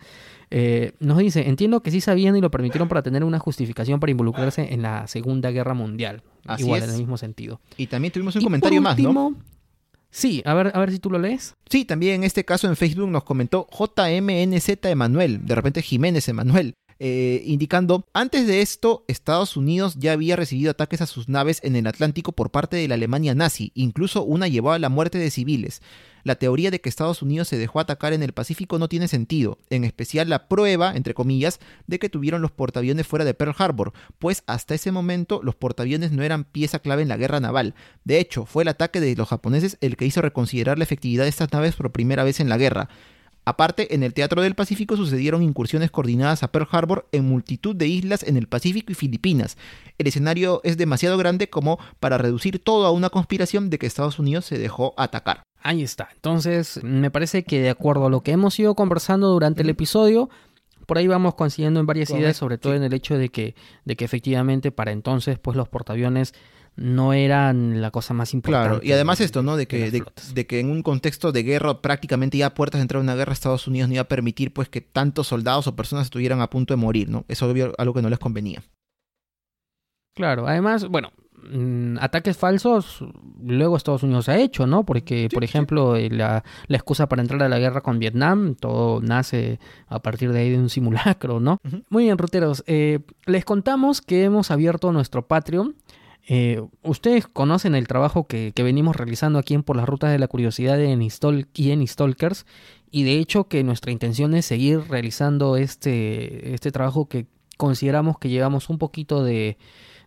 eh, 0.51 0.93
nos 1.01 1.19
dice, 1.19 1.49
entiendo 1.49 1.83
que 1.83 1.91
sí 1.91 2.01
sabían 2.01 2.37
y 2.37 2.41
lo 2.41 2.51
permitieron 2.51 2.89
para 2.89 3.03
tener 3.03 3.25
una 3.25 3.39
justificación 3.39 4.01
para 4.01 4.11
involucrarse 4.11 4.73
en 4.73 4.83
la 4.83 5.07
Segunda 5.07 5.51
Guerra 5.51 5.75
Mundial. 5.75 6.23
Así 6.47 6.63
igual, 6.63 6.83
es. 6.83 6.89
en 6.89 6.95
el 6.95 6.99
mismo 7.01 7.17
sentido. 7.19 7.61
Y 7.77 7.89
también 7.89 8.13
tuvimos 8.13 8.35
un 8.37 8.43
Y 8.43 8.45
comentario 8.45 8.79
por 8.79 8.85
más, 8.85 8.99
¿no? 8.99 9.09
último, 9.09 9.35
Sí, 10.11 10.43
a 10.47 10.55
ver, 10.55 10.73
a 10.75 10.79
ver 10.79 10.91
si 10.91 10.99
tú 10.99 11.11
lo 11.11 11.19
lees. 11.19 11.55
Sí, 11.69 11.85
también 11.85 12.15
en 12.17 12.25
este 12.25 12.45
caso 12.45 12.67
en 12.67 12.77
Facebook 12.77 13.11
nos 13.11 13.25
comentó 13.25 13.67
JMNZ 13.71 14.69
Emanuel, 14.87 15.45
de 15.45 15.55
repente 15.55 15.83
Jiménez 15.83 16.27
Emanuel, 16.31 16.75
eh, 17.01 17.43
indicando, 17.45 18.07
antes 18.13 18.47
de 18.47 18.61
esto, 18.61 19.05
Estados 19.07 19.57
Unidos 19.57 19.97
ya 19.99 20.13
había 20.13 20.35
recibido 20.35 20.73
ataques 20.73 21.01
a 21.01 21.07
sus 21.07 21.29
naves 21.29 21.61
en 21.63 21.77
el 21.77 21.87
Atlántico 21.87 22.33
por 22.33 22.51
parte 22.51 22.77
de 22.77 22.89
la 22.89 22.97
Alemania 22.97 23.35
nazi, 23.37 23.71
incluso 23.75 24.25
una 24.25 24.49
llevó 24.49 24.73
a 24.73 24.79
la 24.81 24.89
muerte 24.89 25.19
de 25.19 25.31
civiles. 25.31 25.81
La 26.25 26.35
teoría 26.35 26.71
de 26.73 26.81
que 26.81 26.89
Estados 26.89 27.23
Unidos 27.23 27.49
se 27.49 27.57
dejó 27.57 27.79
atacar 27.79 28.13
en 28.13 28.25
el 28.25 28.33
Pacífico 28.33 28.79
no 28.79 28.89
tiene 28.89 29.07
sentido, 29.07 29.59
en 29.71 29.85
especial 29.85 30.29
la 30.29 30.49
prueba, 30.49 30.93
entre 30.95 31.15
comillas, 31.15 31.61
de 31.87 32.01
que 32.01 32.09
tuvieron 32.09 32.43
los 32.43 32.51
portaaviones 32.51 33.07
fuera 33.07 33.25
de 33.25 33.35
Pearl 33.35 33.55
Harbor, 33.57 33.93
pues 34.19 34.43
hasta 34.47 34.75
ese 34.75 34.91
momento 34.91 35.41
los 35.43 35.55
portaaviones 35.55 36.11
no 36.11 36.25
eran 36.25 36.45
pieza 36.45 36.81
clave 36.81 37.03
en 37.03 37.09
la 37.09 37.17
guerra 37.17 37.39
naval. 37.39 37.75
De 38.05 38.19
hecho, 38.19 38.45
fue 38.45 38.65
el 38.65 38.69
ataque 38.69 39.01
de 39.01 39.15
los 39.15 39.29
japoneses 39.29 39.79
el 39.81 39.97
que 39.97 40.05
hizo 40.05 40.21
reconsiderar 40.21 40.79
la 40.79 40.85
efectividad 40.85 41.23
de 41.23 41.31
estas 41.31 41.53
naves 41.53 41.77
por 41.77 41.93
primera 41.93 42.25
vez 42.25 42.41
en 42.41 42.49
la 42.49 42.59
guerra. 42.59 42.89
Aparte, 43.49 43.95
en 43.95 44.03
el 44.03 44.13
Teatro 44.13 44.43
del 44.43 44.55
Pacífico 44.55 44.95
sucedieron 44.95 45.43
incursiones 45.43 45.91
coordinadas 45.91 46.43
a 46.43 46.53
Pearl 46.53 46.69
Harbor 46.71 47.09
en 47.13 47.25
multitud 47.25 47.75
de 47.75 47.89
islas 47.89 48.23
en 48.23 48.37
el 48.37 48.47
Pacífico 48.47 48.93
y 48.93 48.95
Filipinas. 48.95 49.57
El 49.97 50.07
escenario 50.07 50.61
es 50.65 50.77
demasiado 50.77 51.17
grande 51.17 51.49
como 51.49 51.79
para 51.99 52.19
reducir 52.19 52.59
todo 52.59 52.85
a 52.85 52.91
una 52.91 53.09
conspiración 53.09 53.71
de 53.71 53.79
que 53.79 53.87
Estados 53.87 54.19
Unidos 54.19 54.45
se 54.45 54.59
dejó 54.59 54.93
atacar. 54.99 55.45
Ahí 55.63 55.83
está. 55.83 56.11
Entonces, 56.13 56.79
me 56.85 57.11
parece 57.11 57.45
que 57.45 57.63
de 57.63 57.71
acuerdo 57.71 58.05
a 58.05 58.11
lo 58.11 58.21
que 58.21 58.33
hemos 58.33 58.59
ido 58.59 58.75
conversando 58.75 59.29
durante 59.29 59.63
el 59.63 59.71
episodio, 59.71 60.29
por 60.85 60.99
ahí 60.99 61.07
vamos 61.07 61.35
consiguiendo 61.35 61.81
en 61.81 61.87
varias 61.87 62.09
Correcto, 62.09 62.25
ideas, 62.25 62.37
sobre 62.37 62.59
todo 62.59 62.75
en 62.75 62.83
el 62.83 62.93
hecho 62.93 63.17
de 63.17 63.31
que, 63.31 63.55
de 63.87 63.97
que 63.97 64.05
efectivamente 64.05 64.73
para 64.73 64.93
entonces, 64.93 65.39
pues 65.39 65.57
los 65.57 65.71
portaaviones 65.71 66.35
no 66.79 67.13
eran 67.13 67.81
la 67.83 67.91
cosa 67.91 68.15
más 68.15 68.33
importante. 68.35 68.69
Claro, 68.69 68.85
y 68.85 68.93
además 68.93 69.19
de- 69.19 69.25
esto, 69.25 69.43
¿no? 69.43 69.57
De 69.57 69.67
que, 69.67 69.91
de, 69.91 70.47
que 70.47 70.61
en 70.61 70.71
un 70.71 70.83
contexto 70.83 71.33
de 71.33 71.43
guerra, 71.43 71.83
prácticamente 71.83 72.39
ya 72.39 72.47
a 72.47 72.55
puertas 72.55 72.79
de 72.79 72.83
entrar 72.83 73.01
a 73.01 73.03
una 73.03 73.15
guerra, 73.17 73.33
Estados 73.33 73.67
Unidos 73.67 73.89
no 73.89 73.95
iba 73.95 74.03
a 74.03 74.09
permitir 74.09 74.53
pues 74.53 74.69
que 74.69 74.81
tantos 74.81 75.27
soldados 75.29 75.67
o 75.67 75.77
personas 75.77 76.07
estuvieran 76.07 76.41
a 76.41 76.49
punto 76.51 76.73
de 76.73 76.77
morir, 76.79 77.09
¿no? 77.09 77.25
Eso 77.29 77.49
obvio 77.51 77.73
algo 77.79 77.95
que 77.95 78.03
no 78.03 78.09
les 78.11 78.19
convenía. 78.19 78.63
Claro, 80.15 80.49
además, 80.49 80.89
bueno, 80.89 81.13
mm, 81.53 81.97
ataques 82.01 82.37
falsos 82.37 83.05
luego 83.41 83.77
Estados 83.77 84.03
Unidos 84.03 84.29
ha 84.29 84.37
hecho, 84.39 84.67
¿no? 84.67 84.85
Porque, 84.85 85.29
por 85.33 85.45
ejemplo, 85.45 85.95
eh, 85.97 86.09
la, 86.11 86.43
la 86.67 86.77
excusa 86.77 87.09
para 87.09 87.23
entrar 87.23 87.41
a 87.43 87.49
la 87.49 87.59
guerra 87.61 87.83
con 87.83 87.99
Vietnam, 88.01 88.57
todo 88.57 89.01
nace 89.01 89.61
a 89.87 90.01
partir 90.01 90.33
de 90.33 90.41
ahí 90.41 90.51
de 90.51 90.59
un 90.59 90.71
simulacro, 90.71 91.39
¿no? 91.41 91.59
Muy 91.89 92.05
bien, 92.05 92.19
ruteros, 92.19 92.65
eh, 92.67 92.99
les 93.27 93.45
contamos 93.45 94.03
que 94.03 94.25
hemos 94.25 94.51
abierto 94.51 94.91
nuestro 94.93 95.27
Patreon. 95.29 95.77
Eh, 96.31 96.63
ustedes 96.83 97.27
conocen 97.27 97.75
el 97.75 97.89
trabajo 97.89 98.27
que, 98.27 98.53
que 98.55 98.63
venimos 98.63 98.95
realizando 98.95 99.39
aquí 99.39 99.55
en 99.55 99.63
Por 99.63 99.77
las 99.77 99.89
Rutas 99.89 100.13
de 100.13 100.19
la 100.19 100.29
Curiosidad 100.29 100.79
en 100.81 101.01
y 101.03 101.71
en 101.71 101.87
Stalkers. 101.87 102.45
Y 102.91 103.05
de 103.05 103.19
hecho 103.19 103.49
que 103.49 103.65
nuestra 103.65 103.93
intención 103.93 104.35
es 104.35 104.45
seguir 104.45 104.81
realizando 104.89 105.57
este, 105.57 106.55
este 106.55 106.71
trabajo 106.71 107.09
que 107.09 107.27
consideramos 107.57 108.19
que 108.19 108.29
llevamos 108.29 108.69
un 108.69 108.79
poquito 108.79 109.25
de, 109.25 109.57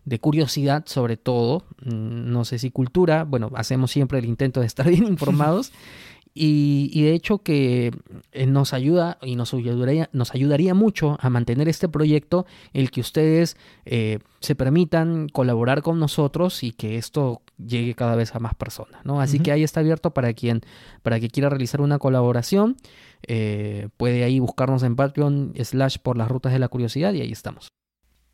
de 0.04 0.18
curiosidad 0.20 0.84
sobre 0.86 1.16
todo, 1.16 1.64
mm, 1.84 2.30
no 2.32 2.44
sé 2.44 2.58
si 2.58 2.70
cultura, 2.70 3.24
bueno, 3.24 3.50
hacemos 3.56 3.90
siempre 3.90 4.18
el 4.20 4.24
intento 4.24 4.60
de 4.60 4.66
estar 4.66 4.88
bien 4.88 5.06
informados 5.06 5.72
y, 6.34 6.90
y 6.92 7.02
de 7.02 7.12
hecho 7.12 7.38
que 7.38 7.92
eh, 8.32 8.46
nos 8.46 8.72
ayuda 8.72 9.18
y 9.22 9.36
nos 9.36 9.52
ayudaría, 9.52 10.08
nos 10.12 10.34
ayudaría 10.34 10.74
mucho 10.74 11.16
a 11.20 11.28
mantener 11.30 11.68
este 11.68 11.88
proyecto 11.88 12.46
el 12.72 12.90
que 12.90 13.00
ustedes 13.00 13.56
eh, 13.84 14.18
se 14.40 14.54
permitan 14.54 15.28
colaborar 15.28 15.82
con 15.82 15.98
nosotros 15.98 16.62
y 16.62 16.72
que 16.72 16.96
esto 16.96 17.42
llegue 17.58 17.94
cada 17.94 18.16
vez 18.16 18.34
a 18.34 18.38
más 18.38 18.54
personas, 18.54 19.04
¿no? 19.04 19.20
Así 19.20 19.40
que 19.40 19.52
ahí 19.52 19.62
está 19.62 19.80
abierto 19.80 20.12
para 20.12 20.32
quien, 20.32 20.62
para 21.02 21.20
que 21.20 21.28
quiera 21.28 21.48
realizar 21.48 21.80
una 21.80 21.98
colaboración, 21.98 22.76
eh, 23.26 23.88
puede 23.96 24.24
ahí 24.24 24.40
buscarnos 24.40 24.82
en 24.82 24.96
Patreon 24.96 25.52
slash 25.62 25.98
por 25.98 26.16
las 26.16 26.28
rutas 26.28 26.52
de 26.52 26.58
la 26.58 26.68
curiosidad 26.68 27.12
y 27.12 27.20
ahí 27.20 27.32
estamos. 27.32 27.68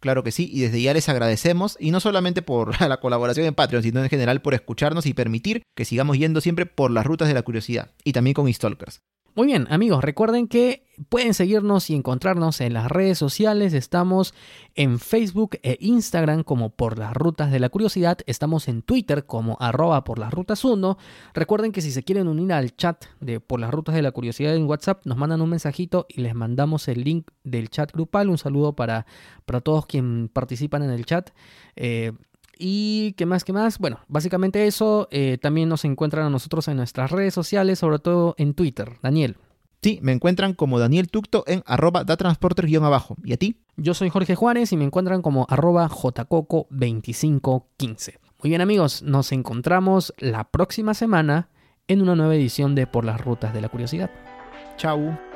Claro 0.00 0.22
que 0.22 0.30
sí, 0.30 0.48
y 0.52 0.60
desde 0.60 0.80
ya 0.80 0.94
les 0.94 1.08
agradecemos, 1.08 1.76
y 1.80 1.90
no 1.90 2.00
solamente 2.00 2.42
por 2.42 2.80
la 2.88 3.00
colaboración 3.00 3.46
en 3.46 3.54
Patreon, 3.54 3.82
sino 3.82 4.02
en 4.02 4.08
general 4.08 4.42
por 4.42 4.54
escucharnos 4.54 5.06
y 5.06 5.14
permitir 5.14 5.62
que 5.74 5.84
sigamos 5.84 6.18
yendo 6.18 6.40
siempre 6.40 6.66
por 6.66 6.90
las 6.90 7.06
rutas 7.06 7.28
de 7.28 7.34
la 7.34 7.42
curiosidad, 7.42 7.92
y 8.04 8.12
también 8.12 8.34
con 8.34 8.52
Stalkers. 8.52 9.02
Muy 9.34 9.46
bien, 9.46 9.66
amigos, 9.70 10.02
recuerden 10.02 10.48
que 10.48 10.82
pueden 11.08 11.32
seguirnos 11.32 11.90
y 11.90 11.94
encontrarnos 11.94 12.60
en 12.60 12.74
las 12.74 12.90
redes 12.90 13.18
sociales. 13.18 13.72
Estamos 13.72 14.34
en 14.74 14.98
Facebook 14.98 15.58
e 15.62 15.76
Instagram 15.80 16.42
como 16.42 16.70
por 16.70 16.98
las 16.98 17.14
rutas 17.14 17.52
de 17.52 17.60
la 17.60 17.68
curiosidad. 17.68 18.18
Estamos 18.26 18.66
en 18.66 18.82
Twitter 18.82 19.26
como 19.26 19.56
arroba 19.60 20.02
por 20.02 20.18
las 20.18 20.32
rutas 20.32 20.64
1. 20.64 20.98
Recuerden 21.34 21.70
que 21.70 21.82
si 21.82 21.92
se 21.92 22.02
quieren 22.02 22.26
unir 22.26 22.52
al 22.52 22.74
chat 22.74 23.04
de 23.20 23.38
por 23.38 23.60
las 23.60 23.70
rutas 23.70 23.94
de 23.94 24.02
la 24.02 24.10
curiosidad 24.10 24.56
en 24.56 24.66
WhatsApp, 24.66 25.06
nos 25.06 25.16
mandan 25.16 25.40
un 25.40 25.50
mensajito 25.50 26.06
y 26.08 26.20
les 26.20 26.34
mandamos 26.34 26.88
el 26.88 27.04
link 27.04 27.30
del 27.44 27.70
chat 27.70 27.92
grupal. 27.92 28.30
Un 28.30 28.38
saludo 28.38 28.74
para, 28.74 29.06
para 29.46 29.60
todos 29.60 29.86
quienes 29.86 30.30
participan 30.30 30.82
en 30.82 30.90
el 30.90 31.04
chat. 31.06 31.30
Eh, 31.76 32.12
y 32.58 33.14
qué 33.16 33.26
más, 33.26 33.44
qué 33.44 33.52
más. 33.52 33.78
Bueno, 33.78 34.00
básicamente 34.08 34.66
eso. 34.66 35.08
Eh, 35.10 35.38
también 35.40 35.68
nos 35.68 35.84
encuentran 35.84 36.26
a 36.26 36.30
nosotros 36.30 36.68
en 36.68 36.76
nuestras 36.76 37.10
redes 37.10 37.34
sociales, 37.34 37.78
sobre 37.78 37.98
todo 37.98 38.34
en 38.38 38.54
Twitter. 38.54 38.98
Daniel. 39.02 39.36
Sí, 39.82 39.98
me 40.02 40.12
encuentran 40.12 40.54
como 40.54 40.80
Daniel 40.80 41.08
Tucto 41.08 41.44
en 41.46 41.62
arroba 41.64 42.04
datransporter-abajo. 42.04 43.16
¿Y 43.22 43.32
a 43.32 43.36
ti? 43.36 43.60
Yo 43.76 43.94
soy 43.94 44.10
Jorge 44.10 44.34
Juárez 44.34 44.72
y 44.72 44.76
me 44.76 44.84
encuentran 44.84 45.22
como 45.22 45.46
arroba 45.48 45.88
jcoco2515. 45.88 48.18
Muy 48.42 48.50
bien 48.50 48.60
amigos, 48.60 49.02
nos 49.02 49.32
encontramos 49.32 50.14
la 50.18 50.44
próxima 50.44 50.94
semana 50.94 51.48
en 51.86 52.02
una 52.02 52.14
nueva 52.14 52.36
edición 52.36 52.74
de 52.74 52.86
Por 52.86 53.04
las 53.04 53.20
Rutas 53.20 53.54
de 53.54 53.60
la 53.60 53.68
Curiosidad. 53.68 54.10
Chau. 54.76 55.27